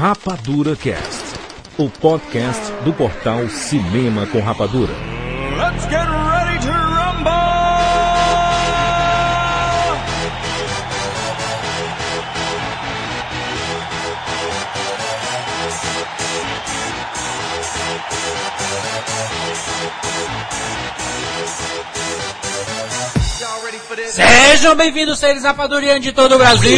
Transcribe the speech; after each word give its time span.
Rapadura 0.00 0.74
Cast, 0.76 1.38
o 1.76 1.90
podcast 1.90 2.72
do 2.86 2.92
portal 2.94 3.46
Cinema 3.50 4.26
com 4.28 4.40
Rapadura. 4.40 4.94
Let's 5.58 5.84
get 5.90 6.08
ready 6.08 6.39
Sejam 24.10 24.74
bem-vindos, 24.74 25.20
seres 25.20 25.44
rapadurianos 25.44 26.02
de 26.02 26.10
todo 26.10 26.34
o 26.34 26.38
Brasil! 26.38 26.72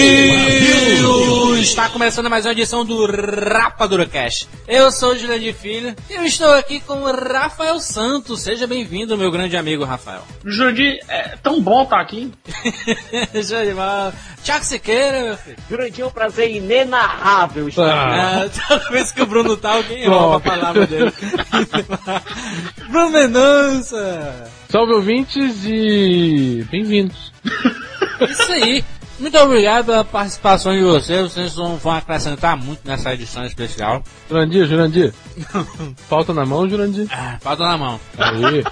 Está 1.61 1.89
começando 1.89 2.29
mais 2.29 2.45
uma 2.45 2.53
edição 2.53 2.85
do 2.85 3.07
Rapadura 3.07 4.05
Cash. 4.05 4.47
Eu 4.69 4.93
sou 4.93 5.13
o 5.13 5.19
Jurandir 5.19 5.55
Filho 5.55 5.97
e 6.11 6.15
eu 6.15 6.25
estou 6.25 6.53
aqui 6.53 6.81
com 6.81 6.95
o 7.03 7.11
Rafael 7.11 7.81
Santos. 7.81 8.43
Seja 8.43 8.67
bem-vindo, 8.67 9.17
meu 9.17 9.31
grande 9.31 9.57
amigo 9.57 9.83
Rafael. 9.83 10.23
Jurandir, 10.45 10.99
é 11.09 11.37
tão 11.43 11.59
bom 11.59 11.85
estar 11.85 12.01
aqui. 12.01 12.31
Show 13.43 13.65
de 13.65 13.73
bola. 13.73 14.13
Tiago 14.45 14.65
Siqueira, 14.67 15.23
meu 15.23 15.37
filho. 15.39 15.57
Jurandir, 15.71 16.05
é 16.05 16.07
um 16.07 16.11
prazer 16.11 16.51
inenarrável 16.51 17.67
estar 17.69 18.45
Ah, 18.45 18.51
toda 18.69 18.91
vez 18.91 19.11
que 19.11 19.23
o 19.23 19.27
Bruno 19.27 19.57
tá, 19.57 19.73
alguém 19.73 20.07
rouba 20.07 20.37
a 20.37 20.41
palavra 20.41 20.87
dele. 20.87 21.11
Bruno 22.91 23.11
Mendonça! 23.11 24.51
Salve 24.73 24.95
ouvintes 24.95 25.67
e 25.67 26.67
bem-vindos. 26.71 27.31
Isso 28.27 28.53
aí. 28.53 28.83
Muito 29.19 29.37
obrigado 29.37 29.85
pela 29.85 30.03
participação 30.03 30.75
de 30.75 30.83
vocês. 30.83 31.31
Vocês 31.31 31.55
vão 31.55 31.79
acrescentar 31.93 32.57
muito 32.57 32.81
nessa 32.83 33.13
edição 33.13 33.45
especial. 33.45 34.03
Jurandir, 34.31 34.67
Jurandir. 34.67 35.13
Falta 36.09 36.33
na 36.33 36.47
mão, 36.47 36.67
Jurandir. 36.67 37.07
Ah, 37.11 37.37
Falta 37.39 37.65
na 37.65 37.77
mão. 37.77 38.01
Aí. 38.17 38.65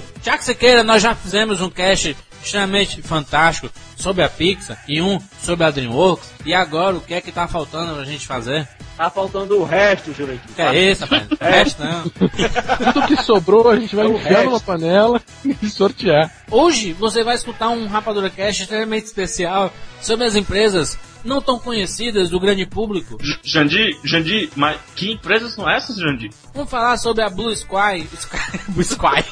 Tiago 0.20 0.42
Siqueira, 0.42 0.82
nós 0.82 1.00
já 1.00 1.14
fizemos 1.14 1.60
um 1.60 1.70
cast 1.70 2.16
extremamente 2.42 3.02
fantástico 3.02 3.70
sobre 3.96 4.22
a 4.22 4.28
Pixar 4.28 4.82
e 4.88 5.00
um 5.00 5.18
sobre 5.42 5.64
a 5.64 5.70
DreamWorks. 5.70 6.32
E 6.44 6.54
agora, 6.54 6.96
o 6.96 7.00
que 7.00 7.14
é 7.14 7.20
que 7.20 7.32
tá 7.32 7.46
faltando 7.46 7.94
pra 7.94 8.04
gente 8.04 8.26
fazer? 8.26 8.68
Tá 8.96 9.08
faltando 9.08 9.60
o 9.60 9.64
resto, 9.64 10.12
Jurandir. 10.12 10.40
Que 10.56 10.62
é 10.62 10.90
isso, 10.90 11.04
rapaz? 11.04 11.28
O 11.30 11.44
resto 11.44 11.84
não. 11.84 12.02
Tudo 12.92 13.06
que 13.06 13.22
sobrou 13.22 13.70
a 13.70 13.76
gente 13.76 13.94
vai 13.94 14.06
É 14.06 14.44
numa 14.44 14.58
panela 14.58 15.22
e 15.62 15.70
sortear. 15.70 16.32
Hoje 16.50 16.92
você 16.94 17.22
vai 17.22 17.36
escutar 17.36 17.68
um 17.68 17.86
Rapadura 17.86 18.28
Cast 18.28 18.62
extremamente 18.62 19.04
especial 19.04 19.72
sobre 20.02 20.26
as 20.26 20.34
empresas 20.34 20.98
não 21.28 21.40
tão 21.40 21.58
conhecidas 21.58 22.30
do 22.30 22.40
grande 22.40 22.66
público. 22.66 23.16
Jandir, 23.44 23.96
Jandir, 24.02 24.50
mas 24.56 24.78
que 24.96 25.12
empresas 25.12 25.54
são 25.54 25.68
essas, 25.70 25.96
Jandir? 25.98 26.30
Vamos 26.54 26.70
falar 26.70 26.96
sobre 26.96 27.22
a 27.22 27.28
Blue 27.30 27.52
Sky. 27.52 28.08
Sky 28.12 28.58
Blue 28.68 28.82
Sky. 28.82 29.24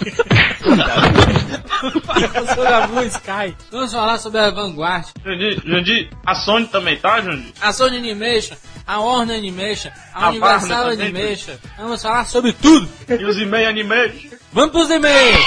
Vamos 0.62 2.04
falar 2.06 2.54
sobre 2.54 2.68
a 2.72 2.86
Blue 2.86 3.04
Sky. 3.04 3.56
Vamos 3.70 3.92
falar 3.92 4.18
sobre 4.18 4.38
a 4.40 4.50
Vanguard, 4.50 5.06
Jandir, 5.24 5.62
Jandir, 5.64 6.10
a 6.24 6.34
Sony 6.34 6.66
também 6.68 6.96
tá, 6.96 7.20
Jandir? 7.20 7.52
a 7.60 7.72
Sony 7.72 7.96
Animation, 7.96 8.56
a 8.86 9.00
Warner 9.00 9.36
Animation, 9.36 9.90
a, 10.14 10.26
A 10.26 10.28
Universal 10.30 10.78
Warner 10.78 10.96
também, 11.06 11.22
Animation. 11.22 11.54
Vamos 11.78 12.02
falar 12.02 12.24
sobre 12.26 12.52
tudo. 12.52 12.88
E 13.08 13.24
os 13.24 13.38
e-mail 13.38 13.68
animation? 13.68 14.30
Vamos 14.52 14.70
pros 14.70 14.90
e-mails. 14.90 15.44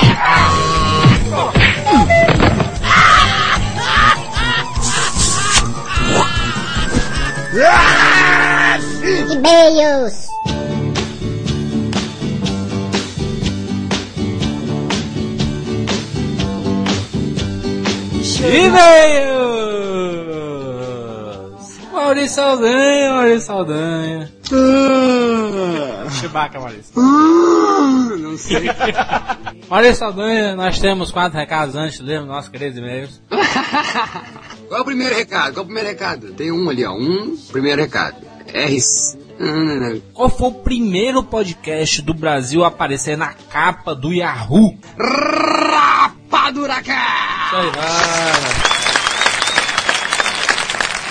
E-mails. 9.32 10.30
E-mails! 18.46 19.50
Maurício 21.92 22.36
Saldanha, 22.36 23.14
Maurício 23.14 23.42
Saldanha. 23.42 24.32
Chewbacca, 26.20 26.60
Maurício. 26.60 26.94
Não 26.96 28.38
sei. 28.38 28.70
Maurício 29.68 29.96
Saldanha, 29.96 30.56
nós 30.56 30.80
temos 30.80 31.12
quatro 31.12 31.40
recados 31.40 31.76
antes 31.76 31.98
de 31.98 32.06
lermos 32.06 32.28
nossos 32.30 32.52
queridos 32.52 32.78
e-mails. 32.78 33.20
Qual 34.70 34.78
é 34.78 34.82
o 34.82 34.86
primeiro 34.86 35.16
recado? 35.16 35.54
Qual 35.54 35.58
é 35.58 35.64
o 35.64 35.66
primeiro 35.66 35.90
recado? 35.90 36.34
Tem 36.34 36.52
um 36.52 36.70
ali, 36.70 36.86
ó. 36.86 36.94
Um, 36.94 37.36
primeiro 37.52 37.82
recado. 37.82 38.18
R. 38.54 38.78
Qual 40.14 40.30
foi 40.30 40.48
o 40.50 40.54
primeiro 40.54 41.24
podcast 41.24 42.02
do 42.04 42.14
Brasil 42.14 42.64
a 42.64 42.68
aparecer 42.68 43.18
na 43.18 43.34
capa 43.34 43.96
do 43.96 44.14
Yahoo? 44.14 44.78
Rapadura 44.96 46.82
Isso 46.82 47.56
aí, 47.56 47.72
vai. 47.72 48.69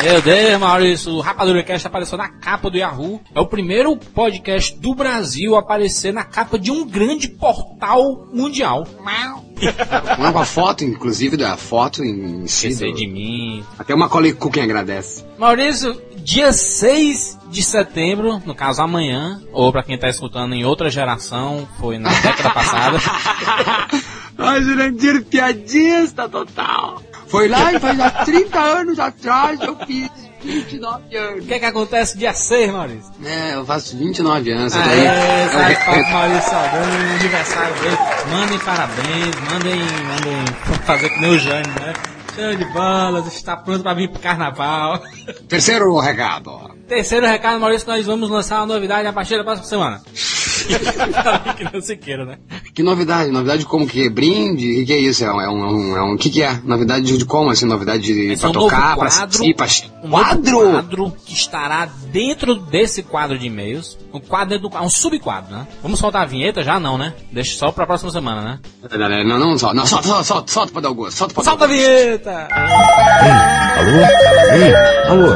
Meu 0.03 0.23
Deus, 0.23 0.61
Maurício, 0.61 1.13
o 1.13 1.21
Rapadura 1.21 1.63
Cast 1.65 1.87
apareceu 1.87 2.17
na 2.17 2.29
capa 2.29 2.71
do 2.71 2.77
Yahoo. 2.79 3.21
É 3.35 3.41
o 3.41 3.47
primeiro 3.47 3.97
podcast 3.97 4.79
do 4.79 4.95
Brasil 4.95 5.57
a 5.57 5.59
aparecer 5.59 6.13
na 6.13 6.23
capa 6.25 6.57
de 6.59 6.71
um 6.71 6.87
grande 6.87 7.29
portal 7.29 8.29
mundial. 8.33 8.87
Uma 10.19 10.45
foto, 10.45 10.85
inclusive, 10.85 11.37
da 11.37 11.57
foto 11.57 12.05
em 12.05 12.47
si. 12.47 12.75
Do- 12.77 12.93
de 12.95 13.09
mim. 13.09 13.65
Até 13.77 13.93
uma 13.95 14.05
Macaulay 14.07 14.33
Culkin 14.33 14.61
agradece. 14.61 15.25
Maurício, 15.37 16.01
dia 16.19 16.53
6 16.53 17.37
de 17.51 17.63
setembro, 17.65 18.41
no 18.47 18.55
caso 18.55 18.81
amanhã, 18.81 19.43
ou 19.53 19.73
pra 19.73 19.83
quem 19.83 19.99
tá 19.99 20.09
escutando 20.09 20.55
em 20.55 20.65
outra 20.65 20.91
geração, 20.91 21.67
foi 21.81 21.99
na 21.99 22.11
década 22.21 22.51
passada. 22.51 22.99
Ai, 24.39 24.63
Jurandir, 24.63 25.25
piadista 25.25 26.29
total. 26.29 27.03
Foi 27.31 27.49
lá 27.49 27.73
e 27.73 27.79
faz 27.81 28.01
há 28.01 28.11
30 28.25 28.59
anos 28.59 28.99
atrás 28.99 29.61
eu 29.61 29.77
fiz 29.87 30.11
29 30.43 31.03
O 31.17 31.21
anos. 31.21 31.47
que 31.47 31.55
é 31.55 31.59
que 31.59 31.65
acontece 31.65 32.17
dia 32.17 32.33
6, 32.33 32.71
Maurício? 32.73 33.13
É, 33.25 33.55
eu 33.55 33.65
faço 33.67 33.97
29 33.97 34.51
anos. 34.53 34.75
Ah, 34.75 34.79
é, 34.95 35.49
sai 35.49 35.73
eu- 35.73 35.79
para 36.05 36.11
Maurício 36.13 36.51
Saldanha, 36.51 37.15
aniversário 37.21 37.75
dele. 37.81 37.99
Mandem 38.31 38.59
parabéns, 38.61 39.37
mandem, 39.53 39.81
mandem 39.81 40.47
fazer 40.87 41.11
nem 41.21 41.31
o 41.31 41.39
Jânio, 41.39 41.71
né? 41.81 41.93
Show 42.35 42.55
de 42.57 42.65
bolas, 42.67 43.27
está 43.27 43.57
pronto 43.57 43.83
para 43.83 43.95
vir 43.95 44.09
pro 44.11 44.21
carnaval. 44.21 45.03
Terceiro 45.49 45.99
recado. 45.99 46.78
Terceiro 46.89 47.27
recado, 47.27 47.61
Maurício, 47.61 47.87
nós 47.87 48.07
vamos 48.07 48.31
lançar 48.31 48.57
uma 48.61 48.67
novidade 48.75 49.07
a 49.07 49.13
partir 49.13 49.37
da 49.37 49.45
próxima 49.45 49.67
semana. 49.69 50.01
Que 51.57 51.65
não 51.73 51.81
se 51.81 51.97
queira, 51.97 52.25
né? 52.25 52.39
Que 52.75 52.83
novidade? 52.83 53.31
Novidade 53.31 53.65
como 53.65 53.87
que? 53.87 54.09
Brinde? 54.09 54.83
O 54.83 54.87
que 54.87 54.93
é 54.93 54.99
isso? 54.99 55.25
É 55.25 55.33
um, 55.33 55.41
é 55.41 55.49
um, 55.49 55.65
é 55.65 55.71
um, 55.71 55.97
é 55.97 56.03
um- 56.03 56.17
que 56.17 56.31
que 56.31 56.43
é? 56.43 56.61
Novidade 56.65 57.17
de 57.17 57.25
como 57.25 57.51
assim? 57.51 57.65
Novidade 57.67 58.03
de, 58.03 58.33
Esse 58.33 58.41
pra 58.41 58.49
é 58.49 58.51
um 58.51 58.55
novo 58.55 58.69
tocar, 58.71 58.97
pra 58.97 59.09
quadro, 59.11 59.25
assistir, 59.25 59.55
pra... 59.55 59.67
Um 60.03 60.09
novo 60.09 60.23
Quadro? 60.25 60.61
quadro 60.73 61.13
que 61.25 61.33
estará 61.35 61.89
dentro 62.11 62.55
desse 62.55 63.03
quadro 63.03 63.39
de 63.39 63.47
e-mails. 63.47 63.99
Um 64.13 64.21
quadro 64.21 64.51
dentro 64.59 64.69
do 64.69 64.77
um 64.85 64.89
subquadro, 64.91 65.53
né? 65.55 65.67
Vamos 65.83 65.99
soltar 65.99 66.23
a 66.23 66.27
vinheta 66.27 66.63
já? 66.63 66.79
Não, 66.81 66.97
né? 66.99 67.15
Deixa 67.33 67.57
só 67.59 67.71
pra 67.73 67.87
próxima 67.87 68.11
semana, 68.11 68.43
né? 68.43 68.59
Não, 69.25 69.39
não, 69.39 69.59
solta, 69.59 69.75
não, 69.75 69.87
solta, 69.87 70.07
solta, 70.09 70.25
solta, 70.25 70.53
solta 70.53 70.73
pra 70.73 70.81
dar 70.83 70.91
o 70.91 70.95
gosto, 70.95 71.17
solta 71.19 71.35
pra 71.35 71.45
Solta 71.45 71.65
a 71.65 71.69
vinheta! 71.69 72.49
Alô? 73.79 73.99
Ei, 74.55 74.75
alô? 75.09 75.31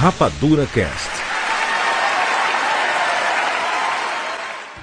Rapadura 0.00 0.66
Cast. 0.74 1.10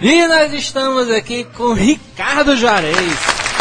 E 0.02 0.28
nós 0.28 0.54
estamos 0.54 1.10
aqui 1.12 1.46
com 1.56 1.74
Ricardo 1.74 2.58
Juarez, 2.58 2.96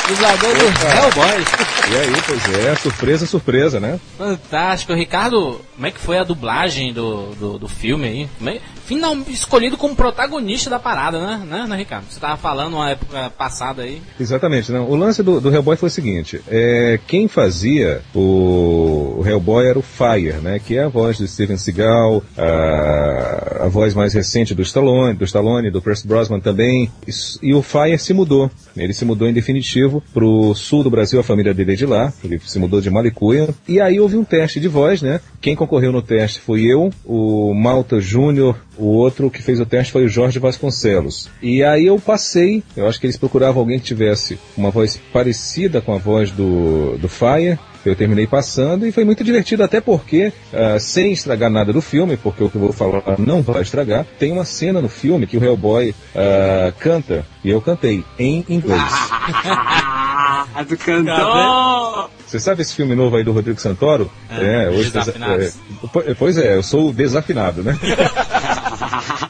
dublador 0.08 0.54
do 0.54 0.64
Hellboy. 0.64 1.71
E 1.90 1.94
aí, 1.96 2.12
pois 2.26 2.55
é, 2.55 2.75
surpresa, 2.76 3.26
surpresa, 3.26 3.79
né? 3.81 4.00
Fantástico. 4.17 4.94
Ricardo, 4.94 5.61
como 5.75 5.87
é 5.87 5.90
que 5.90 5.99
foi 6.00 6.17
a 6.19 6.25
dublagem 6.25 6.93
do, 6.93 7.26
do, 7.34 7.58
do 7.58 7.69
filme 7.69 8.06
aí? 8.06 8.29
Como 8.38 8.50
é- 8.50 8.61
Final, 8.84 9.17
escolhido 9.29 9.76
como 9.79 9.94
protagonista 9.94 10.69
da 10.69 10.79
parada, 10.79 11.20
né? 11.20 11.43
né, 11.49 11.67
né, 11.69 11.76
Ricardo? 11.76 12.05
Você 12.11 12.19
tava 12.19 12.37
falando 12.37 12.75
uma 12.75 12.90
época 12.90 13.31
passada 13.31 13.82
aí. 13.82 14.02
Exatamente, 14.19 14.73
não. 14.73 14.90
O 14.90 14.96
lance 14.96 15.23
do, 15.23 15.40
do 15.40 15.55
Hellboy 15.55 15.76
foi 15.76 15.87
o 15.88 15.90
seguinte: 15.93 16.40
é, 16.49 16.99
quem 17.06 17.29
fazia 17.29 18.02
o, 18.12 19.19
o 19.20 19.25
Hellboy 19.25 19.67
era 19.67 19.78
o 19.78 19.82
Fire, 19.82 20.32
né? 20.43 20.58
Que 20.58 20.76
é 20.76 20.82
a 20.85 20.88
voz 20.88 21.17
do 21.19 21.26
Steven 21.28 21.56
Seagal, 21.56 22.23
a, 22.37 23.64
a 23.64 23.69
voz 23.69 23.94
mais 23.94 24.12
recente 24.12 24.52
do 24.55 24.62
Stallone, 24.62 25.14
do 25.17 25.25
Stallone, 25.25 25.70
do 25.70 25.81
Percy 25.81 26.06
Brosnan 26.06 26.40
também. 26.40 26.90
Isso- 27.06 27.38
E, 27.43 27.55
o 27.55 27.62
Fire 27.62 27.96
se 27.99 28.12
mudou. 28.12 28.50
Ele 28.76 28.93
se 28.93 29.05
mudou 29.05 29.28
em 29.28 29.32
definitivo 29.32 30.02
pro 30.12 30.55
sul 30.55 30.82
do 30.82 30.90
Brasil, 30.90 31.20
a 31.20 31.25
família 31.25 31.55
dele 31.55 31.71
é 31.72 31.76
de 31.76 31.86
lá. 31.86 32.12
Ele 32.24 32.40
se 32.44 32.58
mudou 32.58 32.80
de 32.80 32.90
Malicuia. 32.90 33.48
E 33.66 33.80
aí 33.80 34.00
houve 34.00 34.16
um 34.16 34.24
teste 34.24 34.60
de 34.60 34.69
voz, 34.69 35.02
né? 35.02 35.20
Quem 35.40 35.56
concorreu 35.56 35.92
no 35.92 36.02
teste 36.02 36.40
foi 36.40 36.62
eu, 36.64 36.90
o 37.04 37.52
Malta 37.54 38.00
Júnior, 38.00 38.56
o 38.76 38.86
outro 38.86 39.30
que 39.30 39.42
fez 39.42 39.60
o 39.60 39.66
teste 39.66 39.92
foi 39.92 40.04
o 40.04 40.08
Jorge 40.08 40.38
Vasconcelos. 40.38 41.28
E 41.42 41.62
aí 41.62 41.86
eu 41.86 41.98
passei, 41.98 42.62
eu 42.76 42.86
acho 42.86 43.00
que 43.00 43.06
eles 43.06 43.16
procuravam 43.16 43.60
alguém 43.60 43.78
que 43.78 43.84
tivesse 43.84 44.38
uma 44.56 44.70
voz 44.70 45.00
parecida 45.12 45.80
com 45.80 45.94
a 45.94 45.98
voz 45.98 46.30
do, 46.30 46.96
do 46.98 47.08
Fire. 47.08 47.58
Eu 47.84 47.96
terminei 47.96 48.26
passando 48.26 48.87
e 48.87 48.93
foi 48.93 49.05
muito 49.05 49.25
divertido, 49.25 49.62
até 49.64 49.81
porque, 49.81 50.32
ah, 50.52 50.79
sem 50.79 51.12
estragar 51.12 51.50
nada 51.50 51.73
do 51.73 51.81
filme, 51.82 52.17
porque 52.17 52.43
o 52.44 52.49
que 52.50 52.56
eu 52.56 52.61
vou 52.61 52.73
falar 52.73 53.02
não 53.19 53.43
vai 53.43 53.62
estragar, 53.62 54.06
tem 54.19 54.31
uma 54.32 54.44
cena 54.44 54.81
no 54.81 54.88
filme 54.88 55.26
que 55.26 55.37
o 55.37 55.44
Hellboy 55.44 55.94
ah, 56.14 56.73
canta, 56.79 57.26
e 57.43 57.50
eu 57.50 57.61
cantei 57.61 58.05
em 58.19 58.44
inglês. 58.49 58.82
Do 60.69 60.76
cantor! 60.76 62.11
Você 62.26 62.38
sabe 62.38 62.62
esse 62.62 62.75
filme 62.75 62.94
novo 62.94 63.17
aí 63.17 63.25
do 63.25 63.32
Rodrigo 63.32 63.61
Santoro? 63.61 64.11
É, 64.31 64.69
hoje 64.69 64.90
Desafinados. 64.90 65.46
é, 65.46 65.87
po- 65.93 66.02
pois 66.19 66.37
é, 66.38 66.56
eu 66.56 66.62
sou 66.62 66.90
o 66.90 66.93
desafinado, 66.93 67.62
né? 67.62 67.78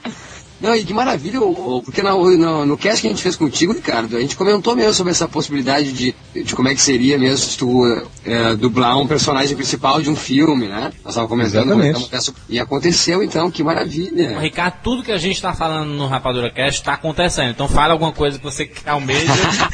Não, 0.63 0.75
e 0.77 0.85
que 0.85 0.95
maravilha, 0.95 1.41
porque 1.85 2.01
no, 2.03 2.37
no, 2.37 2.65
no 2.67 2.79
cast 2.79 3.01
que 3.03 3.09
a 3.09 3.11
gente 3.11 3.23
fez 3.23 3.35
contigo, 3.35 3.73
Ricardo, 3.73 4.17
a 4.17 4.21
gente 4.21 4.37
comentou 4.37 4.77
mesmo 4.77 4.95
sobre 4.95 5.11
essa 5.11 5.27
possibilidade 5.27 5.93
de, 5.93 6.15
de 6.35 6.55
como 6.55 6.69
é 6.69 6.75
que 6.75 6.81
seria 6.81 7.19
mesmo 7.19 7.39
se 7.39 7.59
tu 7.59 7.85
é, 8.25 8.55
dublar 8.55 8.97
um 8.99 9.07
personagem 9.07 9.57
principal 9.57 10.01
de 10.01 10.09
um 10.09 10.15
filme, 10.17 10.69
né? 10.69 10.93
Nós 11.05 11.13
estávamos 11.15 11.29
comentando, 11.31 11.63
Exatamente. 11.67 11.79
comentamos 11.95 12.09
dessa- 12.09 12.33
e 12.49 12.61
aconteceu 12.61 13.23
então, 13.23 13.51
que 13.51 13.63
maravilha. 13.65 14.39
Ricardo, 14.39 14.75
tudo 14.85 15.03
que 15.03 15.11
a 15.13 15.19
gente 15.19 15.43
tá 15.43 15.53
falando 15.53 15.91
no 15.91 16.07
Rapadura 16.07 16.51
Cast 16.51 16.83
tá 16.83 16.93
acontecendo. 16.95 17.51
Então 17.51 17.67
fala 17.69 17.93
alguma 17.95 18.13
coisa 18.13 18.39
que 18.39 18.45
você 18.45 18.71
almeja 18.87 19.33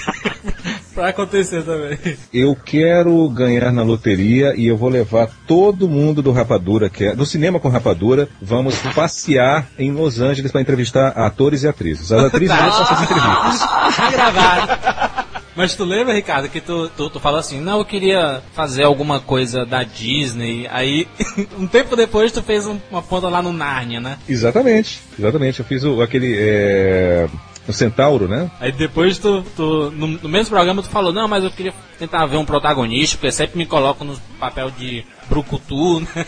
pra 0.99 1.09
acontecer 1.11 1.62
também. 1.62 1.97
Eu 2.35 2.56
quero 2.56 3.29
ganhar 3.29 3.71
na 3.71 3.83
loteria 3.85 4.53
e 4.56 4.67
eu 4.67 4.77
vou 4.77 4.89
levar 4.89 5.29
todo 5.47 5.89
mundo 5.89 6.21
do 6.21 6.33
Rapadura, 6.33 6.91
que 6.91 7.05
é 7.05 7.15
do 7.15 7.25
cinema 7.25 7.61
com 7.61 7.69
Rapadura, 7.69 8.29
vamos 8.43 8.77
passear 8.95 9.69
em 9.79 9.93
Los 9.93 10.21
Angeles 10.21 10.50
para 10.50 10.61
entrevistar 10.61 11.09
atores 11.11 11.62
e 11.62 11.69
atrizes. 11.69 12.11
As 12.11 12.25
atrizes 12.25 12.57
vão 12.57 12.73
fazer 12.85 13.05
entrevistas. 13.05 13.69
Tá 13.97 14.11
gravado. 14.11 15.28
Mas 15.55 15.75
tu 15.75 15.85
lembra, 15.85 16.14
Ricardo, 16.14 16.49
que 16.49 16.61
tu, 16.61 16.88
tu, 16.97 17.11
tu 17.11 17.19
falou 17.19 17.38
assim, 17.40 17.61
não, 17.61 17.78
eu 17.78 17.85
queria 17.85 18.40
fazer 18.52 18.85
alguma 18.85 19.19
coisa 19.19 19.67
da 19.67 19.83
Disney, 19.83 20.69
aí 20.71 21.09
um 21.59 21.67
tempo 21.67 21.97
depois 21.97 22.31
tu 22.31 22.40
fez 22.43 22.64
um- 22.64 22.78
uma 22.90 23.02
ponta 23.02 23.28
lá 23.28 23.43
no 23.43 23.52
Nárnia, 23.52 24.00
né? 24.00 24.19
Exatamente, 24.28 25.00
exatamente. 25.19 25.59
Eu 25.59 25.64
fiz 25.67 25.83
o, 25.83 26.00
aquele. 26.00 26.33
É, 26.38 27.26
o 27.69 27.73
Centauro, 27.73 28.27
né? 28.27 28.51
Aí 28.59 28.73
depois 28.73 29.19
tu, 29.19 29.45
tu 29.55 29.91
no, 29.91 30.07
no 30.07 30.29
mesmo 30.29 30.51
programa 30.51 30.83
tu 30.83 30.89
falou, 30.89 31.13
não, 31.13 31.29
mas 31.29 31.45
eu 31.45 31.51
queria 31.51 31.75
tentar 31.99 32.25
ver 32.27 32.39
um 32.39 32.45
protagonista, 32.45 33.17
porque 33.17 33.31
sempre 33.31 33.59
me 33.59 33.67
coloco 33.67 34.05
no 34.05 34.17
papel 34.41 34.71
de 34.71 35.05
brucutu, 35.28 36.00
né? 36.00 36.26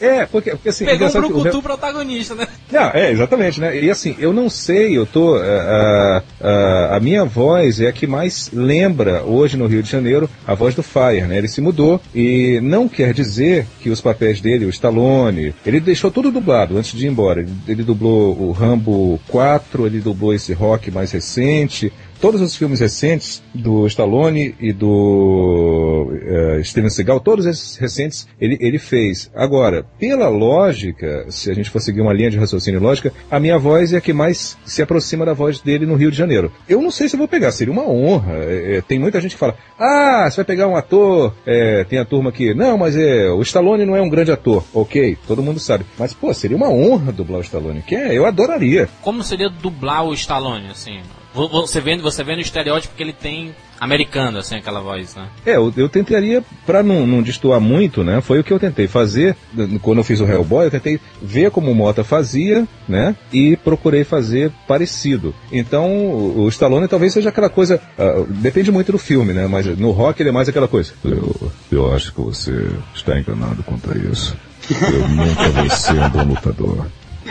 É, 0.00 0.24
porque, 0.26 0.50
porque 0.50 0.68
assim. 0.68 0.84
Pegou 0.84 1.08
um 1.08 1.10
o 1.10 1.20
brucutu 1.20 1.62
protagonista, 1.62 2.34
né? 2.34 2.46
Não, 2.70 2.90
é, 2.90 3.10
exatamente, 3.10 3.60
né? 3.60 3.76
E 3.80 3.90
assim, 3.90 4.14
eu 4.18 4.32
não 4.32 4.48
sei, 4.48 4.96
eu 4.96 5.06
tô. 5.06 5.36
ah, 5.36 5.42
ah, 5.42 6.22
ah, 6.40 6.96
a 6.96 7.00
minha 7.00 7.24
voz 7.24 7.80
é 7.80 7.88
a 7.88 7.92
que 7.92 8.06
mais 8.06 8.50
lembra 8.52 9.22
hoje 9.24 9.56
no 9.56 9.66
Rio 9.66 9.82
de 9.82 9.90
Janeiro 9.90 10.28
a 10.46 10.54
voz 10.54 10.74
do 10.74 10.82
Fire, 10.82 11.26
né? 11.26 11.38
Ele 11.38 11.48
se 11.48 11.60
mudou 11.60 12.00
e 12.14 12.60
não 12.62 12.88
quer 12.88 13.12
dizer 13.12 13.66
que 13.80 13.90
os 13.90 14.00
papéis 14.00 14.40
dele, 14.40 14.64
o 14.64 14.70
Stallone, 14.70 15.54
ele 15.66 15.80
deixou 15.80 16.10
tudo 16.10 16.30
dublado 16.30 16.76
antes 16.76 16.96
de 16.96 17.06
ir 17.06 17.08
embora. 17.08 17.40
Ele, 17.40 17.52
ele 17.66 17.82
dublou 17.82 18.40
o 18.40 18.52
Rambo 18.52 19.20
4, 19.28 19.86
ele 19.86 20.00
dublou 20.00 20.34
esse 20.34 20.52
rock 20.52 20.90
mais 20.90 21.10
recente. 21.10 21.92
Todos 22.20 22.40
os 22.40 22.54
filmes 22.54 22.80
recentes 22.80 23.42
do 23.54 23.86
Stallone 23.86 24.54
e 24.60 24.72
do 24.72 26.12
eh, 26.12 26.60
Steven 26.62 26.90
Seagal, 26.90 27.20
todos 27.20 27.46
esses 27.46 27.76
recentes, 27.76 28.28
ele, 28.40 28.58
ele 28.60 28.78
fez. 28.78 29.30
Agora, 29.34 29.84
pela 29.98 30.28
lógica, 30.28 31.26
se 31.28 31.50
a 31.50 31.54
gente 31.54 31.70
for 31.70 31.80
seguir 31.80 32.00
uma 32.00 32.12
linha 32.12 32.30
de 32.30 32.38
raciocínio 32.38 32.80
lógica, 32.80 33.12
a 33.30 33.40
minha 33.40 33.58
voz 33.58 33.92
é 33.92 33.96
a 33.96 34.00
que 34.00 34.12
mais 34.12 34.56
se 34.64 34.82
aproxima 34.82 35.24
da 35.24 35.32
voz 35.32 35.60
dele 35.60 35.86
no 35.86 35.96
Rio 35.96 36.10
de 36.10 36.16
Janeiro. 36.16 36.52
Eu 36.68 36.82
não 36.82 36.90
sei 36.90 37.08
se 37.08 37.16
eu 37.16 37.18
vou 37.18 37.28
pegar, 37.28 37.52
seria 37.52 37.72
uma 37.72 37.88
honra. 37.88 38.34
É, 38.44 38.76
é, 38.76 38.80
tem 38.80 38.98
muita 38.98 39.20
gente 39.20 39.32
que 39.32 39.38
fala, 39.38 39.56
ah, 39.78 40.28
você 40.30 40.36
vai 40.36 40.44
pegar 40.44 40.68
um 40.68 40.76
ator, 40.76 41.34
é, 41.46 41.84
tem 41.84 41.98
a 41.98 42.04
turma 42.04 42.30
que, 42.32 42.54
não, 42.54 42.76
mas 42.76 42.96
é, 42.96 43.30
o 43.30 43.40
Stallone 43.42 43.86
não 43.86 43.96
é 43.96 44.02
um 44.02 44.10
grande 44.10 44.30
ator. 44.30 44.64
Ok, 44.74 45.16
todo 45.26 45.42
mundo 45.42 45.58
sabe. 45.58 45.84
Mas, 45.98 46.12
pô, 46.12 46.32
seria 46.34 46.56
uma 46.56 46.68
honra 46.68 47.12
dublar 47.12 47.40
o 47.40 47.44
Stallone, 47.44 47.82
que 47.82 47.94
é, 47.94 48.16
eu 48.16 48.26
adoraria. 48.26 48.88
Como 49.00 49.22
seria 49.22 49.48
dublar 49.48 50.04
o 50.04 50.12
Stallone, 50.14 50.68
assim? 50.70 51.00
Vo- 51.34 51.48
Você 51.48 51.80
vendo, 51.80 52.02
você 52.02 52.22
vendo 52.24 52.38
o 52.38 52.42
estereótipo 52.42 52.94
que 52.96 53.02
ele 53.02 53.12
tem 53.12 53.54
americano, 53.80 54.38
assim, 54.38 54.56
aquela 54.56 54.80
voz, 54.80 55.14
né? 55.14 55.26
É, 55.46 55.56
eu, 55.56 55.72
eu 55.76 55.88
tentaria, 55.88 56.42
pra 56.66 56.82
não, 56.82 57.06
não 57.06 57.22
destoar 57.22 57.58
muito, 57.60 58.04
né? 58.04 58.20
Foi 58.20 58.38
o 58.40 58.44
que 58.44 58.52
eu 58.52 58.58
tentei 58.58 58.86
fazer 58.86 59.34
quando 59.80 59.98
eu 59.98 60.04
fiz 60.04 60.20
o 60.20 60.26
Hellboy, 60.26 60.66
eu 60.66 60.70
tentei 60.70 61.00
ver 61.22 61.50
como 61.50 61.70
o 61.70 61.74
Mota 61.74 62.04
fazia, 62.04 62.66
né? 62.88 63.16
E 63.32 63.56
procurei 63.56 64.04
fazer 64.04 64.52
parecido. 64.68 65.34
Então, 65.50 65.88
o, 66.36 66.46
Stallone 66.48 66.88
talvez 66.88 67.12
seja 67.14 67.30
aquela 67.30 67.48
coisa. 67.48 67.80
ah, 67.98 68.24
depende 68.28 68.70
muito 68.70 68.92
do 68.92 68.98
filme, 68.98 69.32
né? 69.32 69.46
Mas 69.46 69.64
no 69.78 69.92
rock 69.92 70.20
ele 70.20 70.28
é 70.28 70.32
mais 70.32 70.48
aquela 70.48 70.68
coisa. 70.68 70.92
Eu, 71.04 71.52
eu 71.72 71.94
acho 71.94 72.12
que 72.12 72.20
você 72.20 72.68
está 72.94 73.18
enganado 73.18 73.62
quanto 73.62 73.90
a 73.90 73.96
isso. 73.96 74.36
Eu 74.70 75.08
nunca 75.08 75.48
vou 75.48 75.70
ser 75.70 75.94
um 75.98 76.08
bom 76.10 76.24
lutador. 76.24 76.86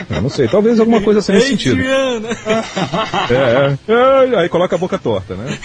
Eu 0.08 0.22
não 0.22 0.28
sei, 0.30 0.48
talvez 0.48 0.78
alguma 0.80 1.00
coisa 1.02 1.20
nesse 1.32 1.48
sentido. 1.48 1.80
É, 3.30 3.76
é. 3.88 4.36
Aí 4.40 4.48
coloca 4.48 4.76
a 4.76 4.78
boca 4.78 4.98
torta, 4.98 5.34
né? 5.34 5.58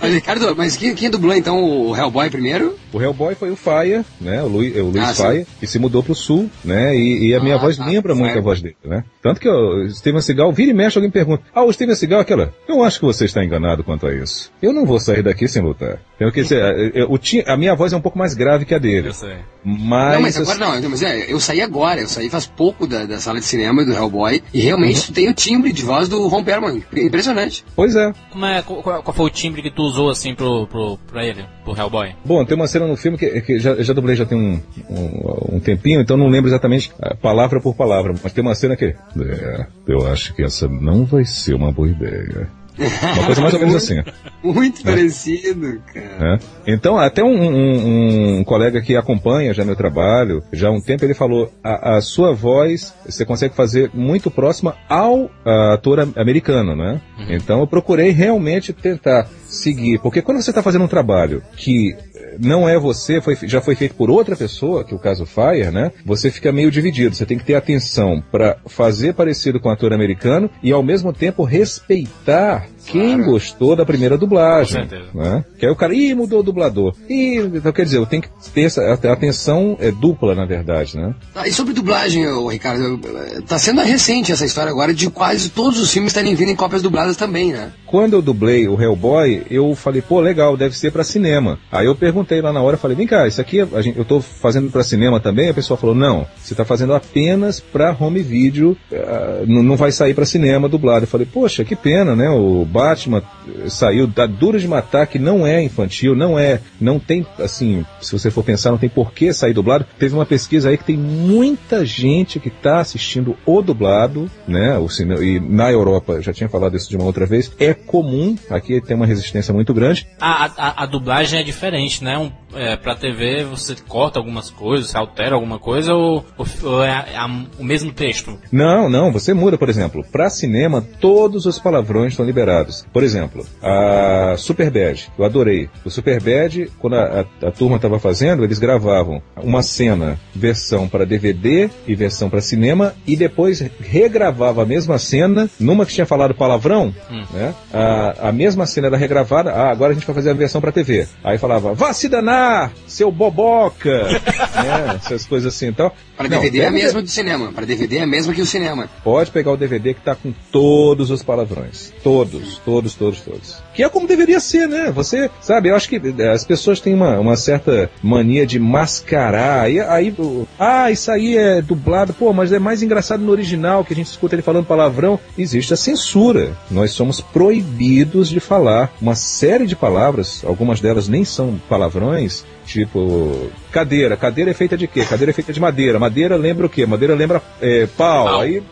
Mas, 0.00 0.14
Ricardo, 0.14 0.54
mas 0.56 0.76
quem, 0.76 0.94
quem 0.94 1.10
dublou 1.10 1.34
então 1.34 1.62
o 1.62 1.96
Hellboy 1.96 2.30
primeiro? 2.30 2.76
O 2.92 3.00
Hellboy 3.00 3.34
foi 3.34 3.50
o 3.50 3.56
Faia, 3.56 4.04
né? 4.20 4.42
O 4.42 4.46
Luiz, 4.48 4.76
o 4.76 4.84
Luiz 4.86 5.04
Ah, 5.04 5.14
sim. 5.14 5.22
Faia, 5.22 5.46
que 5.60 5.66
se 5.66 5.78
mudou 5.78 6.02
pro 6.02 6.14
sul, 6.14 6.50
né? 6.64 6.94
E, 6.96 7.28
e 7.28 7.34
a 7.34 7.40
minha 7.42 7.56
Ah, 7.56 7.58
voz 7.58 7.76
tá. 7.76 7.84
lembra 7.86 8.14
muito 8.14 8.36
a 8.38 8.40
voz 8.40 8.60
dele, 8.60 8.76
né? 8.84 9.04
Tanto 9.22 9.40
que 9.40 9.48
o 9.48 9.88
Steven 9.90 10.20
Seagal 10.20 10.52
vira 10.52 10.70
e 10.70 10.74
mexe, 10.74 10.98
alguém 10.98 11.10
pergunta: 11.10 11.42
Ah, 11.54 11.62
o 11.64 11.72
Steven 11.72 11.94
Seagal 11.94 12.18
é 12.20 12.22
aquela. 12.22 12.52
Eu 12.68 12.82
acho 12.82 12.98
que 13.00 13.04
você 13.06 13.24
está 13.24 13.44
enganado 13.44 13.84
quanto 13.84 14.06
a 14.06 14.14
isso. 14.14 14.50
Eu 14.60 14.72
não 14.72 14.84
vou 14.84 14.98
sair 15.00 15.22
daqui 15.22 15.46
sem 15.48 15.62
lutar. 15.62 15.98
Tem 16.18 16.30
que 16.30 16.42
dizer, 16.42 16.62
é, 16.62 17.00
é, 17.00 17.04
o 17.04 17.18
ti- 17.18 17.44
a 17.46 17.56
minha 17.56 17.74
voz 17.74 17.92
é 17.92 17.96
um 17.96 18.00
pouco 18.00 18.18
mais 18.18 18.34
grave 18.34 18.64
que 18.64 18.74
a 18.74 18.78
dele. 18.78 19.08
Eu 19.08 19.14
sei. 19.14 19.36
Mas. 19.64 20.14
não, 20.14 20.22
mas 20.22 20.36
agora 20.38 20.58
não, 20.58 20.80
não, 20.80 20.90
mas 20.90 21.02
é, 21.02 21.32
eu 21.32 21.38
saí 21.40 21.60
agora, 21.60 22.00
eu 22.00 22.08
saí 22.08 22.28
faz 22.28 22.46
pouco 22.46 22.86
da, 22.86 23.01
da 23.06 23.18
sala 23.18 23.38
de 23.40 23.44
cinema 23.46 23.84
do 23.84 23.92
Hellboy 23.92 24.42
e 24.52 24.60
realmente 24.60 25.00
Uhum. 25.00 25.06
tu 25.06 25.12
tem 25.12 25.28
o 25.28 25.34
timbre 25.34 25.72
de 25.72 25.82
voz 25.82 26.08
do 26.08 26.26
Ron 26.28 26.44
Perlman. 26.44 26.82
Impressionante. 26.96 27.64
Pois 27.74 27.94
é. 27.96 28.12
Como 28.30 28.44
é, 28.44 28.62
qual, 28.62 28.82
qual- 28.82 29.02
qual 29.02 29.14
foi 29.14 29.26
o 29.26 29.30
timbre 29.30 29.62
que 29.62 29.70
tu 29.70 29.82
usou, 29.82 30.10
assim, 30.10 30.34
pro, 30.34 30.66
pro, 30.66 30.98
pra 31.10 31.24
ele, 31.24 31.44
pro 31.64 31.76
Hellboy? 31.76 32.14
Bom, 32.24 32.44
tem 32.44 32.56
uma 32.56 32.66
cena 32.66 32.86
no 32.86 32.96
filme 32.96 33.16
que, 33.18 33.40
que 33.42 33.58
já, 33.58 33.74
já 33.82 33.92
dublei 33.92 34.16
já 34.16 34.24
tem 34.26 34.38
um, 34.38 34.60
um, 34.90 35.56
um 35.56 35.60
tempinho, 35.60 36.00
então 36.00 36.16
não 36.16 36.28
lembro 36.28 36.48
exatamente 36.50 36.92
ah, 37.00 37.14
palavra 37.14 37.60
por 37.60 37.74
palavra, 37.74 38.14
mas 38.22 38.32
tem 38.32 38.42
uma 38.42 38.54
cena 38.54 38.76
que. 38.76 38.84
É, 38.86 39.66
eu 39.86 40.06
acho 40.06 40.34
que 40.34 40.42
essa 40.42 40.68
não 40.68 41.04
vai 41.04 41.24
ser 41.24 41.54
uma 41.54 41.72
boa 41.72 41.88
ideia. 41.88 42.48
Uma 42.78 43.26
coisa 43.26 43.40
mais 43.40 43.54
ou 43.54 43.60
menos 43.60 43.74
assim. 43.76 44.02
Muito 44.42 44.82
parecido, 44.82 45.80
cara. 45.92 46.18
né? 46.18 46.38
Então, 46.66 46.98
até 46.98 47.22
um, 47.22 47.28
um- 47.28 48.38
um 48.40 48.44
colega 48.44 48.80
que 48.80 48.96
acompanha 48.96 49.52
já 49.54 49.64
meu 49.64 49.76
trabalho, 49.76 50.42
já 50.52 50.68
há 50.68 50.72
um 50.72 50.80
tempo, 50.80 51.04
ele 51.04 51.14
falou: 51.14 51.52
a, 51.62 51.96
a 51.96 52.00
sua 52.00 52.32
voz 52.34 52.94
você 53.04 53.24
consegue 53.24 53.54
fazer 53.54 53.90
muito 53.94 54.30
próxima 54.30 54.74
ao 54.88 55.30
ator 55.74 56.00
am- 56.00 56.12
americano, 56.16 56.74
né? 56.74 57.00
Então, 57.28 57.60
eu 57.60 57.66
procurei 57.66 58.10
realmente 58.10 58.72
tentar 58.72 59.28
seguir, 59.52 59.98
porque 60.00 60.22
quando 60.22 60.40
você 60.40 60.50
está 60.50 60.62
fazendo 60.62 60.84
um 60.84 60.88
trabalho 60.88 61.42
que 61.56 61.94
eh, 62.14 62.36
não 62.38 62.68
é 62.68 62.78
você, 62.78 63.20
foi, 63.20 63.36
já 63.42 63.60
foi 63.60 63.74
feito 63.74 63.94
por 63.94 64.10
outra 64.10 64.34
pessoa, 64.34 64.84
que 64.84 64.92
é 64.92 64.96
o 64.96 65.00
caso 65.00 65.26
Fire, 65.26 65.70
né? 65.70 65.92
Você 66.04 66.30
fica 66.30 66.50
meio 66.50 66.70
dividido. 66.70 67.14
Você 67.14 67.26
tem 67.26 67.38
que 67.38 67.44
ter 67.44 67.54
atenção 67.54 68.22
para 68.30 68.56
fazer 68.66 69.14
parecido 69.14 69.60
com 69.60 69.68
o 69.68 69.72
ator 69.72 69.92
americano 69.92 70.50
e 70.62 70.72
ao 70.72 70.82
mesmo 70.82 71.12
tempo 71.12 71.44
respeitar 71.44 72.66
quem 72.86 73.22
gostou 73.22 73.74
da 73.76 73.84
primeira 73.84 74.16
dublagem. 74.18 74.82
Com 74.82 74.88
certeza. 74.88 75.10
Né? 75.14 75.44
Que 75.58 75.66
aí 75.66 75.72
o 75.72 75.76
cara, 75.76 75.94
ih, 75.94 76.14
mudou 76.14 76.40
o 76.40 76.42
dublador. 76.42 76.94
Ih, 77.08 77.38
então 77.54 77.72
quer 77.72 77.84
dizer, 77.84 77.98
eu 77.98 78.06
tenho 78.06 78.22
que 78.22 78.28
ter 78.54 78.62
essa 78.62 78.82
a 78.82 79.12
atenção 79.12 79.76
é 79.80 79.90
dupla, 79.90 80.34
na 80.34 80.44
verdade, 80.44 80.96
né? 80.96 81.14
Ah, 81.34 81.46
e 81.46 81.52
sobre 81.52 81.72
dublagem, 81.72 82.26
ô, 82.28 82.48
Ricardo, 82.48 82.98
tá 83.46 83.58
sendo 83.58 83.80
recente 83.82 84.32
essa 84.32 84.44
história 84.44 84.70
agora 84.70 84.92
de 84.94 85.08
quase 85.10 85.50
todos 85.50 85.78
os 85.80 85.92
filmes 85.92 86.10
estarem 86.10 86.34
vindo 86.34 86.50
em 86.50 86.56
cópias 86.56 86.82
dubladas 86.82 87.16
também, 87.16 87.52
né? 87.52 87.72
Quando 87.86 88.14
eu 88.14 88.22
dublei 88.22 88.66
o 88.68 88.80
Hellboy, 88.80 89.42
eu 89.50 89.74
falei, 89.74 90.00
pô, 90.02 90.20
legal, 90.20 90.56
deve 90.56 90.76
ser 90.76 90.90
pra 90.92 91.04
cinema. 91.04 91.58
Aí 91.70 91.86
eu 91.86 91.94
perguntei 91.94 92.40
lá 92.40 92.52
na 92.52 92.62
hora, 92.62 92.76
falei, 92.76 92.96
vem 92.96 93.06
cá, 93.06 93.26
isso 93.26 93.40
aqui 93.40 93.60
a 93.60 93.82
gente- 93.82 93.98
eu 93.98 94.04
tô 94.04 94.20
fazendo 94.20 94.70
pra 94.70 94.82
cinema 94.82 95.20
também? 95.20 95.48
A 95.50 95.54
pessoa 95.54 95.76
falou, 95.76 95.94
não, 95.94 96.26
você 96.42 96.54
tá 96.54 96.64
fazendo 96.64 96.94
apenas 96.94 97.60
pra 97.60 97.94
home 97.98 98.22
video, 98.22 98.76
ah, 98.92 99.42
não 99.46 99.62
não 99.62 99.76
vai 99.76 99.92
sair 99.92 100.14
pra 100.14 100.24
cinema 100.26 100.68
dublado. 100.68 101.04
Eu 101.04 101.08
falei, 101.08 101.26
poxa, 101.30 101.64
que 101.64 101.74
pena, 101.76 102.14
né? 102.16 102.28
O 102.30 102.64
Batman 102.72 103.22
eh, 103.46 103.68
saiu 103.68 104.06
da 104.06 104.26
Duro 104.26 104.58
de 104.58 104.66
Matar, 104.66 105.06
que 105.06 105.18
não 105.18 105.46
é 105.46 105.62
infantil, 105.62 106.14
não 106.16 106.38
é, 106.38 106.60
não 106.80 106.98
tem, 106.98 107.26
assim, 107.38 107.84
se 108.00 108.12
você 108.12 108.30
for 108.30 108.42
pensar, 108.42 108.70
não 108.70 108.78
tem 108.78 108.88
por 108.88 109.12
que 109.12 109.32
sair 109.32 109.52
dublado. 109.52 109.84
Teve 109.98 110.14
uma 110.14 110.26
pesquisa 110.26 110.68
aí 110.70 110.78
que 110.78 110.84
tem 110.84 110.96
muita 110.96 111.84
gente 111.84 112.40
que 112.40 112.50
tá 112.50 112.80
assistindo 112.80 113.36
o 113.46 113.62
dublado, 113.62 114.30
né? 114.48 114.76
O 114.78 114.88
cinema, 114.88 115.22
e 115.22 115.38
na 115.38 115.70
Europa, 115.70 116.14
eu 116.14 116.22
já 116.22 116.32
tinha 116.32 116.48
falado 116.48 116.76
isso 116.76 116.88
de 116.88 116.96
uma 116.96 117.04
outra 117.04 117.26
vez, 117.26 117.52
é 117.58 117.74
comum, 117.74 118.36
aqui 118.50 118.80
tem 118.80 118.96
uma 118.96 119.06
resistência 119.06 119.52
muito 119.52 119.72
grande. 119.74 120.06
A, 120.20 120.46
a, 120.46 120.82
a 120.82 120.86
dublagem 120.86 121.38
é 121.38 121.42
diferente, 121.42 122.02
né? 122.02 122.16
Um, 122.18 122.30
é, 122.54 122.76
pra 122.76 122.94
TV 122.94 123.44
você 123.44 123.74
corta 123.88 124.18
algumas 124.18 124.50
coisas, 124.50 124.90
você 124.90 124.96
altera 124.96 125.34
alguma 125.34 125.58
coisa 125.58 125.94
ou, 125.94 126.24
ou- 126.62 126.82
é, 126.84 126.90
a- 126.90 127.24
a- 127.24 127.44
o 127.58 127.64
mesmo 127.64 127.92
texto? 127.92 128.38
Não, 128.50 128.88
não, 128.88 129.10
você 129.12 129.32
muda, 129.34 129.56
por 129.58 129.68
exemplo, 129.68 130.04
para 130.12 130.28
cinema 130.30 130.84
todos 131.00 131.46
os 131.46 131.58
palavrões 131.58 132.12
estão 132.12 132.24
liberados. 132.26 132.61
Por 132.92 133.02
exemplo, 133.02 133.46
a 133.62 134.34
Superbad, 134.36 135.10
eu 135.18 135.24
adorei. 135.24 135.68
O 135.84 135.90
Superbad, 135.90 136.70
quando 136.78 136.94
a, 136.96 137.26
a, 137.42 137.48
a 137.48 137.50
turma 137.50 137.76
estava 137.76 137.98
fazendo, 137.98 138.44
eles 138.44 138.58
gravavam 138.58 139.22
uma 139.36 139.62
cena, 139.62 140.18
versão 140.34 140.88
para 140.88 141.04
DVD 141.04 141.70
e 141.86 141.94
versão 141.94 142.28
para 142.28 142.40
cinema, 142.40 142.94
e 143.06 143.16
depois 143.16 143.60
regravava 143.80 144.62
a 144.62 144.66
mesma 144.66 144.98
cena, 144.98 145.48
numa 145.58 145.86
que 145.86 145.92
tinha 145.92 146.06
falado 146.06 146.34
palavrão, 146.34 146.94
né? 147.32 147.54
A, 147.72 148.28
a 148.28 148.32
mesma 148.32 148.66
cena 148.66 148.88
era 148.88 148.96
regravada, 148.96 149.52
ah, 149.52 149.70
agora 149.70 149.92
a 149.92 149.94
gente 149.94 150.06
vai 150.06 150.14
fazer 150.14 150.30
a 150.30 150.34
versão 150.34 150.60
para 150.60 150.72
TV. 150.72 151.06
Aí 151.22 151.38
falava, 151.38 151.74
vá 151.74 151.92
se 151.92 152.08
danar, 152.08 152.72
seu 152.86 153.10
boboca, 153.10 154.04
né? 154.54 155.00
Essas 155.04 155.26
coisas 155.26 155.54
assim 155.54 155.68
e 155.68 155.72
tal. 155.72 155.94
Para 156.16 156.28
Não, 156.28 156.36
DVD 156.36 156.60
é 156.60 156.66
a 156.66 156.70
mesma 156.70 157.02
do 157.02 157.08
cinema. 157.08 157.52
Para 157.52 157.66
DVD 157.66 157.98
é 157.98 158.02
a 158.02 158.06
mesma 158.06 158.32
que 158.32 158.40
o 158.40 158.46
cinema. 158.46 158.88
Pode 159.02 159.30
pegar 159.30 159.52
o 159.52 159.56
DVD 159.56 159.94
que 159.94 160.00
tá 160.00 160.14
com 160.14 160.32
todos 160.50 161.10
os 161.10 161.22
palavrões. 161.22 161.92
Todos, 162.02 162.51
todos, 162.58 162.94
todos, 162.94 163.22
todos. 163.22 163.62
Que 163.74 163.82
é 163.82 163.88
como 163.88 164.06
deveria 164.06 164.40
ser, 164.40 164.68
né? 164.68 164.90
Você, 164.90 165.30
sabe, 165.40 165.68
eu 165.68 165.76
acho 165.76 165.88
que 165.88 165.96
eh, 165.96 166.28
as 166.30 166.44
pessoas 166.44 166.80
têm 166.80 166.94
uma, 166.94 167.18
uma 167.18 167.36
certa 167.36 167.90
mania 168.02 168.46
de 168.46 168.58
mascarar. 168.58 169.60
Aí, 169.62 169.80
aí, 169.80 170.14
ah, 170.58 170.90
isso 170.90 171.10
aí 171.10 171.36
é 171.36 171.62
dublado, 171.62 172.12
pô, 172.12 172.32
mas 172.32 172.52
é 172.52 172.58
mais 172.58 172.82
engraçado 172.82 173.22
no 173.22 173.32
original 173.32 173.84
que 173.84 173.92
a 173.92 173.96
gente 173.96 174.08
escuta 174.08 174.34
ele 174.34 174.42
falando 174.42 174.66
palavrão. 174.66 175.18
Existe 175.38 175.72
a 175.72 175.76
censura. 175.76 176.52
Nós 176.70 176.92
somos 176.92 177.20
proibidos 177.20 178.28
de 178.28 178.40
falar 178.40 178.92
uma 179.00 179.14
série 179.14 179.66
de 179.66 179.76
palavras, 179.76 180.42
algumas 180.44 180.80
delas 180.80 181.08
nem 181.08 181.24
são 181.24 181.60
palavrões, 181.68 182.44
tipo 182.66 183.50
cadeira. 183.70 184.16
Cadeira 184.16 184.50
é 184.50 184.54
feita 184.54 184.76
de 184.76 184.86
quê? 184.86 185.04
Cadeira 185.04 185.30
é 185.30 185.34
feita 185.34 185.52
de 185.52 185.60
madeira. 185.60 185.98
Madeira 185.98 186.36
lembra 186.36 186.66
o 186.66 186.68
quê? 186.68 186.84
Madeira 186.84 187.14
lembra 187.14 187.40
eh, 187.60 187.88
pau. 187.96 188.26
Pau. 188.26 188.40
Aí 188.40 188.62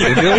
Entendeu? 0.00 0.32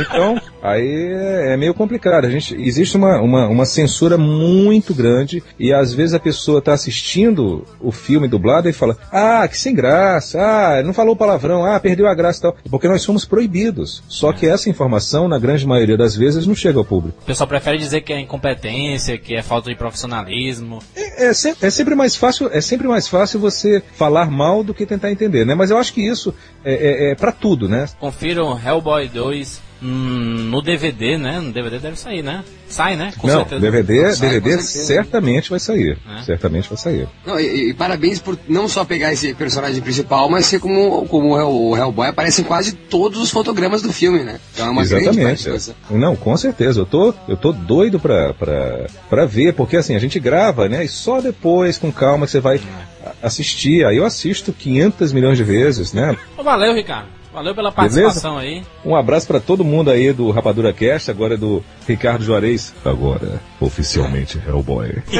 Então, 0.00 0.40
aí 0.62 1.42
é 1.46 1.52
é 1.52 1.56
meio 1.56 1.74
complicado. 1.74 2.24
A 2.24 2.30
gente, 2.30 2.54
existe 2.60 2.96
uma, 2.96 3.20
uma, 3.20 3.48
uma 3.52 3.64
censura 3.66 4.16
muito 4.18 4.94
grande 4.94 5.42
e 5.58 5.72
às 5.72 5.92
vezes 5.92 6.14
a 6.14 6.18
pessoa 6.18 6.58
está 6.58 6.72
assistindo 6.72 7.64
o 7.80 7.92
filme 7.92 8.26
dublado 8.28 8.68
e 8.68 8.72
fala: 8.72 8.96
Ah, 9.10 9.46
que 9.48 9.58
sem 9.58 9.74
graça, 9.74 10.38
ah, 10.40 10.82
não 10.82 10.92
falou 10.94 11.14
palavrão, 11.16 11.64
ah, 11.64 11.78
perdeu 11.78 12.06
a 12.06 12.14
graça 12.14 12.38
e 12.38 12.42
tal. 12.42 12.56
Porque 12.70 12.88
nós 12.88 13.02
somos 13.02 13.24
proibidos. 13.24 14.02
Só 14.08 14.32
que 14.32 14.46
essa 14.46 14.68
informação, 14.70 15.28
na 15.28 15.38
grande 15.38 15.66
maioria 15.66 15.96
das 15.96 16.16
vezes, 16.16 16.46
não 16.46 16.54
chega 16.54 16.78
ao 16.78 16.84
público. 16.84 17.18
O 17.22 17.26
pessoal 17.26 17.46
prefere 17.46 17.78
dizer 17.78 18.00
que 18.02 18.12
é 18.12 18.20
incompetência, 18.20 19.18
que 19.18 19.34
é 19.34 19.42
falta 19.42 19.70
de 19.70 19.76
profissionalismo. 19.76 20.80
É, 20.96 21.26
é 21.26 21.34
se- 21.34 21.54
é 21.60 21.70
sempre 21.70 21.94
mais 21.94 22.16
fácil, 22.16 22.48
é 22.52 22.60
sempre 22.60 22.86
mais 22.88 23.08
fácil 23.08 23.38
você 23.40 23.82
falar 23.94 24.30
mal 24.30 24.62
do 24.64 24.74
que 24.74 24.86
tentar 24.86 25.10
entender, 25.10 25.44
né? 25.44 25.54
Mas 25.54 25.70
eu 25.70 25.78
acho 25.78 25.92
que 25.92 26.00
isso 26.06 26.34
é, 26.64 26.72
é, 26.74 27.10
é 27.10 27.14
para 27.14 27.32
tudo, 27.32 27.68
né? 27.68 27.86
Confiram 28.00 28.58
Hellboy 28.58 29.08
2 29.08 29.60
hum, 29.82 30.48
no 30.50 30.62
DVD, 30.62 31.18
né? 31.18 31.40
No 31.40 31.52
DVD 31.52 31.78
deve 31.78 31.96
sair, 31.98 32.22
né? 32.22 32.44
Sai, 32.68 32.96
né? 32.96 33.12
Com 33.18 33.26
Não, 33.26 33.40
certeza. 33.40 33.60
DVD, 33.60 34.12
Sai, 34.14 34.28
DVD 34.30 34.56
com 34.56 34.62
certeza. 34.62 34.86
certamente 34.86 35.50
vai 35.50 35.60
sair. 35.60 35.98
É. 36.18 36.22
Certamente 36.22 36.68
vai 36.68 36.78
sair. 36.78 37.08
Não, 37.26 37.38
e, 37.38 37.70
e 37.70 37.74
parabéns 37.74 38.18
por 38.18 38.38
não 38.48 38.66
só 38.68 38.84
pegar 38.84 39.12
esse 39.12 39.34
personagem 39.34 39.82
principal, 39.82 40.30
mas 40.30 40.46
ser 40.46 40.58
como, 40.60 41.04
como 41.06 41.34
o 41.34 41.36
Hell- 41.38 41.50
o 41.70 41.76
Hellboy 41.76 42.08
aparece 42.08 42.40
em 42.40 42.44
quase 42.44 42.72
todos 42.72 43.20
os 43.20 43.30
fotogramas 43.30 43.82
do 43.82 43.92
filme, 43.92 44.20
né? 44.22 44.38
Então 44.54 44.66
é 44.68 44.70
uma 44.70 44.84
grande 44.84 45.04
Exatamente. 45.08 45.44
participação. 45.44 45.74
Não, 45.90 46.16
com 46.16 46.34
certeza. 46.36 46.80
Eu 46.80 46.86
tô, 46.86 47.12
eu 47.28 47.36
tô 47.36 47.52
doido 47.52 48.00
pra, 48.00 48.32
pra, 48.32 48.86
pra 49.10 49.26
ver, 49.26 49.52
porque 49.54 49.76
assim, 49.76 49.94
a 49.94 49.98
gente 49.98 50.18
grava, 50.18 50.68
né? 50.68 50.84
E 50.84 50.88
só 50.88 51.20
depois, 51.20 51.76
com 51.76 51.92
calma, 51.92 52.26
você 52.26 52.40
vai 52.40 52.58
a- 53.04 53.12
assistir. 53.26 53.84
Aí 53.84 53.96
eu 53.98 54.06
assisto 54.06 54.52
500 54.52 55.12
milhões 55.12 55.36
de 55.36 55.44
vezes, 55.44 55.92
né? 55.92 56.16
Valeu, 56.42 56.72
Ricardo. 56.74 57.08
Valeu 57.32 57.54
pela 57.54 57.72
participação 57.72 58.36
aí. 58.36 58.62
Um 58.84 58.94
abraço 58.94 59.26
pra 59.26 59.40
todo 59.40 59.64
mundo 59.64 59.90
aí 59.90 60.12
do 60.12 60.30
Rapadura 60.30 60.72
Cast, 60.72 61.10
agora 61.10 61.34
é 61.34 61.36
do 61.36 61.64
Ricardo 61.86 62.24
Juarez. 62.24 62.74
Agora, 62.84 63.40
oficialmente 63.58 64.38
Hellboy. 64.38 65.02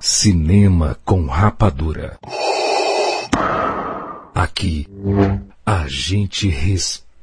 Cinema 0.00 0.96
com 1.04 1.26
Rapadura. 1.26 2.18
Aqui, 4.34 4.86
a 5.66 5.84
gente 5.86 6.48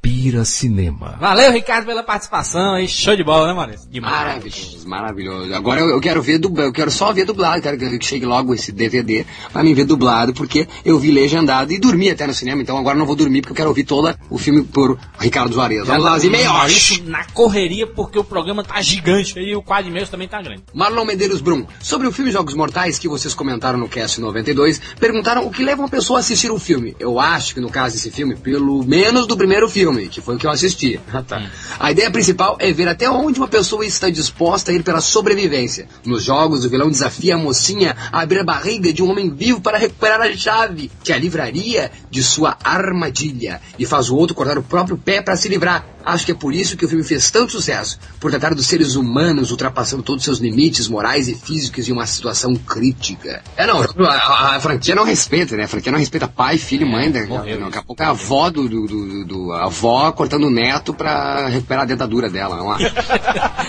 respira 0.08 0.44
cinema. 0.44 1.16
Valeu, 1.20 1.52
Ricardo, 1.52 1.86
pela 1.86 2.02
participação 2.02 2.74
aí. 2.74 2.88
Show 2.88 3.14
de 3.14 3.22
bola, 3.22 3.48
né, 3.48 3.52
Maurício? 3.52 3.88
Demais. 3.90 4.12
Maravilhoso, 4.14 4.88
maravilhoso. 4.88 5.54
Agora 5.54 5.80
eu, 5.80 5.90
eu 5.90 6.00
quero 6.00 6.22
ver 6.22 6.38
dublado, 6.38 6.68
eu 6.68 6.72
quero 6.72 6.90
só 6.90 7.12
ver 7.12 7.26
dublado, 7.26 7.60
quero 7.60 7.76
que 7.76 8.04
chegue 8.04 8.24
logo 8.24 8.54
esse 8.54 8.72
DVD 8.72 9.26
pra 9.52 9.62
mim 9.62 9.74
ver 9.74 9.84
dublado, 9.84 10.32
porque 10.32 10.66
eu 10.84 10.98
vi 10.98 11.10
legendado 11.10 11.72
e 11.72 11.78
dormi 11.78 12.10
até 12.10 12.26
no 12.26 12.32
cinema, 12.32 12.62
então 12.62 12.78
agora 12.78 12.96
eu 12.96 12.98
não 12.98 13.06
vou 13.06 13.14
dormir 13.14 13.42
porque 13.42 13.52
eu 13.52 13.56
quero 13.56 13.68
ouvir 13.68 13.84
todo 13.84 14.14
o 14.30 14.38
filme 14.38 14.62
por 14.62 14.98
Ricardo 15.18 15.52
Juarez. 15.52 15.86
Vamos 15.86 16.04
lá, 16.04 16.14
as 16.14 16.24
e-mails. 16.24 16.48
Maurício 16.48 17.04
na 17.04 17.24
correria 17.24 17.86
porque 17.86 18.18
o 18.18 18.24
programa 18.24 18.64
tá 18.64 18.80
gigante 18.80 19.38
aí 19.38 19.50
e 19.50 19.56
o 19.56 19.62
quadro 19.62 19.90
e 19.90 19.92
meio 19.92 20.06
também 20.08 20.28
tá 20.28 20.40
grande. 20.40 20.62
Marlon 20.72 21.04
Medeiros 21.04 21.40
Brum, 21.40 21.66
sobre 21.80 22.06
o 22.06 22.12
filme 22.12 22.30
Jogos 22.30 22.54
Mortais 22.54 22.98
que 22.98 23.08
vocês 23.08 23.34
comentaram 23.34 23.78
no 23.78 23.88
cast 23.88 24.20
92, 24.20 24.80
perguntaram 24.98 25.46
o 25.46 25.50
que 25.50 25.62
leva 25.62 25.82
uma 25.82 25.88
pessoa 25.88 26.18
a 26.18 26.20
assistir 26.20 26.50
um 26.50 26.58
filme. 26.58 26.96
Eu 26.98 27.20
acho 27.20 27.54
que 27.54 27.60
no 27.60 27.70
caso 27.70 27.94
desse 27.94 28.10
filme, 28.10 28.36
pelo 28.36 28.82
menos 28.84 29.26
do 29.26 29.36
primeiro 29.36 29.68
filme, 29.68 29.97
foi 30.20 30.36
o 30.36 30.38
que 30.38 30.46
eu 30.46 30.50
assisti. 30.50 30.98
Tá. 31.28 31.50
A 31.78 31.90
ideia 31.90 32.10
principal 32.10 32.56
é 32.60 32.72
ver 32.72 32.88
até 32.88 33.10
onde 33.10 33.38
uma 33.38 33.48
pessoa 33.48 33.84
está 33.84 34.08
disposta 34.08 34.70
a 34.70 34.74
ir 34.74 34.82
pela 34.82 35.00
sobrevivência. 35.00 35.86
Nos 36.06 36.24
jogos, 36.24 36.64
o 36.64 36.70
vilão 36.70 36.88
desafia 36.88 37.34
a 37.34 37.38
mocinha 37.38 37.94
a 38.12 38.20
abrir 38.20 38.38
a 38.38 38.44
barriga 38.44 38.92
de 38.92 39.02
um 39.02 39.10
homem 39.10 39.28
vivo 39.28 39.60
para 39.60 39.76
recuperar 39.76 40.20
a 40.20 40.32
chave, 40.34 40.90
que 41.02 41.12
a 41.12 41.18
livraria 41.18 41.90
de 42.10 42.22
sua 42.22 42.56
armadilha, 42.64 43.60
e 43.78 43.84
faz 43.84 44.08
o 44.08 44.16
outro 44.16 44.34
cortar 44.34 44.56
o 44.56 44.62
próprio 44.62 44.96
pé 44.96 45.20
para 45.20 45.36
se 45.36 45.48
livrar. 45.48 45.84
Acho 46.08 46.24
que 46.26 46.32
é 46.32 46.34
por 46.34 46.54
isso 46.54 46.76
que 46.76 46.84
o 46.84 46.88
filme 46.88 47.04
fez 47.04 47.30
tanto 47.30 47.52
sucesso, 47.52 47.98
por 48.18 48.30
tratar 48.30 48.54
dos 48.54 48.66
seres 48.66 48.94
humanos 48.94 49.50
ultrapassando 49.50 50.02
todos 50.02 50.22
os 50.22 50.24
seus 50.24 50.38
limites 50.38 50.88
morais 50.88 51.28
e 51.28 51.34
físicos 51.34 51.88
em 51.88 51.92
uma 51.92 52.06
situação 52.06 52.54
crítica. 52.56 53.42
É, 53.56 53.66
não, 53.66 53.82
a, 53.82 54.56
a 54.56 54.60
franquia 54.60 54.94
não 54.94 55.04
respeita, 55.04 55.56
né? 55.56 55.64
A 55.64 55.68
franquia 55.68 55.92
não 55.92 55.98
respeita 55.98 56.26
pai, 56.26 56.56
filho, 56.58 56.86
mãe. 56.86 57.10
Daqui, 57.10 57.28
morreu 57.28 57.60
daqui 57.60 57.78
a 57.78 57.82
pouco 57.82 58.02
é 58.02 58.06
a 58.06 58.10
avó 58.10 58.48
do, 58.50 58.68
do, 58.68 58.86
do- 58.86 59.24
do- 59.26 59.52
a 59.52 59.64
avó 59.66 60.10
cortando 60.12 60.44
o 60.46 60.50
neto 60.50 60.94
pra 60.94 61.48
recuperar 61.48 61.82
a 61.82 61.86
dentadura 61.86 62.30
dela. 62.30 62.56
Vamos 62.56 62.82
lá. 62.82 63.66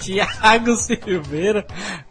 Tiago 0.00 0.76
Silveira, 0.76 1.66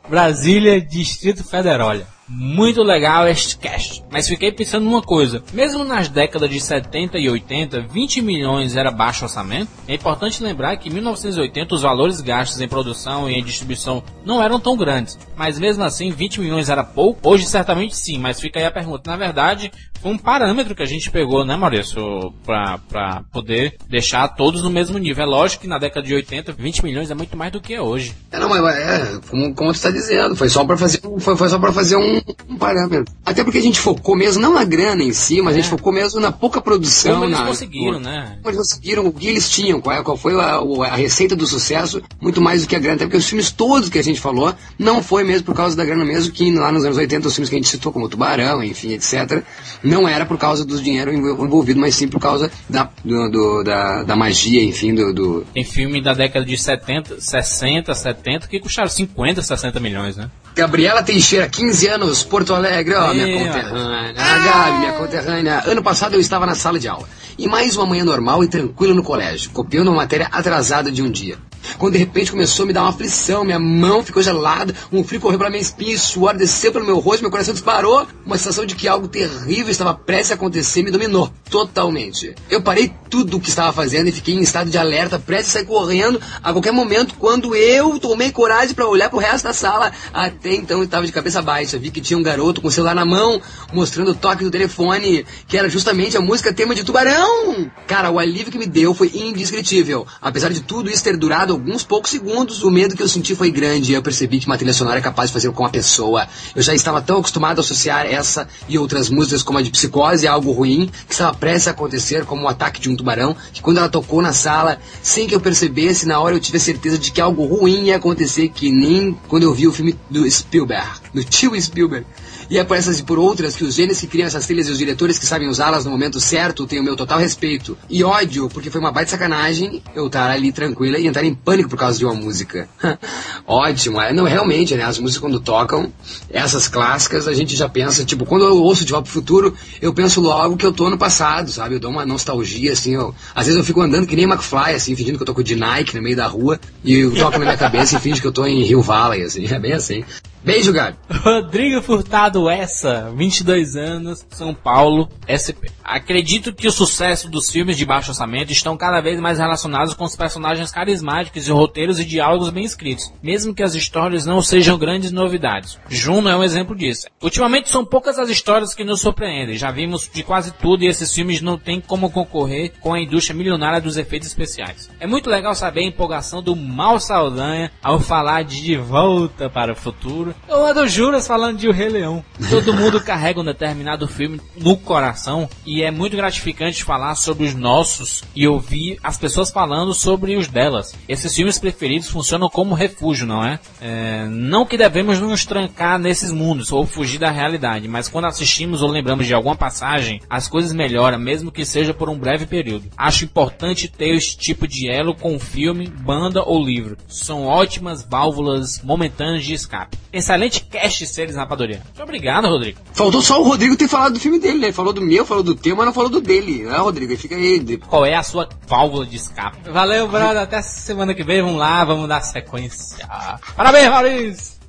Brasília, 0.09 0.81
Distrito 0.81 1.43
Federal. 1.43 1.89
Olha, 1.89 2.07
Muito 2.31 2.83
legal 2.83 3.27
este 3.27 3.57
cast. 3.57 4.03
Mas 4.11 4.27
fiquei 4.27 4.51
pensando 4.51 4.83
numa 4.83 5.01
coisa. 5.01 5.43
Mesmo 5.51 5.83
nas 5.83 6.09
décadas 6.09 6.47
de 6.49 6.61
70 6.61 7.17
e 7.17 7.27
80, 7.27 7.81
20 7.81 8.21
milhões 8.21 8.75
era 8.75 8.91
baixo 8.91 9.25
orçamento. 9.25 9.71
É 9.87 9.95
importante 9.95 10.43
lembrar 10.43 10.77
que 10.77 10.89
em 10.89 10.93
1980 10.93 11.73
os 11.73 11.81
valores 11.81 12.21
gastos 12.21 12.61
em 12.61 12.67
produção 12.67 13.27
e 13.29 13.33
em 13.33 13.43
distribuição 13.43 14.03
não 14.23 14.43
eram 14.43 14.59
tão 14.59 14.77
grandes. 14.77 15.17
Mas 15.35 15.57
mesmo 15.57 15.83
assim, 15.83 16.11
20 16.11 16.39
milhões 16.41 16.69
era 16.69 16.83
pouco? 16.83 17.27
Hoje 17.27 17.47
certamente 17.47 17.95
sim, 17.95 18.19
mas 18.19 18.39
fica 18.39 18.59
aí 18.59 18.65
a 18.65 18.71
pergunta. 18.71 19.09
Na 19.09 19.17
verdade, 19.17 19.71
foi 20.01 20.11
um 20.11 20.17
parâmetro 20.17 20.75
que 20.75 20.83
a 20.83 20.85
gente 20.85 21.09
pegou, 21.11 21.43
né, 21.43 21.55
Maurício? 21.55 22.31
Pra, 22.45 22.77
pra 22.77 23.23
poder 23.33 23.75
deixar 23.89 24.27
todos 24.29 24.63
no 24.63 24.69
mesmo 24.69 24.97
nível. 24.97 25.23
É 25.23 25.27
lógico 25.27 25.63
que 25.63 25.67
na 25.67 25.77
década 25.77 26.05
de 26.05 26.13
80, 26.13 26.53
20 26.53 26.83
milhões 26.83 27.11
é 27.11 27.15
muito 27.15 27.35
mais 27.35 27.51
do 27.51 27.59
que 27.59 27.73
é 27.73 27.81
hoje. 27.81 28.15
É, 28.31 28.39
não, 28.39 28.49
mas 28.49 28.77
é, 28.77 29.19
como, 29.29 29.53
como 29.55 29.71
tu 29.71 29.75
está 29.75 29.89
dizendo, 29.99 30.35
foi 30.35 30.49
só 30.49 30.63
para 30.65 30.77
fazer, 30.77 30.99
um- 31.05 31.19
foi, 31.19 31.35
foi 31.37 31.49
só 31.49 31.59
para 31.59 31.71
fazer 31.71 31.95
um, 31.95 32.21
um 32.49 32.57
parâmetro. 32.57 33.05
Até 33.25 33.43
porque 33.43 33.57
a 33.59 33.61
gente 33.61 33.79
focou 33.79 34.15
mesmo, 34.15 34.41
não 34.41 34.53
na 34.53 34.63
grana 34.63 35.03
em 35.03 35.13
si, 35.13 35.41
mas 35.41 35.53
a 35.53 35.57
gente 35.57 35.69
focou 35.69 35.91
mesmo 35.93 36.19
na 36.19 36.31
pouca 36.31 36.61
produção. 36.61 37.13
Como 37.13 37.25
eles 37.25 37.37
na, 37.39 37.45
conseguiram, 37.45 37.99
né? 37.99 38.37
Como 38.41 38.49
eles 38.55 38.57
conseguiram, 38.69 39.05
o 39.05 39.11
que 39.13 39.27
eles 39.27 39.49
tinham, 39.49 39.79
qual, 39.81 39.95
é- 39.97 40.03
qual 40.03 40.17
foi 40.17 40.33
a, 40.39 40.59
a 40.91 40.95
receita 40.95 41.35
do 41.35 41.45
sucesso, 41.45 42.01
muito 42.21 42.41
mais 42.41 42.61
do 42.63 42.67
que 42.67 42.75
a 42.75 42.79
grana. 42.79 42.95
Até 42.95 43.05
porque 43.05 43.17
os 43.17 43.27
filmes 43.27 43.51
todos 43.51 43.89
que 43.89 43.99
a 43.99 44.03
gente 44.03 44.19
falou, 44.19 44.53
não 44.77 45.01
foi 45.03 45.23
mesmo 45.23 45.45
por 45.45 45.55
causa 45.55 45.75
da 45.75 45.85
grana 45.85 46.03
mesmo, 46.05 46.31
que 46.31 46.51
lá 46.53 46.71
nos 46.71 46.83
anos 46.85 46.97
80, 46.97 47.27
os 47.27 47.35
filmes 47.35 47.49
que 47.49 47.55
a 47.55 47.59
gente 47.59 47.69
citou, 47.69 47.91
como 47.91 48.09
Tubarão, 48.09 48.63
enfim, 48.63 48.93
etc., 48.93 49.43
não 49.83 50.07
era 50.07 50.25
por 50.25 50.37
causa 50.37 50.65
do 50.65 50.81
dinheiro 50.81 51.13
envol- 51.13 51.45
envolvido, 51.45 51.79
mas 51.79 51.95
sim 51.95 52.07
por 52.07 52.19
causa 52.19 52.51
da, 52.69 52.89
do- 53.03 53.29
do- 53.29 53.63
da, 53.63 54.03
da 54.03 54.15
magia, 54.15 54.63
enfim, 54.63 54.93
do, 54.93 55.13
do, 55.13 55.45
Tem 55.53 55.63
filme 55.63 56.01
da 56.01 56.13
década 56.13 56.45
de 56.45 56.57
70, 56.57 57.19
60, 57.21 57.93
70 57.93 58.47
que 58.47 58.59
custaram 58.59 58.89
50, 58.89 59.41
60 59.41 59.79
milhões, 59.79 59.88
né? 60.17 60.29
Gabriela 60.55 61.01
Teixeira, 61.01 61.47
15 61.47 61.87
anos, 61.87 62.23
Porto 62.23 62.53
Alegre, 62.53 62.93
ó, 62.93 63.13
minha 63.13 63.45
conterrânea. 63.45 64.13
Ah, 64.17 64.37
Gabi, 64.39 64.77
minha 64.79 64.93
conterrânea. 64.93 65.63
Ano 65.65 65.81
passado 65.81 66.15
eu 66.15 66.19
estava 66.19 66.45
na 66.45 66.55
sala 66.55 66.77
de 66.77 66.87
aula. 66.87 67.07
E 67.37 67.47
mais 67.47 67.77
uma 67.77 67.85
manhã 67.85 68.03
normal 68.03 68.43
e 68.43 68.47
tranquila 68.49 68.93
no 68.93 69.03
colégio, 69.03 69.51
copiando 69.51 69.87
uma 69.87 69.97
matéria 69.97 70.27
atrasada 70.31 70.91
de 70.91 71.01
um 71.01 71.09
dia. 71.09 71.37
Quando 71.77 71.93
de 71.93 71.99
repente 71.99 72.31
começou 72.31 72.63
a 72.63 72.67
me 72.67 72.73
dar 72.73 72.81
uma 72.81 72.89
aflição, 72.89 73.43
minha 73.43 73.59
mão 73.59 74.03
ficou 74.03 74.21
gelada, 74.21 74.73
um 74.91 75.03
frio 75.03 75.21
correu 75.21 75.37
pela 75.37 75.49
minha 75.49 75.61
espinha, 75.61 75.97
suor 75.97 76.35
desceu 76.35 76.71
pelo 76.71 76.85
meu 76.85 76.99
rosto, 76.99 77.21
meu 77.21 77.31
coração 77.31 77.53
disparou. 77.53 78.07
Uma 78.25 78.37
sensação 78.37 78.65
de 78.65 78.75
que 78.75 78.87
algo 78.87 79.07
terrível 79.07 79.69
estava 79.69 79.93
prestes 79.93 80.31
a 80.31 80.35
acontecer 80.35 80.83
me 80.83 80.91
dominou 80.91 81.31
totalmente. 81.49 82.35
Eu 82.49 82.61
parei 82.61 82.93
tudo 83.09 83.37
o 83.37 83.39
que 83.39 83.49
estava 83.49 83.73
fazendo 83.73 84.07
e 84.07 84.11
fiquei 84.11 84.35
em 84.35 84.41
estado 84.41 84.69
de 84.69 84.77
alerta, 84.77 85.17
prestes 85.17 85.49
a 85.49 85.59
sair 85.59 85.65
correndo 85.65 86.21
a 86.43 86.51
qualquer 86.51 86.71
momento, 86.71 87.15
quando 87.15 87.55
eu 87.55 87.99
tomei 87.99 88.31
coragem 88.31 88.75
para 88.75 88.87
olhar 88.87 89.09
pro 89.09 89.19
resto 89.19 89.45
da 89.45 89.53
sala. 89.53 89.91
Até 90.13 90.53
então 90.53 90.77
eu 90.77 90.83
estava 90.83 91.05
de 91.05 91.11
cabeça 91.11 91.41
baixa, 91.41 91.77
vi 91.77 91.91
que 91.91 92.01
tinha 92.01 92.17
um 92.17 92.23
garoto 92.23 92.61
com 92.61 92.67
o 92.67 92.71
celular 92.71 92.95
na 92.95 93.05
mão, 93.05 93.41
mostrando 93.73 94.11
o 94.11 94.15
toque 94.15 94.43
do 94.43 94.51
telefone, 94.51 95.25
que 95.47 95.57
era 95.57 95.67
justamente 95.69 96.17
a 96.17 96.21
música 96.21 96.53
tema 96.53 96.75
de 96.75 96.83
Tubarão. 96.83 97.69
Cara, 97.87 98.11
o 98.11 98.19
alívio 98.19 98.51
que 98.51 98.57
me 98.57 98.67
deu 98.67 98.93
foi 98.93 99.11
indescritível. 99.13 100.05
Apesar 100.21 100.49
de 100.49 100.61
tudo 100.61 100.89
isso 100.89 101.03
ter 101.03 101.17
durado 101.17 101.48
alguns 101.51 101.83
poucos 101.83 102.11
segundos, 102.11 102.63
o 102.63 102.71
medo 102.71 102.95
que 102.95 103.03
eu 103.03 103.07
senti 103.07 103.35
foi 103.35 103.51
grande 103.51 103.91
e 103.91 103.95
eu 103.95 104.01
percebi 104.01 104.39
que 104.39 104.45
uma 104.45 104.57
trilha 104.57 104.73
sonora 104.73 104.99
é 104.99 105.01
capaz 105.01 105.29
de 105.29 105.33
fazer 105.33 105.51
com 105.51 105.65
a 105.65 105.69
pessoa. 105.69 106.27
Eu 106.55 106.61
já 106.61 106.73
estava 106.73 107.01
tão 107.01 107.17
acostumado 107.17 107.59
a 107.59 107.61
associar 107.61 108.05
essa 108.05 108.47
e 108.67 108.77
outras 108.77 109.09
músicas 109.09 109.43
como 109.43 109.59
a 109.59 109.61
de 109.61 109.71
Psicose 109.71 110.27
a 110.27 110.31
algo 110.31 110.51
ruim, 110.51 110.89
que 111.07 111.13
estava 111.13 111.33
prestes 111.35 111.67
a 111.67 111.71
acontecer 111.71 112.25
como 112.25 112.43
o 112.43 112.47
ataque 112.47 112.79
de 112.79 112.89
um 112.89 112.95
tubarão, 112.95 113.35
que 113.53 113.61
quando 113.61 113.77
ela 113.77 113.89
tocou 113.89 114.21
na 114.21 114.33
sala, 114.33 114.79
sem 115.01 115.27
que 115.27 115.35
eu 115.35 115.39
percebesse, 115.39 116.07
na 116.07 116.19
hora 116.19 116.35
eu 116.35 116.39
tive 116.39 116.57
a 116.57 116.61
certeza 116.61 116.97
de 116.97 117.11
que 117.11 117.21
algo 117.21 117.45
ruim 117.45 117.85
ia 117.85 117.95
acontecer, 117.95 118.49
que 118.49 118.71
nem 118.71 119.17
quando 119.27 119.43
eu 119.43 119.53
vi 119.53 119.67
o 119.67 119.71
filme 119.71 119.95
do 120.09 120.29
Spielberg, 120.29 120.89
do 121.13 121.23
tio 121.23 121.59
Spielberg. 121.61 122.05
E 122.49 122.57
é 122.57 122.63
por 122.63 122.75
essas 122.75 122.97
e 122.99 123.03
por 123.03 123.19
outras 123.19 123.55
que 123.55 123.63
os 123.63 123.75
gênios 123.75 123.99
que 123.99 124.07
criam 124.07 124.25
essas 124.25 124.45
trilhas 124.45 124.67
e 124.67 124.71
os 124.71 124.77
diretores 124.77 125.19
que 125.19 125.25
sabem 125.25 125.47
usá-las 125.47 125.85
no 125.85 125.91
momento 125.91 126.19
certo 126.19 126.65
têm 126.65 126.79
o 126.79 126.83
meu 126.83 126.95
total 126.95 127.19
respeito. 127.19 127.77
E 127.87 128.03
ódio, 128.03 128.49
porque 128.49 128.71
foi 128.71 128.81
uma 128.81 128.91
baita 128.91 129.11
sacanagem 129.11 129.83
eu 129.95 130.07
estar 130.07 130.31
ali 130.31 130.51
tranquila 130.51 130.97
e 130.97 131.05
entrar 131.05 131.23
em 131.23 131.33
pânico 131.33 131.69
por 131.69 131.77
causa 131.77 131.99
de 131.99 132.05
uma 132.05 132.13
música. 132.15 132.67
Ótimo, 133.45 134.01
é, 134.01 134.11
não, 134.11 134.23
realmente, 134.23 134.73
né? 134.75 134.83
As 134.83 134.97
músicas 134.97 135.21
quando 135.21 135.39
tocam, 135.39 135.93
essas 136.29 136.67
clássicas, 136.67 137.27
a 137.27 137.33
gente 137.33 137.55
já 137.55 137.69
pensa, 137.69 138.03
tipo, 138.03 138.25
quando 138.25 138.45
eu 138.45 138.63
ouço 138.63 138.83
de 138.83 138.91
volta 138.91 139.03
pro 139.03 139.13
futuro, 139.13 139.53
eu 139.79 139.93
penso 139.93 140.19
logo 140.19 140.57
que 140.57 140.65
eu 140.65 140.73
tô 140.73 140.89
no 140.89 140.97
passado, 140.97 141.51
sabe? 141.51 141.75
Eu 141.75 141.79
dou 141.79 141.91
uma 141.91 142.05
nostalgia, 142.05 142.73
assim, 142.73 142.95
eu, 142.95 143.13
às 143.35 143.45
vezes 143.45 143.59
eu 143.59 143.65
fico 143.65 143.81
andando 143.81 144.07
que 144.07 144.15
nem 144.15 144.25
McFly, 144.25 144.73
assim, 144.73 144.95
fingindo 144.95 145.17
que 145.17 145.21
eu 145.21 145.27
tô 145.27 145.35
com 145.35 145.41
o 145.41 145.43
de 145.43 145.55
Nike 145.55 145.95
no 145.95 146.01
meio 146.01 146.15
da 146.15 146.25
rua, 146.25 146.59
e 146.83 146.95
eu 146.95 147.13
toco 147.13 147.37
na 147.37 147.45
minha 147.45 147.57
cabeça 147.57 147.97
e 147.97 147.99
finge 147.99 148.19
que 148.19 148.27
eu 148.27 148.31
tô 148.31 148.45
em 148.45 148.63
Rio 148.63 148.81
Valley, 148.81 149.21
assim, 149.21 149.45
é 149.53 149.59
bem 149.59 149.73
assim. 149.73 150.03
Beijo, 150.41 150.71
Gabi. 150.71 150.97
Rodrigo 151.11 151.81
Furtado 151.81 152.49
Essa, 152.49 153.11
22 153.13 153.75
anos, 153.75 154.25
São 154.29 154.53
Paulo, 154.53 155.09
SP. 155.27 155.67
Acredito 155.83 156.53
que 156.53 156.67
o 156.67 156.71
sucesso 156.71 157.29
dos 157.29 157.51
filmes 157.51 157.75
de 157.75 157.85
baixo 157.85 158.11
orçamento 158.11 158.51
estão 158.51 158.77
cada 158.77 159.01
vez 159.01 159.19
mais 159.19 159.37
relacionados 159.37 159.93
com 159.93 160.05
os 160.05 160.15
personagens 160.15 160.71
carismáticos 160.71 161.45
e 161.45 161.51
roteiros 161.51 161.99
e 161.99 162.05
diálogos 162.05 162.51
bem 162.51 162.63
escritos, 162.63 163.11
mesmo 163.21 163.53
que 163.53 163.61
as 163.61 163.75
histórias 163.75 164.25
não 164.25 164.41
sejam 164.41 164.77
grandes 164.77 165.11
novidades. 165.11 165.77
Juno 165.89 166.29
é 166.29 166.37
um 166.37 166.43
exemplo 166.43 166.73
disso. 166.73 167.07
Ultimamente 167.21 167.69
são 167.69 167.83
poucas 167.83 168.17
as 168.17 168.29
histórias 168.29 168.73
que 168.73 168.85
nos 168.85 169.01
surpreendem, 169.01 169.57
já 169.57 169.71
vimos 169.71 170.09
de 170.11 170.23
quase 170.23 170.53
tudo 170.53 170.83
e 170.83 170.87
esses 170.87 171.13
filmes 171.13 171.41
não 171.41 171.57
têm 171.57 171.81
como 171.81 172.09
concorrer 172.09 172.71
com 172.79 172.93
a 172.93 173.01
indústria 173.01 173.35
milionária 173.35 173.81
dos 173.81 173.97
efeitos 173.97 174.29
especiais. 174.29 174.89
É 175.01 175.07
muito 175.07 175.29
legal 175.29 175.53
saber 175.53 175.81
a 175.81 175.87
empolgação 175.87 176.41
do 176.41 176.55
Mal 176.55 176.97
Saldanha 176.99 177.71
ao 177.83 177.99
falar 177.99 178.43
de 178.43 178.61
De 178.61 178.77
Volta 178.77 179.49
para 179.49 179.73
o 179.73 179.75
Futuro 179.75 180.28
livro. 180.29 180.41
Ou 180.47 180.65
a 180.65 180.73
do 180.73 180.87
Juras 180.87 181.27
falando 181.27 181.57
de 181.57 181.67
O 181.67 181.71
Rei 181.71 181.89
Leão. 181.89 182.23
Todo 182.49 182.73
mundo 182.73 183.01
carrega 183.01 183.39
um 183.39 183.45
determinado 183.45 184.07
filme 184.07 184.41
no 184.57 184.77
coração 184.77 185.49
e 185.65 185.83
é 185.83 185.91
muito 185.91 186.15
gratificante 186.15 186.83
falar 186.83 187.15
sobre 187.15 187.45
os 187.45 187.53
nossos 187.53 188.23
e 188.35 188.47
ouvir 188.47 188.97
as 189.03 189.17
pessoas 189.17 189.51
falando 189.51 189.93
sobre 189.93 190.35
os 190.35 190.47
delas. 190.47 190.95
Esses 191.07 191.35
filmes 191.35 191.59
preferidos 191.59 192.09
funcionam 192.09 192.49
como 192.49 192.75
refúgio, 192.75 193.27
não 193.27 193.43
é? 193.43 193.59
É, 193.81 194.25
não 194.29 194.65
que 194.65 194.77
devemos 194.77 195.19
nos 195.19 195.45
trancar 195.45 195.99
nesses 195.99 196.31
mundos 196.31 196.71
ou 196.71 196.85
fugir 196.85 197.19
da 197.19 197.31
realidade, 197.31 197.87
mas 197.87 198.07
quando 198.07 198.25
assistimos 198.25 198.81
ou 198.81 198.89
lembramos 198.89 199.27
de 199.27 199.33
alguma 199.33 199.55
passagem, 199.55 200.21
as 200.29 200.47
coisas 200.47 200.73
melhoram, 200.73 201.19
mesmo 201.19 201.51
que 201.51 201.65
seja 201.65 201.93
por 201.93 202.09
um 202.09 202.17
breve 202.17 202.45
período. 202.45 202.89
Acho 202.97 203.25
importante 203.25 203.87
ter 203.87 204.15
esse 204.15 204.37
tipo 204.37 204.67
de 204.67 204.89
elo 204.89 205.15
com 205.15 205.39
filme, 205.39 205.87
banda 205.87 206.43
ou 206.43 206.63
livro. 206.63 206.97
São 207.07 207.45
ótimas 207.45 208.03
válvulas 208.03 208.81
momentâneas 208.83 209.45
de 209.45 209.53
escape. 209.53 209.97
Excelente 210.19 210.61
cast, 210.65 211.05
seres 211.07 211.35
rapadoria. 211.35 211.81
Muito 211.83 212.03
obrigado, 212.03 212.47
Rodrigo. 212.47 212.79
Faltou 212.93 213.21
só 213.21 213.39
o 213.41 213.43
Rodrigo 213.43 213.75
ter 213.75 213.87
falado 213.87 214.13
do 214.13 214.19
filme 214.19 214.39
dele, 214.39 214.59
né? 214.59 214.67
Ele 214.67 214.73
falou 214.73 214.93
do 214.93 215.01
meu, 215.01 215.25
falou 215.25 215.43
do 215.43 215.55
teu, 215.55 215.75
mas 215.75 215.85
não 215.85 215.93
falou 215.93 216.09
do 216.09 216.21
dele. 216.21 216.63
Né, 216.63 216.77
Rodrigo? 216.77 217.15
Fica 217.17 217.35
aí. 217.35 217.59
de- 217.59 217.77
Qual 217.77 218.05
é 218.05 218.15
a 218.15 218.23
sua 218.23 218.47
válvula 218.67 219.05
de 219.05 219.15
escape? 219.15 219.69
Valeu, 219.69 220.07
brother. 220.07 220.41
Até 220.43 220.61
semana 220.61 221.13
que 221.13 221.23
vem. 221.23 221.41
Vamos 221.41 221.57
lá, 221.59 221.83
vamos 221.83 222.07
dar 222.07 222.21
sequência. 222.21 223.07
Parabéns, 223.55 223.89
Maurício. 223.89 224.59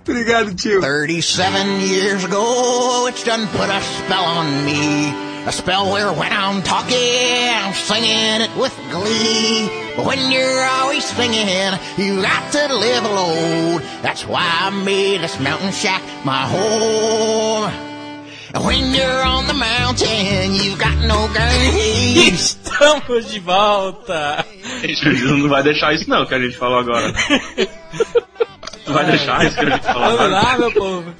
Obrigado, 0.00 0.54
tio. 0.54 0.80
37 0.80 1.82
years 1.82 2.24
ago, 2.24 3.08
it's 3.08 3.22
done 3.24 3.46
put 3.48 3.70
a 3.70 3.80
spell 3.80 4.24
on 4.24 4.44
me. 4.64 5.35
A 5.46 5.52
spell 5.52 5.92
where 5.92 6.12
when 6.12 6.32
I'm 6.32 6.60
talking, 6.62 6.96
I'm 6.96 7.72
singing 7.72 8.40
it 8.42 8.50
with 8.56 8.74
glee. 8.90 9.70
But 9.96 10.04
when 10.04 10.32
you're 10.32 10.64
always 10.64 11.04
singing, 11.04 11.46
you 11.96 12.20
got 12.20 12.52
to 12.52 12.74
live 12.74 13.04
alone. 13.04 13.80
That's 14.02 14.26
why 14.26 14.42
I 14.42 14.70
made 14.70 15.20
this 15.20 15.38
mountain 15.38 15.70
shack 15.70 16.02
my 16.24 16.42
home. 16.46 17.70
And 18.54 18.64
when 18.64 18.92
you're 18.92 19.22
on 19.22 19.46
the 19.46 19.54
mountain, 19.54 20.52
you've 20.54 20.78
got 20.80 20.96
no 21.06 21.28
guarantees. 21.32 22.58
Estamos 22.64 23.30
de 23.30 23.38
volta. 23.38 24.44
Não 25.04 25.48
vai 25.48 25.62
deixar 25.62 25.94
isso 25.94 26.10
não, 26.10 26.26
que 26.26 26.34
a 26.34 26.40
gente 26.40 26.56
falou 26.56 26.80
agora. 26.80 27.12
Não 28.86 28.94
vai 28.94 29.04
deixar 29.06 29.46
isso 29.46 29.56
que 29.56 29.64
a 29.64 29.70
gente 29.70 29.84
falou 29.84 30.16
Vamos 30.16 30.20
agora. 30.20 30.42
lá, 30.42 30.58
meu 30.58 30.72
povo. 30.72 31.14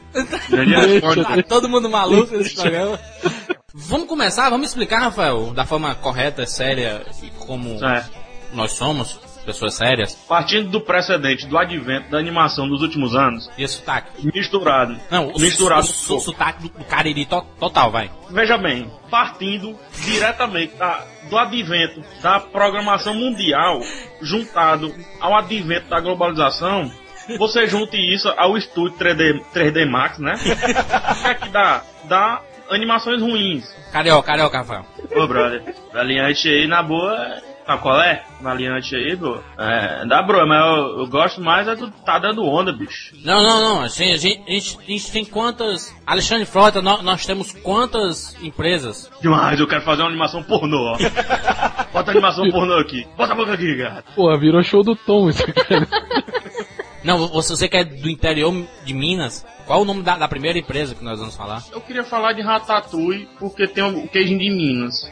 Tá 1.22 1.42
todo 1.48 1.68
mundo 1.68 1.88
maluco 1.88 2.36
nesse 2.36 2.56
programa. 2.56 2.98
Vamos 3.78 4.08
começar, 4.08 4.48
vamos 4.48 4.68
explicar, 4.68 5.00
Rafael, 5.00 5.52
da 5.52 5.64
forma 5.66 5.94
correta, 5.96 6.46
séria 6.46 7.04
e 7.22 7.28
como 7.46 7.68
É. 7.84 8.04
nós 8.52 8.72
somos, 8.72 9.20
pessoas 9.44 9.74
sérias. 9.74 10.14
Partindo 10.26 10.70
do 10.70 10.80
precedente 10.80 11.46
do 11.46 11.58
advento 11.58 12.10
da 12.10 12.18
animação 12.18 12.66
dos 12.68 12.80
últimos 12.80 13.14
anos, 13.14 13.50
E 13.58 13.62
esse 13.62 13.74
sotaque? 13.74 14.26
misturado, 14.34 14.98
Não, 15.10 15.28
o, 15.28 15.38
misturado 15.38 15.86
o, 15.86 16.12
o, 16.12 16.16
o 16.16 16.20
sotaque 16.20 16.62
do, 16.62 16.78
do 16.78 16.84
cariri 16.84 17.26
to- 17.26 17.44
total, 17.60 17.92
vai. 17.92 18.10
Veja 18.30 18.56
bem, 18.56 18.90
partindo 19.10 19.78
diretamente 20.04 20.74
da- 20.76 21.04
do 21.28 21.36
advento 21.36 22.02
da 22.22 22.40
programação 22.40 23.14
mundial, 23.14 23.78
juntado 24.22 24.92
ao 25.20 25.36
advento 25.36 25.88
da 25.90 26.00
globalização, 26.00 26.90
você 27.38 27.66
junte 27.66 27.96
isso 27.98 28.28
ao 28.38 28.56
estúdio 28.56 28.96
3D, 28.98 29.42
3D 29.52 29.84
Max, 29.84 30.18
né? 30.18 30.32
O 31.12 31.22
que 31.22 31.28
é 31.28 31.34
que 31.34 31.48
dá? 31.50 31.82
Dá 32.04 32.40
animações 32.70 33.20
ruins. 33.20 33.64
Carioca, 33.92 34.26
carioca, 34.26 34.58
Rafael. 34.58 34.86
Ô, 35.14 35.26
brother, 35.26 35.62
Valiante 35.92 36.48
aí 36.48 36.66
na 36.66 36.82
boa. 36.82 37.16
Sabe 37.66 37.82
qual 37.82 38.00
é? 38.00 38.22
Valiante 38.40 38.94
aí, 38.94 39.16
bro. 39.16 39.42
É, 39.58 40.06
dá 40.06 40.22
bro, 40.22 40.46
mas 40.46 40.60
eu, 40.64 41.00
eu 41.00 41.06
gosto 41.08 41.40
mais 41.40 41.66
é 41.66 41.74
do 41.74 41.90
Tá 41.90 42.16
Dando 42.16 42.44
Onda, 42.44 42.72
bicho. 42.72 43.12
Não, 43.24 43.42
não, 43.42 43.60
não. 43.60 43.82
Assim, 43.82 44.12
a, 44.12 44.16
gente, 44.16 44.40
a, 44.46 44.52
gente, 44.52 44.78
a 44.78 44.82
gente 44.92 45.10
tem 45.10 45.24
quantas. 45.24 45.92
Alexandre 46.06 46.46
Frota, 46.46 46.80
nó- 46.80 47.02
nós, 47.02 47.26
temos 47.26 47.50
quantas 47.50 48.40
empresas? 48.40 49.10
Demais, 49.20 49.58
eu 49.58 49.66
quero 49.66 49.82
fazer 49.82 50.02
uma 50.02 50.10
animação 50.10 50.44
pornô, 50.44 50.94
ó. 50.94 50.96
Bota 51.92 52.10
a 52.10 52.14
animação 52.14 52.48
pornô 52.50 52.74
aqui. 52.78 53.04
Bota 53.16 53.32
a 53.32 53.36
boca 53.36 53.54
aqui, 53.54 53.76
cara. 53.78 54.04
Porra, 54.14 54.38
virou 54.38 54.62
show 54.62 54.84
do 54.84 54.94
Tom 54.94 55.28
isso 55.28 55.42
aqui. 55.42 55.52
Não, 57.06 57.28
você, 57.28 57.68
que 57.68 57.76
é 57.76 57.84
do 57.84 58.10
interior 58.10 58.52
de 58.84 58.92
Minas, 58.92 59.46
qual 59.64 59.82
o 59.82 59.84
nome 59.84 60.02
da, 60.02 60.16
da 60.18 60.28
primeira 60.28 60.58
empresa 60.58 60.94
que 60.94 61.02
nós 61.04 61.18
vamos 61.18 61.36
falar? 61.36 61.62
Eu 61.72 61.80
queria 61.80 62.04
falar 62.04 62.32
de 62.32 62.42
Ratatouille 62.42 63.28
porque 63.38 63.66
tem 63.68 63.84
o 63.84 64.08
queijinho 64.08 64.38
de 64.38 64.50
Minas. 64.50 65.10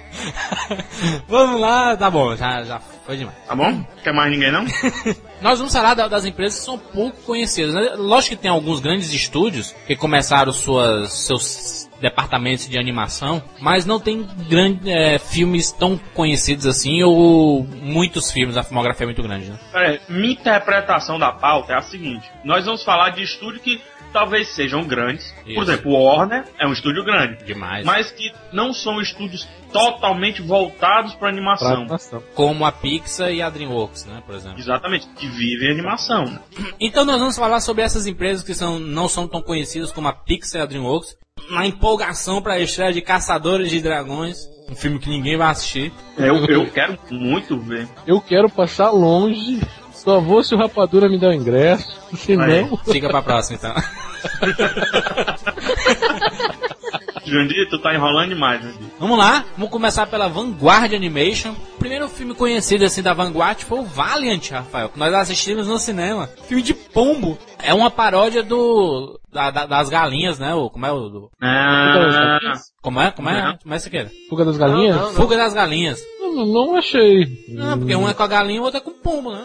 vamos 1.28 1.60
lá, 1.60 1.96
tá 1.96 2.10
bom, 2.10 2.34
já, 2.36 2.62
já 2.64 2.80
foi 2.80 3.16
demais. 3.16 3.36
Tá 3.46 3.54
bom? 3.54 3.84
Quer 4.02 4.12
mais 4.12 4.30
ninguém 4.30 4.50
não? 4.52 4.64
Nós 5.40 5.58
vamos 5.58 5.72
falar 5.72 5.94
da- 5.94 6.08
das 6.08 6.24
empresas 6.24 6.58
que 6.58 6.64
são 6.64 6.78
pouco 6.78 7.16
conhecidas. 7.22 7.74
né? 7.74 7.94
Lógico 7.96 8.36
que 8.36 8.42
tem 8.42 8.50
alguns 8.50 8.80
grandes 8.80 9.12
estúdios 9.12 9.74
que 9.86 9.94
começaram 9.94 10.52
suas, 10.52 11.12
seus 11.12 11.88
departamentos 12.04 12.68
de 12.68 12.78
animação, 12.78 13.42
mas 13.58 13.86
não 13.86 13.98
tem 13.98 14.26
grande, 14.46 14.90
é, 14.90 15.18
filmes 15.18 15.72
tão 15.72 15.98
conhecidos 16.12 16.66
assim 16.66 17.02
ou 17.02 17.64
muitos 17.64 18.30
filmes, 18.30 18.58
a 18.58 18.62
filmografia 18.62 19.04
é 19.04 19.08
muito 19.08 19.22
grande. 19.22 19.46
Né? 19.46 19.58
Aí, 19.72 20.00
minha 20.08 20.32
interpretação 20.32 21.18
da 21.18 21.32
pauta 21.32 21.72
é 21.72 21.76
a 21.76 21.82
seguinte: 21.82 22.30
nós 22.44 22.66
vamos 22.66 22.84
falar 22.84 23.10
de 23.10 23.22
estúdio 23.22 23.60
que 23.60 23.80
talvez 24.14 24.48
sejam 24.54 24.84
grandes. 24.84 25.34
Isso. 25.44 25.54
Por 25.56 25.64
exemplo, 25.64 25.90
o 25.90 26.04
Warner 26.04 26.44
é 26.58 26.66
um 26.66 26.72
estúdio 26.72 27.04
grande. 27.04 27.44
Demais. 27.44 27.84
Mas 27.84 28.12
que 28.12 28.32
não 28.52 28.72
são 28.72 29.00
estúdios 29.00 29.46
totalmente 29.72 30.40
voltados 30.40 31.14
para 31.14 31.28
animação. 31.28 31.74
animação. 31.82 32.22
Como 32.34 32.64
a 32.64 32.70
Pixar 32.70 33.32
e 33.32 33.42
a 33.42 33.50
DreamWorks, 33.50 34.06
né, 34.06 34.22
por 34.24 34.36
exemplo. 34.36 34.58
Exatamente, 34.58 35.06
que 35.16 35.26
vivem 35.26 35.72
animação. 35.72 36.24
né? 36.24 36.38
Então 36.80 37.04
nós 37.04 37.18
vamos 37.18 37.36
falar 37.36 37.60
sobre 37.60 37.82
essas 37.82 38.06
empresas 38.06 38.44
que 38.44 38.54
são, 38.54 38.78
não 38.78 39.08
são 39.08 39.26
tão 39.26 39.42
conhecidas 39.42 39.90
como 39.90 40.06
a 40.08 40.12
Pixar 40.12 40.60
e 40.60 40.64
a 40.64 40.66
DreamWorks. 40.66 41.16
Na 41.50 41.66
empolgação 41.66 42.40
para 42.40 42.54
a 42.54 42.60
estreia 42.60 42.92
de 42.92 43.02
Caçadores 43.02 43.68
de 43.68 43.80
Dragões, 43.82 44.38
um 44.70 44.76
filme 44.76 44.98
que 45.00 45.10
ninguém 45.10 45.36
vai 45.36 45.50
assistir. 45.50 45.92
Eu, 46.16 46.36
eu 46.46 46.70
quero 46.70 46.96
muito 47.10 47.58
ver. 47.58 47.88
Eu 48.06 48.20
quero 48.20 48.48
passar 48.48 48.90
longe. 48.90 49.60
Só 49.94 50.20
vou 50.20 50.42
se 50.42 50.54
o 50.54 50.58
Rapadura 50.58 51.08
me 51.08 51.18
der 51.18 51.28
o 51.28 51.32
ingresso. 51.32 51.86
Se 52.14 52.36
não, 52.36 52.76
Fica 52.78 53.08
pra 53.08 53.22
próxima 53.22 53.58
então. 53.58 53.74
Jurandir, 57.26 57.68
tu 57.70 57.78
tá 57.80 57.94
enrolando 57.94 58.28
demais, 58.30 58.60
Jurandir. 58.60 58.86
Vamos 58.98 59.16
lá, 59.18 59.44
vamos 59.56 59.70
começar 59.72 60.06
pela 60.06 60.28
Vanguard 60.28 60.92
Animation. 60.92 61.52
O 61.52 61.78
primeiro 61.78 62.06
filme 62.08 62.34
conhecido 62.34 62.84
assim 62.84 63.02
da 63.02 63.14
Vanguard 63.14 63.60
foi 63.62 63.78
o 63.78 63.84
Valiant, 63.84 64.50
Rafael, 64.50 64.88
que 64.90 64.98
nós 64.98 65.12
assistimos 65.14 65.66
no 65.66 65.78
cinema. 65.78 66.28
Filme 66.46 66.62
de 66.62 66.74
pombo. 66.74 67.38
É 67.62 67.72
uma 67.72 67.90
paródia 67.90 68.42
do 68.42 69.18
da- 69.32 69.50
da- 69.50 69.66
das 69.66 69.88
galinhas, 69.88 70.38
né? 70.38 70.54
O, 70.54 70.68
como 70.68 70.84
é 70.86 70.92
o 70.92 71.08
do- 71.08 71.30
Ah, 71.42 72.52
como 72.82 73.00
é? 73.00 73.10
Como 73.10 73.28
é? 73.30 73.42
Não. 73.42 73.56
Como 73.58 73.74
é 73.74 73.76
isso 73.78 73.88
aqui? 73.88 74.06
fuga 74.28 74.44
das 74.44 74.56
galinhas? 74.58 75.12
Fuga 75.12 75.36
das 75.36 75.54
galinhas. 75.54 76.00
Não, 76.20 76.46
não 76.46 76.76
achei. 76.76 77.26
Não, 77.48 77.78
porque 77.78 77.96
um 77.96 78.08
é 78.08 78.12
com 78.14 78.22
a 78.22 78.26
galinha 78.28 78.58
e 78.58 78.60
o 78.60 78.64
outro 78.64 78.78
é 78.78 78.82
com 78.82 78.90
o 78.90 78.94
pombo, 78.94 79.32
né? 79.32 79.44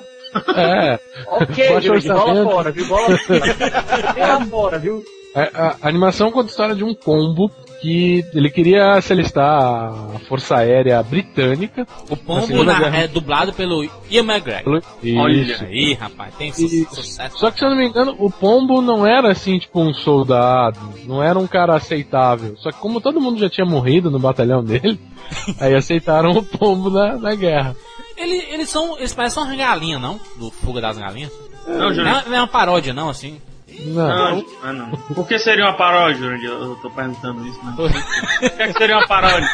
É. 0.56 1.00
Ok, 1.28 1.82
Jurandir, 1.82 2.14
bola 2.14 2.44
fora, 2.44 2.72
viu? 2.72 2.88
Bola 2.88 3.18
fora. 3.18 4.46
Fora, 4.50 4.80
viu? 4.80 5.04
A, 5.36 5.42
a- 5.42 5.76
a 5.84 5.88
animação 5.88 6.32
conta 6.32 6.48
a 6.48 6.52
história 6.52 6.76
de 6.76 6.84
um 6.84 6.94
pombo 6.94 7.52
que 7.82 8.26
ele 8.34 8.50
queria 8.50 9.00
se 9.00 9.14
alistar 9.14 9.62
à 9.62 10.20
Força 10.28 10.58
Aérea 10.58 11.02
Britânica. 11.04 11.88
O 12.10 12.18
pombo 12.18 12.64
na- 12.64 12.78
Guerra- 12.80 12.98
é 13.04 13.08
dublado 13.08 13.54
pelo 13.54 13.84
Ian 14.10 14.24
McGregor. 14.24 14.82
Olha 15.18 15.34
Isso. 15.34 15.64
Aí, 15.64 15.94
rapaz, 15.94 16.34
tem 16.36 16.52
su 16.52 16.64
E- 16.66 16.86
sucesso. 16.92 17.38
Só 17.38 17.52
que 17.52 17.60
se 17.60 17.64
eu 17.66 17.70
não 17.70 17.78
me 17.78 17.88
engano, 17.88 18.16
o 18.20 18.30
pombo 18.30 18.82
não 18.82 19.06
era 19.08 19.32
assim, 19.32 19.58
tipo, 19.60 19.80
um 19.80 19.94
soldado, 19.94 20.80
não 21.06 21.24
era 21.24 21.40
um 21.40 21.48
cara 21.48 21.76
aceitável. 21.76 22.56
Só 22.58 22.72
que 22.72 22.80
como 22.80 23.00
todo 23.00 23.22
mundo 23.22 23.40
já 23.40 23.50
tinha 23.50 23.66
morrido 23.66 24.10
no 24.12 24.20
batalhão 24.20 24.62
dele, 24.64 25.00
aí 25.62 25.74
aceitaram 25.76 26.32
o 26.32 26.44
pombo 26.44 26.90
na, 26.90 27.16
na 27.18 27.34
guerra. 27.36 27.76
Ele- 28.20 28.46
eles 28.54 28.70
são. 28.70 28.98
Eles 28.98 29.14
parecem 29.14 29.42
uma 29.42 29.56
galinha, 29.56 29.98
não? 29.98 30.20
Do 30.36 30.52
Fuga 30.52 30.82
das 30.82 30.98
Galinhas. 30.98 31.32
não, 31.68 31.78
Não 31.78 31.94
Jurandir. 31.94 32.24
é, 32.26 32.30
não 32.30 32.36
é 32.38 32.42
uma 32.42 32.48
paródia, 32.48 32.94
não, 32.94 33.10
assim. 33.10 33.42
Não. 33.86 34.36
Não, 34.36 34.46
ah, 34.64 34.74
não. 34.74 34.90
Por 34.92 35.26
que 35.28 35.40
seria 35.40 35.64
uma 35.66 35.74
paródia, 35.74 36.18
Jurandir? 36.18 36.50
Eu 36.50 36.76
tô 36.82 36.90
perguntando 36.90 37.48
isso, 37.48 37.60
né? 37.64 37.74
Por 37.78 37.90
que, 37.92 38.68
que 38.74 38.74
seria 38.78 38.98
uma 38.98 39.08
paródia? 39.08 39.48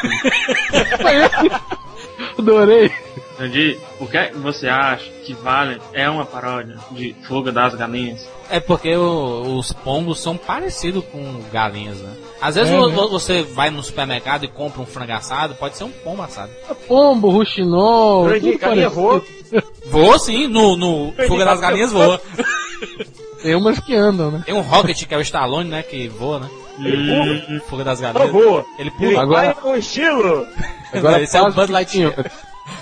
Adorei. 2.38 2.92
Jurandir, 3.38 3.78
por 3.98 4.10
que 4.10 4.30
você 4.34 4.68
acha 4.68 5.04
que 5.24 5.34
Valiant 5.34 5.80
é 5.92 6.08
uma 6.08 6.24
paródia 6.24 6.76
de 6.92 7.14
Fuga 7.26 7.52
das 7.52 7.74
Galinhas? 7.74 8.26
É 8.48 8.60
porque 8.60 8.96
o- 8.96 9.56
os 9.58 9.72
pombos 9.72 10.20
são 10.20 10.36
parecidos 10.36 11.04
com 11.12 11.40
galinhas, 11.52 11.98
né? 11.98 12.12
Às 12.40 12.54
vezes 12.54 12.72
É, 12.72 12.76
vo- 12.76 12.86
né? 12.88 13.08
você 13.10 13.42
vai 13.42 13.70
no 13.70 13.82
supermercado 13.82 14.44
e 14.44 14.48
compra 14.48 14.80
um 14.80 14.86
frango 14.86 15.12
assado, 15.12 15.54
pode 15.56 15.76
ser 15.76 15.84
um 15.84 15.90
pombo 15.90 16.22
assado. 16.22 16.50
Pombo, 16.86 17.28
ruxinol, 17.28 18.28
tudo 18.40 18.58
galinha 18.58 18.88
voa. 18.88 19.22
Voa 19.86 20.18
sim, 20.18 20.46
no, 20.46 20.76
no 20.76 21.12
Fuga 21.28 21.44
das 21.44 21.60
Galinhas 21.60 21.92
voa. 21.92 22.20
Tem 23.42 23.54
umas 23.54 23.78
que 23.78 23.94
andam, 23.94 24.30
né? 24.30 24.42
Tem 24.44 24.54
um 24.54 24.60
Rocket, 24.60 25.04
que 25.06 25.14
é 25.14 25.18
o 25.18 25.20
Stallone, 25.20 25.68
né, 25.70 25.82
que 25.82 26.08
voa, 26.08 26.40
né? 26.40 26.48
Hum, 26.78 27.60
Fuga 27.68 27.84
das 27.84 28.00
Galinhas. 28.00 28.30
voa. 28.30 28.64
Ele 28.78 28.88
Ele 28.88 28.90
pula. 28.90 29.22
Agora- 29.22 29.44
vai 29.46 29.54
com 29.54 29.76
estilo. 29.76 30.46
Agora 30.92 31.20
Esse 31.22 31.36
é 31.36 31.42
o 31.42 31.46
um 31.46 31.70
Lightyear. 31.70 32.14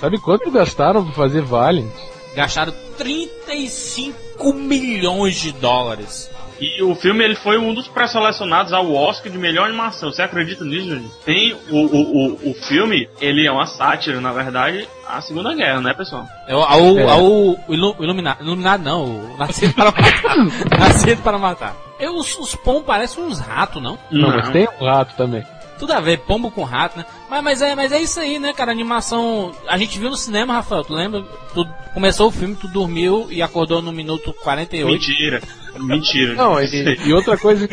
Sabe 0.00 0.18
quanto 0.18 0.50
gastaram 0.50 1.04
pra 1.04 1.12
fazer 1.14 1.42
Valiant? 1.42 1.90
Gastaram 2.34 2.74
35 2.98 4.52
milhões 4.52 5.36
de 5.40 5.52
dólares. 5.52 6.30
E 6.60 6.82
o 6.82 6.94
filme 6.94 7.24
ele 7.24 7.34
foi 7.34 7.58
um 7.58 7.74
dos 7.74 7.88
pré-selecionados 7.88 8.72
ao 8.72 8.92
Oscar 8.92 9.30
de 9.30 9.36
melhor 9.36 9.68
animação. 9.68 10.10
Você 10.12 10.22
acredita 10.22 10.64
nisso, 10.64 10.88
gente? 10.88 11.10
Tem 11.24 11.52
o, 11.52 11.76
o, 11.76 12.36
o, 12.46 12.50
o 12.50 12.54
filme, 12.54 13.08
ele 13.20 13.44
é 13.46 13.50
uma 13.50 13.66
sátira, 13.66 14.20
na 14.20 14.32
verdade, 14.32 14.88
à 15.06 15.20
Segunda 15.20 15.52
Guerra, 15.54 15.80
né, 15.80 15.92
pessoal? 15.94 16.26
É 16.46 16.54
o, 16.54 16.60
ao, 16.60 16.98
É. 16.98 17.10
ao 17.10 17.58
ilu, 17.68 17.96
iluminado, 17.98 18.42
iluminado 18.42 18.82
não, 18.84 19.04
o 19.04 19.36
Nascido 19.36 19.74
para 19.74 19.86
Matar. 19.86 20.36
Nascido 20.78 21.22
para 21.22 21.38
Matar. 21.38 21.76
Eu, 21.98 22.16
os, 22.16 22.38
os 22.38 22.54
pombos 22.54 22.84
parecem 22.86 23.22
uns 23.24 23.40
ratos, 23.40 23.82
não? 23.82 23.98
Não, 24.10 24.28
mas 24.28 24.50
tem 24.50 24.68
um 24.80 24.84
rato 24.84 25.14
também. 25.16 25.44
Tudo 25.78 25.92
a 25.92 26.00
ver, 26.00 26.18
pombo 26.20 26.50
com 26.50 26.62
rato, 26.62 26.98
né? 26.98 27.04
Mas, 27.28 27.42
mas, 27.42 27.62
é, 27.62 27.74
mas 27.74 27.90
é 27.92 28.00
isso 28.00 28.20
aí, 28.20 28.38
né, 28.38 28.52
cara? 28.52 28.70
Animação. 28.70 29.52
A 29.68 29.76
gente 29.76 29.98
viu 29.98 30.08
no 30.10 30.16
cinema, 30.16 30.54
Rafael, 30.54 30.84
tu 30.84 30.94
lembra? 30.94 31.22
Tu 31.52 31.66
começou 31.92 32.28
o 32.28 32.30
filme, 32.30 32.54
tu 32.54 32.68
dormiu 32.68 33.26
e 33.30 33.42
acordou 33.42 33.82
no 33.82 33.92
minuto 33.92 34.32
48. 34.42 34.90
Mentira. 34.92 35.42
Mentira. 35.76 36.34
Não, 36.34 36.60
e, 36.62 36.98
e 37.06 37.12
outra 37.12 37.37
coisa 37.37 37.68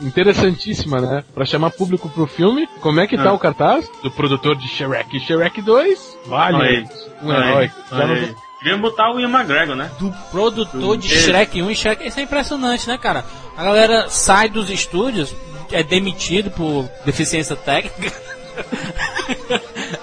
interessantíssima, 0.00 1.00
né? 1.00 1.24
Pra 1.34 1.44
chamar 1.44 1.70
público 1.70 2.08
pro 2.08 2.26
filme, 2.26 2.68
como 2.80 3.00
é 3.00 3.06
que 3.06 3.16
tá 3.16 3.30
Ah. 3.30 3.32
o 3.32 3.38
cartaz 3.38 3.88
do 4.02 4.10
produtor 4.10 4.56
de 4.56 4.68
Shrek? 4.68 5.18
Shrek 5.20 5.60
2, 5.62 6.18
vale. 6.26 6.62
Aí, 6.62 6.84
Um 7.22 7.30
aí, 7.30 7.70
herói. 7.92 8.34
Devia 8.62 8.76
botar 8.78 9.12
o 9.12 9.20
Ian 9.20 9.28
McGregor, 9.30 9.76
né? 9.76 9.88
do 10.00 10.12
produtor 10.32 10.96
de 10.96 11.12
Ele. 11.12 11.20
Shrek 11.22 11.62
1 11.62 11.70
e 11.70 11.76
Shrek. 11.76 12.06
Isso 12.08 12.18
é 12.18 12.22
impressionante, 12.24 12.88
né, 12.88 12.98
cara? 12.98 13.24
A 13.56 13.62
galera 13.62 14.08
sai 14.08 14.48
dos 14.48 14.68
estúdios, 14.70 15.34
é 15.72 15.82
demitido 15.82 16.50
por 16.50 16.88
deficiência 17.04 17.56
técnica. 17.56 18.12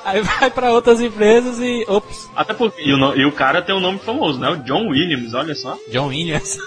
Aí 0.06 0.22
vai 0.22 0.50
pra 0.50 0.72
outras 0.72 1.02
empresas 1.02 1.60
e. 1.60 1.84
Ops, 1.88 2.30
Até 2.36 2.54
porque. 2.54 2.82
E 2.82 2.94
o, 2.94 3.16
e 3.16 3.26
o 3.26 3.32
cara 3.32 3.62
tem 3.62 3.76
um 3.76 3.80
nome 3.80 4.00
famoso, 4.00 4.40
né? 4.40 4.50
O 4.50 4.58
John 4.64 4.88
Williams, 4.90 5.34
olha 5.34 5.56
só. 5.56 5.78
John 5.92 6.08
Williams. 6.08 6.58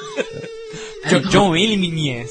Jo- 1.08 1.20
John 1.30 1.50
Williams. 1.50 2.30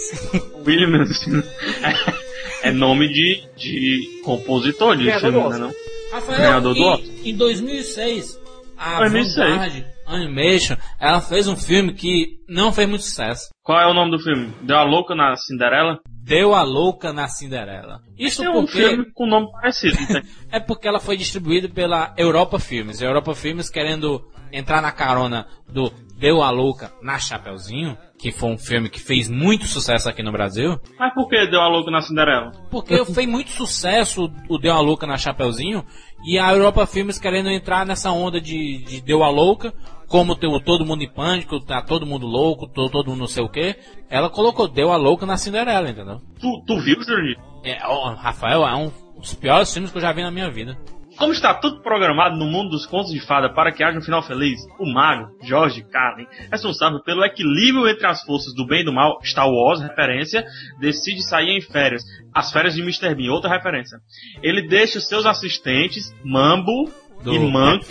Williams. 0.66 1.26
é 2.62 2.72
nome 2.72 3.08
de, 3.08 3.44
de 3.56 4.22
compositor 4.24 4.96
de 4.96 5.12
filme, 5.20 5.42
do 5.42 5.50
né? 5.50 5.58
Não? 5.58 5.72
Rafael, 6.12 6.38
Ganhador 6.38 6.74
do 6.76 6.84
Oscar. 6.84 7.10
em, 7.24 7.30
em 7.32 7.36
2006, 7.36 8.40
a 8.78 9.00
2006. 9.00 9.50
Vanguard 9.50 9.86
Animation, 10.06 10.76
ela 11.00 11.20
fez 11.22 11.48
um 11.48 11.56
filme 11.56 11.94
que 11.94 12.38
não 12.48 12.72
fez 12.72 12.88
muito 12.88 13.04
sucesso. 13.04 13.50
Qual 13.64 13.80
é 13.80 13.88
o 13.88 13.94
nome 13.94 14.12
do 14.12 14.20
filme? 14.20 14.54
Deu 14.62 14.78
a 14.78 14.84
louca 14.84 15.16
na 15.16 15.36
Cinderela? 15.36 16.00
Deu 16.28 16.54
a 16.54 16.62
louca 16.62 17.14
na 17.14 17.30
Cinderela. 17.30 18.02
Isso 18.18 18.42
Tem 18.42 18.50
um 18.52 18.66
porque 18.66 18.78
filme 18.78 19.12
com 19.14 19.26
nome 19.26 19.50
parecido. 19.50 19.98
não 19.98 20.08
tem? 20.08 20.24
é 20.52 20.60
porque 20.60 20.86
ela 20.86 21.00
foi 21.00 21.16
distribuída 21.16 21.70
pela 21.70 22.14
Europa 22.18 22.60
Filmes. 22.60 23.02
Europa 23.02 23.34
Filmes 23.34 23.70
querendo 23.70 24.28
entrar 24.52 24.82
na 24.82 24.92
carona 24.92 25.48
do 25.68 25.90
Deu 26.18 26.42
a 26.42 26.50
louca 26.50 26.92
na 27.02 27.20
Chapeuzinho, 27.20 27.96
que 28.18 28.32
foi 28.32 28.50
um 28.50 28.58
filme 28.58 28.90
que 28.90 29.00
fez 29.00 29.30
muito 29.30 29.66
sucesso 29.68 30.10
aqui 30.10 30.22
no 30.24 30.32
Brasil. 30.32 30.78
Mas 31.00 31.14
por 31.14 31.30
que 31.30 31.48
deu 31.48 31.62
a 31.62 31.70
louca 31.70 31.92
na 31.92 32.02
Cinderela? 32.02 32.52
Porque 32.70 33.06
fez 33.06 33.28
muito 33.28 33.52
sucesso 33.52 34.30
o 34.50 34.58
Deu 34.58 34.74
a 34.74 34.82
Louca 34.82 35.06
na 35.08 35.16
Chapeuzinho 35.16 35.86
e 36.26 36.40
a 36.40 36.52
Europa 36.52 36.86
Filmes 36.88 37.20
querendo 37.20 37.50
entrar 37.50 37.86
nessa 37.86 38.12
onda 38.12 38.42
de, 38.42 38.84
de 38.84 39.00
Deu 39.00 39.24
a 39.24 39.30
Louca, 39.30 39.74
como 40.08 40.36
tem 40.36 40.50
o 40.50 40.60
Todo 40.60 40.86
Mundo 40.86 41.04
em 41.04 41.12
Pânico, 41.12 41.60
tá 41.60 41.82
todo 41.82 42.06
mundo 42.06 42.26
louco, 42.26 42.68
to- 42.68 42.90
todo 42.90 43.10
mundo 43.10 43.20
não 43.20 43.28
sei 43.28 43.44
o 43.44 43.50
que. 43.50 43.76
Ela 44.10 44.30
colocou 44.30 44.68
Deu 44.68 44.92
a 44.92 44.98
Louca 44.98 45.26
na 45.26 45.38
Cinderela, 45.38 45.90
entendeu? 45.90 46.22
Tu, 46.40 46.64
tu 46.66 46.80
viu, 46.80 47.02
Jurandir? 47.04 47.38
É, 47.64 47.80
ó, 47.86 48.14
Rafael, 48.14 48.66
é 48.66 48.76
um 48.76 48.92
dos 49.20 49.34
piores 49.34 49.72
filmes 49.74 49.92
que 49.92 49.98
eu 49.98 50.02
já 50.02 50.12
vi 50.14 50.22
na 50.22 50.32
minha 50.32 50.50
vida. 50.50 50.78
Como 51.18 51.34
está 51.34 51.52
tudo 51.56 51.82
programado 51.82 52.38
no 52.38 52.46
mundo 52.46 52.70
dos 52.70 52.86
contos 52.86 53.12
de 53.12 53.20
fada 53.20 53.52
para 53.52 53.72
que 53.72 53.84
haja 53.84 53.98
um 53.98 54.02
final 54.04 54.22
feliz, 54.22 54.60
o 54.80 54.86
mago, 54.86 55.32
George 55.42 55.82
Carlin, 55.90 56.28
responsável 56.52 57.02
pelo 57.02 57.26
equilíbrio 57.26 57.88
entre 57.88 58.06
as 58.06 58.22
forças 58.22 58.54
do 58.54 58.68
bem 58.68 58.82
e 58.82 58.86
do 58.86 58.94
mal, 58.94 59.18
Star 59.24 59.50
Wars, 59.50 59.82
referência, 59.82 60.46
decide 60.80 61.24
sair 61.24 61.50
em 61.58 61.60
férias. 61.62 62.04
As 62.32 62.52
férias 62.52 62.76
de 62.76 62.84
Mr. 62.84 63.16
Bean, 63.16 63.32
outra 63.34 63.50
referência. 63.50 63.98
Ele 64.44 64.68
deixa 64.68 65.00
os 65.00 65.08
seus 65.08 65.26
assistentes, 65.26 66.14
Mambo 66.24 66.88
Do 67.24 67.34
e 67.34 67.40
Manco. 67.52 67.86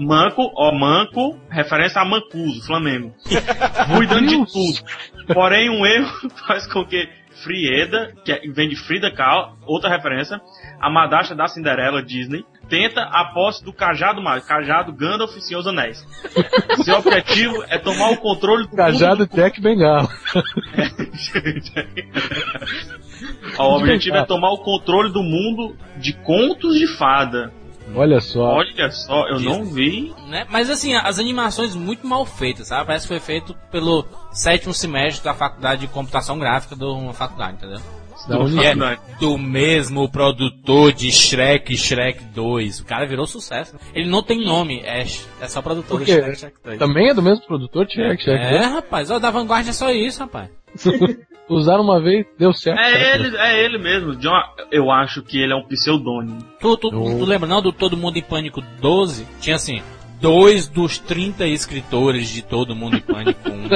Manco, 0.00 0.50
ó, 0.56 0.72
Manco, 0.72 1.38
referência 1.50 2.00
a 2.00 2.04
Mancuso, 2.04 2.64
Flamengo. 2.66 3.14
Cuidando 3.94 4.26
de 4.26 4.36
tudo. 4.52 4.78
Porém, 5.34 5.68
um 5.68 5.84
erro 5.84 6.10
faz 6.46 6.66
com 6.66 6.84
que 6.84 7.08
Frieda, 7.42 8.12
que 8.24 8.32
é- 8.32 8.40
vem 8.52 8.68
de 8.68 8.76
Frida 8.76 9.10
Kahlo, 9.10 9.56
outra 9.66 9.88
referência, 9.90 10.40
a 10.80 10.90
madasha 10.90 11.34
da 11.34 11.46
Cinderela 11.46 12.02
Disney, 12.02 12.44
tenta 12.68 13.02
a 13.02 13.32
posse 13.32 13.64
do 13.64 13.72
cajado 13.72 14.22
mágico, 14.22 14.48
cajado 14.48 14.92
Gandalf 14.92 15.36
e 15.36 15.40
Senhor 15.40 15.60
dos 15.60 15.68
Anéis. 15.68 16.06
Seu 16.84 16.96
objetivo 16.98 17.64
é 17.68 17.78
tomar 17.78 18.10
o 18.10 18.16
controle 18.16 18.66
do 18.66 18.76
Cajado 18.76 19.20
mundo 19.20 19.28
Tech 19.28 19.60
Bengala. 19.60 20.08
O 23.58 23.76
objetivo 23.76 24.16
é 24.16 24.24
tomar 24.24 24.50
o 24.52 24.58
controle 24.58 25.12
do 25.12 25.22
mundo 25.22 25.76
de 25.98 26.12
contos 26.14 26.78
de 26.78 26.86
fada. 26.86 27.52
Olha 27.94 28.20
só. 28.20 28.54
Olha 28.54 28.90
só, 28.90 29.28
eu 29.28 29.40
não 29.40 29.64
vi. 29.64 30.12
Né? 30.28 30.46
Mas 30.48 30.70
assim, 30.70 30.94
as 30.94 31.18
animações 31.18 31.74
muito 31.74 32.06
mal 32.06 32.24
feitas, 32.24 32.68
sabe? 32.68 32.86
Parece 32.86 33.06
que 33.06 33.14
foi 33.14 33.20
feito 33.20 33.54
pelo 33.70 34.04
sétimo 34.32 34.72
semestre 34.72 35.24
da 35.24 35.34
faculdade 35.34 35.82
de 35.82 35.88
computação 35.88 36.38
gráfica 36.38 36.76
de 36.76 36.84
uma 36.84 37.12
faculdade, 37.12 37.54
entendeu? 37.54 37.80
Do 38.28 38.48
faculdade. 38.48 39.00
Do 39.18 39.38
mesmo 39.38 40.08
produtor 40.08 40.92
de 40.92 41.10
Shrek 41.10 41.72
e 41.72 41.76
Shrek 41.76 42.24
2. 42.24 42.80
O 42.80 42.84
cara 42.84 43.06
virou 43.06 43.26
sucesso. 43.26 43.76
Ele 43.94 44.08
não 44.08 44.22
tem 44.22 44.44
nome, 44.44 44.80
é, 44.84 45.04
é 45.40 45.48
só 45.48 45.62
produtor 45.62 46.04
de? 46.04 46.12
Shrek 46.12 46.36
Shrek 46.36 46.56
2. 46.62 46.78
Também 46.78 47.08
é 47.08 47.14
do 47.14 47.22
mesmo 47.22 47.44
produtor, 47.46 47.86
Shrek, 47.88 48.22
Shrek. 48.22 48.44
É, 48.44 48.64
rapaz, 48.64 49.10
ó, 49.10 49.18
da 49.18 49.30
Vanguard 49.30 49.66
é 49.66 49.72
só 49.72 49.90
isso, 49.90 50.20
rapaz. 50.20 50.50
Usaram 51.48 51.82
uma 51.82 52.00
vez, 52.00 52.24
deu 52.38 52.52
certo. 52.52 52.78
É 52.78 53.14
ele, 53.14 53.36
é 53.36 53.64
ele 53.64 53.76
mesmo. 53.76 54.14
John, 54.14 54.40
eu 54.70 54.88
acho 54.88 55.20
que 55.20 55.42
ele 55.42 55.52
é 55.52 55.56
um 55.56 55.64
pseudônimo. 55.64 56.38
Tu, 56.60 56.76
tu, 56.76 56.90
tu, 56.90 57.18
tu 57.18 57.24
lembra 57.24 57.48
não 57.48 57.60
do 57.60 57.72
Todo 57.72 57.96
Mundo 57.96 58.16
em 58.16 58.22
Pânico 58.22 58.62
12? 58.80 59.26
Tinha 59.40 59.56
assim, 59.56 59.82
dois 60.20 60.68
dos 60.68 60.98
30 60.98 61.48
escritores 61.48 62.28
de 62.28 62.42
Todo 62.42 62.76
Mundo 62.76 62.98
em 62.98 63.00
Pânico 63.00 63.50
1. 63.50 63.68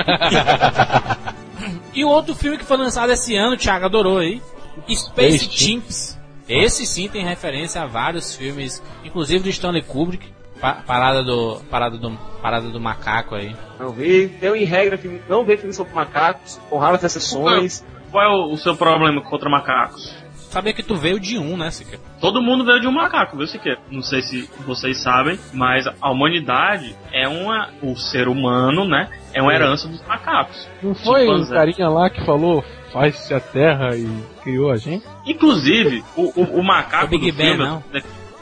e 1.95 2.05
o 2.05 2.09
outro 2.09 2.33
filme 2.35 2.59
que 2.59 2.65
foi 2.65 2.77
lançado 2.77 3.11
esse 3.11 3.35
ano, 3.35 3.55
o 3.55 3.59
Thiago 3.59 3.87
adorou 3.87 4.19
aí, 4.19 4.41
Space 4.89 5.07
Space 5.07 5.51
Chimps. 5.51 6.21
Esse 6.49 6.87
sim 6.87 7.09
tem 7.09 7.25
referência 7.25 7.83
a 7.83 7.87
vários 7.87 8.37
filmes, 8.37 8.83
inclusive 9.03 9.43
do 9.43 9.49
Stanley 9.49 9.83
Kubrick. 9.83 10.34
Pa- 10.61 10.83
parada 10.87 11.23
do 11.23 11.61
parada 11.71 11.97
do 11.99 12.11
parada 12.41 12.69
do 12.69 12.81
macaco 12.81 13.35
aí. 13.35 13.55
Não 13.79 13.91
vi, 13.91 14.27
deu 14.27 14.55
em 14.57 14.65
regra 14.65 14.97
filme, 14.97 15.21
não 15.29 15.45
vê 15.45 15.57
filme 15.57 15.73
sobre 15.75 15.93
macacos, 15.95 16.61
com 16.71 16.79
raras 16.79 17.03
exceções. 17.05 17.85
Qual 18.11 18.23
é 18.23 18.29
o, 18.29 18.53
o 18.53 18.57
seu 18.57 18.77
problema 18.77 19.21
contra 19.23 19.51
macacos? 19.51 20.15
Sabia 20.35 20.73
que 20.73 20.85
tu 20.85 20.95
veio 20.95 21.19
de 21.19 21.37
um, 21.37 21.57
né, 21.57 21.69
Sica? 21.73 21.99
Todo 22.21 22.41
mundo 22.41 22.65
veio 22.65 22.79
de 22.81 22.87
um 22.87 22.93
macaco, 22.93 23.37
viu, 23.37 23.45
Siqueira? 23.45 23.81
Não 23.91 24.03
sei 24.03 24.23
se 24.23 24.49
vocês 24.65 25.03
sabem, 25.03 25.37
mas 25.53 25.85
a 26.01 26.11
humanidade 26.13 26.95
é 27.13 27.27
uma. 27.27 27.71
O 27.83 27.97
ser 27.97 28.29
humano, 28.29 28.87
né? 28.89 29.11
É 29.33 29.43
uma 29.43 29.53
herança 29.53 29.89
dos 29.89 30.01
macacos. 30.07 30.69
Não 30.81 30.95
foi 30.95 31.25
um 31.29 31.39
Chimpanzé. 31.39 31.55
carinha 31.57 31.89
lá 31.89 32.09
que 32.09 32.25
falou 32.25 32.63
faz-se 32.93 33.35
a 33.35 33.41
terra 33.41 33.97
e 33.97 34.07
criou 34.45 34.71
a 34.71 34.77
gente? 34.77 35.05
Inclusive, 35.27 36.05
o, 36.17 36.41
o, 36.41 36.61
o 36.61 36.63
macaco 36.65 37.07
O 37.07 37.09
Big 37.09 37.33
do 37.33 37.37
Ben, 37.37 37.57
filme. 37.57 37.65
não. 37.65 37.83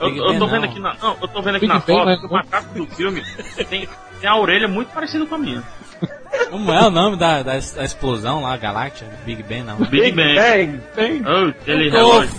Eu, 0.03 0.38
tô 0.38 0.47
vendo 0.47 0.65
aqui 0.65 0.81
na. 0.81 0.95
Não, 1.01 1.17
eu 1.21 1.29
tô 1.29 1.43
vendo 1.43 1.57
aqui 1.57 1.67
Big 1.67 1.75
na 1.75 1.81
foto 1.81 2.05
mas 2.05 2.21
que 2.21 2.27
o 2.27 2.33
macaco 2.33 2.75
do 2.75 2.87
filme 2.87 3.23
tem, 3.69 3.88
tem 4.21 4.29
a 4.31 4.37
orelha 4.37 4.69
muito 4.69 4.88
parecida 4.93 5.25
com 5.27 5.35
a 5.35 5.38
minha. 5.38 5.62
Como 6.51 6.73
é 6.73 6.87
o 6.87 6.91
nome 6.91 7.17
da, 7.17 7.43
da, 7.43 7.53
da 7.53 7.85
explosão 7.85 8.43
lá, 8.43 8.57
Galáctia? 8.57 9.07
Big 9.25 9.43
Ben, 9.43 9.62
não. 9.62 9.77
Big, 9.77 10.12
Ben. 10.12 10.35
Bang. 10.35 10.81
Tem. 10.95 11.23
Oh, 11.25 11.71
ele 11.71 11.91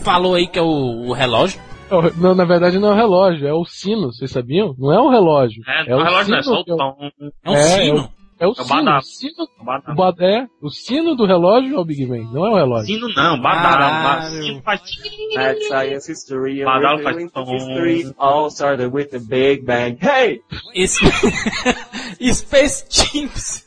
falou 0.04 0.36
aí 0.36 0.48
que 0.48 0.60
é 0.60 0.62
o, 0.62 0.66
o 1.08 1.14
relógio? 1.14 1.60
Não, 2.18 2.34
na 2.34 2.44
verdade 2.46 2.80
não 2.80 2.90
é 2.90 2.94
o 2.94 2.96
relógio, 2.96 3.48
é 3.48 3.54
o 3.54 3.64
sino, 3.66 4.12
vocês 4.12 4.32
sabiam? 4.32 4.74
Não 4.80 4.92
é 4.92 5.00
o 5.00 5.10
relógio. 5.10 5.62
É, 5.68 5.92
é 5.92 5.96
o 5.96 6.02
relógio 6.04 6.32
não 6.32 6.40
é 6.40 6.42
só 6.44 6.54
o 6.54 6.58
é 6.58 6.74
o- 6.74 6.78
tom. 6.78 6.98
É 7.46 7.50
um 7.50 7.54
É, 7.54 7.62
sino? 7.62 8.10
É 8.44 8.46
o 8.46 8.50
o 8.52 8.56
sino. 8.56 8.98
O 8.98 9.02
sino, 9.02 9.48
O 9.58 9.64
badalo. 9.64 9.94
o, 9.94 9.96
ba- 9.96 10.26
é, 10.26 10.48
o 10.62 10.70
sino 10.70 11.16
do 11.16 11.26
relógio 11.26 11.78
é 11.78 11.80
o 11.80 11.86
Big 11.86 12.06
Ben, 12.06 12.24
não 12.34 12.46
é 12.46 12.50
o 12.50 12.56
relógio. 12.56 12.88
Sino 12.94 13.08
não, 13.14 13.40
badalo. 13.40 14.30
Sino 14.32 14.62
faz. 14.62 14.82
Science 15.70 16.12
history 16.12 16.62
and 16.62 16.66
Badalo 16.66 17.02
faz 17.04 17.18
history 17.24 18.14
all 18.18 18.50
started 18.50 18.94
with 18.94 19.06
the 19.12 19.20
Big 19.20 19.64
Bang. 19.64 19.98
Hey! 20.02 20.42
Space 22.34 22.86
Chimps. 22.90 23.66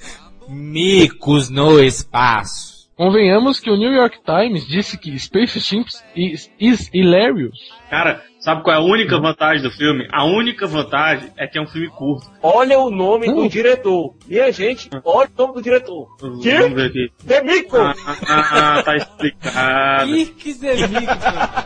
Micos 0.49 1.49
no 1.49 1.81
espaço. 1.83 2.87
Convenhamos 2.97 3.59
que 3.61 3.71
o 3.71 3.77
New 3.77 3.93
York 3.93 4.19
Times 4.25 4.67
disse 4.67 4.99
que 4.99 5.19
Space 5.19 5.59
Chimps 5.61 6.03
is, 6.15 6.51
is 6.61 6.91
hilarious. 6.93 7.59
Cara, 7.91 8.23
sabe 8.47 8.63
qual 8.63 8.77
é 8.77 8.79
a 8.79 8.83
única 8.83 9.19
vantagem 9.19 9.61
do 9.61 9.73
filme? 9.73 10.07
A 10.13 10.25
única 10.25 10.69
vantagem 10.69 11.33
é 11.37 11.49
que 11.49 11.59
é 11.59 11.61
um 11.61 11.67
filme 11.67 11.89
curto. 11.89 12.31
Olha 12.41 12.79
o 12.79 12.91
nome 12.91 13.29
Hum. 13.29 13.35
do 13.35 13.49
diretor. 13.49 14.15
Minha 14.29 14.53
gente, 14.53 14.89
olha 15.05 15.29
o 15.37 15.43
nome 15.43 15.55
do 15.55 15.63
diretor. 15.63 16.07
Vamos 16.21 16.45
Que? 16.45 16.57
ver 16.69 16.87
aqui. 16.87 17.13
The 17.27 17.43
Mico! 17.43 17.77
Ah, 17.77 17.93
ah, 18.29 18.77
ah, 18.79 18.83
tá 18.85 18.95
explicado. 18.97 20.07
Delícia. 20.07 20.77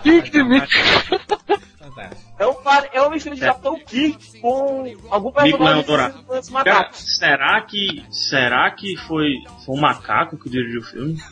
Que 0.03 0.23
que 0.23 0.43
me- 0.43 0.63
Fantástico. 1.81 2.31
É 2.39 2.47
um 2.47 2.55
é 2.93 3.01
uma 3.01 3.11
mistura 3.11 3.35
de 3.35 3.43
É. 3.43 3.47
Capitão 3.47 3.79
Kirk 3.87 4.41
com 4.41 4.85
algum 5.09 5.33
personagem 5.33 5.85
Dourado. 5.85 6.23
dos 6.23 6.51
macacos. 6.51 7.17
será 7.17 7.63
que. 7.63 8.05
Será 8.11 8.71
que 8.71 8.97
foi, 9.09 9.29
foi 9.65 9.77
um 9.77 9.81
macaco 9.81 10.37
que 10.37 10.51
dirigiu 10.51 10.81
o 10.81 10.85
filme? 10.85 11.17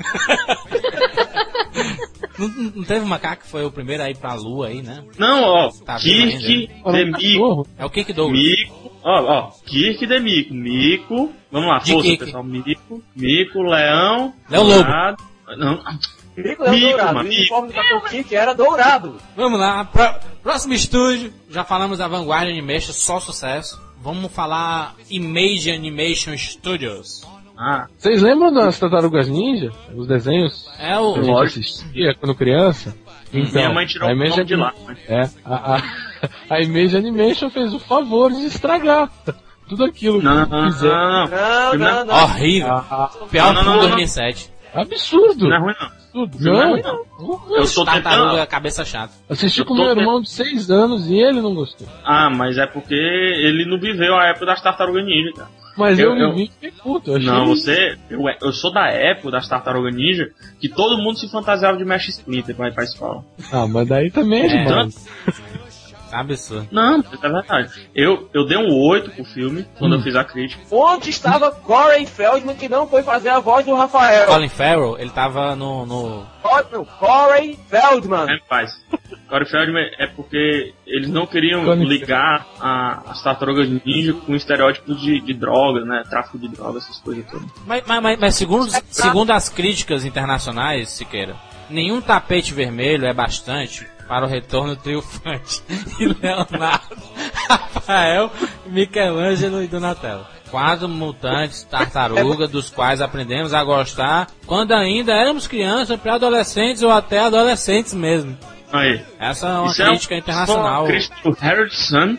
Não, 2.39 2.49
não 2.49 2.85
teve 2.85 3.01
um 3.01 3.09
macaco 3.09 3.43
que 3.43 3.49
foi 3.49 3.65
o 3.65 3.71
primeiro 3.71 4.01
a 4.03 4.11
ir 4.11 4.17
pra 4.17 4.35
lua 4.35 4.69
aí, 4.69 4.81
né? 4.81 5.05
Não, 5.19 5.43
ó. 5.43 5.71
Tá 5.85 5.97
Kirk 5.97 6.69
Era 6.85 6.97
de 6.97 7.03
um 7.03 7.07
Mico. 7.07 7.13
cachorro. 7.19 7.67
É 7.77 7.85
o 7.85 7.91
Kik 7.91 8.13
Douglas. 8.13 8.41
Mico. 8.41 8.93
Ó, 9.03 9.23
ó. 9.25 9.51
Kirk 9.67 10.07
de 10.07 10.21
Mico. 10.21 10.55
Mico. 10.55 11.33
Vamos 11.51 11.69
lá, 11.69 11.79
De 11.79 11.93
força, 11.93 12.09
Kik. 12.09 12.25
pessoal. 12.27 12.45
Mico. 12.45 13.03
Mico, 13.17 13.63
Leão. 13.63 14.33
Leão 14.49 14.63
Lobo. 14.65 14.89
Não. 15.57 15.83
Mico 16.43 16.63
Leão 16.63 16.75
Mico, 16.75 16.89
Dourado. 16.91 17.15
mano, 17.15 17.29
O 17.29 17.33
uniforme 17.33 17.69
do 17.69 17.75
Capitão 17.75 18.01
Kirk 18.03 18.35
era 18.37 18.55
dourado. 18.55 19.17
Vamos 19.37 19.59
lá, 19.61 19.85
pró- 19.85 20.15
próximo 20.43 20.75
estúdio. 20.75 21.33
Já 21.51 21.65
falamos 21.65 21.99
da 21.99 22.09
Vanguard 22.09 22.49
Animation, 22.49 22.93
só 22.93 23.19
sucesso. 23.21 23.81
Vamos 24.01 24.33
falar 24.33 24.95
Image 25.11 25.71
Animation 25.71 26.37
Studios. 26.37 27.23
Ah, 27.61 27.87
Vocês 27.99 28.23
lembram 28.23 28.53
das 28.53 28.79
Tartarugas 28.79 29.29
Ninja? 29.29 29.73
Os 29.93 30.07
desenhos 30.07 30.65
É 30.79 30.97
o. 30.97 31.15
que 31.15 31.21
a 31.21 31.23
gente 31.25 31.43
assistia 31.61 32.15
quando 32.15 32.35
criança? 32.37 32.97
Então, 33.35 33.53
minha 33.53 33.71
mãe 33.75 33.85
tirou 33.85 34.09
a 34.09 34.13
o 34.13 34.15
Image 34.15 34.31
nome 34.31 34.45
de 34.45 34.55
lá. 34.57 34.73
Anim- 34.87 34.99
É, 35.09 35.23
a, 35.45 35.75
a, 35.77 35.83
a 36.55 36.61
Image 36.63 36.97
Animation 36.97 37.51
fez 37.51 37.75
o 37.75 37.81
favor 37.81 38.31
de 38.31 38.47
estragar 38.47 39.11
tudo 39.69 39.85
aquilo 39.85 40.23
Não, 40.23 40.45
que 40.45 40.51
não, 40.53 40.71
fizeram. 40.71 41.27
não. 41.29 41.75
Não, 41.77 42.05
não. 42.07 42.15
Horrível. 42.23 42.69
Ah, 42.73 43.11
Pior 43.29 43.53
não, 43.53 43.61
que 43.63 43.67
não, 43.67 43.73
o 43.73 43.77
não. 43.77 43.83
2007. 43.89 44.53
absurdo. 44.73 45.49
Não 45.49 45.57
é 45.57 45.61
ruim, 45.61 45.75
não. 45.81 45.91
Absurdo. 46.15 46.39
Não 46.41 46.61
é 46.77 46.83
Não, 46.83 47.05
não. 47.21 47.57
Eu 47.57 47.85
Tartaruga, 47.85 48.31
tentando. 48.33 48.47
cabeça 48.49 48.85
chata. 48.85 49.13
assisti 49.29 49.61
Eu 49.61 49.67
com 49.67 49.75
meu 49.75 49.85
tentando- 49.85 50.01
irmão 50.01 50.21
de 50.23 50.31
6 50.31 50.71
anos 50.71 51.07
e 51.09 51.15
ele 51.17 51.41
não 51.41 51.55
gostou. 51.55 51.87
Ah, 52.05 52.31
mas 52.31 52.57
é 52.59 52.67
porque 52.67 52.95
ele 52.95 53.65
não 53.67 53.79
viveu 53.79 54.15
a 54.17 54.27
época 54.29 54.47
das 54.47 54.63
tartarugas 54.63 55.05
ninja, 55.05 55.33
cara. 55.35 55.49
Mas 55.77 55.97
eu, 55.99 56.11
Eu- 56.11 56.17
eu- 56.17 56.29
me 56.31 56.35
vi 56.47 56.51
fiquei 56.53 56.73
puto. 56.73 57.11
Eu 57.13 57.17
achei 57.19 57.29
Não, 57.29 57.47
você. 57.47 57.97
Eu, 58.11 58.21
eu 58.43 58.53
sou 58.53 58.73
da 58.73 58.89
época 58.89 59.31
das 59.31 59.49
tartarugas 59.49 59.95
ninja 59.95 60.29
que 60.61 60.69
todo 60.69 60.99
mundo 61.01 61.19
se 61.19 61.29
fantasiava 61.31 61.77
de 61.79 61.85
Mesh 61.85 62.09
Splinter 62.09 62.57
pra 62.57 62.67
ir 62.69 62.75
pra 62.75 62.83
escola. 62.85 63.25
Ah, 63.53 63.65
mas 63.67 63.87
daí 63.87 64.11
também 64.11 64.43
é, 64.43 64.47
É. 64.47 64.65
demais. 64.65 65.07
Absurdo. 66.13 66.69
Não, 66.71 67.01
isso 67.01 67.19
é 67.27 67.29
verdade. 67.29 67.91
Eu, 67.95 68.29
eu 68.33 68.47
dei 68.47 68.57
um 68.57 68.69
8 68.89 69.11
pro 69.11 69.25
filme 69.25 69.67
quando 69.79 69.97
eu 69.97 70.03
fiz 70.03 70.15
a 70.17 70.25
crítica. 70.25 70.63
Onde 70.71 71.11
estava 71.11 71.51
Corey 71.51 72.07
Feldman 72.07 72.57
que 72.57 72.69
não 72.69 72.87
foi 72.89 73.03
fazer 73.03 73.29
a 73.31 73.39
voz 73.41 73.65
do 73.67 73.75
Rafael? 73.75 74.27
Colin 74.27 74.49
Farrell, 74.49 74.97
ele 74.99 75.11
tava 75.11 75.55
no. 75.57 75.85
no... 75.87 76.27
Corey 76.99 77.59
Feldman. 77.69 78.27
É, 78.31 78.39
paz. 78.49 78.73
Corey 79.29 79.47
Feldman 79.49 79.91
é 79.99 80.07
porque 80.07 80.73
eles 80.87 81.09
não 81.09 81.27
queriam 81.27 81.65
Colin 81.65 81.85
ligar 81.85 82.47
a- 82.61 83.03
as 83.11 83.23
tartarugas 83.23 83.69
ninja 83.85 84.13
com 84.15 84.35
estereótipos 84.35 85.01
de, 85.01 85.21
de 85.21 85.35
drogas, 85.35 85.87
né? 85.87 86.03
Tráfico 86.09 86.39
de 86.39 86.49
drogas, 86.49 86.85
essas 86.85 86.99
coisas 87.01 87.25
todas. 87.31 87.47
Mas, 87.67 87.83
mas, 87.87 88.03
mas, 88.03 88.19
mas 88.19 88.35
segundo, 88.35 88.71
segundo 88.91 89.31
as 89.33 89.49
críticas 89.49 90.05
internacionais, 90.05 90.89
Siqueira, 90.91 91.37
nenhum 91.69 92.01
tapete 92.01 92.55
vermelho 92.55 93.07
é 93.07 93.13
bastante 93.13 93.87
para 94.09 94.25
o 94.25 94.29
retorno 94.29 94.75
triunfante 94.75 95.63
de 95.99 96.07
Leonardo, 96.07 96.97
Rafael, 97.49 98.31
Michelangelo 98.67 99.63
e 99.63 99.67
Donatello. 99.69 100.27
Quatro 100.51 100.89
mutantes 100.89 101.63
tartaruga 101.65 102.49
dos 102.49 102.71
quais 102.71 103.01
aprendemos 103.03 103.53
a 103.53 103.63
gostar 103.63 104.29
quando 104.47 104.73
ainda 104.73 105.13
éramos 105.13 105.47
crianças, 105.47 106.01
pré-adolescentes 106.01 106.83
ou 106.83 106.91
até 106.91 107.21
adolescentes 107.21 107.93
mesmo. 107.93 108.37
Aí. 108.73 109.03
Essa 109.21 109.47
é 109.49 109.53
uma 109.59 109.71
Isso 109.71 109.83
é 109.83 109.85
um- 109.85 109.89
crítica 109.91 110.15
internacional. 110.17 110.83
Uma 110.85 110.89
crítica 110.89 111.17
do 111.23 111.37
Herald 111.43 111.75
Sun, 111.75 112.19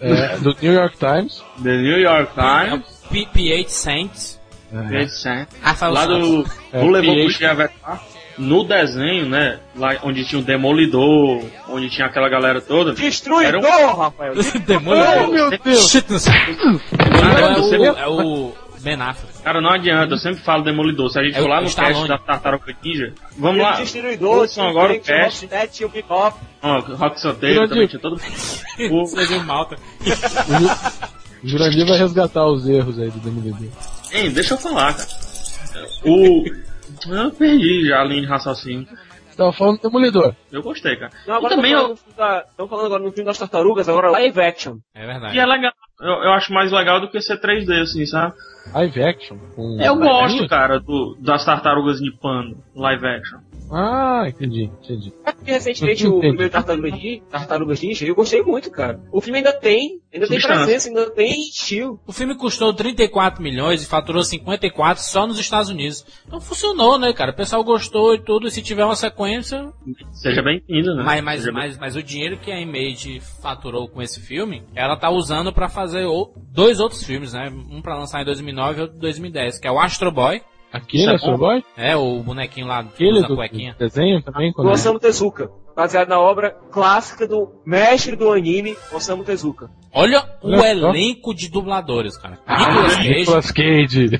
É, 0.00 0.36
do 0.38 0.54
New 0.60 0.72
York 0.74 0.96
Times. 0.98 1.42
The 1.62 1.76
New 1.76 2.00
York 2.00 2.32
Times, 2.34 2.84
P- 3.10 3.28
P8 3.34 3.68
Saints. 3.68 4.40
É. 4.72 5.06
Sun, 5.08 5.46
Rafael 5.62 5.92
lá 5.92 6.06
do, 6.06 6.44
Santos. 6.44 6.52
É, 6.72 6.80
do 6.80 6.88
Levou 6.90 7.14
PH. 7.14 7.24
Puxei 7.26 7.46
a 7.48 7.54
Vetar, 7.54 8.02
no 8.40 8.64
desenho, 8.64 9.26
né? 9.28 9.58
Lá 9.76 9.96
onde 10.02 10.24
tinha 10.24 10.40
o 10.40 10.44
Demolidor, 10.44 11.44
onde 11.68 11.88
tinha 11.90 12.06
aquela 12.06 12.28
galera 12.28 12.60
toda. 12.60 12.92
Destruidor, 12.92 13.62
Era 13.62 13.94
Rafael. 13.94 14.34
Demolidor. 14.66 15.24
Oh, 15.28 15.32
meu 15.32 15.50
Deus! 15.58 15.90
Shit, 15.90 16.10
não 16.10 16.18
sei. 16.18 16.32
Não, 16.64 17.56
eu 17.56 17.62
sempre- 17.64 17.86
é, 17.86 17.92
o, 17.92 17.96
é 17.98 18.08
o 18.08 18.52
Ben 18.80 18.94
Affleck. 19.00 19.42
Cara, 19.42 19.60
não 19.60 19.70
adianta, 19.70 20.14
eu 20.14 20.18
sempre 20.18 20.42
falo 20.42 20.62
Demolidor. 20.64 21.10
Se 21.10 21.18
a 21.18 21.22
gente 21.22 21.36
É 21.36 21.40
for 21.40 21.48
lá 21.48 21.60
no 21.60 21.66
Stallone. 21.66 21.94
cast 21.94 22.08
da 22.08 22.18
Tartaruga 22.18 22.74
Ninja, 22.82 23.12
vamos 23.38 23.62
lá. 23.62 23.72
Destruidor, 23.72 24.38
Ouçam 24.38 24.54
tinha 24.54 24.66
o 24.66 24.68
agora 24.70 24.92
o 24.94 25.00
cast. 25.00 25.48
O 25.84 25.88
Bebop. 25.88 26.36
Ó, 26.62 26.78
o 26.78 26.94
Rock 26.96 27.20
Santeiro 27.20 27.68
também 27.68 27.86
tinha 27.86 28.00
todo 28.00 28.18
mundo. 28.18 29.44
Malta. 29.44 29.76
O 31.42 31.48
Jurandir 31.48 31.86
vai 31.86 31.98
resgatar 31.98 32.46
os 32.46 32.68
erros 32.68 32.98
aí 32.98 33.10
do 33.10 33.18
Demolidor. 33.18 33.68
Hein, 34.12 34.30
deixa 34.30 34.54
eu 34.54 34.58
falar, 34.58 34.94
cara. 34.94 35.08
O. 36.04 36.44
Eu 37.08 37.30
perdi 37.32 37.86
já 37.88 38.00
a 38.00 38.04
linha 38.04 38.22
de 38.22 38.26
raciocínio. 38.28 38.86
Tava 39.36 39.52
falando 39.52 39.76
do 39.78 39.82
Demolidor. 39.88 40.34
Eu 40.52 40.62
gostei, 40.62 40.96
cara. 40.96 41.12
Não, 41.26 41.36
agora 41.36 41.54
e 41.54 41.56
também 41.56 41.72
estão 41.72 41.90
eu, 41.90 41.96
falando, 41.96 42.16
da- 42.16 42.66
falando 42.68 42.86
agora 42.86 43.02
no 43.02 43.10
filme 43.12 43.24
das 43.24 43.38
tartarugas, 43.38 43.88
agora 43.88 44.10
live 44.10 44.40
action. 44.40 44.76
É 44.94 45.06
verdade. 45.06 45.34
e 45.36 45.38
é 45.40 45.46
legal. 45.46 45.72
Eu, 46.00 46.12
eu 46.24 46.32
acho 46.32 46.52
mais 46.52 46.70
legal 46.72 47.00
do 47.00 47.08
que 47.08 47.20
ser 47.22 47.40
3D, 47.40 47.80
assim, 47.82 48.04
sabe? 48.04 48.34
Live 48.74 49.02
action. 49.02 49.38
Com 49.56 49.78
Eu 49.80 49.94
gosto, 49.96 50.08
bailarina? 50.10 50.48
cara, 50.48 50.78
do, 50.80 51.16
das 51.20 51.44
tartarugas 51.44 51.98
de 52.00 52.10
pano, 52.20 52.62
live 52.74 53.06
action. 53.06 53.38
Ah, 53.72 54.24
entendi, 54.26 54.64
entendi. 54.82 55.12
É 55.24 55.32
porque 55.32 55.52
recentemente 55.52 56.06
o 56.06 56.18
primeiro 56.18 56.50
Tartarugas 56.50 56.92
Ninja, 56.92 57.22
Tartarugas 57.30 57.80
Ninja, 57.80 58.04
eu 58.06 58.14
gostei 58.14 58.42
muito, 58.42 58.70
cara. 58.70 59.00
O 59.12 59.20
filme 59.20 59.38
ainda 59.38 59.52
tem, 59.52 60.00
ainda 60.12 60.26
tem 60.26 60.40
Substância. 60.40 60.64
presença, 60.64 60.88
ainda 60.88 61.10
tem 61.10 61.40
estilo. 61.48 62.00
O 62.06 62.12
filme 62.12 62.36
custou 62.36 62.74
34 62.74 63.42
milhões 63.42 63.82
e 63.82 63.86
faturou 63.86 64.24
54 64.24 65.02
só 65.02 65.26
nos 65.26 65.38
Estados 65.38 65.70
Unidos. 65.70 66.04
Então 66.26 66.40
funcionou, 66.40 66.98
né, 66.98 67.12
cara? 67.12 67.30
O 67.30 67.36
pessoal 67.36 67.62
gostou 67.62 68.14
e 68.14 68.18
tudo. 68.24 68.48
E 68.48 68.50
se 68.50 68.60
tiver 68.62 68.84
uma 68.84 68.96
sequência. 68.96 69.72
Seja 70.12 70.42
bem-vindo, 70.42 70.94
né? 70.96 71.02
Mas, 71.04 71.22
mas, 71.24 71.46
mas, 71.52 71.78
mas 71.78 71.96
o 71.96 72.02
dinheiro 72.02 72.38
que 72.38 72.50
a 72.50 72.60
Image 72.60 73.20
faturou 73.40 73.88
com 73.88 74.02
esse 74.02 74.20
filme, 74.20 74.64
ela 74.74 74.96
tá 74.96 75.10
usando 75.10 75.52
pra 75.52 75.68
fazer 75.68 76.04
o- 76.06 76.32
dois 76.52 76.80
outros 76.80 77.04
filmes, 77.04 77.32
né? 77.32 77.48
Um 77.70 77.80
pra 77.80 77.96
lançar 77.96 78.20
em 78.20 78.24
2009 78.24 78.78
e 78.78 78.82
outro 78.82 78.96
em 78.96 79.00
2010, 79.00 79.58
que 79.60 79.68
é 79.68 79.70
o 79.70 79.78
Astro 79.78 80.10
Boy. 80.10 80.42
Aquele 80.72 81.10
é 81.10 81.14
é 81.14 81.36
Boy? 81.36 81.64
É, 81.76 81.96
o 81.96 82.22
bonequinho 82.22 82.66
lá 82.66 82.82
que 82.84 82.90
Aquele 82.94 83.18
usa 83.18 83.28
do, 83.28 83.36
cuequinha. 83.36 83.72
do 83.72 83.78
desenho 83.78 84.22
também? 84.22 84.52
Do. 84.52 84.68
Osamu 84.68 84.98
Tezuka, 85.00 85.50
baseado 85.74 86.08
na 86.08 86.20
obra 86.20 86.50
clássica 86.70 87.26
do 87.26 87.50
mestre 87.66 88.14
do 88.16 88.30
anime, 88.32 88.76
Osamu 88.92 89.24
Tezuka. 89.24 89.68
Olha 89.92 90.24
o 90.42 90.52
Olha 90.52 90.68
elenco 90.68 91.34
de 91.34 91.48
dubladores, 91.50 92.16
cara. 92.16 92.38
Ah, 92.46 92.58
Nicolas 92.68 92.96
Cage, 92.96 93.18
Nicolas 93.18 93.50
Cage. 93.50 94.10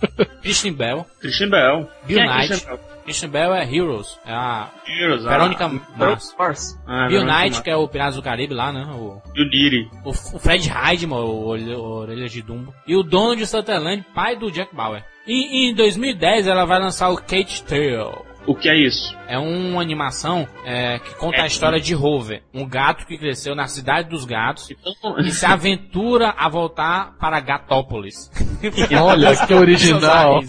Christian 0.42 0.72
Bell, 0.72 1.06
Christian 1.20 1.50
Bell. 1.50 1.88
Bill 2.06 2.18
é 2.20 2.26
Knight. 2.26 2.66
Christian 3.04 3.28
Bell? 3.28 3.54
É 3.54 3.64
Heroes, 3.64 4.18
é 4.24 4.32
a 4.32 4.70
Heroes, 4.86 5.26
ah, 5.26 5.30
Verônica 5.30 5.68
Mars. 5.96 6.34
Mars. 6.38 6.78
ah, 6.86 7.08
Bill 7.08 7.20
Verônica 7.20 7.42
Knight, 7.42 7.62
que 7.62 7.70
é 7.70 7.76
o 7.76 7.88
Piratas 7.88 8.16
do 8.16 8.22
Caribe 8.22 8.54
lá, 8.54 8.72
né? 8.72 8.86
O, 8.94 9.20
E 9.34 9.42
o 9.42 9.50
Diri. 9.50 9.88
o, 10.04 10.10
o 10.10 10.38
Fred 10.38 10.70
Heidman, 10.70 11.18
o 11.18 11.46
Orelha 11.46 11.78
o 11.78 11.82
Orelha 11.82 12.28
de 12.28 12.40
Dumbo. 12.40 12.72
E 12.86 12.96
o 12.96 13.02
dono 13.02 13.36
de 13.36 13.46
Sutherland, 13.46 14.04
pai 14.14 14.36
do 14.36 14.50
Jack 14.50 14.74
Bauer. 14.74 15.04
E, 15.30 15.66
e 15.66 15.70
em 15.70 15.74
2010 15.74 16.48
ela 16.48 16.64
vai 16.64 16.80
lançar 16.80 17.08
o 17.08 17.16
Kate 17.16 17.62
Tail. 17.62 18.30
O 18.46 18.54
que 18.54 18.68
é 18.68 18.74
isso? 18.74 19.16
É 19.28 19.38
uma 19.38 19.80
animação 19.80 20.48
é, 20.64 20.98
que 20.98 21.14
conta 21.14 21.36
É. 21.36 21.40
a 21.42 21.46
história 21.46 21.78
de 21.78 21.94
Rover, 21.94 22.42
um 22.52 22.66
gato 22.66 23.06
que 23.06 23.16
cresceu 23.16 23.54
na 23.54 23.68
cidade 23.68 24.08
dos 24.08 24.24
gatos 24.24 24.70
Então, 24.70 25.20
e 25.20 25.30
se 25.30 25.46
aventura 25.46 26.34
a 26.36 26.48
voltar 26.48 27.16
para 27.20 27.38
Gatópolis. 27.38 28.28
Olha, 29.00 29.36
que 29.46 29.54
original. 29.54 30.40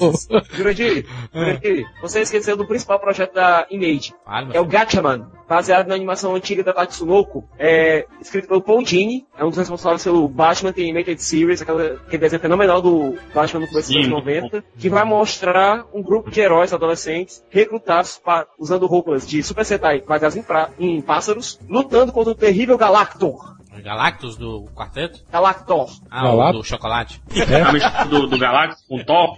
Jurandir, 0.52 1.06
Jurandir, 1.32 1.86
você 2.02 2.22
esqueceu 2.22 2.58
do 2.58 2.66
principal 2.66 3.00
projeto 3.00 3.36
da 3.36 3.68
Image. 3.70 4.14
Meu 4.48 4.54
É 4.54 4.60
o 4.60 4.66
Gatchaman, 4.66 5.28
baseado 5.52 5.88
na 5.90 5.96
animação 5.96 6.34
antiga 6.34 6.64
da 6.64 6.72
Tatsunoko, 6.72 7.44
é, 7.60 8.08
escrito 8.22 8.48
pelo 8.48 8.62
Paul 8.62 8.82
Dini, 8.84 9.26
é 9.38 9.44
um 9.44 9.50
dos 9.50 9.58
responsáveis 9.58 10.02
pelo 10.02 10.26
Batman 10.30 10.72
The 10.72 10.82
Animated 10.82 11.22
Series, 11.22 11.62
aquela, 11.62 11.84
aquele 12.08 12.20
desenho 12.20 12.42
fenomenal 12.42 12.82
do 12.82 13.18
Batman 13.34 13.60
no 13.60 13.68
começo 13.68 13.88
dos 13.92 14.02
Sim, 14.06 14.14
anos 14.14 14.24
muito 14.24 14.26
90, 14.54 14.64
que 14.80 14.88
vai 14.88 15.04
mostrar 15.04 15.86
um 15.94 16.02
grupo 16.02 16.32
de 16.32 16.40
heróis 16.40 16.72
adolescentes 16.72 17.44
recrutados 17.50 18.18
pa- 18.18 18.48
usando 18.58 18.88
roupas 18.88 19.28
de 19.28 19.44
Super 19.44 19.66
Sentai 19.66 20.00
baseadas 20.00 20.38
em, 20.38 20.42
pra- 20.42 20.70
em 20.80 21.02
pássaros, 21.02 21.60
lutando 21.68 22.14
contra 22.14 22.32
o 22.32 22.36
terrível 22.36 22.78
Galactor. 22.78 23.58
Galactus 23.80 24.36
do 24.36 24.66
quarteto? 24.76 25.24
Galactor. 25.32 25.90
Ah, 26.10 26.52
do 26.52 26.64
chocolate. 26.64 27.22
mistura 27.30 28.06
do, 28.06 28.28
do 28.28 28.38
Galactus 28.38 28.84
com 28.88 29.04
Thor. 29.04 29.38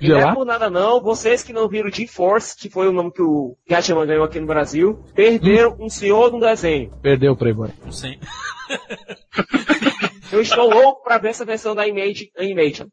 E 0.00 0.08
não 0.08 0.18
é 0.18 0.34
por 0.34 0.46
nada 0.46 0.70
não, 0.70 1.00
vocês 1.00 1.42
que 1.42 1.52
não 1.52 1.68
viram 1.68 1.90
G-Force, 1.90 2.56
que 2.56 2.70
foi 2.70 2.88
o 2.88 2.92
nome 2.92 3.12
que 3.12 3.22
o 3.22 3.56
Gatchaman 3.68 4.06
ganhou 4.06 4.24
aqui 4.24 4.40
no 4.40 4.46
Brasil, 4.46 5.04
perderam 5.14 5.76
um 5.78 5.90
senhor 5.90 6.30
de 6.30 6.36
um 6.36 6.40
desenho. 6.40 6.90
Perdeu 7.02 7.32
o 7.32 7.36
Playboy. 7.36 7.70
Não 7.84 7.92
sei. 7.92 8.18
Eu 10.32 10.40
estou 10.40 10.68
louco 10.70 11.02
pra 11.02 11.18
ver 11.18 11.30
essa 11.30 11.44
versão 11.44 11.74
da 11.74 11.86
Image 11.86 12.30
Animation. 12.38 12.86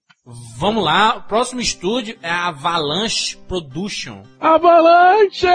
Vamos 0.58 0.84
lá, 0.84 1.16
o 1.18 1.22
próximo 1.28 1.62
estúdio 1.62 2.18
é 2.22 2.30
a 2.30 2.48
Avalanche 2.48 3.38
Production. 3.48 4.24
Avalanche! 4.40 5.48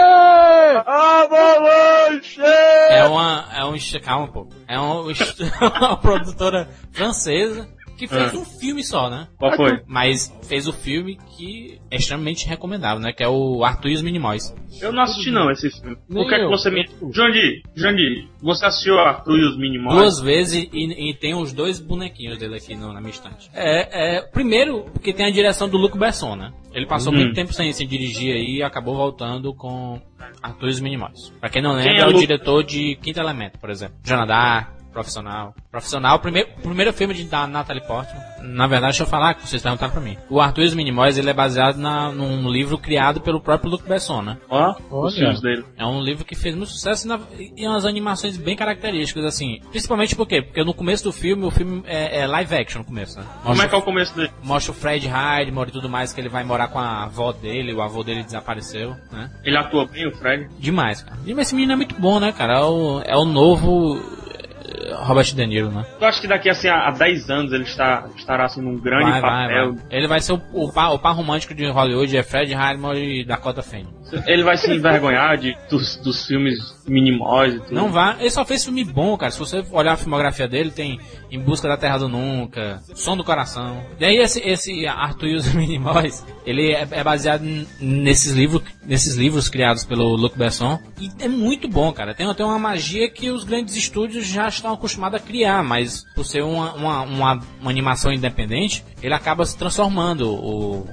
Avalanche! 0.85 2.41
É, 2.41 3.05
uma, 3.05 3.45
é 3.55 3.63
um 3.65 3.75
um. 3.75 3.99
Calma, 3.99 4.27
pô. 4.31 4.47
É 4.67 4.79
um, 4.79 5.11
est- 5.11 5.39
uma 5.79 5.97
produtora 5.97 6.69
francesa 6.91 7.69
que 7.97 8.07
fez 8.07 8.33
Ah. 8.33 8.37
um 8.37 8.45
filme 8.45 8.83
só, 8.83 9.09
né? 9.09 9.27
Qual 9.37 9.55
foi? 9.55 9.81
Mas 9.87 10.33
fez 10.47 10.67
o 10.67 10.73
filme 10.73 11.17
que 11.37 11.79
é 11.91 11.95
extremamente 11.97 12.47
recomendável, 12.47 12.99
né? 13.01 13.13
Que 13.13 13.23
é 13.23 13.27
o 13.29 13.63
Arthur 13.63 13.89
e 13.89 13.93
os 13.95 14.01
Minimóis. 14.01 14.53
Eu 14.81 14.91
não 14.91 15.03
assisti 15.03 15.29
não 15.31 15.49
esse 15.51 15.69
filme. 15.69 15.95
Nem 16.09 16.23
o 16.23 16.27
que 16.27 16.33
é 16.35 16.37
que 16.39 16.43
eu. 16.45 16.49
você 16.49 16.69
me. 16.71 16.85
Jandir, 17.13 17.61
Jandir, 17.75 18.27
você 18.41 18.65
assistiu 18.65 18.97
a 18.99 19.09
Arthur 19.09 19.37
e 19.39 19.43
os 19.47 19.57
Minimóis? 19.57 19.95
Duas 19.97 20.19
vezes 20.19 20.67
e, 20.73 21.09
e 21.09 21.13
tem 21.13 21.35
os 21.35 21.53
dois 21.53 21.79
bonequinhos 21.79 22.37
dele 22.39 22.55
aqui 22.55 22.75
no- 22.75 22.91
na 22.91 22.99
minha 22.99 23.11
estante. 23.11 23.49
É, 23.53 24.17
é, 24.17 24.21
primeiro, 24.21 24.85
porque 24.93 25.13
tem 25.13 25.25
a 25.27 25.31
direção 25.31 25.69
do 25.69 25.77
Luc 25.77 25.97
Besson, 25.97 26.35
né? 26.35 26.51
Ele 26.73 26.87
passou 26.87 27.13
Uhum. 27.13 27.19
muito 27.19 27.33
tempo 27.35 27.53
sem, 27.53 27.71
sem 27.71 27.87
dirigir 27.87 28.33
aí 28.35 28.57
e 28.57 28.63
acabou 28.63 28.95
voltando 28.95 29.53
com 29.53 30.01
Arthur 30.41 30.67
e 30.67 30.71
os 30.71 30.79
Minimóis. 30.81 31.29
Pra 31.39 31.49
quem 31.49 31.61
não 31.61 31.75
Quem 31.75 31.85
lembra, 31.91 32.01
é 32.01 32.05
é 32.05 32.07
o 32.07 32.13
diretor 32.19 32.63
de 32.63 32.95
Quinto 32.95 33.19
Elemento, 33.19 33.59
por 33.59 33.69
exemplo. 33.69 33.95
Jonadar, 34.03 34.73
Profissional. 34.93 35.53
Profissional, 35.71 36.19
primeiro, 36.19 36.49
primeiro 36.61 36.93
filme 36.93 37.13
de, 37.13 37.23
da 37.25 37.47
Natalie 37.47 37.81
Portman. 37.85 38.21
Na 38.43 38.67
verdade, 38.67 38.91
deixa 38.93 39.03
eu 39.03 39.07
falar, 39.07 39.33
que 39.33 39.47
vocês 39.47 39.61
perguntaram 39.61 39.91
pra 39.91 40.01
mim. 40.01 40.17
O 40.29 40.39
Arthur 40.39 40.61
e 40.63 40.65
os 40.67 40.73
Minimóis, 40.75 41.17
ele 41.17 41.29
é 41.29 41.33
baseado 41.33 41.77
na, 41.77 42.11
num 42.11 42.49
livro 42.49 42.77
criado 42.77 43.21
pelo 43.21 43.39
próprio 43.41 43.71
Luc 43.71 43.87
Besson, 43.87 44.21
né? 44.21 44.37
Ó, 44.49 44.75
Olha. 44.91 45.07
os 45.07 45.15
filmes 45.15 45.41
dele. 45.41 45.65
É 45.77 45.85
um 45.85 46.01
livro 46.01 46.23
que 46.25 46.35
fez 46.35 46.53
muito 46.55 46.69
sucesso 46.71 47.05
e 47.05 47.09
na- 47.09 47.19
e 47.57 47.67
umas 47.67 47.85
animações 47.85 48.37
bem 48.37 48.55
características, 48.55 49.23
assim. 49.25 49.59
Principalmente 49.71 50.15
por 50.15 50.27
quê? 50.27 50.41
Porque 50.41 50.63
no 50.63 50.73
começo 50.73 51.03
do 51.05 51.11
filme, 51.11 51.45
o 51.45 51.51
filme 51.51 51.83
é, 51.85 52.19
é 52.21 52.27
live 52.27 52.55
action 52.55 52.79
no 52.79 52.85
começo, 52.85 53.17
né? 53.19 53.25
Como 53.43 53.61
é 53.61 53.67
que 53.67 53.73
é 53.75 53.77
o 53.77 53.81
começo 53.81 54.15
dele? 54.15 54.31
Mostra 54.43 54.71
o 54.71 54.75
Fred 54.75 55.07
Highmore 55.07 55.69
e 55.69 55.73
tudo 55.73 55.89
mais, 55.89 56.11
que 56.13 56.19
ele 56.21 56.29
vai 56.29 56.43
morar 56.43 56.67
com 56.67 56.79
a 56.79 57.03
avó 57.05 57.31
dele, 57.31 57.73
o 57.73 57.81
avô 57.81 58.03
dele 58.03 58.23
desapareceu, 58.23 58.95
né? 59.11 59.31
Ele 59.43 59.57
atua 59.57 59.85
bem, 59.87 60.07
o 60.07 60.11
Fred? 60.15 60.49
Demais, 60.59 61.01
cara. 61.01 61.17
E 61.25 61.31
Esse 61.31 61.55
menino 61.55 61.73
é 61.73 61.75
muito 61.77 61.95
bom, 61.99 62.19
né, 62.19 62.31
cara? 62.31 62.59
É 62.59 62.63
o, 62.63 63.01
é 63.05 63.15
o 63.17 63.25
novo 63.25 64.01
Robert 64.95 65.33
De 65.33 65.45
Niro, 65.45 65.69
né? 65.71 65.85
Eu 65.99 66.07
acho 66.07 66.21
que 66.21 66.27
daqui 66.27 66.49
assim, 66.49 66.67
a, 66.67 66.87
a 66.87 66.91
10 66.91 67.29
anos 67.29 67.51
ele 67.53 67.63
está, 67.63 68.07
estará 68.15 68.45
assim 68.45 68.61
num 68.61 68.77
grande 68.77 69.11
Vai, 69.11 69.21
vai, 69.21 69.47
papel. 69.47 69.73
vai. 69.73 69.83
Ele 69.89 70.07
vai 70.07 70.19
ser 70.19 70.33
o, 70.33 70.41
o, 70.53 70.71
par, 70.71 70.93
o 70.93 70.99
par 70.99 71.15
romântico 71.15 71.53
de 71.53 71.69
Hollywood, 71.69 72.15
é 72.17 72.23
Fred 72.23 72.53
Highmore 72.53 73.21
e 73.21 73.25
Dakota 73.25 73.61
Fanning. 73.61 73.93
Ele 74.25 74.43
vai 74.43 74.57
se 74.57 74.71
envergonhar 74.71 75.37
de, 75.37 75.55
dos, 75.69 75.95
dos 75.97 76.25
filmes 76.25 76.59
minimóis 76.87 77.55
e 77.55 77.59
tudo. 77.59 77.73
Não 77.73 77.91
vá. 77.91 78.17
Ele 78.19 78.29
só 78.29 78.45
fez 78.45 78.63
filme 78.63 78.83
bom, 78.83 79.17
cara. 79.17 79.31
Se 79.31 79.39
você 79.39 79.63
olhar 79.71 79.93
a 79.93 79.97
filmografia 79.97 80.47
dele, 80.47 80.71
tem 80.71 80.99
Em 81.31 81.39
Busca 81.39 81.67
da 81.67 81.77
Terra 81.77 81.97
do 81.97 82.09
Nunca, 82.09 82.81
Som 82.93 83.17
do 83.17 83.23
Coração. 83.23 83.83
E 83.99 84.05
aí 84.05 84.17
esse, 84.17 84.39
esse 84.41 84.85
Arthur 84.87 85.27
e 85.27 85.35
os 85.35 85.51
Minimóis, 85.53 86.25
ele 86.45 86.71
é, 86.71 86.87
é 86.91 87.03
baseado 87.03 87.43
nesses 87.79 88.33
livros, 88.33 88.61
nesses 88.85 89.15
livros 89.15 89.49
criados 89.49 89.83
pelo 89.83 90.15
Luc 90.15 90.37
Besson. 90.37 90.79
E 90.99 91.09
é 91.19 91.27
muito 91.27 91.67
bom, 91.67 91.91
cara. 91.91 92.13
Tem 92.13 92.27
até 92.27 92.43
uma 92.43 92.59
magia 92.59 93.09
que 93.09 93.31
os 93.31 93.43
grandes 93.43 93.75
estúdios 93.75 94.27
já 94.27 94.47
estão 94.47 94.73
acostumados 94.73 95.19
a 95.19 95.23
criar, 95.23 95.63
mas 95.63 96.03
por 96.15 96.25
ser 96.25 96.43
uma, 96.43 96.73
uma, 96.73 97.01
uma, 97.01 97.39
uma 97.61 97.71
animação 97.71 98.11
independente, 98.11 98.83
ele 99.01 99.13
acaba 99.13 99.45
se 99.45 99.57
transformando. 99.57 100.29
O 100.29 100.87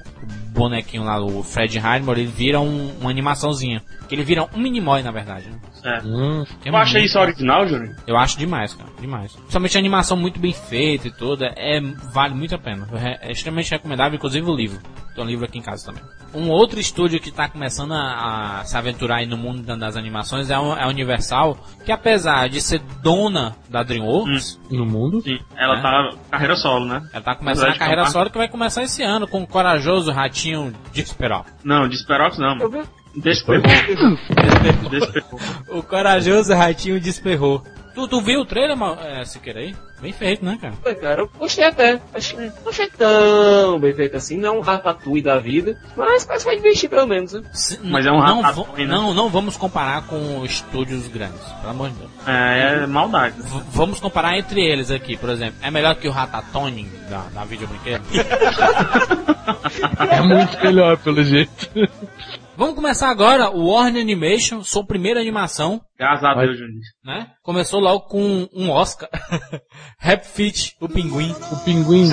bonequinho 0.60 1.04
lá, 1.04 1.18
o 1.18 1.42
Fred 1.42 1.78
Highmore, 1.78 2.20
ele 2.20 2.30
vira 2.30 2.60
um, 2.60 2.92
uma 3.00 3.10
animaçãozinha. 3.10 3.82
Que 4.08 4.14
ele 4.14 4.24
vira 4.24 4.48
um 4.54 4.58
Minimoy, 4.58 5.02
na 5.02 5.10
verdade. 5.10 5.48
Né? 5.48 5.58
É. 5.84 6.00
Hum, 6.04 6.44
É 6.64 6.70
Tu 6.70 6.76
acha 6.76 6.92
muito 6.94 7.06
isso 7.06 7.18
original, 7.18 7.66
Júnior? 7.68 7.96
eu 8.06 8.16
acho 8.16 8.38
demais, 8.38 8.74
cara, 8.74 8.90
demais. 9.00 9.32
Principalmente 9.32 9.76
a 9.76 9.80
animação 9.80 10.16
muito 10.16 10.38
bem 10.40 10.52
feita 10.52 11.08
e 11.08 11.10
tudo, 11.10 11.44
é, 11.44 11.80
vale 12.12 12.34
muito 12.34 12.54
a 12.54 12.58
pena. 12.58 12.86
É, 12.94 13.28
é 13.28 13.32
extremamente 13.32 13.70
recomendável, 13.70 14.16
inclusive 14.16 14.48
o 14.50 14.54
livro. 14.54 14.78
Tem 15.14 15.24
um 15.24 15.26
livro 15.26 15.44
aqui 15.44 15.58
em 15.58 15.62
casa 15.62 15.86
também. 15.86 16.02
Um 16.32 16.48
outro 16.50 16.78
estúdio 16.78 17.18
que 17.18 17.30
está 17.30 17.48
começando 17.48 17.92
a, 17.92 18.60
a 18.60 18.64
se 18.64 18.76
aventurar 18.76 19.16
aí 19.16 19.26
no 19.26 19.36
mundo 19.36 19.62
da- 19.62 19.74
das 19.74 19.96
animações 19.96 20.48
é 20.48 20.54
a, 20.54 20.58
é 20.58 20.84
a 20.84 20.86
Universal, 20.86 21.58
que 21.84 21.90
apesar 21.90 22.48
de 22.48 22.60
ser 22.60 22.78
dona 23.02 23.56
da 23.68 23.82
DreamWorks, 23.82 24.60
no 24.70 24.86
mundo. 24.86 25.20
Sim. 25.22 25.40
Ela 25.56 25.78
É. 25.78 25.82
tá 25.82 26.10
carreira 26.30 26.54
solo, 26.54 26.84
né? 26.86 27.02
ela 27.12 27.22
tá 27.24 27.34
começando 27.34 27.70
a 27.70 27.76
carreira 27.78 28.06
solo 28.06 28.30
que 28.30 28.38
vai 28.38 28.48
começar 28.48 28.84
esse 28.84 29.02
ano 29.02 29.26
com 29.26 29.42
o 29.42 29.46
corajoso 29.46 30.12
ratinho 30.12 30.72
de 30.92 31.00
Esperal. 31.00 31.44
Não, 31.64 31.88
de 31.88 31.96
Esperox 31.96 32.38
não. 32.38 32.56
Eu 32.58 32.70
mano. 32.70 32.84
vi. 32.84 32.99
Desperrou. 33.16 33.62
Desperrou. 34.90 35.40
O 35.68 35.82
corajoso 35.82 36.54
ratinho 36.54 37.00
desperrou. 37.00 37.62
Tu, 37.92 38.06
tu 38.06 38.20
viu 38.22 38.40
o 38.40 38.44
trailer, 38.44 38.76
é, 39.04 39.24
Siqueira 39.24 39.58
aí? 39.58 39.74
Bem 40.00 40.12
feito, 40.12 40.44
né, 40.44 40.56
cara? 40.60 40.74
Pô, 40.82 40.94
Cara, 40.94 41.22
eu 41.22 41.30
gostei 41.38 41.64
até. 41.64 42.00
Achei, 42.14 42.38
não 42.38 42.68
achei 42.70 42.88
tão 42.88 43.80
bem 43.80 43.92
feito 43.92 44.16
assim, 44.16 44.38
não 44.38 44.58
um 44.58 44.60
ratatouille 44.60 45.20
da 45.22 45.38
vida, 45.40 45.76
mas 45.96 46.24
parece 46.24 46.44
que 46.44 46.50
vai 46.52 46.56
divertir 46.56 46.88
pelo 46.88 47.06
menos, 47.06 47.32
né? 47.32 47.42
Se- 47.52 47.80
Mas 47.82 48.06
é 48.06 48.12
um 48.12 48.20
não, 48.20 48.40
ratatouille, 48.40 48.86
né? 48.86 48.94
não, 48.94 49.12
não 49.12 49.28
vamos 49.28 49.56
comparar 49.56 50.06
com 50.06 50.42
estúdios 50.44 51.08
grandes, 51.08 51.42
pelo 51.60 51.70
amor 51.70 51.90
de 51.90 51.96
Deus. 51.96 52.10
É, 52.28 52.84
é 52.84 52.86
maldade. 52.86 53.42
V- 53.42 53.62
vamos 53.72 53.98
comparar 53.98 54.38
entre 54.38 54.62
eles 54.64 54.90
aqui, 54.92 55.16
por 55.16 55.28
exemplo. 55.28 55.56
É 55.60 55.70
melhor 55.70 55.96
que 55.96 56.06
o 56.06 56.12
Ratatouille 56.12 56.84
da, 57.10 57.24
da 57.34 57.44
Video 57.44 57.66
Brinquedo? 57.66 58.04
É 60.10 60.20
muito 60.20 60.58
melhor, 60.62 60.96
pelo 60.98 61.22
jeito. 61.24 61.68
vamos 62.60 62.74
começar 62.74 63.08
agora 63.08 63.50
o 63.50 63.68
Warner 63.68 64.02
Animation, 64.02 64.62
sua 64.62 64.84
primeira 64.84 65.18
animação, 65.18 65.80
Graças 65.98 66.22
a. 66.22 66.34
Deus, 66.34 66.58
Júnior. 66.58 66.80
né? 67.02 67.26
Começou 67.42 67.80
logo 67.80 68.00
com 68.00 68.46
um 68.54 68.70
Oscar. 68.70 69.08
Rap 69.98 70.24
Fit, 70.24 70.76
o 70.80 70.88
Pinguim. 70.88 71.34
O 71.52 71.56
pinguim. 71.64 72.08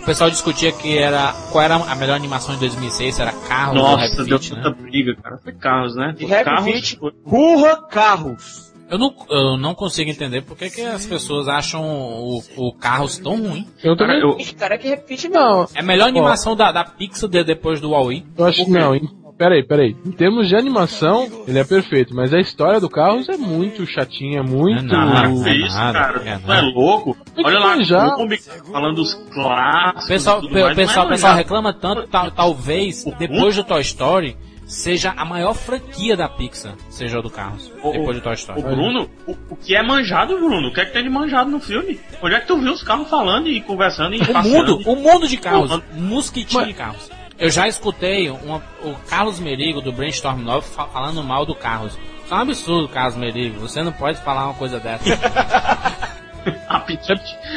O 0.00 0.04
pessoal 0.06 0.30
discutia 0.30 0.72
que 0.72 0.96
era 0.96 1.32
qual 1.52 1.62
era 1.64 1.76
a 1.76 1.94
melhor 1.94 2.14
animação 2.14 2.54
de 2.54 2.60
2006, 2.60 3.14
se 3.14 3.22
era 3.22 3.32
Carros 3.32 3.76
ou 3.76 3.82
Nossa, 3.82 4.16
Rap 4.16 4.28
deu 4.28 4.38
Fit, 4.38 4.54
tanta 4.54 4.70
né? 4.70 4.76
briga, 4.82 5.16
cara. 5.16 5.38
Foi 5.38 5.52
carros, 5.52 5.94
né? 5.96 6.14
Rap 6.20 6.44
carros, 6.44 6.64
Fit. 6.64 6.98
Burra 7.24 7.76
Carros. 7.88 8.72
Eu 8.88 8.98
não, 8.98 9.14
eu 9.30 9.56
não 9.56 9.74
consigo 9.74 10.10
entender 10.10 10.42
por 10.42 10.56
que, 10.56 10.70
que 10.70 10.80
as 10.80 11.04
pessoas 11.06 11.48
acham 11.48 11.82
o, 11.84 12.40
o 12.56 12.72
Carros 12.72 13.18
tão 13.18 13.36
ruim. 13.36 13.66
Eu 13.82 13.96
Cara, 13.96 14.20
também. 14.20 14.46
eu, 14.46 14.54
cara, 14.56 14.74
é 14.74 14.78
que 14.78 14.88
Rap 14.88 15.06
Fit 15.08 15.28
Não, 15.28 15.64
É 15.74 15.80
a 15.80 15.82
melhor 15.82 16.08
animação 16.08 16.54
da, 16.54 16.70
da 16.70 16.84
Pixar 16.84 17.28
de- 17.28 17.42
depois 17.44 17.80
do 17.80 17.90
Wall-E. 17.90 18.24
eu 18.38 18.44
acho 18.44 18.64
que 18.64 18.70
não. 18.70 18.94
Em- 18.94 19.26
Peraí, 19.38 19.62
peraí. 19.62 19.94
Em 20.02 20.12
termos 20.12 20.48
de 20.48 20.56
animação, 20.56 21.28
ele 21.46 21.58
é 21.58 21.64
perfeito, 21.64 22.14
mas 22.14 22.32
a 22.32 22.40
história 22.40 22.80
do 22.80 22.88
Carros 22.88 23.28
é 23.28 23.36
muito 23.36 23.84
chatinha, 23.84 24.42
muito. 24.42 24.82
Não 24.82 25.02
é 25.02 25.28
nada. 25.28 25.50
É 25.50 25.54
isso, 25.56 25.76
cara? 25.76 26.22
é 26.24 26.38
nada. 26.38 26.54
é 26.56 26.60
louco? 26.62 27.14
Olha 27.44 27.58
lá. 27.58 28.14
Kombi 28.16 28.38
falando 28.72 28.94
dos 28.94 29.12
clássicos. 29.12 30.04
O 30.04 30.08
pessoal, 30.08 30.38
e 30.38 30.40
tudo 30.40 30.52
pe- 30.54 30.62
mais, 30.62 30.74
pessoal, 30.76 31.08
pessoal 31.08 31.34
reclama 31.34 31.74
tanto, 31.74 32.08
tal- 32.08 32.30
talvez 32.30 33.04
depois 33.18 33.54
do 33.56 33.62
Toy 33.64 33.82
Story 33.82 34.38
seja 34.66 35.14
a 35.16 35.24
maior 35.24 35.54
franquia 35.54 36.16
da 36.16 36.28
Pixar, 36.28 36.74
seja 36.90 37.18
o 37.18 37.22
do 37.22 37.30
Carros, 37.30 37.72
O- 37.82 37.92
depois 37.92 38.16
do 38.16 38.22
Toy 38.22 38.32
O 38.32 38.34
Story. 38.34 38.62
Bruno, 38.62 39.08
o, 39.26 39.36
o 39.50 39.56
que 39.56 39.74
é 39.76 39.82
manjado, 39.82 40.36
Bruno? 40.36 40.68
O 40.68 40.72
que 40.74 40.80
é 40.80 40.84
que 40.84 40.92
tem 40.92 41.04
de 41.04 41.08
manjado 41.08 41.48
no 41.50 41.60
filme? 41.60 41.98
Onde 42.20 42.34
é 42.34 42.40
que 42.40 42.46
tu 42.46 42.58
viu 42.58 42.72
os 42.72 42.82
carros 42.82 43.08
falando 43.08 43.48
e 43.48 43.60
conversando 43.60 44.14
e 44.14 44.20
O 44.20 44.32
passeando? 44.32 44.76
mundo, 44.78 44.90
o 44.90 44.96
mundo 44.96 45.28
de 45.28 45.36
carros, 45.36 45.80
mosquitinho 45.94 46.66
de 46.66 46.74
carros. 46.74 47.10
Eu 47.38 47.50
já 47.50 47.68
escutei 47.68 48.28
uma- 48.30 48.62
o 48.82 48.94
Carlos 49.08 49.38
Merigo 49.38 49.80
do 49.80 49.92
Brainstorm 49.92 50.40
9 50.42 50.66
fa- 50.68 50.86
falando 50.86 51.22
mal 51.22 51.44
do 51.44 51.54
Carros. 51.54 51.92
Isso 52.24 52.32
é 52.34 52.36
um 52.38 52.40
absurdo, 52.40 52.88
Carlos 52.88 53.14
Merigo. 53.14 53.60
Você 53.60 53.82
não 53.82 53.92
pode 53.92 54.18
falar 54.22 54.46
uma 54.46 54.54
coisa 54.54 54.80
dessa. 54.80 55.04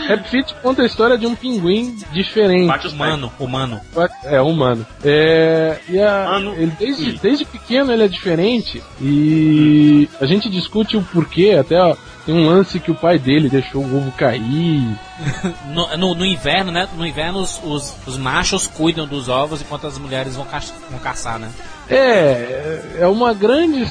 Rap 0.08 0.28
Fit 0.30 0.54
conta 0.62 0.82
a 0.84 0.86
história 0.86 1.18
de 1.18 1.26
um 1.26 1.36
pinguim 1.36 1.98
diferente. 2.12 2.68
Bate 2.68 2.84
pés. 2.84 2.94
humano, 2.94 3.32
humano. 3.40 3.82
É, 4.24 4.40
humano. 4.42 4.86
É, 5.04 5.80
e 5.90 6.00
a, 6.00 6.26
Mano. 6.32 6.54
ele 6.54 6.72
desde, 6.80 7.14
desde 7.14 7.46
pequeno 7.46 7.92
ele 7.92 8.04
é 8.04 8.08
diferente 8.08 8.82
e 9.02 10.08
a 10.22 10.26
gente 10.26 10.50
discute 10.50 10.96
o 10.98 11.02
porquê, 11.02 11.58
até 11.60 11.80
ó, 11.82 11.96
tem 12.26 12.36
um 12.36 12.46
lance 12.48 12.80
que 12.80 12.92
o 12.92 12.96
pai 12.96 13.18
dele 13.18 13.50
deixou 13.50 13.84
o 13.84 13.98
ovo 13.98 14.12
cair. 14.12 14.98
No, 15.74 15.98
no- 15.98 16.16
no 16.16 16.26
inverno, 16.26 16.72
né? 16.72 16.88
No 16.98 17.06
inverno 17.06 17.40
os, 17.40 17.60
os, 17.64 17.94
os 18.08 18.18
machos 18.18 18.68
cuidam 18.68 19.06
dos 19.06 19.28
ovos 19.28 19.60
enquanto 19.62 19.86
as 19.86 19.98
mulheres 19.98 20.36
vão, 20.38 20.46
ca 20.46 20.62
vão 20.90 20.98
caçar, 21.00 21.38
né? 21.38 21.50
É, 21.90 23.00
é 23.00 23.08
uma 23.08 23.34
grande. 23.34 23.86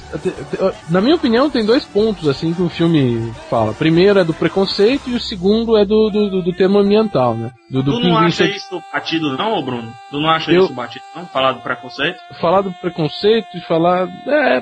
Na 0.88 1.00
minha 1.00 1.16
opinião, 1.16 1.50
tem 1.50 1.64
dois 1.64 1.84
pontos 1.84 2.28
assim 2.28 2.54
que 2.54 2.62
o 2.62 2.68
filme 2.68 3.32
fala. 3.50 3.74
Primeiro 3.74 4.18
é 4.20 4.24
do 4.24 4.32
preconceito 4.32 5.10
e 5.10 5.14
o 5.14 5.20
segundo 5.20 5.76
é 5.76 5.84
do, 5.84 6.08
do, 6.10 6.42
do- 6.42 6.52
termo 6.52 6.78
ambiental, 6.78 7.34
né? 7.34 7.50
Do, 7.70 7.82
do 7.82 7.92
Tu 7.92 8.00
não 8.00 8.16
acha 8.16 8.44
isso 8.44 8.82
batido 8.92 9.36
não, 9.36 9.62
Bruno? 9.62 9.92
Tu 10.10 10.20
não 10.20 10.30
acha 10.30 10.50
Eu- 10.52 10.64
isso 10.64 10.72
batido 10.74 11.04
não? 11.14 11.26
Falar 11.26 11.52
do 11.52 11.60
preconceito? 11.60 12.18
falar 12.40 12.60
do 12.62 12.72
preconceito 12.72 13.48
e 13.56 13.60
falar. 13.62 14.08
É, 14.26 14.60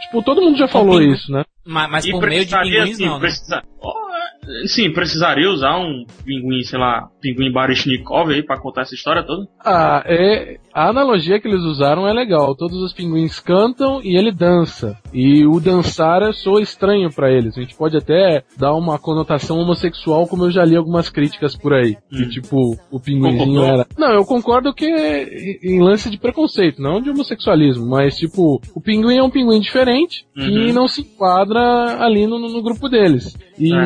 tipo, 0.00 0.22
todo 0.22 0.40
mundo 0.42 0.56
já 0.58 0.68
falou 0.68 1.00
isso, 1.02 1.30
né? 1.32 1.44
Mas, 1.64 1.90
mas 1.90 2.04
E 2.06 2.10
por 2.10 2.28
meio 2.28 2.44
de 2.44 2.56
pinguins 2.56 2.94
assim, 2.94 3.06
não, 3.06 3.14
né? 3.14 3.20
precisa- 3.20 3.62
Oh, 3.80 4.02
Sim, 4.66 4.90
precisaria 4.92 5.48
usar 5.48 5.78
um 5.78 6.04
pinguim, 6.24 6.62
sei 6.62 6.76
lá, 6.78 7.08
pinguim 7.20 7.52
Baryshnikov 7.52 8.32
aí 8.32 8.42
pra 8.42 8.58
contar 8.60 8.82
essa 8.82 8.94
história 8.94 9.22
toda? 9.24 9.46
Ah, 9.64 10.02
é. 10.04 10.56
A 10.74 10.88
analogia 10.88 11.38
que 11.40 11.46
eles 11.46 11.62
usaram 11.62 12.08
é 12.08 12.12
legal. 12.12 12.56
Todos 12.56 12.76
os 12.82 12.92
pinguins 12.92 13.38
cantam 13.38 14.00
e 14.02 14.16
ele 14.16 14.32
dança. 14.32 14.98
E 15.12 15.46
o 15.46 15.60
dançar 15.60 16.22
é 16.22 16.32
soa 16.32 16.60
estranho 16.60 17.08
pra 17.14 17.30
eles. 17.30 17.56
A 17.56 17.60
gente 17.60 17.76
pode 17.76 17.96
até 17.96 18.42
dar 18.58 18.74
uma 18.74 18.98
conotação 18.98 19.58
homossexual, 19.58 20.26
como 20.26 20.44
eu 20.46 20.50
já 20.50 20.64
li 20.64 20.76
algumas 20.76 21.08
críticas 21.08 21.54
por 21.56 21.72
aí. 21.74 21.96
Que 22.10 22.28
tipo, 22.28 22.76
o 22.90 22.98
pinguinzinho 23.00 23.38
Concordou? 23.60 23.64
era. 23.64 23.86
Não, 23.96 24.12
eu 24.12 24.24
concordo 24.24 24.74
que 24.74 24.86
é 24.86 25.24
em 25.62 25.80
lance 25.82 26.10
de 26.10 26.18
preconceito, 26.18 26.82
não 26.82 27.00
de 27.00 27.10
homossexualismo, 27.10 27.86
mas 27.86 28.16
tipo, 28.16 28.60
o 28.74 28.80
pinguim 28.80 29.18
é 29.18 29.22
um 29.22 29.30
pinguim 29.30 29.60
diferente 29.60 30.26
que 30.34 30.40
Uhum. 30.40 30.72
não 30.72 30.88
se 30.88 31.02
enquadra 31.02 31.51
ali 31.58 32.26
no, 32.26 32.38
no 32.38 32.62
grupo 32.62 32.88
deles. 32.88 33.36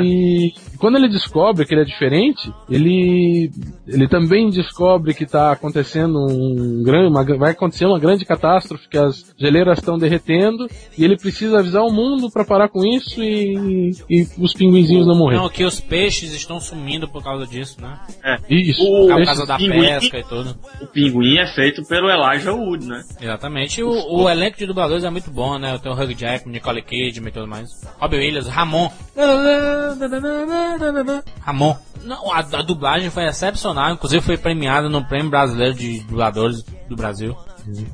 E 0.05 0.55
quando 0.79 0.97
ele 0.97 1.09
descobre 1.09 1.65
que 1.67 1.75
ele 1.75 1.83
é 1.83 1.85
diferente, 1.85 2.53
ele 2.71 3.51
ele 3.87 4.09
também 4.09 4.51
descobre 4.51 5.15
que 5.15 5.25
está 5.25 5.53
acontecendo 5.53 6.19
um 6.29 6.83
grande, 6.83 7.09
uma, 7.09 7.25
vai 7.39 7.53
acontecer 7.53 7.87
uma 7.87 7.99
grande 7.99 8.25
catástrofe, 8.25 8.89
que 8.89 8.99
as 8.99 9.33
geleiras 9.39 9.79
estão 9.79 9.97
derretendo 9.99 10.67
e 10.99 11.05
ele 11.05 11.17
precisa 11.17 11.59
avisar 11.61 11.83
o 11.83 11.93
mundo 11.93 12.31
para 12.31 12.45
parar 12.45 12.69
com 12.69 12.85
isso 12.85 13.23
e, 13.23 13.91
e 14.11 14.27
os 14.39 14.53
pinguinzinhos 14.55 15.07
não 15.07 15.15
morrerem. 15.17 15.43
Não, 15.43 15.49
que 15.49 15.65
os 15.65 15.81
peixes 15.81 16.33
estão 16.33 16.59
sumindo 16.61 17.09
por 17.09 17.23
causa 17.23 17.47
disso, 17.47 17.81
né? 17.81 17.99
Isso. 18.51 18.83
O- 18.83 19.07
Por 19.09 19.25
causa 19.25 19.47
da 19.47 19.57
pinguim- 19.57 19.81
pesca 19.81 20.19
e 20.19 20.25
tudo. 20.25 20.57
O 20.81 20.87
pinguim 20.87 21.39
é 21.39 21.47
feito 21.47 21.83
pelo 21.89 22.09
Elijah 22.11 22.53
Wood, 22.53 22.87
né? 22.87 23.03
Exatamente. 23.21 23.83
O, 23.83 23.91
o 24.23 24.29
elenco 24.29 24.59
de 24.59 24.67
dubladores 24.67 25.05
é 25.05 25.11
muito 25.11 25.31
bom, 25.31 25.59
né? 25.59 25.79
Tem 25.83 25.91
o 25.93 25.95
Hugh 25.95 26.15
Jackman, 26.15 26.53
Nicole 26.55 26.83
Kidman 26.83 27.29
e 27.29 27.33
tudo 27.33 27.47
mais. 27.47 27.69
Robbie 28.01 28.17
Williams, 28.19 28.49
Ramon. 28.49 28.91
Ramon. 31.41 31.77
Não, 32.05 32.33
a, 32.33 32.39
a 32.39 32.63
dublagem 32.63 33.11
foi 33.11 33.27
excepcional, 33.27 33.93
inclusive 33.93 34.23
foi 34.25 34.37
premiada 34.37 34.89
no 34.89 35.05
Prêmio 35.05 35.31
Brasileiro 35.31 35.75
de 35.75 36.01
Dubladores 36.01 36.63
do 36.89 36.95
Brasil. 36.95 37.37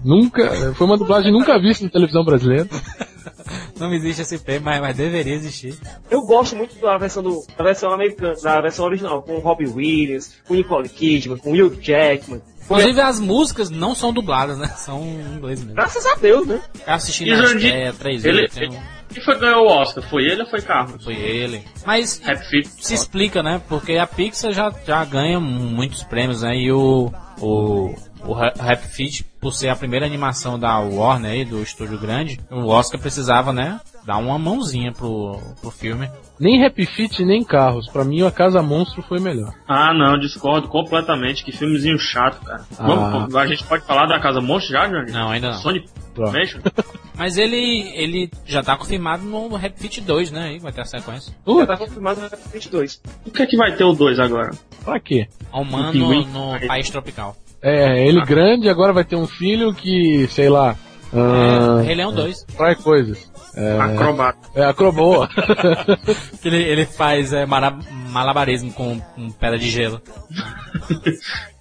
Nunca, 0.05 0.75
foi 0.75 0.87
uma 0.87 0.99
dublagem 0.99 1.33
nunca 1.33 1.59
vista 1.59 1.85
na 1.85 1.91
televisão 1.91 2.23
brasileira. 2.25 2.69
Não 3.79 3.93
existe 3.93 4.23
esse 4.23 4.39
prêmio, 4.39 4.63
mas, 4.65 4.81
mas 4.81 4.97
deveria 4.97 5.35
existir. 5.35 5.77
Eu 6.11 6.23
gosto 6.23 6.55
muito 6.55 6.79
da 6.81 6.97
versão, 6.99 7.23
do, 7.23 7.43
da 7.57 7.65
versão 7.65 7.93
americana, 7.93 8.35
da 8.43 8.61
versão 8.61 8.85
original, 8.85 9.23
com 9.23 9.35
o 9.37 9.41
Robbie 9.41 9.67
Williams, 9.67 10.35
com 10.47 10.55
Nicole 10.55 10.89
Kidman, 10.89 11.39
com 11.39 11.53
Hugh 11.53 11.77
Jackman. 11.81 12.41
Inclusive 12.65 13.01
as 13.01 13.19
músicas 13.19 13.71
não 13.71 13.95
são 13.95 14.13
dubladas, 14.13 14.57
né? 14.57 14.69
São 14.69 15.01
em 15.03 15.37
inglês 15.37 15.61
mesmo. 15.61 15.75
Graças 15.75 16.07
a 16.07 16.15
Deus, 16.15 16.47
né? 16.47 16.63
Eu 16.87 16.95
assisti 16.95 17.25
na 17.27 17.45
estreia, 17.45 17.93
três 17.93 18.25
ele- 18.25 18.43
vezes. 18.43 18.55
tem 18.57 18.79
Quem 19.13 19.23
foi 19.23 19.35
que 19.35 19.41
ganhou 19.41 19.67
o 19.67 19.69
Oscar? 19.69 20.03
Foi 20.09 20.25
ele 20.25 20.43
ou 20.43 20.49
foi 20.49 20.61
Carlos? 20.61 21.05
Foi 21.05 21.15
ele. 21.15 21.63
Mas 21.85 22.21
Fit. 22.49 22.69
se 22.69 22.95
explica, 22.95 23.43
né? 23.43 23.61
Porque 23.69 23.97
a 23.97 24.07
Pixar 24.07 24.53
já, 24.53 24.73
já 24.87 25.05
ganha 25.05 25.39
muitos 25.39 26.03
prêmios, 26.03 26.43
né? 26.43 26.57
E 26.57 26.73
o, 26.73 27.13
o, 27.41 27.95
o 28.27 28.33
Ra- 28.33 28.53
Rap 28.59 28.83
Fit, 28.87 29.25
por 29.41 29.53
ser 29.53 29.69
a 29.69 29.77
primeira 29.77 30.07
animação 30.07 30.59
da 30.59 30.79
Warner 30.79 31.33
aí, 31.33 31.45
do 31.45 31.63
estúdio 31.63 31.99
grande, 31.99 32.39
o 32.51 32.67
Oscar 32.69 33.01
precisava, 33.01 33.53
né? 33.53 33.81
Dar 34.05 34.17
uma 34.19 34.39
mãozinha 34.39 34.93
pro, 34.93 35.39
pro 35.61 35.71
filme. 35.71 36.11
Nem 36.39 36.59
Rap 36.61 36.85
Fit, 36.87 37.25
nem 37.25 37.45
carros. 37.45 37.89
Pra 37.89 38.05
mim, 38.05 38.23
a 38.23 38.31
Casa 38.31 38.61
Monstro 38.63 39.01
foi 39.03 39.21
melhor. 39.21 39.53
Ah, 39.69 39.93
não, 39.95 40.19
discordo 40.19 40.67
completamente. 40.69 41.45
Que 41.45 41.53
filmezinho 41.53 41.97
chato, 41.99 42.45
cara. 42.45 42.65
Ah. 42.79 42.87
Vamos, 42.87 43.35
a 43.37 43.47
gente 43.47 43.63
pode 43.65 43.85
falar 43.85 44.07
da 44.07 44.19
Casa 44.21 44.41
Monstro 44.41 44.73
já, 44.73 44.89
Jorge? 44.89 45.13
Não, 45.13 45.31
ainda 45.31 45.51
não. 45.53 45.59
Sony 45.59 45.85
Tá. 46.15 46.25
Animation? 46.25 46.59
Mas 47.17 47.39
ele, 47.39 47.91
ele 47.95 48.31
já 48.45 48.63
tá 48.63 48.77
confirmado 48.77 49.23
no 49.23 49.49
Rap 49.57 49.79
Fit 49.79 50.01
2, 50.01 50.31
né? 50.31 50.49
Aí 50.49 50.59
vai 50.59 50.73
ter 50.73 50.81
a 50.81 50.85
sequência. 50.85 51.33
Já 51.47 51.67
tá 51.67 51.77
confirmado 51.77 52.21
no 52.21 52.29
22. 52.53 53.01
O 53.25 53.31
que 53.31 53.43
é 53.43 53.47
que 53.47 53.57
vai 53.57 53.75
ter 53.77 53.85
o 53.85 53.93
2 53.93 54.19
agora? 54.19 54.51
Pra 54.85 54.99
quê? 54.99 55.29
Humano 55.53 56.25
no 56.25 56.67
país 56.67 56.91
tropical. 56.91 57.37
É, 57.63 58.07
ele 58.07 58.21
grande 58.25 58.69
agora 58.69 58.93
vai 58.93 59.05
ter 59.05 59.17
um 59.17 59.27
filho 59.27 59.73
que, 59.73 60.27
sei 60.31 60.49
lá, 60.49 60.77
ah, 61.15 61.81
É, 61.83 61.87
Rei 61.87 61.95
Leão 61.95 62.13
2. 62.13 62.45
faz 62.57 62.77
coisas. 62.79 63.31
É, 63.55 63.79
Acrobata. 63.79 64.49
é 64.55 64.65
acroboa. 64.65 65.29
Que 66.41 66.49
ele, 66.49 66.63
ele 66.63 66.87
faz 66.87 67.33
é, 67.33 67.45
mara- 67.47 67.79
malabarismo 68.09 68.73
com, 68.73 68.99
com 68.99 69.31
pedra 69.31 69.59
de 69.59 69.69
gelo. 69.71 70.01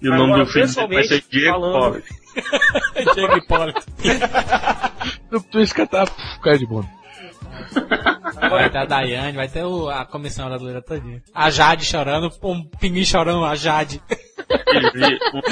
E 0.00 0.08
o 0.08 0.12
nome 0.16 0.32
Agora, 0.32 0.44
do 0.44 0.50
filme 0.50 0.94
vai 0.94 1.04
ser 1.04 1.22
Diego 1.30 1.50
falando- 1.60 1.78
Pobre. 1.80 2.02
Diego 3.14 3.36
Hipólito. 3.36 3.82
tu, 5.50 5.60
escatar, 5.60 6.08
cai 6.42 6.56
de 6.58 6.66
bunda. 6.66 6.88
Vai 8.50 8.70
ter 8.70 8.78
a 8.78 8.84
Daiane, 8.86 9.36
vai 9.36 9.48
ter 9.48 9.64
o- 9.64 9.88
a 9.90 10.04
comissão 10.06 10.48
brasileira 10.48 10.80
todinha. 10.82 11.22
A 11.34 11.50
Jade 11.50 11.84
chorando, 11.84 12.30
um 12.42 12.64
pinguim 12.80 13.04
chorando, 13.04 13.44
a 13.44 13.54
Jade. 13.54 14.00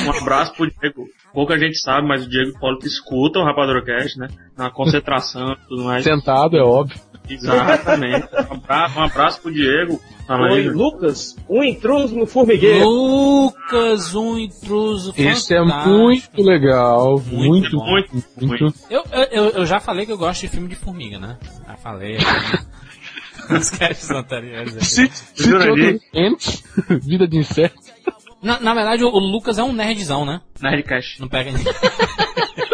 Um, 0.07 0.11
abraço 0.22 0.55
pro 0.55 0.70
Diego. 0.70 1.07
Pouca 1.32 1.59
gente 1.59 1.78
sabe, 1.78 2.07
mas 2.07 2.24
o 2.24 2.28
Diego 2.28 2.51
Hipólito 2.51 2.86
escuta 2.86 3.38
o 3.38 3.45
Rapadura 3.45 3.84
Cast, 3.84 4.18
né? 4.18 4.28
Na 4.57 4.70
concentração 4.70 5.53
e 5.53 5.68
tudo 5.68 5.84
mais. 5.84 6.03
Sentado, 6.05 6.57
é 6.57 6.62
óbvio. 6.62 6.99
Exatamente. 7.28 8.28
Um 8.51 8.55
abraço, 8.55 8.99
um 8.99 9.03
abraço 9.03 9.41
pro 9.43 9.53
Diego. 9.53 10.01
Fala 10.26 10.47
aí, 10.47 10.51
Foi 10.53 10.62
Jorge. 10.64 10.78
Lucas, 10.78 11.36
um 11.49 11.62
intruso 11.62 12.16
no 12.16 12.26
formigueiro. 12.26 12.84
Lucas, 12.88 14.14
um 14.14 14.36
intruso 14.38 15.12
Esse 15.16 15.55
é 15.55 15.62
muito 15.62 16.43
legal. 16.43 17.20
Muito, 17.26 17.76
bom. 17.76 17.84
Muito, 17.86 18.12
muito. 18.14 18.47
muito. 18.64 18.74
Eu, 18.91 19.05
eu, 19.30 19.49
eu- 19.51 19.66
já 19.66 19.78
falei 19.78 20.07
que 20.07 20.12
eu 20.12 20.18
gosto 20.18 20.41
de 20.41 20.49
filme 20.49 20.68
de 20.68 20.74
formiga, 20.74 21.18
né? 21.18 21.38
Já 21.66 21.76
falei 21.76 22.18
nos 23.49 23.70
casts 23.70 24.11
anteriores. 24.11 24.74
Se, 24.86 25.09
se 25.09 25.51
todo 25.51 26.99
vida 27.01 27.28
de 27.28 27.38
inseto. 27.38 27.76
Na, 28.43 28.59
na 28.61 28.74
verdade, 28.74 29.05
o, 29.05 29.11
Lucas 29.11 29.59
é 29.59 29.62
um 29.62 29.72
nerdzão, 29.72 30.24
né? 30.24 30.41
Nerdcast. 30.61 31.20
Não 31.20 31.28
pega 31.28 31.53
ninguém. 31.53 31.72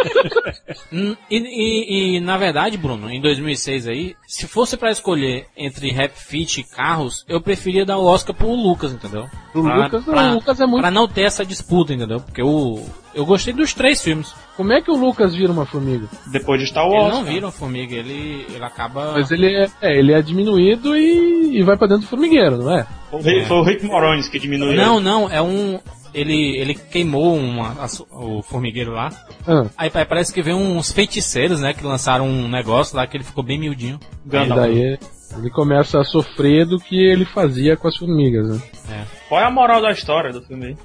Hum, 0.93 1.17
e, 1.31 1.37
e- 1.39 2.17
e, 2.17 2.21
na 2.21 2.37
verdade, 2.37 2.77
Bruno, 2.77 3.11
em 3.11 3.21
2006 3.21 3.87
aí, 3.89 4.15
se 4.27 4.47
fosse 4.47 4.77
pra 4.77 4.91
escolher 4.91 5.47
entre 5.57 5.91
Rap 5.91 6.13
Fit 6.17 6.61
e 6.61 6.65
Carros, 6.65 7.25
eu 7.29 7.41
preferia 7.41 7.85
dar 7.85 7.99
o 7.99 8.05
Oscar 8.07 8.35
pro 8.35 8.51
Lucas, 8.55 8.93
entendeu? 8.93 9.27
O 9.55 9.63
Pra- 9.63 9.85
Lucas, 9.85 10.05
pra- 10.05 10.31
o 10.31 10.35
Lucas 10.35 10.61
é 10.61 10.67
muito. 10.67 10.81
Pra 10.83 10.91
não 10.91 11.09
ter 11.09 11.23
essa 11.23 11.45
disputa, 11.45 11.93
entendeu? 11.95 12.21
Porque 12.21 12.41
eu, 12.43 12.85
eu 13.15 13.25
gostei 13.27 13.53
dos 13.53 13.73
três 13.75 14.03
filmes. 14.03 14.35
Como 14.57 14.73
é 14.73 14.81
que 14.81 14.91
o 14.91 14.97
Lucas 14.97 15.35
vira 15.35 15.53
uma 15.53 15.67
formiga? 15.67 16.07
Depois 16.27 16.61
de 16.61 16.67
Star 16.67 16.85
Ele 16.87 16.95
Wars. 16.95 17.13
não 17.15 17.21
cara. 17.23 17.33
vira 17.35 17.47
uma 17.47 17.53
formiga, 17.53 17.95
ele, 17.95 18.47
ele 18.49 18.65
acaba... 18.65 19.13
Mas 19.13 19.31
ele 19.31 19.47
é, 19.55 19.69
é, 19.83 19.99
ele 19.99 20.13
é 20.13 20.23
diminuído 20.23 20.97
e, 20.97 21.59
e 21.59 21.63
vai 21.63 21.77
pra 21.77 21.87
dentro 21.87 22.05
do 22.05 22.09
formigueiro, 22.09 22.57
não 22.59 22.73
é? 22.79 22.87
Foi 23.11 23.21
o 23.21 23.23
Rick- 23.23 23.47
Foi 23.47 23.57
o 23.59 23.63
Rick 23.63 23.85
Morones 23.87 24.29
que 24.29 24.39
diminuiu. 24.39 24.77
Não, 24.77 24.99
não, 25.01 25.31
é 25.31 25.41
um... 25.43 25.79
Ele, 26.15 26.57
ele 26.59 26.75
queimou 26.75 27.37
uma, 27.37 27.71
a 27.79 27.87
o 28.15 28.43
formigueiro 28.43 28.93
lá. 28.93 29.11
Ah, 29.47 29.67
Aí, 29.77 29.91
aí 29.95 30.05
parece 30.05 30.33
que 30.33 30.43
veio 30.43 30.57
uns 30.57 30.91
feiticeiros, 30.93 31.61
né? 31.61 31.75
Que 31.75 31.85
lançaram 31.85 32.27
um 32.27 32.49
negócio 32.49 32.97
lá 32.97 33.07
que 33.07 33.17
ele 33.17 33.25
ficou 33.25 33.45
bem 33.45 33.59
miudinho. 33.59 34.01
e 34.25 34.29
Gandalf. 34.29 34.61
daí 34.61 34.99
ele 35.39 35.51
começa 35.51 36.01
a 36.01 36.05
sofrer 36.05 36.65
do 36.67 36.79
que 36.79 36.97
ele 36.97 37.25
fazia 37.25 37.77
com 37.77 37.89
as 37.89 37.97
formigas, 37.97 38.49
né? 38.87 39.07
Qual 39.29 39.41
é 39.41 39.45
a 39.45 39.51
moral 39.51 39.83
da 39.83 39.91
história 39.91 40.33
do 40.33 40.41
filme 40.43 40.67
aí? 40.67 40.77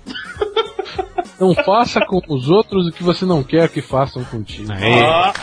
Não 1.39 1.55
faça 1.55 1.99
com 2.05 2.21
os 2.27 2.49
outros 2.49 2.87
o 2.87 2.91
que 2.91 3.03
você 3.03 3.25
não 3.25 3.41
quer 3.43 3.69
que 3.69 3.81
façam 3.81 4.23
contigo. 4.25 4.71
Aí. 4.73 4.99
Ah. 5.01 5.33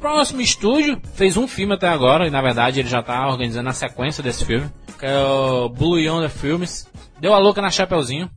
Próximo 0.00 0.40
estúdio 0.40 1.00
fez 1.14 1.36
um 1.36 1.48
filme 1.48 1.74
até 1.74 1.88
agora, 1.88 2.26
e 2.26 2.30
na 2.30 2.40
verdade 2.40 2.80
ele 2.80 2.88
já 2.88 3.02
tá 3.02 3.26
organizando 3.28 3.68
a 3.68 3.72
sequência 3.72 4.22
desse 4.22 4.44
filme, 4.44 4.68
é 5.02 5.18
o 5.18 5.68
Blue 5.68 5.98
Yonder 5.98 6.30
Filmes. 6.30 6.88
Deu 7.20 7.34
a 7.34 7.38
louca 7.38 7.60
na 7.60 7.70
Chapeuzinho. 7.70 8.30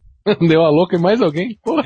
Deu 0.47 0.61
a 0.61 0.69
louca 0.69 0.95
e 0.95 0.99
mais 0.99 1.21
alguém? 1.21 1.57
Porra. 1.63 1.83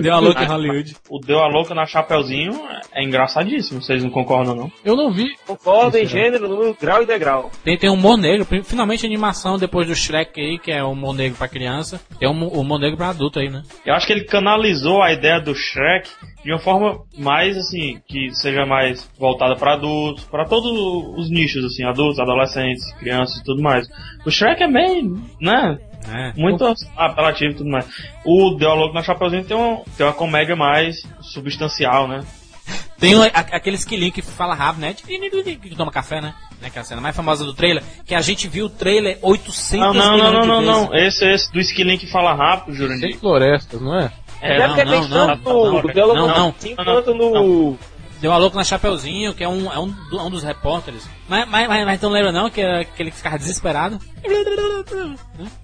Deu 0.00 0.14
a 0.14 0.18
louca 0.18 0.42
em 0.42 0.46
Hollywood. 0.48 0.96
O 1.08 1.18
Deu 1.18 1.38
a 1.38 1.48
Louca 1.48 1.74
na 1.74 1.86
Chapeuzinho 1.86 2.52
é 2.92 3.04
engraçadíssimo, 3.04 3.82
vocês 3.82 4.02
não 4.02 4.10
concordam 4.10 4.54
não? 4.54 4.72
Eu 4.84 4.96
não 4.96 5.12
vi. 5.12 5.34
Concordo 5.46 5.96
em 5.96 6.06
gênero, 6.06 6.48
número, 6.48 6.76
grau 6.80 7.02
e 7.02 7.06
degrau. 7.06 7.50
Tem, 7.62 7.76
tem 7.76 7.90
um 7.90 7.94
humor 7.94 8.16
negro, 8.16 8.46
finalmente 8.64 9.06
animação 9.06 9.58
depois 9.58 9.86
do 9.86 9.94
Shrek 9.94 10.40
aí, 10.40 10.58
que 10.58 10.70
é 10.70 10.82
o 10.82 10.90
humor 10.90 11.14
negro 11.14 11.36
pra 11.36 11.48
criança. 11.48 12.00
Tem 12.18 12.28
um 12.28 12.48
humor 12.48 12.78
negro 12.78 12.96
pra 12.96 13.10
adulto 13.10 13.38
aí, 13.38 13.48
né? 13.48 13.62
Eu 13.84 13.94
acho 13.94 14.06
que 14.06 14.12
ele 14.12 14.24
canalizou 14.24 15.02
a 15.02 15.12
ideia 15.12 15.40
do 15.40 15.54
Shrek 15.54 16.08
de 16.44 16.52
uma 16.52 16.58
forma 16.58 16.98
mais 17.18 17.56
assim, 17.56 18.00
que 18.06 18.30
seja 18.34 18.66
mais 18.66 19.10
voltada 19.18 19.56
para 19.56 19.74
adultos, 19.74 20.24
para 20.24 20.44
todos 20.44 20.70
os 21.16 21.30
nichos 21.30 21.64
assim, 21.64 21.84
adultos, 21.84 22.20
adolescentes, 22.20 22.92
crianças 22.98 23.40
e 23.40 23.44
tudo 23.44 23.62
mais. 23.62 23.88
O 24.26 24.30
Shrek 24.30 24.62
é 24.62 24.70
bem, 24.70 25.14
né, 25.40 25.78
É. 26.06 26.32
muito 26.36 26.64
apelativo 26.96 27.52
e 27.52 27.54
tudo 27.54 27.70
mais. 27.70 27.86
O 28.24 28.54
Diálogo 28.58 28.92
na 28.92 29.02
Chapeuzinho 29.02 29.44
tem 29.44 29.56
uma, 29.56 29.82
tem 29.96 30.04
uma 30.06 30.12
comédia 30.12 30.54
mais 30.54 31.02
substancial, 31.20 32.06
né? 32.08 32.22
Tem 32.98 33.14
a- 33.14 33.26
aquele 33.26 33.76
esquilinho 33.76 34.12
que 34.12 34.22
fala 34.22 34.54
rápido, 34.54 34.80
né? 34.82 34.94
Que 34.94 35.76
toma 35.76 35.90
café, 35.90 36.20
né? 36.20 36.34
né? 36.62 36.70
Que 36.70 36.78
é 36.78 36.80
a 36.80 36.84
cena 36.84 37.00
mais 37.00 37.14
famosa 37.14 37.44
do 37.44 37.52
trailer, 37.52 37.82
que 38.06 38.14
a 38.14 38.20
gente 38.20 38.48
viu 38.48 38.66
o 38.66 38.70
trailer 38.70 39.18
800 39.20 39.72
Não, 39.78 39.92
não, 39.92 39.92
não, 39.94 40.14
milhões 40.14 40.32
não, 40.46 40.60
de 40.60 40.66
não, 40.66 40.84
não. 40.86 40.94
Esse, 40.94 41.24
esse 41.30 41.52
do 41.52 41.60
esquilinho 41.60 41.98
que 41.98 42.06
fala 42.06 42.32
rápido, 42.34 42.76
Sem 42.76 42.86
Jurandir. 42.86 43.18
florestas, 43.18 43.80
não 43.80 43.98
é? 43.98 44.12
É, 44.40 44.56
Deve 44.58 44.68
não, 44.68 44.74
ter 44.76 44.84
não, 44.84 44.92
feito 44.92 45.08
não, 45.08 45.26
tanto 45.26 45.42
não, 45.48 45.82
no 45.82 45.92
diálogo 45.92 46.18
não, 46.18 46.28
não, 46.28 46.48
assim 46.58 46.76
quanto 46.76 47.14
no 47.14 47.78
Deu 48.20 48.32
a 48.32 48.36
louco 48.38 48.56
na 48.56 48.64
Chapeuzinho, 48.64 49.34
que 49.34 49.44
é 49.44 49.48
um, 49.48 49.70
é 49.70 49.78
um, 49.78 49.88
do- 49.88 50.20
um 50.20 50.30
dos 50.30 50.42
repórteres. 50.42 51.06
Mas, 51.28 51.48
mas, 51.48 51.68
mas, 51.68 51.84
mas 51.86 52.00
tu 52.00 52.06
não 52.06 52.12
lembra 52.12 52.32
não 52.32 52.50
que, 52.50 52.60
era 52.60 52.84
que 52.84 53.02
ele 53.02 53.10
ficava 53.10 53.38
desesperado? 53.38 53.98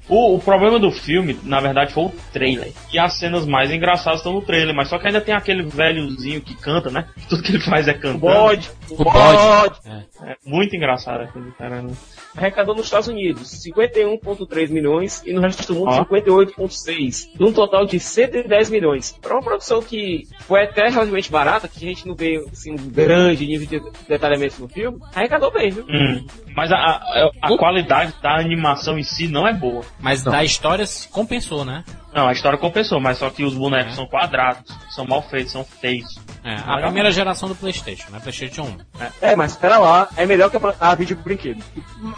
O, 0.08 0.34
o 0.34 0.40
problema 0.40 0.78
do 0.78 0.90
filme, 0.90 1.38
na 1.44 1.60
verdade, 1.60 1.92
foi 1.92 2.04
o 2.04 2.12
trailer. 2.32 2.72
E 2.92 2.98
as 2.98 3.14
cenas 3.14 3.46
mais 3.46 3.70
engraçadas 3.70 4.20
estão 4.20 4.32
no 4.32 4.42
trailer, 4.42 4.74
mas 4.74 4.88
só 4.88 4.98
que 4.98 5.06
ainda 5.06 5.20
tem 5.20 5.34
aquele 5.34 5.62
velhozinho 5.62 6.40
que 6.40 6.54
canta, 6.56 6.90
né? 6.90 7.06
Tudo 7.28 7.42
que 7.42 7.52
ele 7.52 7.60
faz 7.60 7.86
é 7.86 7.94
cantar. 7.94 8.18
Bode, 8.18 8.70
O 8.90 9.04
bode. 9.04 9.80
É. 9.86 10.32
É 10.32 10.36
muito 10.44 10.74
engraçado 10.74 11.22
aquele 11.22 11.52
cara. 11.52 11.82
né? 11.82 11.92
Arrecadou 12.36 12.74
nos 12.74 12.86
Estados 12.86 13.08
Unidos 13.08 13.48
51,3 13.64 14.68
milhões 14.70 15.22
e 15.24 15.32
no 15.32 15.40
resto 15.40 15.72
do 15.72 15.78
mundo 15.78 15.90
Ó. 15.90 16.04
58,6. 16.04 17.28
Num 17.38 17.52
total 17.52 17.86
de 17.86 17.98
110 18.00 18.70
milhões. 18.70 19.16
Para 19.20 19.34
uma 19.34 19.42
produção 19.42 19.80
que 19.80 20.26
foi 20.40 20.64
até 20.64 20.88
relativamente 20.88 21.30
barata, 21.30 21.68
que 21.68 21.84
a 21.84 21.88
gente 21.88 22.06
não 22.06 22.14
vê 22.14 22.44
assim, 22.52 22.72
um 22.72 22.76
grande 22.76 23.46
nível 23.46 23.66
de 23.66 23.90
detalhamento 24.08 24.60
no 24.60 24.68
filme, 24.68 24.98
arrecadou 25.14 25.49
bem, 25.50 25.70
viu? 25.70 25.84
Hum. 25.88 26.24
Mas 26.56 26.70
a, 26.72 26.76
a, 26.76 27.30
a 27.42 27.56
qualidade 27.56 28.14
da 28.22 28.36
animação 28.36 28.98
em 28.98 29.02
si 29.02 29.28
não 29.28 29.46
é 29.46 29.52
boa. 29.52 29.82
Mas 30.00 30.22
da 30.22 30.42
história 30.44 30.84
se 30.86 31.08
compensou, 31.08 31.64
né? 31.64 31.84
Não, 32.12 32.26
a 32.26 32.32
história 32.32 32.58
compensou, 32.58 32.98
mas 33.00 33.18
só 33.18 33.30
que 33.30 33.44
os 33.44 33.54
bonecos 33.54 33.94
são 33.94 34.04
quadrados, 34.06 34.72
são 34.90 35.06
mal 35.06 35.22
feitos, 35.22 35.52
são 35.52 35.64
feios. 35.64 36.08
É, 36.42 36.56
a 36.66 36.78
primeira 36.78 37.12
geração 37.12 37.48
do 37.48 37.54
Playstation, 37.54 38.10
né? 38.10 38.18
Playstation 38.20 38.62
1. 38.62 38.76
É, 39.20 39.36
mas 39.36 39.52
espera 39.52 39.78
lá, 39.78 40.08
é 40.16 40.26
melhor 40.26 40.50
que 40.50 40.56
a, 40.56 40.74
a 40.90 40.94
vídeo 40.94 41.16
brinquedo. 41.22 41.62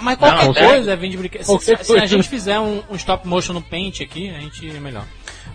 Mas 0.01 0.17
qualquer 0.17 0.45
Não, 0.47 0.53
é. 0.53 0.67
coisa 0.69 0.93
é 0.95 0.97
de 0.97 1.17
brinquedo. 1.17 1.45
Se, 1.45 1.59
se- 1.77 1.85
se 1.85 1.99
a 1.99 2.07
gente 2.07 2.27
fizer 2.29 2.59
um, 2.59 2.83
um 2.91 2.95
stop 2.97 3.29
motion 3.29 3.53
no 3.53 3.61
Paint 3.63 4.01
aqui, 4.01 4.31
a 4.31 4.41
gente 4.41 4.67
é 4.69 4.81
melhor. 4.81 5.05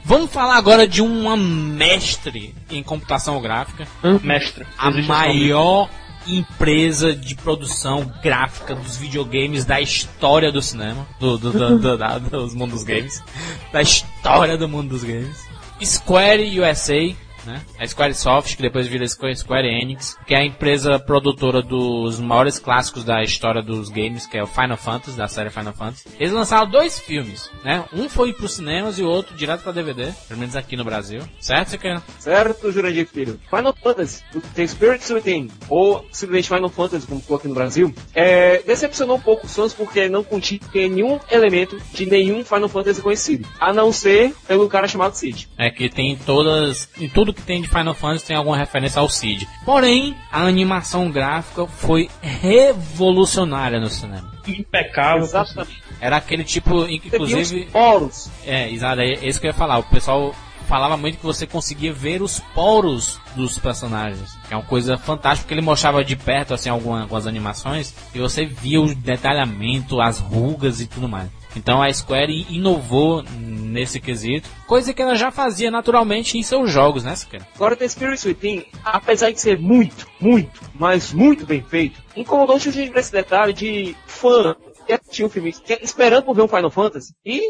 Vamos 0.04 0.32
falar 0.32 0.56
agora 0.58 0.88
de 0.88 1.02
uma 1.02 1.36
mestre 1.36 2.54
em 2.70 2.84
computação 2.84 3.42
gráfica. 3.42 3.88
Mestre. 4.22 4.66
A 4.78 4.90
existe 4.90 5.08
maior 5.08 5.90
empresa 6.28 7.16
de 7.16 7.36
produção 7.36 8.12
gráfica 8.22 8.76
dos 8.76 8.98
videogames 8.98 9.66
da 9.66 9.80
história 9.82 10.52
do 10.52 10.62
cinema. 10.62 11.08
Do, 11.20 11.38
do, 11.38 11.52
do, 11.52 11.80
do- 11.80 11.98
da- 11.98 12.18
dos 12.20 12.54
mundos 12.54 12.84
games. 12.84 13.24
Da 13.72 13.82
história 13.82 14.58
do 14.58 14.68
mundo 14.68 14.90
dos 14.90 15.04
games. 15.04 15.46
Square 15.84 16.60
USA. 16.60 17.16
Né? 17.46 17.62
A 17.80 17.88
Squaresoft, 17.88 18.56
que 18.56 18.62
depois 18.62 18.88
vira 18.88 19.08
Square, 19.08 19.68
Enix, 19.68 20.18
que 20.26 20.34
é 20.34 20.40
a 20.40 20.46
empresa 20.46 21.00
produtora 21.00 21.62
dos 21.62 22.20
maiores 22.20 22.60
clássicos 22.60 23.04
da 23.04 23.24
história 23.24 23.62
dos 23.62 23.90
games, 23.90 24.26
que 24.26 24.38
é 24.38 24.44
o 24.44 24.48
Final 24.48 24.78
Fantasy, 24.78 25.18
da 25.18 25.28
série 25.28 25.50
Final 25.50 25.74
Fantasy. 25.74 26.10
Eles 26.20 26.34
lançaram 26.34 26.70
dois 26.70 27.00
filmes, 27.00 27.50
né? 27.64 27.86
Um 27.94 28.10
foi 28.10 28.34
pros 28.34 28.56
cinemas 28.56 29.00
e 29.00 29.04
o 29.04 29.08
outro 29.08 29.36
direto 29.36 29.64
pra 29.64 29.72
DVD, 29.72 30.12
pelo 30.28 30.40
menos 30.40 30.56
aqui 30.56 30.76
no 30.76 30.84
Brasil. 30.84 31.22
Certo, 31.40 31.70
você 31.70 31.78
quer? 31.78 32.02
Certo, 32.20 32.72
Jurandir 32.72 33.08
Filho? 33.08 33.40
Final 33.50 33.76
Fantasy, 33.82 34.24
The 34.56 34.68
Spirit 34.68 35.14
Within, 35.14 35.50
ou 35.70 36.06
simplesmente 36.12 36.50
Final 36.50 36.70
Fantasy, 36.70 37.08
como 37.08 37.22
ficou 37.22 37.38
aqui 37.38 37.48
no 37.48 37.54
Brasil, 37.54 37.94
é, 38.14 38.62
decepcionou 38.64 39.18
um 39.18 39.22
pouco 39.22 39.46
os 39.46 39.56
fãs 39.56 39.74
porque 39.74 40.10
não 40.10 40.24
continha 40.24 40.60
nenhum 40.74 41.20
elemento 41.32 41.80
de 41.94 42.06
nenhum 42.06 42.44
Final 42.44 42.70
Fantasy 42.70 43.02
conhecido, 43.02 43.48
a 43.60 43.74
não 43.74 43.92
ser 43.92 44.34
pelo 44.48 44.68
cara 44.68 44.88
chamado 44.88 45.14
Cid. 45.14 45.50
É 45.58 45.70
que 45.70 45.90
tem 45.90 46.18
todas. 46.18 46.90
Em 47.00 47.10
tudo 47.10 47.34
que 47.38 47.44
tem 47.44 47.62
de 47.62 47.68
Final 47.70 47.94
Fantasy 47.94 48.26
tem 48.26 48.36
alguma 48.36 48.58
referência 48.58 49.00
ao 49.00 49.10
Cid. 49.10 49.48
Porém, 49.64 50.16
a 50.32 50.42
animação 50.42 51.10
gráfica 51.10 51.66
foi 51.68 52.10
revolucionária 52.22 53.80
no 53.80 53.90
cinema. 53.90 54.32
Impecável. 54.48 55.24
Exatamente. 55.24 55.82
Era 56.00 56.18
aquele 56.18 56.44
tipo, 56.44 56.86
inclusive. 56.88 57.66
os 57.66 57.72
poros. 57.72 58.30
É, 58.46 58.70
exato, 58.72 59.02
é 59.02 59.14
isso 59.26 59.40
que 59.40 59.48
eu 59.48 59.52
ia 59.52 59.54
falar. 59.58 59.78
O 59.80 59.84
pessoal 59.84 60.34
falava 60.68 60.98
muito 60.98 61.18
que 61.18 61.26
você 61.26 61.48
conseguia 61.48 61.94
ver 61.94 62.22
os 62.22 62.40
poros 62.54 63.20
dos 63.36 63.58
personagens. 63.58 64.38
Que 64.48 64.54
é 64.54 64.58
uma 64.58 64.64
coisa 64.66 64.98
fantástica, 64.98 65.44
porque 65.46 65.54
ele 65.54 65.62
mostrava 65.62 66.04
de 66.04 66.16
perto, 66.16 66.54
assim, 66.54 66.70
alguma- 66.70 67.02
algumas 67.04 67.26
animações, 67.26 67.94
e 68.14 68.20
você 68.20 68.46
via 68.46 68.82
o 68.82 68.94
detalhamento, 68.94 70.02
as 70.02 70.20
rugas 70.20 70.82
e 70.82 70.88
tudo 70.88 71.08
mais. 71.08 71.30
Então 71.58 71.82
a 71.82 71.92
Square 71.92 72.46
inovou 72.50 73.24
nesse 73.40 74.00
quesito, 74.00 74.48
coisa 74.68 74.94
que 74.94 75.02
ela 75.02 75.16
já 75.16 75.32
fazia 75.32 75.72
naturalmente 75.72 76.38
em 76.38 76.44
seus 76.44 76.72
jogos, 76.72 77.04
né, 77.04 77.16
Siqueira? 77.16 77.48
Agora, 77.56 77.76
The 77.76 77.88
Spirit 77.88 78.28
Within, 78.28 78.66
apesar 78.84 79.32
de 79.32 79.42
ser 79.42 79.58
muito, 79.60 80.08
muito, 80.20 80.62
mas 80.76 81.12
muito 81.12 81.46
bem 81.46 81.62
feito, 81.64 82.00
incomodou 82.16 82.60
justamente 82.60 82.92
por 82.92 83.00
esse 83.00 83.12
detalhe 83.12 83.54
de 83.54 83.96
fã 84.06 84.56
que 84.86 84.94
assistiu 84.94 85.28
o 85.28 85.30
filme 85.30 85.52
que- 85.52 85.80
esperando 85.82 86.24
por 86.24 86.36
ver 86.36 86.44
um 86.44 86.48
Final 86.48 86.70
Fantasy 86.72 87.14
e 87.26 87.42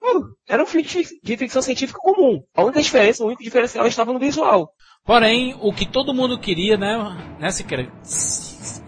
pô, 0.00 0.24
era 0.48 0.62
um 0.62 0.66
filme 0.66 0.86
de 0.86 0.92
fic- 1.04 1.20
de 1.22 1.36
ficção 1.36 1.60
científica 1.60 1.98
comum. 2.00 2.40
A 2.56 2.62
única 2.64 2.80
diferença, 2.80 3.22
o 3.22 3.26
único 3.26 3.42
diferencial 3.42 3.86
estava 3.86 4.12
no 4.12 4.18
visual. 4.18 4.72
Porém, 5.04 5.56
o 5.60 5.72
que 5.72 5.86
todo 5.86 6.14
mundo 6.14 6.38
queria, 6.38 6.76
né, 6.76 7.36
né 7.38 7.50
Siqueira? 7.50 7.90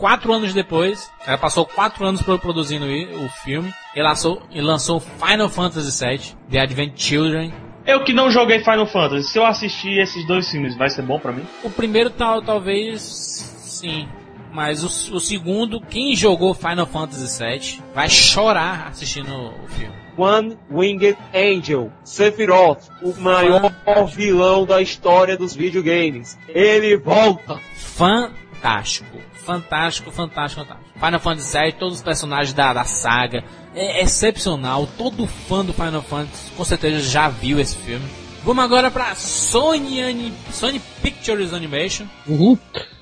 Quatro 0.02 0.32
anos 0.32 0.52
depois, 0.52 1.08
ela 1.24 1.38
passou 1.38 1.64
quatro 1.64 2.04
anos 2.04 2.20
pro- 2.22 2.36
produzindo 2.36 2.84
o 2.84 3.28
filme 3.44 3.72
e 3.94 4.02
lançou, 4.02 4.42
e 4.50 4.60
lançou 4.60 4.98
Final 4.98 5.48
Fantasy 5.48 6.04
VII, 6.04 6.20
The 6.50 6.58
Advent 6.58 6.94
Children. 6.96 7.54
Eu 7.86 8.02
que 8.02 8.12
não 8.12 8.28
joguei 8.28 8.58
Final 8.64 8.84
Fantasy, 8.88 9.28
se 9.30 9.38
eu 9.38 9.46
assistir 9.46 10.00
esses 10.00 10.26
dois 10.26 10.50
filmes, 10.50 10.76
vai 10.76 10.90
ser 10.90 11.02
bom 11.02 11.20
pra 11.20 11.30
mim? 11.30 11.46
O 11.62 11.70
primeiro 11.70 12.10
tal, 12.10 12.42
talvez 12.42 13.00
sim, 13.00 14.08
mas 14.52 14.82
o, 14.82 15.14
o 15.14 15.20
segundo, 15.20 15.80
quem 15.80 16.16
jogou 16.16 16.52
Final 16.52 16.84
Fantasy 16.86 17.38
VII 17.40 17.82
vai 17.94 18.08
chorar 18.10 18.88
assistindo 18.88 19.32
o 19.32 19.68
filme. 19.68 19.94
One 20.18 20.58
Winged 20.68 21.16
Angel, 21.32 21.92
Sephiroth, 22.02 22.88
o 23.02 23.14
maior 23.20 23.70
vilão 24.12 24.66
da 24.66 24.82
história 24.82 25.36
dos 25.36 25.54
videogames. 25.54 26.36
Ele 26.48 26.96
volta. 26.96 27.60
Fantástico, 27.76 29.16
fantástico, 29.44 30.10
fantástico, 30.10 30.64
fantástico. 30.64 30.90
Final 30.98 31.20
Fantasy 31.20 31.58
VII, 31.58 31.72
todos 31.72 31.96
os 31.96 32.02
personagens 32.02 32.52
da, 32.54 32.72
da 32.72 32.84
saga, 32.84 33.44
é 33.74 34.02
excepcional. 34.02 34.86
Todo 34.98 35.26
fã 35.26 35.64
do 35.64 35.72
Final 35.72 36.02
Fantasy 36.02 36.50
com 36.56 36.64
certeza 36.64 37.00
já 37.00 37.28
viu 37.28 37.58
esse 37.60 37.76
filme. 37.76 38.04
Vamos 38.44 38.64
agora 38.64 38.90
pra 38.90 39.14
Sony, 39.14 40.02
Ani- 40.02 40.34
Sony 40.50 40.80
Pictures 41.02 41.52
Animation. 41.52 42.06
Uhum. 42.26 42.58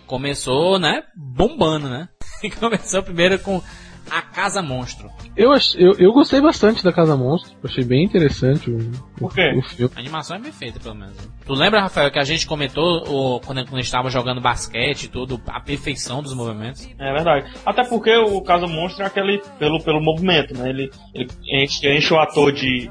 Começou, 0.07 0.79
né, 0.79 1.03
bombando, 1.17 1.89
né? 1.89 2.09
Começou 2.59 3.03
primeiro 3.03 3.39
com 3.39 3.63
A 4.11 4.23
Casa 4.23 4.63
Monstro. 4.63 5.11
Eu, 5.37 5.53
eu, 5.77 5.93
eu 5.99 6.13
gostei 6.13 6.41
bastante 6.41 6.83
da 6.83 6.93
Casa 6.93 7.17
Monstro. 7.17 7.57
Achei 7.65 7.85
bem 7.85 8.05
interessante 8.05 8.71
o, 8.71 8.79
Por 9.17 9.33
quê? 9.33 9.53
o 9.57 9.63
filme. 9.63 9.93
A 9.97 10.01
animação 10.01 10.37
é 10.37 10.41
bem 10.41 10.53
feita, 10.53 10.81
pelo 10.81 10.95
menos. 10.95 11.17
Tu 11.47 11.53
lembra, 11.55 11.81
Rafael, 11.81 12.11
que 12.11 12.19
a 12.19 12.25
gente 12.25 12.47
comentou 12.47 13.05
o, 13.09 13.41
quando, 13.41 13.63
quando 13.65 13.75
a 13.75 13.79
gente 13.79 13.87
estava 13.87 14.11
jogando 14.11 14.41
basquete 14.41 15.05
e 15.05 15.09
tudo, 15.09 15.41
a 15.49 15.61
perfeição 15.61 16.23
dos 16.23 16.35
movimentos? 16.35 16.89
É 16.99 17.13
verdade. 17.13 17.53
Até 17.65 17.85
porque 17.85 18.15
o 18.17 18.41
caso 18.43 18.67
monstro 18.67 19.05
é 19.05 19.07
aquele 19.07 19.41
pelo, 19.59 19.83
pelo 19.83 20.01
movimento, 20.01 20.57
né? 20.57 20.69
Ele, 20.71 20.91
ele 21.15 21.31
enche, 21.65 21.89
enche 21.89 22.13
o 22.13 22.19
ator 22.19 22.53
de, 22.53 22.91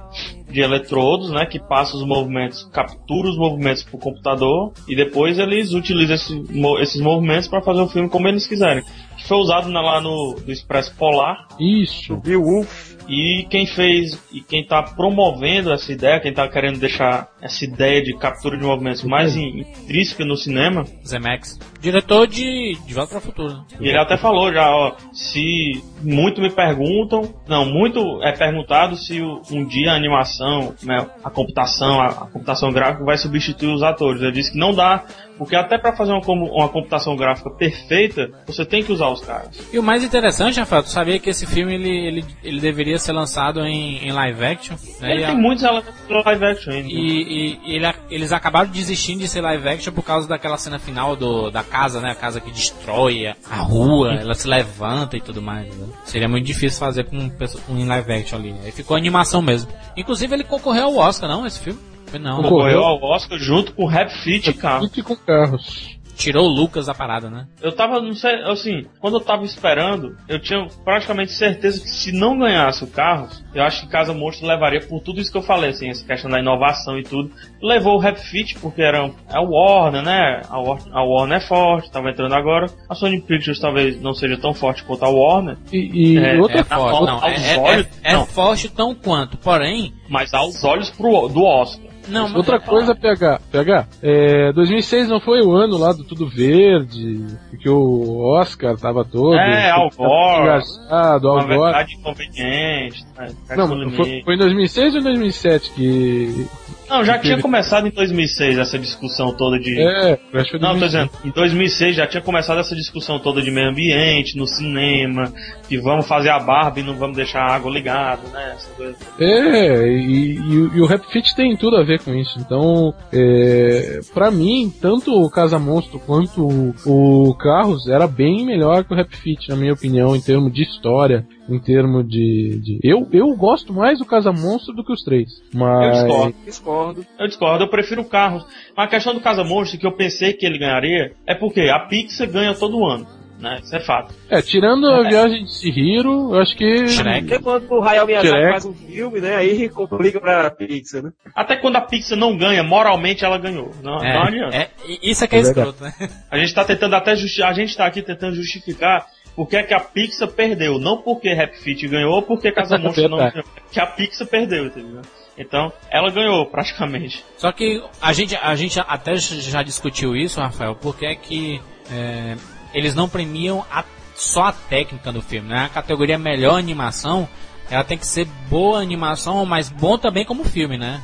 de 0.49 0.61
eletrodos, 0.61 1.31
né? 1.31 1.45
Que 1.45 1.59
passa 1.59 1.95
os 1.95 2.05
movimentos, 2.05 2.63
captura 2.73 3.29
os 3.29 3.37
movimentos 3.37 3.83
pro 3.83 3.97
computador 3.99 4.71
e 4.87 4.95
depois 4.95 5.37
eles 5.39 5.73
utilizam 5.73 6.15
esse 6.15 6.43
esses 6.81 7.01
movimentos 7.01 7.47
para 7.47 7.61
fazer 7.61 7.81
o 7.81 7.87
filme 7.87 8.09
como 8.09 8.27
eles 8.27 8.47
quiserem. 8.47 8.83
Que 9.17 9.27
foi 9.27 9.37
usado 9.37 9.69
na- 9.69 9.81
lá 9.81 10.01
no, 10.01 10.35
no 10.45 10.51
Expresso 10.51 10.95
Polar 10.95 11.47
Isso. 11.59 12.19
Viu 12.23 12.41
Wolf? 12.43 12.88
E 13.09 13.45
quem 13.49 13.65
fez 13.65 14.21
e 14.31 14.39
quem 14.41 14.63
tá 14.65 14.83
promovendo 14.83 15.71
essa 15.73 15.91
ideia, 15.91 16.19
quem 16.19 16.31
tá 16.33 16.47
querendo 16.47 16.79
deixar 16.79 17.27
essa 17.41 17.65
ideia 17.65 18.03
de 18.03 18.15
captura 18.17 18.57
de 18.57 18.63
movimentos 18.63 19.03
mais 19.03 19.35
in- 19.35 19.61
intrínseca 19.61 20.23
no 20.23 20.37
cinema, 20.37 20.83
Zemex. 21.05 21.57
Diretor 21.81 22.27
de 22.27 22.77
De 22.85 22.93
Volta 22.93 23.11
para 23.11 23.19
o 23.19 23.21
Futuro. 23.21 23.53
né? 23.53 23.63
E 23.81 23.87
ele 23.87 23.97
até 23.97 24.17
falou 24.17 24.53
já, 24.53 24.69
ó, 24.69 24.93
se 25.11 25.81
muito 26.03 26.39
me 26.41 26.49
perguntam, 26.51 27.33
não, 27.47 27.65
muito 27.65 28.21
é 28.23 28.31
perguntado 28.31 28.95
se 28.95 29.21
um 29.21 29.65
dia 29.65 29.91
a 29.91 29.95
animação, 29.95 30.75
né, 30.83 31.07
a 31.23 31.29
computação, 31.29 31.99
a, 31.99 32.07
a 32.07 32.27
computação 32.27 32.71
gráfica 32.71 33.03
vai 33.03 33.17
substituir 33.17 33.73
os 33.73 33.81
atores. 33.81 34.21
Ele 34.21 34.31
disse 34.33 34.51
que 34.51 34.57
não 34.59 34.73
dá, 34.73 35.03
porque 35.39 35.55
até 35.55 35.77
para 35.79 35.95
fazer 35.95 36.11
uma, 36.11 36.21
uma 36.27 36.69
computação 36.69 37.15
gráfica 37.15 37.49
perfeita, 37.49 38.29
você 38.45 38.63
tem 38.63 38.83
que 38.83 38.91
usar 38.91 39.07
os 39.09 39.21
caras. 39.21 39.49
E 39.73 39.79
o 39.79 39.83
mais 39.83 40.03
interessante, 40.03 40.59
Rafael, 40.59 40.83
tu 40.83 40.89
sabia 40.89 41.17
que 41.17 41.29
esse 41.29 41.47
filme 41.47 41.73
ele, 41.73 41.89
ele, 42.07 42.25
ele 42.43 42.59
deveria 42.59 42.99
ser 42.99 43.13
lançado 43.13 43.61
em, 43.65 44.05
em 44.05 44.11
live 44.11 44.45
action? 44.45 44.75
Né? 44.99 45.11
Ele 45.13 45.21
E, 45.23 45.25
tem 45.25 45.35
a- 45.35 45.37
muitos 45.37 45.63
elementos 45.63 45.93
do 46.07 46.13
live 46.23 46.45
action 46.45 46.73
ainda. 46.73 46.89
e, 46.89 46.93
e- 46.93 47.59
e 47.65 47.75
ele- 47.75 47.93
eles 48.11 48.31
acabaram 48.31 48.69
desistindo 48.69 49.19
de 49.21 49.27
ser 49.27 49.41
live 49.41 49.67
action 49.67 49.93
por 49.93 50.03
causa 50.03 50.27
daquela 50.27 50.57
cena 50.57 50.77
final 50.77 51.15
do, 51.15 51.49
da 51.49 51.63
casa, 51.63 52.01
né? 52.01 52.11
A 52.11 52.15
casa 52.15 52.39
que 52.41 52.51
destrói 52.51 53.27
a, 53.49 53.55
rua, 53.55 54.13
ela 54.15 54.33
se 54.35 54.47
levanta 54.47 55.15
e 55.17 55.21
tudo 55.21 55.41
mais. 55.41 55.73
né? 55.75 55.87
Seria 56.03 56.27
muito 56.27 56.45
difícil 56.45 56.77
fazer 56.79 57.05
com, 57.05 57.29
com 57.29 57.77
em 57.77 57.85
live 57.85 58.11
action 58.11 58.37
ali. 58.37 58.53
Aí 58.65 58.71
ficou 58.71 58.97
animação 58.97 59.41
mesmo. 59.41 59.71
Inclusive 59.95 60.33
ele 60.35 60.43
concorreu 60.43 60.83
ao 60.85 60.97
Oscar, 60.97 61.29
não? 61.29 61.47
Esse 61.47 61.59
filme? 61.59 61.79
Foi 62.09 62.19
não. 62.19 62.41
Concorreu 62.41 62.83
ao 62.83 63.01
Oscar 63.03 63.37
junto 63.37 63.73
com 63.73 63.85
Rap 63.85 64.09
Fit, 64.11 64.53
cara. 64.53 64.81
Fique 64.81 65.01
com 65.03 65.15
carros. 65.15 65.99
tirou 66.19 66.45
o 66.47 66.53
Lucas 66.53 66.87
da 66.87 66.93
parada, 66.93 67.29
né? 67.29 67.47
Eu 67.61 67.71
tava, 67.73 68.01
não 68.01 68.13
sei, 68.13 68.43
assim, 68.43 68.85
quando 68.99 69.13
eu 69.15 69.21
tava 69.21 69.45
esperando, 69.45 70.17
eu 70.27 70.37
tinha 70.37 70.67
praticamente 70.83 71.31
certeza 71.31 71.79
que 71.79 71.89
se 71.89 72.11
não 72.11 72.37
ganhasse 72.37 72.83
o 72.83 72.87
Carros, 72.87 73.41
eu 73.55 73.63
acho 73.63 73.81
que 73.83 73.87
Casa 73.87 74.13
Monstro 74.13 74.45
levaria 74.45 74.81
por 74.81 74.99
tudo 74.99 75.21
isso 75.21 75.31
que 75.31 75.37
eu 75.37 75.41
falei, 75.41 75.69
assim, 75.69 75.89
essa 75.89 76.05
questão 76.05 76.29
da 76.29 76.37
inovação 76.39 76.99
e 76.99 77.03
tudo. 77.03 77.31
Levou 77.61 77.95
o 77.95 77.99
Rap 77.99 78.17
Fit, 78.17 78.59
porque 78.59 78.81
era 78.81 78.97
é 79.29 79.39
o 79.39 79.49
Warner, 79.49 80.03
né? 80.03 80.41
A 80.49 80.59
Warner, 80.59 80.93
a 80.93 81.03
Warner 81.03 81.37
é 81.37 81.41
forte, 81.41 81.89
tava 81.89 82.09
entrando 82.09 82.33
agora. 82.35 82.65
A 82.89 82.95
Sony 82.95 83.21
Pictures 83.21 83.59
talvez 83.59 84.01
não 84.01 84.13
seja 84.13 84.35
tão 84.35 84.53
forte 84.53 84.83
quanto 84.83 85.05
a 85.05 85.09
Warner. 85.09 85.57
E, 85.71 86.15
e 86.15 86.17
É, 86.17 86.37
outra 86.37 86.59
É 86.59 86.65
na 86.69 86.77
forte, 86.77 87.05
não. 87.05 87.23
É, 87.25 87.79
é- 87.79 87.89
é 88.03 88.13
não. 88.13 88.25
forte 88.25 88.67
tão 88.67 88.93
quanto, 88.93 89.37
porém. 89.37 89.93
Mas 90.09 90.33
aos 90.33 90.61
olhos 90.65 90.89
pro, 90.89 91.29
do 91.29 91.43
Oscar. 91.45 91.88
Não, 92.09 92.23
mas- 92.23 92.35
Outra 92.35 92.59
coisa, 92.59 92.95
PH, 92.95 93.39
PH, 93.51 93.87
é, 94.01 94.51
2006 94.53 95.07
não 95.09 95.19
foi 95.19 95.41
o 95.41 95.51
ano 95.53 95.77
lá 95.77 95.91
do 95.93 96.03
Tudo 96.03 96.27
Verde, 96.27 97.25
que 97.61 97.69
o 97.69 98.19
Oscar 98.39 98.77
tava 98.77 99.03
todo. 99.05 99.35
É, 99.35 99.69
Al 99.71 99.89
Gore. 99.95 100.41
Engraçado, 100.41 101.27
Al 101.27 101.35
Uma 101.35 101.43
Gore. 101.43 101.59
verdade 101.59 101.93
inconveniente. 101.95 103.05
né? 103.17 103.27
Não, 103.55 103.67
foi, 103.91 104.21
foi 104.23 104.35
em 104.35 104.37
2006 104.37 104.93
ou 104.95 105.01
em 105.01 105.03
2007 105.03 105.71
que. 105.71 106.47
Não, 106.89 107.03
já 107.03 107.19
tinha 107.19 107.39
começado 107.39 107.87
em 107.87 107.91
2006 107.91 108.57
essa 108.57 108.79
discussão 108.79 109.33
toda 109.35 109.59
de. 109.59 109.79
É, 109.79 110.17
acho 110.33 110.51
que 110.51 110.59
Não, 110.59 110.73
tô 110.73 110.79
2006. 110.79 110.91
dizendo, 110.91 111.09
em 111.25 111.29
2006 111.31 111.95
já 111.95 112.07
tinha 112.07 112.21
começado 112.21 112.59
essa 112.59 112.75
discussão 112.75 113.19
toda 113.19 113.41
de 113.41 113.51
meio 113.51 113.69
ambiente, 113.69 114.37
no 114.37 114.47
cinema, 114.47 115.31
que 115.67 115.77
vamos 115.77 116.07
fazer 116.07 116.29
a 116.29 116.39
barba 116.39 116.79
e 116.79 116.83
não 116.83 116.95
vamos 116.95 117.15
deixar 117.15 117.41
a 117.41 117.55
água 117.55 117.71
ligada, 117.71 118.21
né? 118.33 118.53
Essa 118.55 118.69
coisa. 118.75 118.95
É, 119.19 119.87
e, 119.87 120.35
e 120.35 120.57
o- 120.57 120.75
e 120.77 120.81
o 120.81 120.85
Rap 120.85 121.05
Fit 121.11 121.35
tem 121.35 121.55
tudo 121.55 121.77
a 121.77 121.83
ver 121.83 122.01
com 122.01 122.13
isso. 122.15 122.39
Então, 122.39 122.93
é, 123.13 123.99
para 124.13 124.31
mim, 124.31 124.73
tanto 124.81 125.13
o 125.13 125.29
Casa 125.29 125.59
Monstro 125.59 125.99
quanto 125.99 126.41
o, 126.85 127.27
o 127.29 127.35
Carros 127.35 127.87
era 127.87 128.07
bem 128.07 128.45
melhor 128.45 128.83
que 128.83 128.93
o 128.93 128.95
Rap 128.95 129.15
Fit, 129.15 129.49
na 129.49 129.55
minha 129.55 129.73
opinião, 129.73 130.15
em 130.15 130.21
termos 130.21 130.51
de 130.51 130.63
história, 130.63 131.25
em 131.49 131.59
termos 131.59 132.07
de. 132.07 132.59
de- 132.61 132.79
Eu, 132.83 133.07
eu 133.11 133.27
gosto 133.35 133.73
mais 133.73 133.99
do 133.99 134.05
Casa 134.05 134.31
Monstro 134.31 134.73
do 134.75 134.83
que 134.83 134.93
os 134.93 135.03
três. 135.03 135.29
Eu 135.53 135.59
Mas. 135.59 135.97
discordo. 135.97 136.35
Discordo. 136.45 137.05
Eu 137.19 137.27
discordo, 137.27 137.63
eu 137.63 137.69
prefiro 137.69 138.03
carros. 138.05 138.45
Mas 138.75 138.87
a 138.87 138.89
questão 138.89 139.13
do 139.13 139.21
Casa 139.21 139.43
Monstro 139.43 139.79
que 139.79 139.85
eu 139.87 139.91
pensei 139.95 140.33
que 140.33 140.45
ele 140.45 140.57
ganharia 140.59 141.13
é 141.27 141.35
porque 141.35 141.61
a 141.61 141.79
Pixar 141.79 142.29
ganha 142.29 142.53
todo 142.53 142.85
ano, 142.85 143.07
né? 143.39 143.59
Isso 143.63 143.75
é 143.75 143.79
fato. 143.79 144.13
É, 144.29 144.41
tirando 144.41 144.87
a 144.87 145.01
viagem 145.07 145.43
de 145.43 145.51
Chihiro, 145.53 146.33
eu 146.33 146.39
acho 146.41 146.55
que. 146.55 146.87
Shrek. 146.87 147.27
Porque 147.27 147.43
quando 147.43 147.71
o 147.71 147.81
Hayao 147.83 148.05
Miyazaki 148.05 148.27
Shrek. 148.33 148.51
faz 148.51 148.65
um 148.65 148.73
filme, 148.73 149.19
né, 149.21 149.35
aí 149.35 149.69
complica 149.69 150.19
pra 150.19 150.49
Pixar, 150.51 151.03
né? 151.03 151.11
Até 151.35 151.55
quando 151.55 151.75
a 151.77 151.81
Pixar 151.81 152.17
não 152.17 152.37
ganha, 152.37 152.63
moralmente 152.63 153.23
ela 153.25 153.37
ganhou. 153.37 153.71
Não, 153.83 153.97
não 153.97 154.23
adianta. 154.23 154.55
É, 154.55 154.61
é, 154.61 154.69
isso 155.01 155.23
é 155.23 155.27
que 155.27 155.35
é, 155.35 155.39
É 155.39 155.41
escroto, 155.41 155.83
né? 155.83 155.93
A 156.29 156.37
gente 156.37 156.53
tá 156.53 156.63
tentando 156.63 156.95
até 156.95 157.15
justi 157.15 157.41
a 157.41 157.53
gente 157.53 157.75
tá 157.75 157.85
aqui 157.85 158.01
tentando 158.01 158.35
justificar 158.35 159.05
porque 159.39 159.55
é 159.55 159.63
que 159.63 159.73
a 159.73 159.79
Pixar 159.79 160.27
perdeu, 160.27 160.77
não 160.77 160.97
porque 161.01 161.33
Rap 161.33 161.55
Fit 161.55 161.87
ganhou 161.87 162.11
ou 162.15 162.21
porque 162.21 162.51
Casa 162.51 162.75
Monstro 162.83 163.07
não 163.07 163.17
ganhou, 163.19 163.43
que 163.71 163.79
a 163.79 163.85
Pixar 163.87 164.27
perdeu, 164.27 164.65
entendeu? 164.65 165.01
Então, 165.37 165.71
ela 165.89 166.11
ganhou 166.11 166.45
praticamente. 166.47 167.23
Só 167.37 167.49
que 167.53 167.81
a 168.01 168.11
gente, 168.11 168.35
a 168.35 168.53
gente 168.55 168.77
até 168.81 169.15
já 169.15 169.63
discutiu 169.63 170.13
isso, 170.13 170.41
Rafael, 170.41 170.75
porque 170.75 171.05
é 171.05 171.15
que 171.15 171.61
é, 171.89 172.35
eles 172.73 172.93
não 172.93 173.07
premiam 173.07 173.65
a- 173.71 173.85
só 174.13 174.43
a 174.47 174.51
técnica 174.51 175.09
do 175.13 175.21
filme, 175.21 175.47
né? 175.47 175.63
A 175.67 175.69
categoria 175.69 176.17
melhor 176.17 176.59
animação, 176.59 177.25
ela 177.71 177.85
tem 177.85 177.97
que 177.97 178.05
ser 178.05 178.25
boa 178.49 178.81
animação, 178.81 179.45
mas 179.45 179.69
bom 179.69 179.97
também 179.97 180.25
como 180.25 180.43
filme, 180.43 180.77
né? 180.77 180.99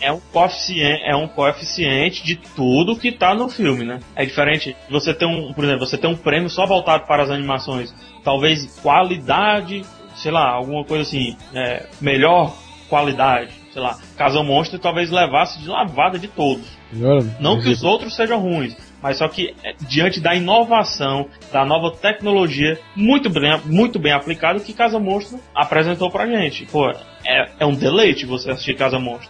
É 0.00 0.12
um 0.12 0.20
coeficiente, 0.32 1.02
é 1.04 1.16
um 1.16 1.26
coeficiente 1.28 2.24
de 2.24 2.36
tudo 2.36 2.96
que 2.96 3.10
tá 3.12 3.34
no 3.34 3.48
filme, 3.48 3.84
né? 3.84 4.00
É 4.16 4.24
diferente. 4.24 4.76
Você 4.90 5.14
tem 5.14 5.26
um, 5.28 5.52
por 5.52 5.64
exemplo, 5.64 5.86
você 5.86 5.96
tem 5.98 6.10
um 6.10 6.16
prêmio 6.16 6.50
só 6.50 6.66
voltado 6.66 7.06
para 7.06 7.22
as 7.22 7.30
animações, 7.30 7.94
talvez 8.22 8.66
qualidade, 8.82 9.82
sei 10.16 10.30
lá, 10.32 10.48
alguma 10.50 10.84
coisa 10.84 11.02
assim, 11.02 11.36
é, 11.54 11.86
melhor 12.00 12.54
qualidade, 12.88 13.52
sei 13.72 13.80
lá. 13.82 13.98
Casa 14.16 14.42
Monstro 14.42 14.78
talvez 14.78 15.10
levasse 15.10 15.58
de 15.60 15.68
lavada 15.68 16.18
de 16.18 16.28
todos. 16.28 16.64
Melhor- 16.92 17.24
Não 17.40 17.60
que 17.60 17.68
os 17.70 17.82
outros 17.82 18.14
sejam 18.14 18.38
ruins, 18.40 18.76
mas 19.02 19.18
só 19.18 19.26
que 19.28 19.54
é, 19.64 19.74
diante 19.88 20.20
da 20.20 20.34
inovação, 20.34 21.26
da 21.52 21.64
nova 21.64 21.90
tecnologia 21.96 22.78
muito 22.94 23.28
bem, 23.30 23.58
muito 23.64 23.98
bem 23.98 24.12
aplicada 24.12 24.60
que 24.60 24.72
Casa 24.72 24.98
Monstro 25.00 25.40
apresentou 25.54 26.10
pra 26.10 26.26
gente. 26.26 26.66
Pô, 26.66 26.88
é, 27.24 27.50
é 27.60 27.66
um 27.66 27.74
deleite 27.74 28.26
você 28.26 28.50
assistir 28.50 28.76
Casa 28.76 28.98
Monstro. 28.98 29.28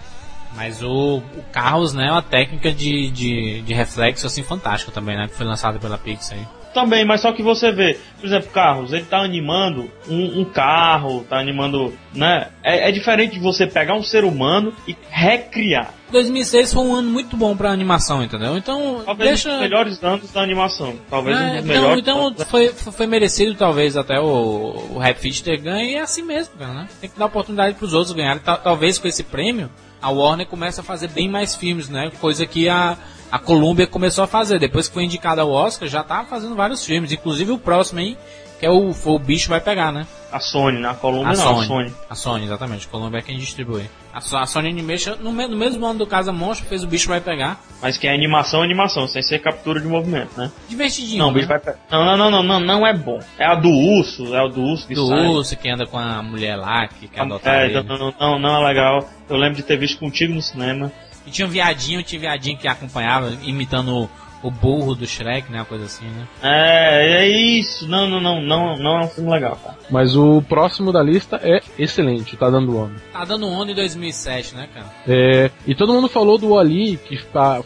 Mas 0.56 0.82
o, 0.82 1.16
o 1.36 1.42
Carros, 1.52 1.92
né, 1.94 2.06
é 2.06 2.10
uma 2.12 2.22
técnica 2.22 2.72
de, 2.72 3.10
de, 3.10 3.62
de 3.62 3.74
reflexo 3.74 4.26
assim 4.26 4.42
fantástica 4.42 4.92
também, 4.92 5.16
né? 5.16 5.26
Que 5.28 5.34
foi 5.34 5.46
lançada 5.46 5.78
pela 5.78 5.98
Pixar 5.98 6.38
aí. 6.38 6.46
Também, 6.72 7.04
mas 7.04 7.20
só 7.20 7.32
que 7.32 7.40
você 7.40 7.70
vê, 7.70 7.96
por 8.18 8.26
exemplo, 8.26 8.50
carros, 8.50 8.92
ele 8.92 9.04
tá 9.04 9.18
animando 9.18 9.88
um, 10.08 10.40
um 10.40 10.44
carro, 10.44 11.24
tá 11.30 11.38
animando, 11.38 11.94
né? 12.12 12.48
É, 12.64 12.88
é 12.88 12.92
diferente 12.92 13.34
de 13.34 13.38
você 13.38 13.64
pegar 13.64 13.94
um 13.94 14.02
ser 14.02 14.24
humano 14.24 14.72
e 14.88 14.96
recriar. 15.08 15.94
2006 16.10 16.74
foi 16.74 16.82
um 16.84 16.92
ano 16.96 17.08
muito 17.10 17.36
bom 17.36 17.56
pra 17.56 17.70
animação, 17.70 18.24
entendeu? 18.24 18.56
Então, 18.56 19.02
Talvez 19.04 19.28
um 19.30 19.32
deixa... 19.34 19.50
dos 19.50 19.60
melhores 19.60 20.02
anos 20.02 20.32
da 20.32 20.40
animação. 20.42 20.94
Talvez 21.08 21.36
um 21.38 21.40
É, 21.42 21.46
dos 21.60 21.64
então, 21.70 21.82
melhores. 21.82 21.98
então 22.02 22.32
da- 22.32 22.44
foi, 22.44 22.68
foi 22.70 23.06
merecido 23.06 23.54
talvez 23.54 23.96
até 23.96 24.18
o, 24.18 24.24
o 24.94 24.98
Rap 24.98 25.16
Fit 25.18 25.44
ter 25.44 25.56
ganho 25.58 25.88
e 25.90 25.94
é 25.94 26.00
assim 26.00 26.22
mesmo, 26.22 26.56
cara, 26.58 26.72
né? 26.74 26.88
Tem 27.00 27.08
que 27.08 27.16
dar 27.16 27.26
oportunidade 27.26 27.76
pros 27.76 27.92
outros 27.92 28.12
ganharem. 28.16 28.42
Ta- 28.42 28.56
Talvez 28.56 28.98
com 28.98 29.06
esse 29.06 29.22
prêmio 29.22 29.70
a 30.04 30.10
Warner 30.10 30.46
comece 30.46 30.78
a 30.78 30.82
fazer 30.82 31.08
bem 31.08 31.30
mais 31.30 31.54
filmes, 31.54 31.88
né? 31.88 32.12
Coisa 32.20 32.44
que 32.44 32.68
a, 32.68 32.98
a 33.32 33.38
Columbia 33.38 33.86
começou 33.86 34.22
a 34.22 34.26
fazer. 34.26 34.58
Depois 34.58 34.86
que 34.86 34.92
foi 34.92 35.04
indicada 35.04 35.40
ao 35.40 35.50
Oscar, 35.50 35.88
já 35.88 36.02
tá 36.02 36.22
fazendo 36.24 36.54
vários 36.54 36.84
filmes. 36.84 37.10
Inclusive 37.10 37.52
o 37.52 37.58
próximo 37.58 38.00
aí, 38.00 38.18
que 38.60 38.66
é 38.66 38.70
o, 38.70 38.90
o 38.90 39.18
Bicho 39.18 39.48
Vai 39.48 39.62
Pegar, 39.62 39.92
né? 39.92 40.06
A 40.30 40.38
Sony, 40.40 40.78
na 40.78 40.92
Colômbia 40.92 41.32
A 41.32 41.36
não, 41.36 41.42
Sony. 41.42 41.64
a 41.64 41.66
Sony. 41.66 41.94
A 42.10 42.14
Sony, 42.14 42.44
exatamente. 42.44 42.86
A 42.86 42.90
Columbia 42.90 43.20
é 43.20 43.22
quem 43.22 43.38
distribui. 43.38 43.88
A, 44.14 44.20
So- 44.20 44.36
a 44.36 44.46
Sony 44.46 44.68
Animation, 44.70 45.16
no, 45.20 45.32
me- 45.32 45.48
no 45.48 45.56
mesmo 45.56 45.84
ano 45.84 45.98
do 45.98 46.06
Casa 46.06 46.32
Monstro, 46.32 46.68
fez 46.68 46.84
o 46.84 46.86
Bicho 46.86 47.08
Vai 47.08 47.20
Pegar. 47.20 47.60
Mas 47.82 47.98
que 47.98 48.06
é 48.06 48.14
animação, 48.14 48.62
animação, 48.62 49.08
sem 49.08 49.20
ser 49.22 49.40
captura 49.40 49.80
de 49.80 49.88
movimento, 49.88 50.30
né? 50.38 50.52
Divertidinho, 50.68 51.18
Não, 51.18 51.28
né? 51.28 51.34
bicho 51.34 51.48
vai 51.48 51.58
pe- 51.58 51.74
Não, 51.90 52.04
não, 52.04 52.16
não, 52.16 52.30
não, 52.30 52.42
não, 52.42 52.60
não 52.60 52.86
é 52.86 52.92
bom. 52.94 53.18
É 53.38 53.44
a 53.44 53.56
do 53.56 53.68
urso, 53.68 54.32
é 54.34 54.40
o 54.40 54.48
do 54.48 54.62
urso 54.62 54.86
que 54.86 54.94
Do 54.94 55.08
sai. 55.08 55.26
urso 55.26 55.56
que 55.56 55.68
anda 55.68 55.84
com 55.84 55.98
a 55.98 56.22
mulher 56.22 56.54
lá, 56.56 56.86
que 56.86 57.08
quer 57.08 57.22
adotar 57.22 57.54
É, 57.56 57.64
ele. 57.66 57.82
não, 57.82 57.98
não, 57.98 58.14
não, 58.20 58.38
não 58.38 58.56
é 58.62 58.68
legal. 58.68 59.08
Eu 59.28 59.36
lembro 59.36 59.56
de 59.56 59.62
ter 59.64 59.76
visto 59.76 59.98
contigo 59.98 60.32
no 60.32 60.40
cinema. 60.40 60.92
E 61.26 61.30
tinha 61.30 61.46
um 61.46 61.50
viadinho, 61.50 62.02
tinha 62.02 62.18
um 62.18 62.22
viadinho 62.22 62.56
que 62.56 62.68
acompanhava, 62.68 63.32
imitando 63.42 64.08
o, 64.44 64.50
burro 64.50 64.94
do 64.94 65.06
Shrek, 65.06 65.50
né? 65.50 65.58
Uma 65.58 65.64
coisa 65.64 65.84
assim, 65.84 66.06
né? 66.06 66.26
É, 66.42 67.24
é 67.24 67.28
isso. 67.28 67.88
Não, 67.88 68.08
não, 68.08 68.20
não, 68.20 68.40
não, 68.40 68.76
não 68.76 69.00
é 69.00 69.04
um 69.04 69.08
filme 69.08 69.30
legal, 69.30 69.56
cara. 69.56 69.76
Mas 69.90 70.16
o 70.16 70.42
próximo 70.42 70.92
da 70.92 71.02
lista 71.02 71.40
é 71.42 71.60
excelente, 71.78 72.36
tá 72.36 72.50
dando 72.50 72.76
onda. 72.76 72.94
Tá 73.12 73.24
dando 73.24 73.46
onda 73.48 73.72
em 73.72 73.74
2007, 73.74 74.54
né, 74.54 74.68
cara? 74.72 74.86
É, 75.06 75.50
e 75.66 75.74
todo 75.74 75.92
mundo 75.92 76.08
falou 76.08 76.38
do 76.38 76.50
Wally, 76.50 76.98
que 76.98 77.16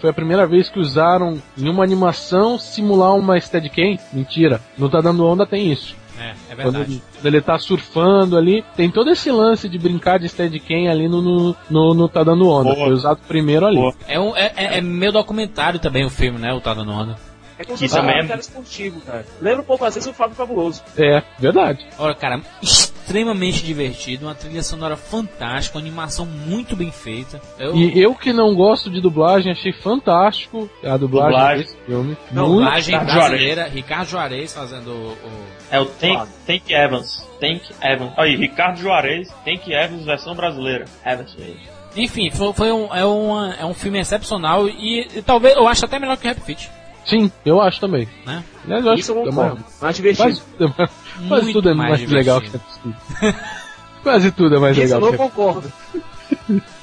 foi 0.00 0.10
a 0.10 0.12
primeira 0.12 0.46
vez 0.46 0.68
que 0.68 0.78
usaram 0.78 1.40
em 1.56 1.68
uma 1.68 1.84
animação 1.84 2.58
simular 2.58 3.14
uma 3.14 3.38
Steadicam. 3.40 3.98
Mentira, 4.12 4.60
no 4.76 4.88
Tá 4.88 5.00
Dando 5.00 5.26
Onda 5.26 5.46
tem 5.46 5.72
isso. 5.72 5.97
É, 6.20 6.30
é 6.50 6.54
Quando 6.56 6.72
verdade. 6.72 6.92
ele, 6.92 7.02
quando 7.14 7.26
ele 7.26 7.40
tá 7.40 7.58
surfando 7.58 8.36
ali, 8.36 8.64
tem 8.76 8.90
todo 8.90 9.10
esse 9.10 9.30
lance 9.30 9.68
de 9.68 9.78
brincar 9.78 10.18
de 10.18 10.28
Steadicam 10.28 10.90
ali 10.90 11.08
no, 11.08 11.22
no, 11.22 11.56
no, 11.70 11.94
no 11.94 12.08
Tá 12.08 12.22
Dando 12.24 12.48
Onda. 12.48 12.74
Boa. 12.74 12.86
Foi 12.86 12.92
usado 12.94 13.20
primeiro 13.28 13.66
ali. 13.66 13.76
Boa. 13.76 13.94
É, 14.06 14.18
um, 14.18 14.36
é, 14.36 14.52
é, 14.56 14.78
é 14.78 14.80
meio 14.80 15.12
documentário 15.12 15.78
também 15.78 16.04
o 16.04 16.10
filme, 16.10 16.38
né? 16.38 16.52
O 16.52 16.60
Tá 16.60 16.74
dando 16.74 16.90
onda. 16.92 17.16
É 17.60 17.64
como 17.64 17.76
Que 17.76 17.88
se 17.88 17.94
também 17.96 18.20
é- 18.20 18.22
um 18.22 18.28
cara 18.28 18.40
esportivo, 18.40 19.00
cara. 19.00 19.26
Lembra 19.40 19.62
um 19.62 19.64
pouco 19.64 19.84
às 19.84 19.92
vezes 19.94 20.08
o 20.08 20.12
Fábio 20.14 20.36
Fabuloso. 20.36 20.80
É, 20.96 21.22
verdade. 21.40 21.84
Olha, 21.98 22.14
cara, 22.14 22.40
extremamente 22.62 23.64
divertido, 23.64 24.26
uma 24.26 24.34
trilha 24.34 24.62
sonora 24.62 24.96
fantástica, 24.96 25.76
uma 25.76 25.82
animação 25.84 26.24
muito 26.24 26.76
bem 26.76 26.92
feita. 26.92 27.40
Eu, 27.58 27.74
E 27.74 28.00
eu 28.00 28.14
que 28.14 28.32
não 28.32 28.54
gosto 28.54 28.88
de 28.88 29.00
dublagem, 29.00 29.50
achei 29.50 29.72
fantástico 29.72 30.70
a 30.84 30.96
dublagem, 30.96 31.30
Dublagem. 31.32 31.64
desse 31.64 31.76
filme. 31.84 32.16
Não, 32.30 32.48
dublagem 32.48 32.94
Ricardo 32.98 33.12
brasileira, 33.18 33.68
Ricardo 33.68 34.08
Juarez 34.08 34.54
fazendo 34.54 34.90
o, 34.90 35.12
o- 35.12 35.57
É 35.70 35.78
o 35.80 35.86
Tank, 35.86 36.28
Tank 36.46 36.62
Evans. 36.70 37.26
Tank 37.40 37.62
Evans. 37.82 38.12
Aí, 38.16 38.36
Ricardo 38.36 38.78
Juarez, 38.80 39.28
Tank 39.44 39.68
Evans, 39.68 40.04
versão 40.04 40.34
brasileira. 40.34 40.84
Evans 41.04 41.34
mesmo. 41.36 41.60
Enfim, 41.96 42.30
foi, 42.30 42.52
foi 42.52 42.72
um, 42.72 42.94
é, 42.94 43.04
uma, 43.04 43.54
é 43.54 43.64
um 43.64 43.74
filme 43.74 43.98
excepcional 43.98 44.68
e, 44.68 45.08
e 45.16 45.22
talvez 45.22 45.56
eu 45.56 45.66
acho 45.66 45.84
até 45.84 45.98
melhor 45.98 46.16
que 46.16 46.26
o 46.26 46.28
Rap 46.28 46.40
Fit, 46.40 46.70
Sim, 47.04 47.32
eu 47.44 47.60
acho 47.60 47.80
também. 47.80 48.06
né? 48.26 48.44
Aliás, 48.64 48.84
eu 48.84 48.92
acho 48.92 49.00
Isso 49.00 49.12
eu 49.12 49.22
é 49.22 49.24
concordo. 49.26 49.54
mais, 49.62 49.80
Mais 49.80 49.96
divertido. 49.96 50.22
quase, 50.28 50.42
tudo 50.42 50.64
é 50.64 50.68
mais- 50.76 50.90
quase 51.28 51.52
tudo 51.52 51.68
é 51.70 51.74
mais 51.74 51.90
mais, 52.00 52.10
legal 52.12 52.40
que. 52.40 52.48
Rap 52.50 52.62
Fit. 52.62 53.36
Quase 54.02 54.30
tudo 54.30 54.54
é 54.56 54.58
mais 54.60 54.76
Isso 54.78 54.86
eu 54.94 55.00
legal 55.00 55.00
não 55.00 55.10
que 55.10 55.16
concordo. 55.16 55.72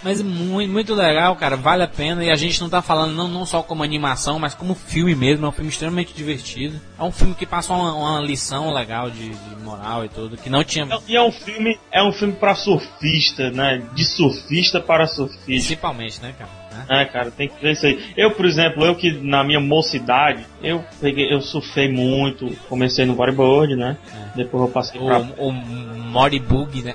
Mas 0.03 0.21
muito, 0.21 0.71
muito 0.71 0.93
legal, 0.93 1.35
cara, 1.35 1.55
vale 1.55 1.83
a 1.83 1.87
pena 1.87 2.23
e 2.23 2.29
a 2.29 2.35
gente 2.35 2.61
não 2.61 2.69
tá 2.69 2.81
falando 2.81 3.13
não, 3.13 3.27
não 3.27 3.45
só 3.45 3.63
como 3.63 3.83
animação, 3.83 4.39
mas 4.39 4.53
como 4.53 4.75
filme 4.75 5.15
mesmo, 5.15 5.45
é 5.45 5.49
um 5.49 5.51
filme 5.51 5.69
extremamente 5.69 6.13
divertido. 6.13 6.79
É 6.97 7.03
um 7.03 7.11
filme 7.11 7.33
que 7.35 7.45
passa 7.45 7.73
uma, 7.73 7.93
uma 7.93 8.21
lição 8.21 8.71
legal 8.73 9.09
de, 9.09 9.29
de 9.29 9.55
moral 9.63 10.05
e 10.05 10.09
tudo, 10.09 10.37
que 10.37 10.49
não 10.49 10.63
tinha, 10.63 10.87
E 11.07 11.15
é 11.15 11.21
um 11.21 11.31
filme, 11.31 11.79
é 11.91 12.03
um 12.03 12.11
filme 12.11 12.33
pra 12.33 12.55
surfista, 12.55 13.49
né? 13.51 13.81
De 13.93 14.05
surfista 14.05 14.79
para 14.79 15.07
surfista. 15.07 15.45
principalmente, 15.45 16.21
né, 16.21 16.33
cara? 16.37 16.64
É, 16.89 17.05
cara, 17.05 17.31
tem 17.31 17.47
que 17.49 17.61
ver 17.61 17.71
isso 17.73 17.85
aí. 17.85 18.13
Eu, 18.17 18.31
por 18.31 18.45
exemplo, 18.45 18.85
eu 18.85 18.95
que 18.95 19.11
na 19.11 19.43
minha 19.43 19.59
mocidade, 19.59 20.45
eu 20.61 20.83
peguei, 20.99 21.31
eu 21.33 21.41
surfei 21.41 21.91
muito, 21.91 22.49
comecei 22.69 23.05
no 23.05 23.15
bodyboard, 23.15 23.75
né? 23.75 23.97
Depois 24.35 24.63
eu 24.63 24.69
passei 24.69 24.99
pra 24.99 25.19
O, 25.37 25.47
o 25.49 25.51
Moribug, 25.51 26.81
né? 26.83 26.93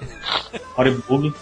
bodyboard, 0.76 1.33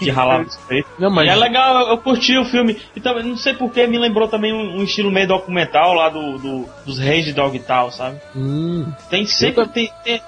de 0.00 0.10
ralar 0.10 0.42
os 0.42 0.56
peitos. 0.68 0.90
Não, 0.98 1.10
mas 1.10 1.26
E 1.26 1.30
é 1.30 1.36
legal, 1.36 1.80
eu, 1.82 1.88
eu 1.88 1.98
curti 1.98 2.36
o 2.36 2.44
filme. 2.44 2.76
E 2.96 3.00
também, 3.00 3.24
não 3.24 3.36
sei 3.36 3.54
porquê, 3.54 3.86
me 3.86 3.98
lembrou 3.98 4.28
também 4.28 4.52
um, 4.52 4.78
um 4.78 4.82
estilo 4.84 5.10
meio 5.10 5.28
documental 5.28 5.94
lá 5.94 6.08
do, 6.08 6.38
do- 6.38 6.68
dos 6.84 6.98
reis 6.98 7.24
de 7.24 7.32
Dogtown, 7.32 7.90
sabe? 7.90 8.18
Hum, 8.34 8.86
Tem 9.10 9.24
sempre, 9.26 9.62
Eu 9.62 9.68
tem, 9.68 9.90
tem, 10.04 10.20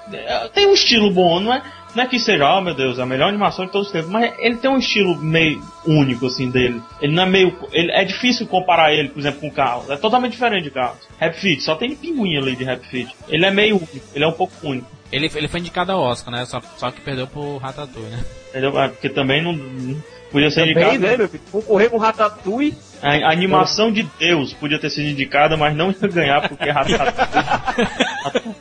tem 0.53 0.67
um 0.67 0.73
estilo 0.73 1.11
bom, 1.11 1.39
não 1.39 1.53
é? 1.53 1.61
Não 1.95 2.03
é 2.03 2.07
que 2.07 2.19
seja, 2.19 2.57
oh 2.57 2.61
meu 2.61 2.73
Deus, 2.73 2.99
a 2.99 3.05
melhor 3.05 3.29
animação 3.29 3.65
de 3.65 3.71
todos 3.71 3.87
os 3.87 3.93
tempos, 3.93 4.09
mas 4.09 4.33
ele 4.39 4.55
tem 4.57 4.69
um 4.69 4.77
estilo 4.77 5.15
meio 5.17 5.61
único, 5.85 6.27
assim, 6.27 6.49
dele. 6.49 6.81
Ele 7.01 7.13
não 7.13 7.23
é 7.23 7.25
meio. 7.25 7.53
Ele, 7.71 7.91
é 7.91 8.03
difícil 8.03 8.47
comparar 8.47 8.93
ele, 8.93 9.09
por 9.09 9.19
exemplo, 9.19 9.41
com 9.41 9.51
Carlos. 9.51 9.89
É 9.89 9.97
totalmente 9.97 10.31
diferente 10.31 10.63
de 10.63 10.71
Carlos. 10.71 10.99
Happy 11.19 11.39
Feet, 11.39 11.61
só 11.61 11.75
tem 11.75 11.95
pinguim 11.95 12.37
ali 12.37 12.55
de 12.55 12.69
Happy 12.69 12.87
Feet. 12.87 13.09
Ele 13.27 13.45
é 13.45 13.51
meio 13.51 13.75
único, 13.77 14.01
ele 14.15 14.23
é 14.23 14.27
um 14.27 14.33
pouco 14.33 14.53
único. 14.63 14.87
Ele, 15.11 15.29
ele 15.35 15.47
foi 15.49 15.59
indicado 15.59 15.91
ao 15.91 16.01
Oscar, 16.01 16.33
né? 16.33 16.45
Só, 16.45 16.61
só 16.77 16.89
que 16.89 17.01
perdeu 17.01 17.27
pro 17.27 17.57
Ratatouille, 17.57 18.09
né? 18.09 18.23
Entendeu? 18.49 18.79
É, 18.79 18.87
Porque 18.87 19.09
também 19.09 19.43
não. 19.43 19.53
não 19.53 20.01
Podia 20.31 20.49
ser 20.49 20.61
Também, 20.61 20.95
indicado. 20.95 20.99
né, 21.01 21.17
meu 21.17 21.27
filho? 21.27 21.43
Concorrer 21.51 21.89
com 21.89 21.97
Ratatouille. 21.97 22.73
A, 23.01 23.09
a 23.09 23.31
animação 23.31 23.91
de 23.91 24.03
Deus 24.17 24.53
podia 24.53 24.79
ter 24.79 24.89
sido 24.89 25.09
indicada, 25.09 25.57
mas 25.57 25.75
não 25.75 25.91
ia 25.91 26.07
ganhar 26.07 26.47
porque 26.47 26.69
Ratatouille. 26.69 28.55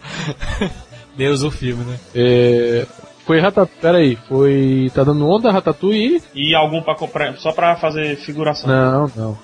Deus 1.16 1.42
o 1.42 1.50
filme, 1.50 1.84
né? 1.84 1.98
é, 2.14 2.86
foi 3.24 3.40
Ratatouille. 3.40 3.80
Pera 3.80 3.98
aí, 3.98 4.16
foi. 4.28 4.90
Tá 4.94 5.04
dando 5.04 5.28
onda 5.28 5.50
Ratatouille 5.50 6.22
e. 6.34 6.50
e 6.50 6.54
algum 6.54 6.82
pra 6.82 6.94
comprar. 6.94 7.36
Só 7.36 7.52
pra 7.52 7.76
fazer 7.76 8.16
figuração. 8.16 8.68
Não, 8.68 9.12
não. 9.14 9.38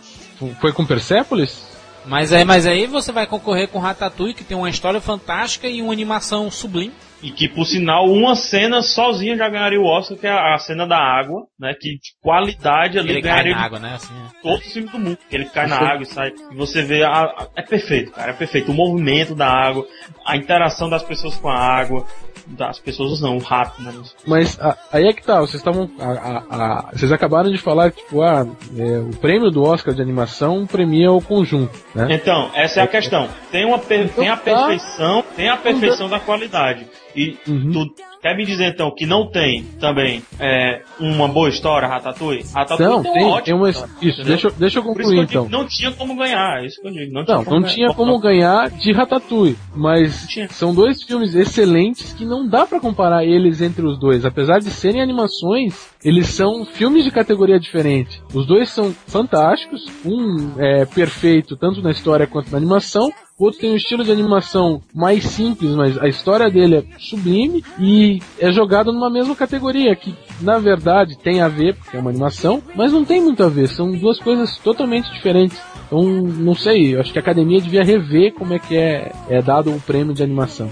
Foi 0.60 0.72
com 0.72 0.84
Persepolis? 0.84 1.76
Mas 2.04 2.32
aí, 2.32 2.44
mas 2.44 2.66
aí 2.66 2.86
você 2.86 3.10
vai 3.10 3.26
concorrer 3.26 3.68
com 3.68 3.80
Ratatouille, 3.80 4.34
que 4.34 4.44
tem 4.44 4.56
uma 4.56 4.70
história 4.70 5.00
fantástica 5.00 5.66
e 5.66 5.82
uma 5.82 5.92
animação 5.92 6.50
sublime. 6.50 6.94
E 7.26 7.32
que, 7.32 7.48
por 7.48 7.64
sinal, 7.66 8.04
uma 8.08 8.36
cena 8.36 8.82
sozinha 8.82 9.36
já 9.36 9.48
ganharia 9.48 9.80
o 9.80 9.84
Oscar, 9.84 10.16
que 10.16 10.26
é 10.28 10.30
a, 10.30 10.54
a 10.54 10.58
cena 10.58 10.86
da 10.86 10.96
água, 10.96 11.42
né? 11.58 11.74
Que 11.74 11.94
de 11.96 12.12
qualidade 12.22 13.00
ali 13.00 13.10
Ele 13.14 13.22
cai 13.22 13.30
ganharia 13.32 13.52
na 13.54 13.58
de 13.58 13.64
água, 13.66 13.78
né? 13.80 13.94
Assim, 13.96 14.14
é. 14.14 14.40
todo 14.42 14.58
o 14.58 14.60
filme 14.60 14.88
do 14.88 14.98
mundo. 15.00 15.18
Que 15.28 15.34
ele 15.34 15.46
cai 15.46 15.66
na 15.66 15.76
água 15.76 16.02
e 16.02 16.06
sai. 16.06 16.32
E 16.52 16.54
você 16.54 16.82
vê. 16.82 17.02
A, 17.02 17.10
a- 17.10 17.48
é 17.56 17.62
perfeito, 17.62 18.12
cara. 18.12 18.30
É 18.30 18.32
perfeito. 18.32 18.70
O 18.70 18.74
movimento 18.74 19.34
da 19.34 19.48
água, 19.48 19.84
a 20.24 20.36
interação 20.36 20.88
das 20.88 21.02
pessoas 21.02 21.36
com 21.36 21.48
a 21.48 21.58
água. 21.58 22.06
Das 22.48 22.78
pessoas 22.78 23.20
não, 23.20 23.38
o 23.38 23.40
rato, 23.40 23.82
né? 23.82 23.92
Mas 24.24 24.56
a- 24.60 24.78
aí 24.92 25.08
é 25.08 25.12
que 25.12 25.20
tá, 25.24 25.40
vocês 25.40 25.56
estavam. 25.56 25.90
a- 25.98 26.04
a- 26.12 26.44
a- 26.50 26.90
Vocês 26.92 27.10
acabaram 27.10 27.50
de 27.50 27.58
falar 27.58 27.90
que, 27.90 28.00
tipo, 28.04 28.22
ah, 28.22 28.46
é, 28.78 28.98
o 29.00 29.10
prêmio 29.16 29.50
do 29.50 29.64
Oscar 29.64 29.92
de 29.92 30.00
animação 30.00 30.64
premia 30.64 31.10
o 31.10 31.20
conjunto, 31.20 31.76
né? 31.92 32.06
Então, 32.10 32.48
essa 32.54 32.78
é 32.78 32.84
a 32.84 32.86
questão. 32.86 33.28
Tem, 33.50 33.64
uma 33.64 33.80
per- 33.80 34.10
tem 34.10 34.28
a 34.28 34.36
tá. 34.36 34.42
perfeição, 34.68 35.24
tem 35.34 35.48
a 35.48 35.56
perfeição 35.56 36.08
da 36.08 36.20
qualidade. 36.20 36.86
E 37.16 37.36
Uhum. 37.48 37.72
tu 37.72 37.94
quer 38.20 38.36
me 38.36 38.44
dizer 38.44 38.66
então 38.74 38.92
que 38.94 39.06
não 39.06 39.26
tem 39.30 39.62
também 39.80 40.22
é, 40.38 40.82
uma 41.00 41.26
boa 41.26 41.48
história, 41.48 41.88
Ratatouille? 41.88 42.44
Ratatouille 42.54 42.92
Não, 42.92 43.02
tem, 43.02 43.12
tem, 43.12 43.24
uma 43.24 43.42
tem 43.42 43.54
uma. 43.54 43.70
história, 43.70 43.92
Isso, 44.02 44.08
entendeu? 44.20 44.24
deixa, 44.26 44.48
eu- 44.48 44.52
deixa 44.52 44.78
eu 44.78 44.82
concluir 44.82 45.08
digo 45.08 45.22
então. 45.22 45.46
que 45.46 45.52
não 45.52 45.66
tinha 45.66 45.92
como 45.92 46.14
ganhar, 46.16 46.62
é 46.62 46.66
isso 46.66 46.80
que 46.80 46.88
eu 46.88 46.92
digo. 46.92 47.12
Não, 47.12 47.24
tinha 47.24 47.36
Não, 47.38 47.44
como 47.44 47.56
não 47.56 47.62
ganhar. 47.62 47.74
tinha 47.74 47.94
como 47.94 48.18
ganhar 48.20 48.70
de 48.70 48.92
Ratatouille, 48.92 49.56
mas 49.74 50.26
Tinha. 50.28 50.48
são 50.50 50.74
dois 50.74 51.02
filmes 51.02 51.34
excelentes 51.34 52.12
que 52.12 52.24
não 52.24 52.46
dá 52.46 52.66
pra 52.66 52.80
comparar 52.80 53.24
eles 53.24 53.62
entre 53.62 53.86
os 53.86 53.98
dois. 53.98 54.24
Apesar 54.24 54.58
de 54.58 54.70
serem 54.70 55.00
animações, 55.00 55.90
eles 56.04 56.28
são 56.28 56.64
filmes 56.66 57.04
de 57.04 57.10
categoria 57.10 57.58
diferente. 57.58 58.20
Os 58.34 58.46
dois 58.46 58.68
são 58.70 58.92
fantásticos, 59.06 59.82
um 60.04 60.52
é 60.58 60.84
perfeito 60.84 61.56
tanto 61.56 61.80
na 61.80 61.90
história 61.90 62.26
quanto 62.26 62.50
na 62.50 62.58
animação. 62.58 63.10
Outro 63.38 63.60
tem 63.60 63.70
um 63.70 63.76
estilo 63.76 64.02
de 64.02 64.10
animação 64.10 64.80
mais 64.94 65.24
simples, 65.24 65.72
mas 65.74 65.98
a 65.98 66.08
história 66.08 66.50
dele 66.50 66.76
é 66.76 66.98
sublime 66.98 67.62
e 67.78 68.18
é 68.38 68.50
jogado 68.50 68.90
numa 68.90 69.10
mesma 69.10 69.36
categoria, 69.36 69.94
que 69.94 70.14
na 70.40 70.58
verdade 70.58 71.18
tem 71.18 71.42
a 71.42 71.48
ver, 71.48 71.74
porque 71.74 71.98
é 71.98 72.00
uma 72.00 72.08
animação, 72.08 72.62
mas 72.74 72.92
não 72.92 73.04
tem 73.04 73.20
muito 73.20 73.42
a 73.42 73.48
ver, 73.48 73.68
são 73.68 73.92
duas 73.92 74.18
coisas 74.18 74.56
totalmente 74.56 75.12
diferentes. 75.12 75.60
Então, 75.86 76.02
não 76.02 76.54
sei, 76.54 76.98
acho 76.98 77.12
que 77.12 77.18
a 77.18 77.22
academia 77.22 77.60
devia 77.60 77.84
rever 77.84 78.32
como 78.32 78.54
é 78.54 78.58
que 78.58 78.74
é, 78.74 79.12
é 79.28 79.42
dado 79.42 79.70
o 79.70 79.80
prêmio 79.80 80.14
de 80.14 80.22
animação. 80.22 80.70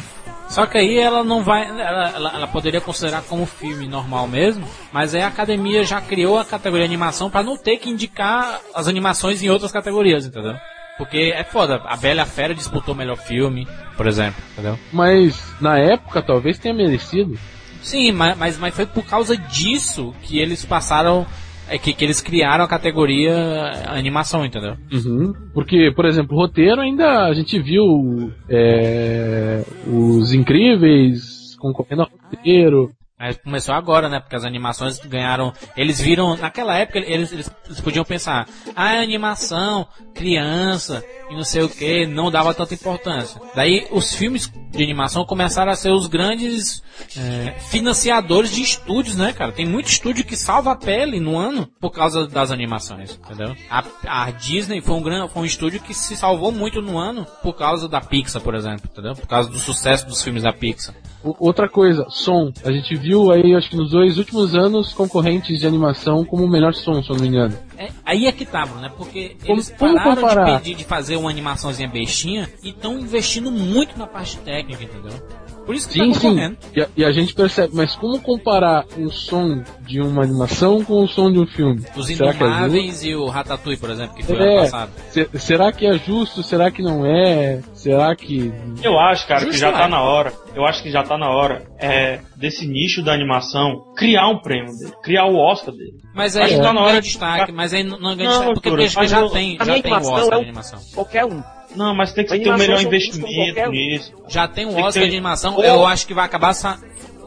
Só 0.48 0.64
que 0.66 0.78
aí 0.78 0.98
ela 0.98 1.22
não 1.24 1.42
vai. 1.42 1.68
Ela, 1.68 2.10
ela, 2.10 2.32
ela 2.34 2.46
poderia 2.46 2.80
considerar 2.80 3.22
como 3.22 3.44
filme 3.44 3.88
normal 3.88 4.26
mesmo, 4.28 4.64
mas 4.92 5.14
aí 5.14 5.22
a 5.22 5.28
academia 5.28 5.84
já 5.84 6.00
criou 6.00 6.38
a 6.38 6.44
categoria 6.44 6.84
animação 6.84 7.30
pra 7.30 7.42
não 7.42 7.56
ter 7.56 7.76
que 7.78 7.90
indicar 7.90 8.60
as 8.74 8.86
animações 8.86 9.42
em 9.42 9.50
outras 9.50 9.72
categorias, 9.72 10.26
entendeu? 10.26 10.54
Porque 10.96 11.32
é 11.34 11.42
foda, 11.42 11.80
a 11.84 11.96
Bela 11.96 12.20
e 12.20 12.22
a 12.22 12.26
Fera 12.26 12.54
disputou 12.54 12.94
o 12.94 12.96
melhor 12.96 13.16
filme, 13.16 13.66
por 13.96 14.06
exemplo, 14.06 14.40
entendeu? 14.52 14.78
Mas 14.92 15.54
na 15.60 15.78
época 15.78 16.22
talvez 16.22 16.58
tenha 16.58 16.74
merecido. 16.74 17.36
Sim, 17.82 18.12
mas, 18.12 18.38
mas, 18.38 18.58
mas 18.58 18.74
foi 18.74 18.86
por 18.86 19.04
causa 19.04 19.36
disso 19.36 20.14
que 20.22 20.38
eles 20.38 20.64
passaram. 20.64 21.26
É 21.66 21.78
que, 21.78 21.94
que 21.94 22.04
eles 22.04 22.20
criaram 22.20 22.62
a 22.62 22.68
categoria 22.68 23.34
animação, 23.86 24.44
entendeu? 24.44 24.76
Uhum. 24.92 25.32
Porque, 25.54 25.90
por 25.96 26.04
exemplo, 26.04 26.36
roteiro 26.36 26.82
ainda 26.82 27.24
a 27.24 27.32
gente 27.32 27.58
viu 27.58 28.30
é, 28.50 29.64
os 29.86 30.34
incríveis 30.34 31.56
concorrendo 31.56 32.02
ao 32.02 32.10
roteiro. 32.10 32.90
Mas 33.18 33.36
começou 33.38 33.74
agora, 33.74 34.08
né? 34.08 34.18
Porque 34.18 34.34
as 34.34 34.44
animações 34.44 34.98
ganharam. 34.98 35.52
Eles 35.76 36.00
viram. 36.00 36.36
Naquela 36.36 36.76
época, 36.76 36.98
eles, 36.98 37.32
eles, 37.32 37.48
podiam 37.82 38.04
pensar: 38.04 38.48
ah, 38.74 38.94
é 38.94 39.02
animação, 39.02 39.86
criança, 40.12 41.04
e 41.30 41.34
não 41.34 41.44
sei 41.44 41.62
o 41.62 41.68
que, 41.68 42.06
não 42.06 42.30
dava 42.30 42.52
tanta 42.52 42.74
importância. 42.74 43.40
Daí 43.54 43.86
os 43.92 44.14
filmes 44.14 44.50
de 44.70 44.82
animação 44.82 45.24
começaram 45.24 45.70
a 45.70 45.76
ser 45.76 45.90
os 45.90 46.08
grandes 46.08 46.82
é, 47.16 47.52
financiadores 47.70 48.50
de 48.50 48.62
estúdios, 48.62 49.16
né, 49.16 49.32
cara? 49.32 49.52
Tem 49.52 49.64
muito 49.64 49.86
estúdio 49.86 50.24
que 50.24 50.36
salva 50.36 50.72
a 50.72 50.76
pele 50.76 51.20
no 51.20 51.38
ano 51.38 51.68
por 51.80 51.92
causa 51.92 52.26
das 52.26 52.50
animações, 52.50 53.18
entendeu? 53.24 53.54
A, 53.70 53.84
a 54.06 54.30
Disney 54.32 54.80
foi 54.80 54.96
um, 54.96 55.02
gran, 55.02 55.28
foi 55.28 55.42
um 55.42 55.46
estúdio 55.46 55.80
que 55.80 55.94
se 55.94 56.16
salvou 56.16 56.50
muito 56.50 56.82
no 56.82 56.98
ano 56.98 57.24
por 57.42 57.54
causa 57.54 57.88
da 57.88 58.00
Pixar, 58.00 58.42
por 58.42 58.56
exemplo, 58.56 58.88
entendeu? 58.90 59.14
Por 59.14 59.28
causa 59.28 59.48
do 59.48 59.58
sucesso 59.58 60.06
dos 60.06 60.20
filmes 60.20 60.42
da 60.42 60.52
Pixar. 60.52 60.94
Outra 61.22 61.68
coisa, 61.68 62.04
som. 62.10 62.52
A 62.64 62.70
gente 62.70 62.94
viu 63.04 63.30
aí, 63.30 63.54
acho 63.54 63.68
que 63.70 63.76
nos 63.76 63.90
dois 63.90 64.16
últimos 64.18 64.54
anos, 64.54 64.92
concorrentes 64.92 65.58
de 65.60 65.66
animação 65.66 66.24
como 66.24 66.44
o 66.44 66.48
melhor 66.48 66.72
som, 66.74 67.02
se 67.02 67.10
eu 67.10 67.16
não 67.16 67.22
me 67.22 67.28
engano. 67.28 67.56
É, 67.76 67.90
aí 68.04 68.26
é 68.26 68.32
que 68.32 68.44
Bruno, 68.46 68.80
né? 68.80 68.90
Porque 68.96 69.36
Como- 69.40 69.52
eles 69.52 69.74
como 69.78 69.94
pararam 69.94 70.14
de 70.14 70.20
comparar? 70.20 70.58
pedir 70.60 70.74
de 70.76 70.84
fazer 70.84 71.16
uma 71.16 71.28
animaçãozinha 71.30 71.88
bestinha 71.88 72.48
e 72.62 72.70
estão 72.70 72.98
investindo 72.98 73.50
muito 73.50 73.98
na 73.98 74.06
parte 74.06 74.36
técnica, 74.38 74.84
entendeu? 74.84 75.12
Por 75.64 75.74
isso 75.74 75.88
que 75.88 75.94
Sim, 75.94 76.12
tá 76.12 76.20
sim. 76.20 76.56
E 76.76 76.80
a, 76.82 76.88
e 76.96 77.04
a 77.04 77.10
gente 77.10 77.34
percebe, 77.34 77.74
mas 77.74 77.94
como 77.96 78.20
comparar 78.20 78.84
o 78.98 79.10
som 79.10 79.62
de 79.80 80.00
uma 80.00 80.22
animação 80.22 80.84
com 80.84 81.02
o 81.02 81.08
som 81.08 81.32
de 81.32 81.38
um 81.38 81.46
filme? 81.46 81.82
Os 81.96 82.06
que 82.06 82.12
é? 82.22 82.26
Indomáveis 82.30 83.02
e 83.04 83.14
o 83.14 83.26
Ratatouille, 83.28 83.78
por 83.80 83.90
exemplo, 83.90 84.14
que 84.14 84.22
foi 84.22 84.36
É. 84.36 84.42
ano 84.52 84.60
passado. 84.62 84.90
Se- 85.08 85.28
será 85.34 85.72
que 85.72 85.86
é 85.86 85.98
justo? 85.98 86.42
Será 86.42 86.70
que 86.70 86.82
não 86.82 87.06
é? 87.06 87.60
Será 87.72 88.14
que. 88.14 88.52
Eu 88.82 88.98
acho, 88.98 89.26
cara, 89.26 89.40
que 89.40 89.46
Justo 89.46 89.60
já 89.60 89.68
é. 89.68 89.72
tá 89.72 89.88
na 89.88 90.02
hora. 90.02 90.32
Eu 90.54 90.64
acho 90.66 90.82
que 90.82 90.90
já 90.90 91.02
tá 91.02 91.16
na 91.18 91.28
hora 91.30 91.62
é, 91.78 92.20
desse 92.36 92.66
nicho 92.66 93.02
da 93.02 93.12
animação 93.12 93.92
criar 93.96 94.28
um 94.28 94.38
prêmio 94.40 94.72
dele, 94.78 94.92
criar 95.02 95.26
o 95.26 95.36
Oscar 95.36 95.74
dele. 95.74 95.94
Mas 96.14 96.36
Acho 96.36 96.46
aí 96.46 96.54
que 96.54 96.60
tá 96.60 96.62
não 96.62 96.72
na 96.74 96.80
ganha 96.80 96.92
hora 96.92 97.00
de- 97.00 97.08
destaque, 97.08 97.52
mas 97.52 97.74
aí 97.74 97.82
não, 97.82 97.98
não 97.98 98.14
ganha 98.16 98.28
Não, 98.30 98.38
destaque 98.38 98.54
porque, 98.54 98.70
porque 98.70 99.08
já 99.08 99.20
eu- 99.20 99.30
tem, 99.30 99.56
já 99.58 99.80
tem 99.80 99.92
o 99.92 99.96
Oscar 99.96 100.20
é 100.24 100.28
de 100.28 100.34
animação. 100.44 100.78
Qualquer 100.94 101.24
um. 101.24 101.42
Não, 101.74 101.94
mas 101.94 102.12
tem 102.12 102.24
que 102.24 102.30
ter 102.30 102.36
o 102.48 102.52
Animação 102.52 102.58
melhor 102.66 102.82
investimento 102.82 103.60
um. 103.68 103.70
nisso. 103.72 104.12
Já 104.28 104.46
tem 104.48 104.66
um 104.66 104.74
Tem 104.74 104.84
Oscar 104.84 105.02
ter- 105.02 105.08
de 105.10 105.16
animação, 105.16 105.60
eu 105.62 105.86
acho 105.86 106.06
que 106.06 106.14
vai 106.14 106.24
acabar 106.24 106.52
sa- 106.54 106.78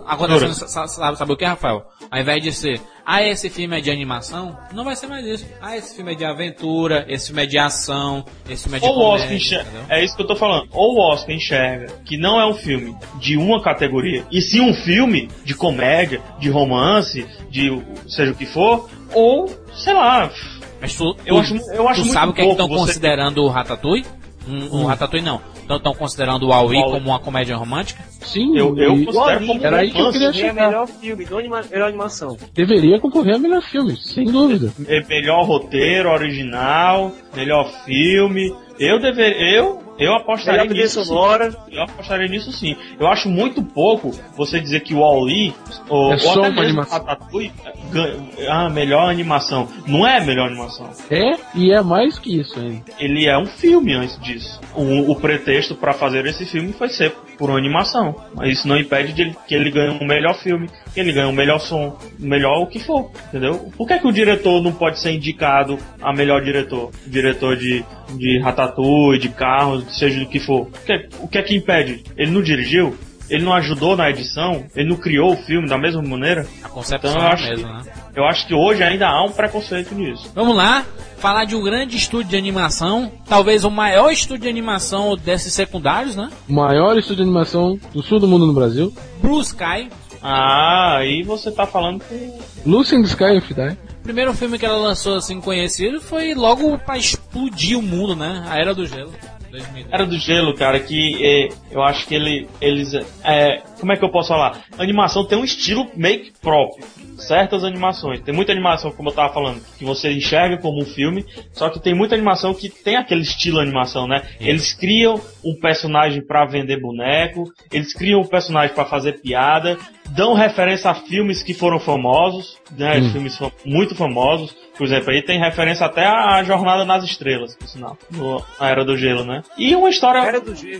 acontecendo, 0.05 0.53
sabe, 0.53 1.17
sabe 1.17 1.31
o 1.31 1.35
que, 1.37 1.45
Rafael? 1.45 1.85
Ao 2.09 2.19
invés 2.21 2.41
de 2.41 2.53
ser, 2.53 2.79
ah, 3.05 3.21
esse 3.21 3.49
filme 3.49 3.77
é 3.77 3.81
de 3.81 3.91
animação, 3.91 4.57
não 4.73 4.85
vai 4.85 4.95
ser 4.95 5.07
mais 5.07 5.25
isso. 5.25 5.45
Ah, 5.61 5.75
esse 5.75 5.93
filme 5.93 6.13
é 6.13 6.15
de 6.15 6.23
aventura, 6.23 7.05
esse 7.09 7.27
filme 7.27 7.43
é 7.43 7.45
de 7.45 7.57
ação, 7.57 8.23
esse 8.49 8.63
filme 8.63 8.77
é 8.77 8.79
de 8.79 8.85
Ou 8.85 8.91
o 8.91 8.95
comédia, 8.95 9.15
Oscar 9.23 9.33
enxerga, 9.35 9.85
é 9.89 10.03
isso 10.05 10.15
que 10.15 10.21
eu 10.21 10.27
tô 10.27 10.35
falando. 10.37 10.69
Ou 10.71 10.95
o 10.95 11.11
Oscar 11.11 11.35
enxerga 11.35 11.87
que 12.05 12.17
não 12.17 12.39
é 12.39 12.45
um 12.45 12.53
filme 12.53 12.95
de 13.19 13.35
uma 13.35 13.61
categoria, 13.61 14.23
e 14.31 14.41
sim 14.41 14.61
um 14.61 14.73
filme 14.73 15.29
de 15.43 15.53
comédia, 15.53 16.21
de 16.39 16.49
romance, 16.49 17.27
de 17.49 17.69
seja 18.07 18.31
o 18.31 18.35
que 18.35 18.45
for, 18.45 18.89
ou, 19.13 19.47
sei 19.73 19.93
lá, 19.93 20.31
Mas 20.79 20.95
tu, 20.95 21.15
Eu 21.25 21.35
tu- 21.35 21.39
acho- 21.41 21.71
eu 21.73 21.89
acho 21.89 22.03
tu 22.03 22.09
sabe 22.09 22.31
o 22.31 22.35
que 22.35 22.41
é 22.41 22.45
que 22.45 22.51
estão 22.51 22.67
você- 22.67 22.77
considerando 22.85 23.43
o 23.43 23.47
Ratatouille? 23.47 24.05
Um, 24.47 24.81
um 24.81 24.85
Ratatouille 24.85 25.25
não. 25.25 25.41
Então 25.63 25.77
estão 25.77 25.93
considerando 25.93 26.43
o 26.43 26.49
Wall-E. 26.49 26.81
como 26.83 27.09
uma 27.09 27.19
comédia 27.19 27.55
romântica? 27.57 28.01
Sim, 28.21 28.57
eu, 28.57 28.77
eu 28.77 29.05
considero 29.05 29.45
como 29.47 29.65
Era 29.65 29.77
aí 29.77 29.91
que 29.91 29.99
eu 29.99 30.11
queria 30.11 30.29
É 30.29 30.33
chegar. 30.33 30.53
melhor 30.67 30.87
filme, 30.87 31.27
não 31.29 31.37
anima 31.37 31.61
melhor 31.69 31.87
animação. 31.87 32.37
deveria 32.53 32.99
concorrer 32.99 33.35
a 33.35 33.39
melhor 33.39 33.61
filme, 33.61 33.95
sem 33.97 34.25
dúvida. 34.25 34.71
É 34.87 35.03
melhor 35.07 35.43
roteiro 35.45 36.09
original, 36.09 37.11
melhor 37.35 37.69
filme. 37.85 38.53
Eu 38.79 38.99
deveria, 38.99 39.57
eu 39.57 39.79
Eu 39.99 40.13
apostaria 40.15 40.63
Melhor 40.63 40.75
nisso. 40.83 40.99
sim. 40.99 41.05
sonora. 41.05 41.55
Eu 41.71 41.81
apostaria 41.83 42.27
nisso 42.27 42.51
sim. 42.51 42.75
Eu 42.99 43.07
acho 43.07 43.27
muito 43.29 43.63
pouco 43.63 44.11
você 44.35 44.59
dizer 44.59 44.81
que 44.81 44.93
o 44.93 44.99
Wall-E, 44.99 45.53
ou, 45.89 46.09
É 46.11 46.13
ou 46.13 46.19
só 46.19 46.29
até 46.31 46.39
uma 46.39 46.49
mesmo 46.49 46.61
animação. 46.81 46.97
Ratatouille, 46.99 47.51
ganha- 47.91 48.15
ah, 48.49 48.69
melhor 48.69 49.09
animação. 49.09 49.67
Não 49.87 50.05
é 50.07 50.17
a 50.17 50.23
melhor 50.23 50.47
animação. 50.47 50.89
É, 51.09 51.37
e 51.55 51.71
é 51.71 51.81
mais 51.81 52.19
que 52.19 52.39
isso 52.39 52.59
ainda. 52.59 52.83
Ele 52.99 53.25
é 53.27 53.37
um 53.37 53.45
filme 53.45 53.93
antes 53.93 54.19
disso. 54.21 54.59
O, 54.75 55.11
o 55.11 55.15
pretexto 55.15 55.75
para 55.75 55.93
fazer 55.93 56.25
esse 56.25 56.45
filme 56.45 56.73
foi 56.73 56.89
ser 56.89 57.13
por 57.37 57.49
uma 57.49 57.57
animação. 57.57 58.15
Mas 58.35 58.57
isso 58.59 58.67
não 58.67 58.77
impede 58.77 59.13
de 59.13 59.21
ele- 59.21 59.35
que 59.47 59.55
ele 59.55 59.71
ganhe 59.71 59.97
um 60.01 60.05
melhor 60.05 60.35
filme, 60.35 60.69
que 60.93 60.99
ele 60.99 61.11
ganhe 61.13 61.27
um 61.27 61.31
melhor 61.33 61.59
som, 61.59 61.97
melhor 62.19 62.61
o 62.63 62.67
que 62.67 62.79
for, 62.79 63.11
entendeu? 63.27 63.71
Por 63.77 63.87
que, 63.87 63.99
que 63.99 64.07
o 64.07 64.11
diretor 64.11 64.61
não 64.61 64.71
pode 64.71 64.99
ser 64.99 65.11
indicado 65.11 65.77
a 66.01 66.13
melhor 66.13 66.41
diretor? 66.43 66.91
Diretor 67.05 67.55
de, 67.55 67.83
de 68.15 68.39
Ratatouille, 68.39 69.19
de 69.19 69.29
carros, 69.29 69.97
seja 69.97 70.19
do 70.19 70.25
que 70.27 70.39
for. 70.39 70.61
O 70.67 70.85
que, 70.85 71.09
o 71.19 71.27
que 71.27 71.37
é 71.37 71.41
que 71.43 71.55
impede? 71.55 72.03
Ele 72.17 72.31
não 72.31 72.41
dirigiu? 72.41 72.97
Ele 73.29 73.43
não 73.43 73.53
ajudou 73.53 73.97
na 73.97 74.09
edição? 74.09 74.65
Ele 74.73 74.87
não 74.89 74.95
criou 74.95 75.33
o 75.33 75.37
filme 75.37 75.67
da 75.67 75.77
mesma 75.77 76.01
maneira? 76.01 76.47
A 76.63 76.69
concepção 76.69 77.11
Então, 77.11 77.21
é 77.23 77.25
a 77.29 77.33
acho 77.33 77.49
mesma, 77.49 77.73
né? 77.83 77.91
Eu 78.17 78.25
acho 78.25 78.47
que 78.47 78.53
hoje 78.55 78.81
ainda 78.81 79.07
há 79.07 79.23
um 79.23 79.31
preconceito 79.31 79.93
nisso. 79.93 80.31
Vamos 80.33 80.55
lá, 80.55 80.83
falar 81.17 81.45
de 81.45 81.55
um 81.55 81.61
grande 81.61 81.97
estúdio 81.97 82.31
de 82.31 82.35
animação, 82.35 83.11
talvez 83.29 83.63
o 83.63 83.69
maior 83.69 84.11
estúdio 84.11 84.41
de 84.41 84.49
animação 84.49 85.15
desses 85.15 85.53
secundários, 85.53 86.15
né? 86.15 86.27
O 86.49 86.53
maior 86.53 86.97
estúdio 86.97 87.17
de 87.17 87.29
animação 87.29 87.79
do 87.93 88.01
sul 88.01 88.19
do 88.19 88.27
mundo 88.27 88.47
no 88.47 88.53
Brasil. 88.53 88.91
Blue 89.21 89.39
Sky. 89.41 89.89
Ah, 90.19 90.97
aí 90.97 91.21
você 91.21 91.51
tá 91.51 91.67
falando 91.67 92.01
com 92.03 92.39
Lucy 92.65 92.95
in 92.95 93.03
the 93.03 93.07
Sky 93.07 93.37
of 93.37 93.53
Die. 93.53 93.77
O 93.99 94.03
primeiro 94.03 94.33
filme 94.33 94.57
que 94.57 94.65
ela 94.65 94.77
lançou 94.77 95.17
assim 95.17 95.39
conhecido 95.39 96.01
foi 96.01 96.33
logo 96.33 96.75
pra 96.79 96.97
explodir 96.97 97.77
o 97.77 97.83
mundo, 97.83 98.15
né? 98.15 98.43
A 98.49 98.57
Era 98.57 98.73
do 98.73 98.87
Gelo. 98.87 99.13
2010. 99.51 99.87
Era 99.91 100.05
do 100.07 100.17
Gelo, 100.17 100.55
cara, 100.55 100.79
que 100.79 101.23
é, 101.23 101.49
eu 101.71 101.83
acho 101.83 102.07
que 102.07 102.15
ele, 102.15 102.49
eles. 102.59 102.93
É, 103.23 103.61
como 103.79 103.91
é 103.91 103.97
que 103.97 104.03
eu 104.03 104.09
posso 104.09 104.29
falar? 104.29 104.59
A 104.77 104.83
animação 104.83 105.25
tem 105.25 105.37
um 105.37 105.43
estilo 105.43 105.87
meio 105.95 106.21
que 106.23 106.33
próprio. 106.41 106.85
Certas 107.17 107.63
animações. 107.63 108.21
Tem 108.21 108.33
muita 108.33 108.51
animação, 108.51 108.91
como 108.91 109.09
eu 109.09 109.13
tava 109.13 109.33
falando, 109.33 109.61
que 109.77 109.83
você 109.83 110.11
enxerga 110.11 110.57
como 110.57 110.81
um 110.81 110.85
filme, 110.85 111.25
só 111.51 111.69
que 111.69 111.79
tem 111.79 111.93
muita 111.95 112.13
animação 112.15 112.53
que 112.53 112.69
tem 112.69 112.95
aquele 112.95 113.21
estilo 113.21 113.59
animação, 113.59 114.07
né? 114.07 114.21
Eles 114.39 114.71
criam 114.73 115.19
um 115.43 115.55
personagem 115.59 116.21
pra 116.25 116.45
vender 116.45 116.79
boneco, 116.79 117.45
eles 117.71 117.93
criam 117.93 118.21
um 118.21 118.25
personagem 118.27 118.75
pra 118.75 118.85
fazer 118.85 119.19
piada, 119.21 119.77
dão 120.09 120.33
referência 120.35 120.91
a 120.91 120.93
filmes 120.95 121.41
que 121.41 121.53
foram 121.53 121.79
famosos, 121.79 122.57
né? 122.77 123.01
Filmes 123.11 123.35
fam- 123.37 123.51
muito 123.65 123.95
famosos. 123.95 124.55
Por 124.77 124.85
exemplo, 124.85 125.09
aí 125.11 125.23
tem 125.23 125.39
referência 125.39 125.87
até 125.87 126.05
à 126.05 126.43
Jornada 126.43 126.85
nas 126.85 127.03
Estrelas, 127.03 127.55
por 127.55 127.67
sinal, 127.67 127.97
no- 128.11 128.43
na 128.59 128.69
Era 128.69 128.85
do 128.85 128.95
Gelo, 128.95 129.25
né? 129.25 129.41
E 129.57 129.75
uma 129.75 129.89
história 129.89 130.21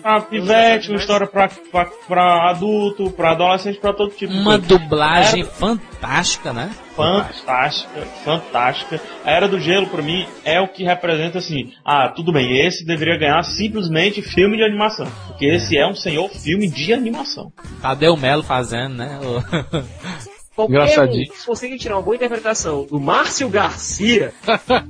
pra 0.02 0.22
pivete, 0.22 0.90
uma 0.92 1.00
história 1.00 1.26
pra, 1.26 1.50
pra, 1.72 1.86
pra 2.08 2.50
adulto, 2.52 2.87
pra 3.16 3.32
adolescente, 3.32 3.80
pra 3.80 3.94
todo 3.94 4.12
tipo 4.12 4.34
de 4.34 4.40
Uma 4.40 4.58
dublagem 4.58 5.42
Era 5.42 5.50
fantástica, 5.52 6.54
né? 6.54 6.72
fantástica, 6.96 8.02
fantástica. 8.26 9.02
A 9.24 9.32
Era 9.32 9.48
do 9.48 9.60
Gelo, 9.60 9.88
pra 9.88 10.02
mim, 10.02 10.26
é 10.44 10.60
o 10.60 10.68
que 10.68 10.84
representa 10.84 11.38
assim, 11.38 11.72
ah, 11.86 12.10
tudo 12.10 12.32
bem, 12.34 12.66
esse 12.66 12.86
deveria 12.86 13.18
ganhar 13.18 13.44
simplesmente 13.44 14.22
filme 14.22 14.58
de 14.58 14.64
animação. 14.64 15.08
Porque 15.28 15.46
esse 15.46 15.78
é 15.78 15.88
um 15.88 15.96
senhor 15.96 16.30
filme 16.30 16.68
de 16.70 16.94
animação. 16.94 17.52
Tadeu 17.82 18.18
Melo 18.18 18.44
fazendo, 18.44 18.96
né? 18.96 19.20
O- 20.58 20.68
Qualquer 20.68 20.74
Engraçadinho. 20.74 21.32
um, 21.32 21.78
tirar 21.78 21.96
uma 21.98 22.02
boa 22.02 22.16
interpretação 22.16 22.86
do 22.90 23.00
Márcio 23.00 23.48
Garcia, 23.48 24.34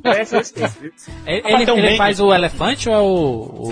merece 0.03 0.37
respeito, 0.37 0.73
viu? 0.81 0.91
ele 1.25 1.65
um 1.73 1.77
ele 1.77 1.81
Mandy. 1.87 1.97
faz 1.97 2.19
o 2.21 2.33
elefante 2.33 2.87
ou 2.89 2.95
é 2.95 2.99
o, 2.99 3.03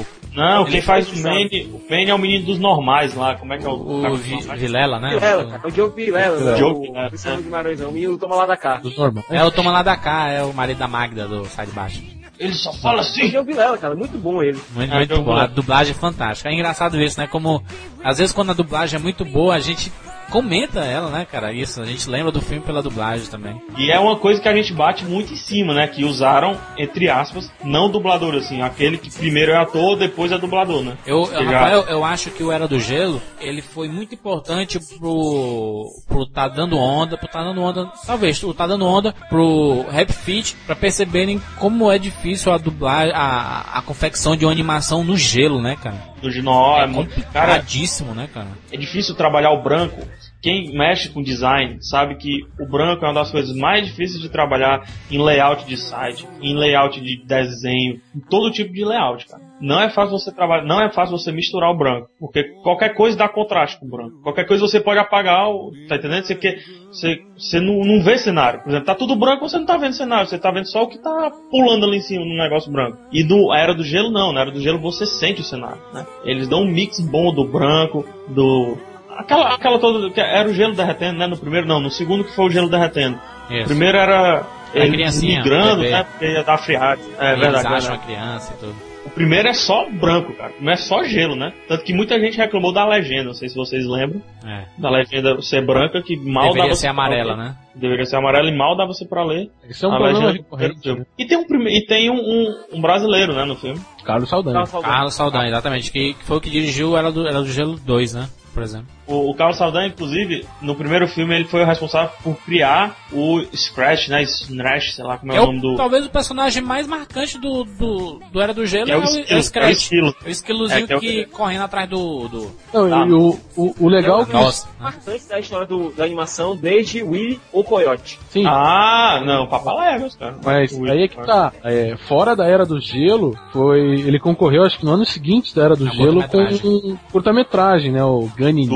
o, 0.01 0.05
Não, 0.35 0.63
Ele 0.63 0.71
quem 0.71 0.81
faz 0.81 1.09
o 1.09 1.23
Manny, 1.23 1.71
o 1.73 1.81
Manny 1.89 2.09
é 2.09 2.13
o 2.13 2.17
menino 2.19 2.45
dos 2.45 2.59
normais 2.59 3.15
lá, 3.15 3.35
como 3.35 3.53
é 3.53 3.57
que 3.57 3.65
é 3.65 3.69
o... 3.69 3.73
o 3.73 4.15
Vi- 4.17 4.41
Vilela, 4.57 4.99
né? 4.99 5.11
Vilela, 5.13 5.45
cara. 5.51 5.67
O 5.67 5.71
Diogo 5.71 5.95
Vilela, 5.95 6.37
né? 6.37 6.53
Diogo 6.57 6.79
O 6.79 6.81
Vilela, 6.81 7.07
Cristiano 7.07 7.39
é. 7.39 7.43
Guimarães, 7.43 7.79
o 7.81 7.91
menino 7.91 8.17
toma 8.17 8.35
lá 8.35 8.45
da 8.45 8.57
cá. 8.57 8.75
Dos 8.75 8.97
normais. 8.97 9.25
É 9.31 9.41
o 9.43 9.49
Toma 9.51 9.71
lá 9.71 9.81
da 9.81 9.95
cá, 9.95 10.27
é 10.27 10.43
o 10.43 10.53
marido 10.53 10.77
da 10.79 10.87
Magda 10.89 11.25
do 11.27 11.45
Sai 11.45 11.65
de 11.65 11.71
Baixo. 11.71 12.03
Ele 12.37 12.53
só 12.53 12.73
fala 12.73 12.97
O 12.97 12.99
assim. 12.99 13.29
Diogo 13.29 13.47
Vilela, 13.47 13.77
cara, 13.77 13.95
muito 13.95 14.17
bom 14.17 14.43
ele. 14.43 14.59
Muito, 14.73 14.93
É, 14.93 14.97
muito 14.97 15.21
bom. 15.21 15.33
A 15.33 15.47
dublagem 15.47 15.93
é 15.93 15.97
fantástica. 15.97 16.49
É 16.49 16.53
engraçado 16.53 17.01
isso, 17.01 17.17
né? 17.17 17.27
Como 17.27 17.63
às 18.03 18.17
vezes 18.17 18.33
quando 18.33 18.49
a 18.49 18.53
dublagem 18.53 18.99
é 18.99 19.01
muito 19.01 19.23
boa, 19.23 19.55
a 19.55 19.59
gente 19.61 19.89
comenta 20.29 20.79
ela, 20.81 21.09
né, 21.09 21.25
cara? 21.29 21.53
Isso, 21.53 21.81
a 21.81 21.85
gente 21.85 22.09
lembra 22.09 22.31
do 22.31 22.41
filme 22.41 22.63
pela 22.63 22.81
dublagem 22.81 23.27
também. 23.27 23.61
E 23.77 23.91
é 23.91 23.99
uma 23.99 24.15
coisa 24.17 24.41
que 24.41 24.47
a 24.49 24.55
gente 24.55 24.73
bate 24.73 25.05
muito 25.05 25.33
em 25.33 25.37
cima, 25.37 25.73
né? 25.73 25.87
Que 25.87 26.03
usaram, 26.03 26.57
entre 26.77 27.09
aspas, 27.09 27.51
não 27.63 27.89
dublador, 27.89 28.35
assim, 28.35 28.61
aquele 28.61 28.97
que 28.97 29.11
primeiro 29.11 29.51
é 29.51 29.57
ator, 29.57 29.97
depois 29.97 30.31
é 30.31 30.37
dublador, 30.37 30.83
né? 30.83 30.97
Eu, 31.05 31.25
já- 31.31 31.41
Rafael, 31.41 31.83
eu 31.87 32.03
acho 32.03 32.31
que 32.31 32.43
o 32.43 32.51
Era 32.51 32.67
do 32.67 32.79
Gelo, 32.79 33.21
ele 33.39 33.61
foi 33.61 33.87
muito 33.87 34.13
importante 34.15 34.79
pro, 34.79 35.89
pro 36.07 36.25
Tá 36.25 36.47
Dando 36.47 36.77
Onda, 36.77 37.17
pro 37.17 37.27
Tá 37.27 37.43
Dando 37.43 37.61
Onda, 37.61 37.91
talvez, 38.05 38.41
o 38.43 38.53
Tá 38.53 38.67
Dando 38.67 38.85
Onda 38.85 39.13
pro 39.29 39.85
Rap 39.89 40.11
Fit, 40.11 40.55
pra 40.65 40.75
perceberem 40.75 41.41
como 41.57 41.91
é 41.91 41.97
difícil 41.97 42.51
a 42.51 42.57
dublagem, 42.57 43.13
a, 43.15 43.65
a 43.75 43.81
confecção 43.81 44.35
de 44.35 44.45
uma 44.45 44.51
animação 44.51 45.03
no 45.03 45.15
gelo, 45.17 45.61
né, 45.61 45.75
cara? 45.81 46.14
Do 46.25 46.31
Ginó, 46.31 46.77
é 46.77 46.83
É 46.83 46.87
muito... 46.87 47.13
Cara, 47.31 47.53
complicadíssimo, 47.53 48.15
né, 48.15 48.27
cara? 48.33 48.47
é 48.71 48.77
difícil 48.77 49.13
trabalhar 49.15 49.51
o 49.51 49.61
branco. 49.61 50.01
Quem 50.41 50.75
mexe 50.75 51.09
com 51.09 51.21
design 51.21 51.77
sabe 51.81 52.15
que 52.15 52.41
o 52.59 52.67
branco 52.67 53.05
é 53.05 53.07
uma 53.07 53.13
das 53.15 53.31
coisas 53.31 53.55
mais 53.55 53.85
difíceis 53.85 54.21
de 54.21 54.29
trabalhar 54.29 54.87
em 55.09 55.23
layout 55.23 55.65
de 55.65 55.77
site, 55.77 56.27
em 56.41 56.55
layout 56.55 56.99
de 56.99 57.23
desenho, 57.25 58.01
em 58.15 58.19
todo 58.29 58.51
tipo 58.51 58.73
de 58.73 58.83
layout, 58.83 59.25
cara. 59.27 59.41
Não 59.61 59.79
é 59.81 59.89
fácil 59.89 60.17
você 60.17 60.33
trabalhar, 60.33 60.65
não 60.65 60.81
é 60.81 60.91
fácil 60.91 61.17
você 61.17 61.31
misturar 61.31 61.71
o 61.71 61.77
branco, 61.77 62.09
porque 62.19 62.43
qualquer 62.61 62.93
coisa 62.93 63.17
dá 63.17 63.27
contraste 63.29 63.79
com 63.79 63.85
o 63.85 63.89
branco. 63.89 64.21
Qualquer 64.21 64.45
coisa 64.45 64.67
você 64.67 64.79
pode 64.79 64.99
apagar, 64.99 65.49
o, 65.49 65.71
tá 65.87 65.95
entendendo? 65.95 66.25
Você 66.25 66.35
quer, 66.35 66.59
você, 66.89 67.21
você 67.37 67.59
não, 67.59 67.79
não 67.79 68.03
vê 68.03 68.17
cenário. 68.17 68.61
Por 68.61 68.69
exemplo, 68.69 68.85
tá 68.85 68.95
tudo 68.95 69.15
branco, 69.15 69.47
você 69.47 69.57
não 69.57 69.65
tá 69.65 69.77
vendo 69.77 69.93
cenário, 69.93 70.27
você 70.27 70.37
tá 70.37 70.51
vendo 70.51 70.67
só 70.67 70.83
o 70.83 70.87
que 70.87 70.97
tá 70.97 71.31
pulando 71.49 71.85
ali 71.85 71.97
em 71.97 72.01
cima 72.01 72.25
no 72.25 72.35
negócio 72.37 72.71
branco. 72.71 72.97
E 73.11 73.23
do 73.23 73.51
a 73.51 73.59
Era 73.59 73.73
do 73.73 73.83
Gelo 73.83 74.11
não, 74.11 74.33
na 74.33 74.41
Era 74.41 74.51
do 74.51 74.59
Gelo 74.59 74.79
você 74.79 75.05
sente 75.05 75.41
o 75.41 75.43
cenário, 75.45 75.81
né? 75.93 76.05
Eles 76.25 76.47
dão 76.47 76.61
um 76.61 76.71
mix 76.71 76.99
bom 76.99 77.33
do 77.33 77.45
branco, 77.45 78.05
do 78.27 78.77
Aquela, 79.17 79.55
aquela 79.55 79.79
toda. 79.79 80.09
que 80.09 80.19
Era 80.19 80.49
o 80.49 80.53
gelo 80.53 80.75
derretendo, 80.75 81.17
né? 81.17 81.27
No 81.27 81.37
primeiro 81.37 81.65
não, 81.65 81.79
no 81.79 81.89
segundo 81.89 82.23
que 82.25 82.35
foi 82.35 82.45
o 82.45 82.49
gelo 82.49 82.69
derretendo. 82.69 83.17
Isso. 83.49 83.65
Primeiro 83.65 83.97
era 83.97 84.45
ele 84.73 84.97
migrando, 85.21 85.83
né? 85.83 86.03
Porque 86.03 86.25
ia 86.25 86.43
dar 86.43 86.57
friagem. 86.57 87.05
É 87.17 87.31
Eles 87.31 87.39
verdade. 87.39 87.67
acham 87.67 87.95
a 87.95 87.97
criança 87.97 88.53
e 88.53 88.59
tudo. 88.59 88.94
O 89.05 89.09
primeiro 89.11 89.47
é 89.47 89.53
só 89.53 89.87
branco, 89.89 90.33
cara. 90.33 90.51
Não 90.59 90.71
é 90.71 90.75
só 90.75 91.03
gelo, 91.03 91.35
né? 91.35 91.53
Tanto 91.67 91.83
que 91.83 91.93
muita 91.93 92.19
gente 92.19 92.37
reclamou 92.37 92.73
da 92.73 92.85
legenda, 92.87 93.25
não 93.25 93.33
sei 93.33 93.47
se 93.49 93.55
vocês 93.55 93.85
lembram. 93.85 94.21
É. 94.45 94.65
Da 94.77 94.89
legenda 94.89 95.39
ser 95.41 95.63
branca, 95.65 96.01
que 96.01 96.15
mal 96.17 96.45
Deveria 96.45 96.63
dava 96.63 96.75
ser 96.75 96.81
pra 96.87 96.91
amarela, 96.91 97.35
ler. 97.35 97.37
né? 97.37 97.55
Deveria 97.75 98.05
ser 98.05 98.15
amarela 98.15 98.49
e 98.49 98.57
mal 98.57 98.75
dava 98.75 98.93
você 98.93 99.05
pra 99.05 99.23
ler. 99.23 99.49
Isso 99.69 99.85
é 99.85 99.89
um 99.89 99.93
a 99.93 99.97
problema 99.97 100.31
recorrente. 100.31 100.91
né? 100.93 101.05
E 101.19 101.25
tem 101.25 101.37
um, 101.37 101.45
prime- 101.47 101.77
e 101.77 101.85
tem 101.85 102.09
um, 102.09 102.15
um, 102.15 102.55
um 102.77 102.81
brasileiro, 102.81 103.33
né, 103.33 103.45
no 103.45 103.55
filme. 103.55 103.79
Carlos 104.03 104.29
Saldanha. 104.29 104.55
Tava 104.55 104.65
falando. 104.67 104.85
Carlos 104.87 105.13
Saldanha, 105.13 105.47
exatamente. 105.49 105.91
Que, 105.91 106.13
que 106.15 106.23
foi 106.23 106.37
o 106.37 106.41
que 106.41 106.49
dirigiu 106.49 106.97
Era 106.97 107.11
do, 107.11 107.27
Era 107.27 107.41
do 107.41 107.47
Gelo 107.47 107.77
2, 107.79 108.13
né? 108.15 108.27
Por 108.55 108.63
exemplo. 108.63 108.87
O, 109.05 109.29
o 109.29 109.35
Carlos 109.35 109.57
Saldanha, 109.57 109.89
inclusive, 109.89 110.47
no 110.61 110.73
primeiro 110.73 111.07
filme, 111.07 111.35
ele 111.35 111.43
foi 111.45 111.61
o 111.61 111.65
responsável 111.65 112.09
por 112.23 112.35
criar 112.37 112.95
o 113.11 113.39
Scratch, 113.55 114.07
né? 114.07 114.25
Scratch, 114.25 114.91
sei 114.93 115.03
lá 115.05 115.17
como 115.19 115.31
é, 115.31 115.35
É 115.35 115.41
o 115.41 115.45
nome 115.47 115.59
do. 115.61 115.75
talvez 115.75 116.05
o 116.05 116.09
personagem 116.09 116.63
mais 116.63 116.87
marcante 116.87 117.37
do, 117.37 117.63
do, 117.65 118.19
do 118.31 118.41
Era 118.41 118.53
do 118.53 118.65
Gelo 118.65 118.89
É 118.89 118.93
é, 118.93 118.97
o 118.97 119.03
esquilo, 119.03 119.25
é 119.27 119.33
o 119.33 119.35
é 119.35 119.39
o 119.39 119.43
Scratch. 119.43 119.71
esquilo. 119.73 120.15
É 120.23 120.27
o 120.27 120.31
esquilozinho 120.31 120.83
É, 120.85 120.87
que 120.87 120.93
é 120.93 120.97
o- 120.97 120.99
que 121.01 121.25
correndo 121.25 121.63
atrás 121.63 121.87
do. 121.89 122.27
do... 122.29 122.51
Não, 122.73 122.89
Tá. 122.89 123.05
e 123.05 123.11
o, 123.13 123.39
o, 123.57 123.75
o 123.81 123.87
legal 123.89 124.21
é 124.21 124.25
que. 124.25 124.33
Nossa. 124.33 124.67
Marcante 124.79 125.27
da 125.27 125.39
história 125.39 125.67
do- 125.67 125.91
da 125.91 126.03
animação 126.05 126.55
desde 126.55 127.03
Willy 127.03 127.39
o 127.51 127.63
Coyote. 127.63 128.17
Sim, 128.29 128.45
Ah, 128.47 129.21
não, 129.23 129.45
Papaléguas, 129.47 130.15
cara. 130.15 130.37
Mas 130.43 130.71
O- 130.71 130.85
aí 130.85 131.03
é 131.03 131.07
que 131.09 131.17
tá. 131.17 131.51
É, 131.63 131.95
fora 132.07 132.35
da 132.35 132.47
Era 132.47 132.65
do 132.65 132.79
Gelo, 132.79 133.37
foi. 133.51 133.81
Ele 133.99 134.19
concorreu, 134.19 134.63
acho 134.63 134.79
que 134.79 134.85
no 134.85 134.93
ano 134.93 135.05
seguinte 135.05 135.53
da 135.53 135.63
Era 135.65 135.75
do 135.75 135.87
Gelo, 135.91 136.23
com 136.29 136.37
um 136.39 136.97
curta-metragem, 137.11 137.91
né? 137.91 138.03
O 138.03 138.29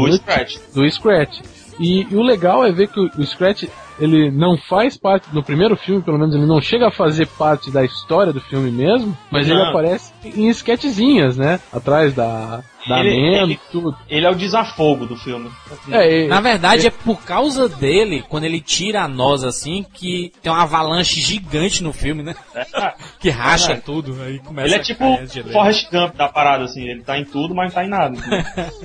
Do 0.10 0.14
Scratch. 0.14 0.58
do 0.74 0.90
Scratch. 0.90 1.42
E, 1.80 2.08
e 2.12 2.16
o 2.16 2.22
legal 2.22 2.66
é 2.66 2.72
ver 2.72 2.88
que 2.88 3.00
o, 3.00 3.10
o 3.18 3.26
Scratch 3.26 3.64
ele 4.00 4.32
não 4.32 4.58
faz 4.58 4.98
parte 4.98 5.28
no 5.34 5.44
primeiro 5.44 5.76
filme, 5.76 6.02
pelo 6.02 6.18
menos 6.18 6.34
ele 6.34 6.46
não 6.46 6.62
chega 6.62 6.88
a 6.88 6.92
fazer 6.92 7.28
parte 7.28 7.70
da 7.70 7.84
história 7.84 8.32
do 8.32 8.40
filme 8.40 8.72
mesmo, 8.72 9.16
mas 9.30 9.48
ele 9.48 9.60
Não. 9.60 9.70
aparece 9.70 10.14
em 10.24 10.48
esquetezinhas, 10.48 11.38
né? 11.38 11.60
Atrás 11.72 12.14
da 12.14 12.64
da 12.90 13.00
Ele- 13.00 13.38
ele- 13.38 13.60
tudo. 13.72 13.96
Ele 14.10 14.26
é 14.26 14.30
o 14.30 14.36
desafogo 14.36 15.06
do 15.06 15.16
filme. 15.16 15.50
É, 15.92 16.28
Na 16.28 16.42
verdade, 16.42 16.88
é 16.88 16.90
por 16.92 17.22
causa 17.24 17.70
dele, 17.70 18.24
quando 18.28 18.44
ele 18.44 18.60
tira 18.60 19.04
a 19.04 19.08
nós 19.08 19.44
assim, 19.44 19.86
que 19.94 20.34
tem 20.42 20.52
uma 20.52 20.64
avalanche 20.64 21.22
gigante 21.22 21.82
no 21.84 21.94
filme, 21.94 22.24
né? 22.24 22.36
que 23.20 23.30
racha 23.30 23.74
É. 23.74 23.76
tudo. 23.76 24.22
Aí 24.22 24.40
começa 24.40 24.68
Ele 24.68 24.76
é 24.76 24.80
a 24.80 24.84
tipo 24.84 25.04
geleiras. 25.28 25.54
Forrest 25.54 25.90
Gump 25.92 26.16
da 26.16 26.28
parada, 26.28 26.66
assim. 26.66 26.84
Ele 26.90 27.02
tá 27.02 27.18
em 27.18 27.24
tudo, 27.26 27.54
mas 27.56 27.68
não 27.68 27.76
tá 27.76 27.86
em 27.86 27.90
nada. 27.90 28.18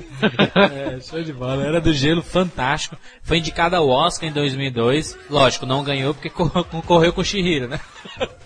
É, 0.55 0.99
show 1.01 1.21
de 1.21 1.33
bola. 1.33 1.63
Era 1.65 1.81
do 1.81 1.93
gelo, 1.93 2.21
fantástico. 2.21 2.95
Foi 3.23 3.37
indicado 3.37 3.75
ao 3.75 3.87
Oscar 3.89 4.29
em 4.29 4.31
2002. 4.31 5.17
Lógico, 5.29 5.65
não 5.65 5.83
ganhou 5.83 6.13
porque 6.13 6.29
co- 6.29 6.49
concorreu 6.65 7.11
com 7.13 7.21
o 7.21 7.25
Shihiro, 7.25 7.67
né? 7.67 7.79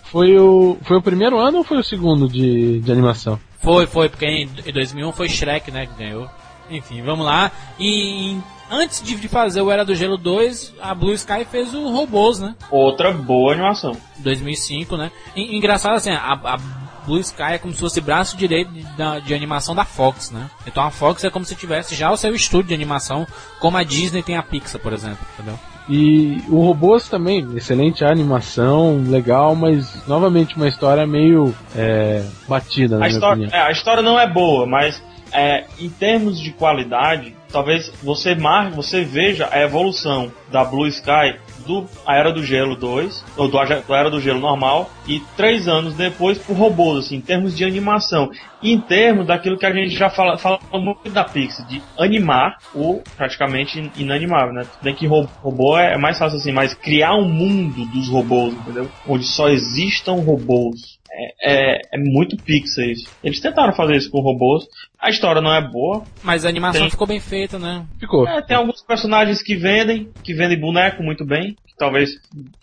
Foi 0.04 0.36
o, 0.36 0.76
foi 0.82 0.96
o 0.96 1.02
primeiro 1.02 1.38
ano 1.38 1.58
ou 1.58 1.64
foi 1.64 1.78
o 1.78 1.84
segundo 1.84 2.28
de, 2.28 2.80
de 2.80 2.90
animação? 2.92 3.38
Foi, 3.62 3.86
foi, 3.86 4.08
porque 4.08 4.26
em 4.26 4.72
2001 4.72 5.12
foi 5.12 5.28
Shrek, 5.28 5.70
né, 5.70 5.86
que 5.86 5.94
ganhou. 5.94 6.28
Enfim, 6.70 7.02
vamos 7.02 7.26
lá. 7.26 7.50
E 7.78 8.38
antes 8.70 9.02
de 9.02 9.28
fazer 9.28 9.60
o 9.60 9.70
Era 9.70 9.84
do 9.84 9.94
Gelo 9.94 10.16
2, 10.16 10.74
a 10.80 10.94
Blue 10.94 11.12
Sky 11.12 11.44
fez 11.44 11.74
o 11.74 11.90
Robôs, 11.90 12.38
né? 12.38 12.54
Outra 12.70 13.12
boa 13.12 13.52
animação. 13.52 13.96
2005, 14.18 14.96
né? 14.96 15.10
E, 15.34 15.56
engraçado 15.56 15.96
assim, 15.96 16.10
a, 16.10 16.32
a 16.32 16.56
Blue 17.04 17.18
Sky 17.18 17.54
é 17.54 17.58
como 17.58 17.74
se 17.74 17.80
fosse 17.80 18.00
braço 18.00 18.36
direito 18.36 18.70
de, 18.70 18.82
de, 18.82 19.20
de, 19.24 19.34
animação 19.34 19.74
da 19.74 19.84
Fox, 19.84 20.30
né? 20.30 20.48
Então 20.66 20.84
a 20.84 20.90
Fox 20.90 21.24
é 21.24 21.30
como 21.30 21.44
se 21.44 21.56
tivesse 21.56 21.94
já 21.94 22.10
o 22.10 22.16
seu 22.16 22.32
estúdio 22.34 22.68
de 22.68 22.74
animação, 22.74 23.26
como 23.58 23.76
a 23.76 23.82
Disney 23.82 24.22
tem 24.22 24.36
a 24.36 24.42
Pixar, 24.42 24.80
por 24.80 24.92
exemplo, 24.92 25.26
entendeu? 25.34 25.58
E 25.90 26.40
o 26.48 26.60
Robôs 26.60 27.08
também, 27.08 27.44
excelente 27.56 28.04
animação, 28.04 29.02
legal, 29.08 29.56
mas 29.56 30.06
novamente 30.06 30.56
uma 30.56 30.68
história 30.68 31.04
meio 31.04 31.52
é, 31.76 32.22
batida, 32.48 32.96
na 32.96 33.06
a 33.06 33.08
minha 33.08 33.18
história, 33.18 33.48
é, 33.52 33.60
a 33.60 33.70
história 33.72 34.00
não 34.00 34.18
é 34.18 34.32
boa, 34.32 34.66
mas 34.66 35.02
é, 35.32 35.64
em 35.80 35.90
termos 35.90 36.40
de 36.40 36.52
qualidade, 36.52 37.34
talvez 37.50 37.92
você 38.04 38.36
marque, 38.36 38.76
você 38.76 39.02
veja 39.02 39.48
a 39.50 39.60
evolução 39.60 40.30
da 40.50 40.64
Blue 40.64 40.86
Sky 40.86 41.40
do 41.66 41.86
a 42.06 42.16
Era 42.16 42.32
do 42.32 42.44
Gelo 42.44 42.76
2, 42.76 43.24
ou 43.36 43.48
do, 43.48 43.58
do 43.86 43.94
Era 43.94 44.10
do 44.10 44.20
Gelo 44.20 44.40
normal, 44.40 44.90
e 45.06 45.20
três 45.36 45.68
anos 45.68 45.94
depois 45.94 46.38
pro 46.38 46.54
robôs, 46.54 47.06
assim, 47.06 47.16
em 47.16 47.20
termos 47.20 47.56
de 47.56 47.64
animação. 47.64 48.30
E 48.62 48.72
em 48.72 48.80
termos 48.80 49.26
daquilo 49.26 49.58
que 49.58 49.66
a 49.66 49.72
gente 49.72 49.94
já 49.94 50.10
fala, 50.10 50.36
fala 50.36 50.60
muito 50.74 51.08
da 51.10 51.24
Pixar, 51.24 51.66
de 51.66 51.82
animar 51.98 52.58
o 52.74 53.00
praticamente 53.16 53.90
inanimável, 53.96 54.52
né? 54.52 54.62
Tudo 54.62 54.82
bem 54.82 54.94
que 54.94 55.06
robô 55.06 55.78
é 55.78 55.96
mais 55.96 56.18
fácil 56.18 56.38
assim, 56.38 56.52
mas 56.52 56.74
criar 56.74 57.14
um 57.14 57.28
mundo 57.28 57.84
dos 57.86 58.08
robôs, 58.08 58.52
entendeu? 58.52 58.88
Onde 59.08 59.24
só 59.24 59.48
existam 59.48 60.14
robôs. 60.14 60.99
É, 61.12 61.34
é, 61.42 61.80
é, 61.92 61.98
muito 61.98 62.36
Pixar 62.36 62.84
isso. 62.84 63.10
Eles 63.22 63.40
tentaram 63.40 63.72
fazer 63.72 63.96
isso 63.96 64.10
com 64.10 64.20
robôs. 64.20 64.64
A 64.98 65.10
história 65.10 65.40
não 65.40 65.52
é 65.52 65.60
boa. 65.60 66.04
Mas 66.22 66.44
a 66.44 66.48
animação 66.48 66.82
Tem. 66.82 66.90
ficou 66.90 67.06
bem 67.06 67.20
feita, 67.20 67.58
né? 67.58 67.84
Ficou. 67.98 68.28
É, 68.28 68.40
tem 68.42 68.56
alguns 68.56 68.82
personagens 68.82 69.42
que 69.42 69.56
vendem, 69.56 70.08
que 70.22 70.34
vendem 70.34 70.60
boneco 70.60 71.02
muito 71.02 71.24
bem. 71.24 71.56
Talvez 71.76 72.10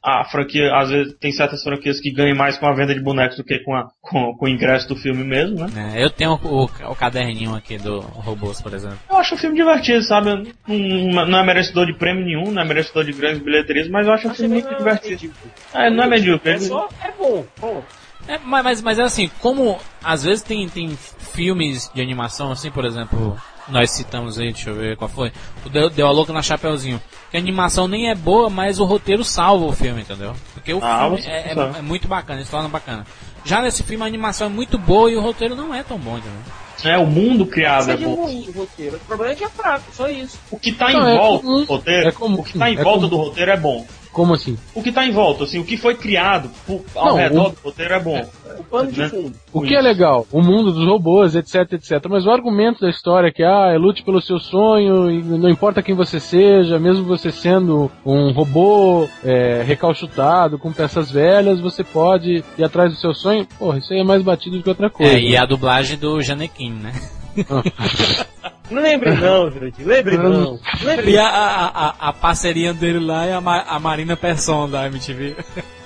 a 0.04 0.24
franquia, 0.26 0.72
às 0.76 0.90
vezes, 0.90 1.16
tem 1.20 1.32
certas 1.32 1.64
franquias 1.64 2.00
que 2.00 2.12
ganhem 2.12 2.36
mais 2.36 2.58
com 2.58 2.68
a 2.68 2.74
venda 2.74 2.94
de 2.94 3.02
bonecos 3.02 3.36
do 3.36 3.44
que 3.44 3.58
com, 3.60 3.76
a, 3.76 3.90
com, 4.00 4.36
com 4.36 4.46
o 4.46 4.50
ingresso 4.50 4.88
do 4.88 4.96
filme 4.96 5.24
mesmo, 5.24 5.58
né? 5.68 5.96
É, 5.96 6.04
eu 6.04 6.10
tenho 6.12 6.34
o, 6.34 6.66
o, 6.66 6.96
caderninho 6.96 7.56
aqui 7.56 7.80
do 7.80 8.00
Robôs, 8.00 8.62
por 8.62 8.76
exemplo. 8.76 9.00
Eu 9.10 9.18
acho 9.18 9.34
o 9.34 9.38
filme 9.38 9.56
divertido, 9.56 10.04
sabe? 10.04 10.54
Não, 10.68 11.26
não 11.26 11.40
é 11.40 11.44
merecedor 11.44 11.88
de 11.88 11.98
prêmio 11.98 12.24
nenhum, 12.24 12.52
não 12.52 12.62
é 12.62 12.66
merecedor 12.66 13.04
de 13.04 13.12
grandes 13.14 13.42
bilheterias, 13.42 13.90
mas 13.90 14.06
eu 14.06 14.14
acho 14.14 14.28
o 14.28 14.36
filme 14.36 14.62
muito 14.62 14.78
divertido. 14.78 15.34
É, 15.74 15.90
não 15.90 16.04
é 16.04 16.08
medíocre. 16.08 16.52
É 16.52 16.60
só, 16.60 16.88
é 17.04 17.12
bom, 17.12 17.44
bom. 17.60 17.84
É, 18.28 18.38
mas, 18.44 18.64
mas, 18.64 18.82
mas 18.82 19.00
é 19.00 19.04
assim, 19.04 19.30
como 19.40 19.78
às 20.04 20.24
vezes 20.24 20.44
tem, 20.44 20.68
tem 20.68 20.98
filmes 21.34 21.90
de 21.94 22.02
animação, 22.02 22.52
assim, 22.52 22.70
por 22.70 22.84
exemplo, 22.86 23.38
nós 23.70 23.92
citamos 23.92 24.38
aí, 24.40 24.52
deixa 24.52 24.70
eu 24.70 24.76
ver 24.76 24.98
qual 24.98 25.10
foi, 25.10 25.32
o 25.66 25.70
Deu, 25.70 25.90
Deu 25.90 26.08
a 26.08 26.12
Louca 26.12 26.34
na 26.34 26.42
Chapeuzinho, 26.42 27.02
que 27.32 27.38
a 27.38 27.40
animação 27.40 27.88
nem 27.88 28.10
é 28.10 28.16
boa, 28.16 28.50
mas 28.50 28.80
o 28.80 28.86
roteiro 28.86 29.24
salva 29.24 29.66
o 29.66 29.72
filme, 29.72 30.02
entendeu? 30.02 30.34
Porque 30.54 30.74
o 30.74 30.80
Ah, 30.84 31.00
filme 31.06 31.22
é, 31.26 31.54
é, 31.54 31.80
é 31.80 31.82
muito 31.82 32.08
bacana, 32.08 32.44
se 32.44 32.52
torna 32.52 32.68
bacana. 32.70 33.06
Já 33.46 33.62
nesse 33.62 33.82
filme 33.84 34.04
a 34.04 34.08
animação 34.08 34.48
é 34.48 34.50
muito 34.50 34.78
boa 34.78 35.10
e 35.10 35.16
o 35.16 35.22
roteiro 35.22 35.56
não 35.56 35.74
é 35.74 35.82
tão 35.84 35.98
bom, 35.98 36.18
entendeu? 36.18 36.40
É, 36.84 36.98
o 36.98 37.08
mundo 37.08 37.46
criado 37.46 37.90
é 37.92 37.96
Seja 37.98 38.08
bom. 38.08 38.16
ruim 38.26 38.46
o 38.50 38.52
roteiro. 38.52 38.98
O 38.98 39.00
problema 39.00 39.34
é 39.34 39.36
que 39.36 39.44
é 39.44 39.50
fraco, 39.50 39.86
só 39.94 40.08
isso. 40.10 40.38
O 40.52 40.60
que 40.60 40.72
tá 40.74 40.92
Não, 40.92 41.10
em 41.10 41.16
é 41.16 41.18
volta 41.18 41.44
comum. 41.46 41.60
do 41.62 41.66
roteiro, 41.66 42.08
É 42.08 42.12
comum. 42.12 42.40
o 42.40 42.44
que 42.44 42.60
tá 42.60 42.70
em 42.70 42.74
É 42.78 42.84
volta 42.84 43.00
comum. 43.00 43.10
do 43.10 43.18
roteiro 43.18 43.52
é 43.52 43.58
bom. 43.58 43.88
Como 44.12 44.34
assim? 44.34 44.58
O 44.74 44.82
que 44.82 44.92
tá 44.92 45.06
em 45.06 45.12
volta, 45.12 45.44
assim, 45.44 45.60
o 45.60 45.64
que 45.64 45.78
foi 45.78 45.94
criado 45.96 46.50
por- 46.66 46.82
ao 46.96 47.10
Não, 47.10 47.16
redor 47.16 47.48
o- 47.48 47.50
do 47.52 47.58
roteiro 47.64 47.94
é 47.94 48.00
bom. 48.00 48.30
O 48.60 48.64
pano 48.64 48.92
de 48.92 49.00
Né? 49.00 49.10
fundo. 49.10 49.34
O 49.54 49.62
que 49.62 49.76
é 49.76 49.82
legal? 49.82 50.26
O 50.32 50.42
mundo 50.42 50.72
dos 50.72 50.86
robôs, 50.88 51.36
etc, 51.36 51.74
etc. 51.74 52.04
Mas 52.10 52.26
o 52.26 52.32
argumento 52.32 52.82
da 52.82 52.90
história 52.90 53.28
é 53.28 53.32
que, 53.32 53.44
ah, 53.44 53.72
é 53.74 53.78
lute 53.78 54.04
pelo 54.04 54.20
seu 54.22 54.40
sonho, 54.40 55.12
e 55.12 55.22
não 55.22 55.50
importa 55.50 55.84
quem 55.84 55.94
você 55.94 56.20
seja, 56.20 56.80
mesmo 56.80 57.06
você 57.06 57.32
sendo 57.32 57.92
um 58.06 58.32
robô 58.32 59.08
é, 59.24 59.62
recalchutado, 59.64 60.58
com 60.58 60.72
peças 60.72 61.12
velhas, 61.12 61.60
você 61.60 61.84
pode 61.84 62.44
ir 62.58 62.64
atrás 62.64 62.92
do 62.92 63.00
seu 63.00 63.14
sonho. 63.14 63.46
Porra, 63.60 63.78
isso 63.78 63.94
aí 63.94 64.00
é 64.00 64.04
mais 64.04 64.24
batido 64.24 64.58
do 64.58 64.64
que 64.64 64.70
outra 64.70 64.90
coisa. 64.90 65.14
É, 65.14 65.20
e 65.20 65.38
a 65.38 65.46
dublagem 65.46 65.98
do 65.98 66.20
Janequim, 66.22 66.72
né? 66.72 66.94
Não 68.70 68.82
lembre 68.82 69.12
não, 69.16 69.50
Jurandir. 69.50 69.86
Lembre 69.88 70.18
não. 70.18 70.60
Lembre 70.84 71.12
E 71.12 71.18
a, 71.18 71.28
a, 71.28 71.66
a, 71.68 72.10
a 72.10 72.14
parceria 72.14 72.74
dele 72.74 73.00
lá 73.00 73.26
é 73.26 73.34
a, 73.34 73.42
Ma- 73.42 73.64
a 73.68 73.80
Marina 73.80 74.16
Persson 74.18 74.70
da 74.70 74.88
MTV. 74.88 75.36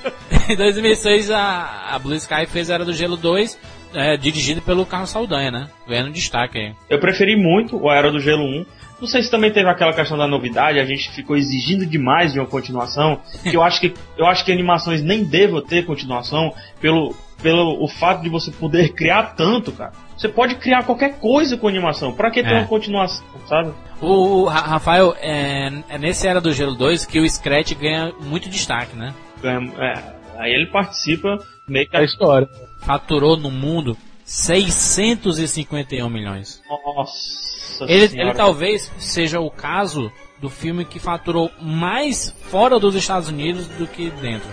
em 0.49 0.55
2006 0.55 1.29
a, 1.31 1.89
a 1.91 1.99
Blue 1.99 2.15
Sky 2.15 2.45
fez 2.47 2.69
Era 2.69 2.83
do 2.83 2.93
Gelo 2.93 3.15
2, 3.17 3.57
é, 3.93 4.17
dirigido 4.17 4.61
pelo 4.61 4.85
Carlos 4.85 5.09
Saldanha, 5.09 5.51
né? 5.51 5.69
Vendo 5.87 6.11
destaque 6.11 6.57
aí. 6.57 6.73
Eu 6.89 6.99
preferi 6.99 7.35
muito 7.35 7.77
o 7.77 7.91
Era 7.91 8.11
do 8.11 8.19
Gelo 8.19 8.43
1. 8.43 8.65
Não 9.01 9.07
sei 9.07 9.23
se 9.23 9.31
também 9.31 9.51
teve 9.51 9.67
aquela 9.67 9.93
questão 9.93 10.15
da 10.15 10.27
novidade, 10.27 10.79
a 10.79 10.85
gente 10.85 11.11
ficou 11.11 11.35
exigindo 11.35 11.87
demais 11.87 12.33
de 12.33 12.39
uma 12.39 12.45
continuação, 12.47 13.19
que 13.41 13.55
eu 13.57 13.63
acho 13.63 13.81
que 13.81 13.93
eu 14.15 14.27
acho 14.27 14.45
que 14.45 14.51
animações 14.51 15.01
nem 15.01 15.23
devam 15.23 15.59
ter 15.59 15.85
continuação 15.87 16.53
pelo 16.79 17.15
pelo 17.41 17.83
o 17.83 17.87
fato 17.87 18.21
de 18.21 18.29
você 18.29 18.51
poder 18.51 18.93
criar 18.93 19.35
tanto, 19.35 19.71
cara. 19.71 19.91
Você 20.17 20.29
pode 20.29 20.55
criar 20.55 20.83
qualquer 20.83 21.17
coisa 21.19 21.57
com 21.57 21.67
animação. 21.67 22.13
Pra 22.13 22.29
que 22.29 22.43
ter 22.43 22.51
É. 22.53 22.57
uma 22.59 22.67
continuação, 22.67 23.25
sabe? 23.47 23.71
O, 23.99 24.41
o 24.41 24.45
Ra- 24.45 24.61
Rafael, 24.61 25.15
é, 25.19 25.71
é 25.89 25.97
nesse 25.97 26.27
Era 26.27 26.39
do 26.39 26.53
Gelo 26.53 26.75
2 26.75 27.05
que 27.05 27.19
o 27.19 27.27
Scratch 27.29 27.73
ganha 27.73 28.13
muito 28.21 28.47
destaque, 28.49 28.95
né? 28.95 29.13
Ganha- 29.41 29.71
é, 29.79 30.03
aí 30.37 30.51
ele 30.53 30.67
participa 30.67 31.37
meio 31.67 31.87
que 31.89 31.95
É 31.95 32.01
a 32.01 32.03
história. 32.03 32.47
Faturou 32.79 33.35
no 33.37 33.49
mundo 33.49 33.97
651 34.25 36.09
milhões. 36.09 36.61
Nossa 36.95 37.85
Ele, 37.85 38.07
senhora. 38.07 38.29
ele 38.29 38.37
talvez 38.37 38.91
seja 38.97 39.39
o 39.39 39.49
caso 39.49 40.11
do 40.39 40.49
filme 40.49 40.85
que 40.85 40.99
faturou 40.99 41.51
mais 41.61 42.35
fora 42.49 42.79
dos 42.79 42.95
Estados 42.95 43.29
Unidos 43.29 43.67
do 43.67 43.87
que 43.87 44.09
dentro. 44.09 44.49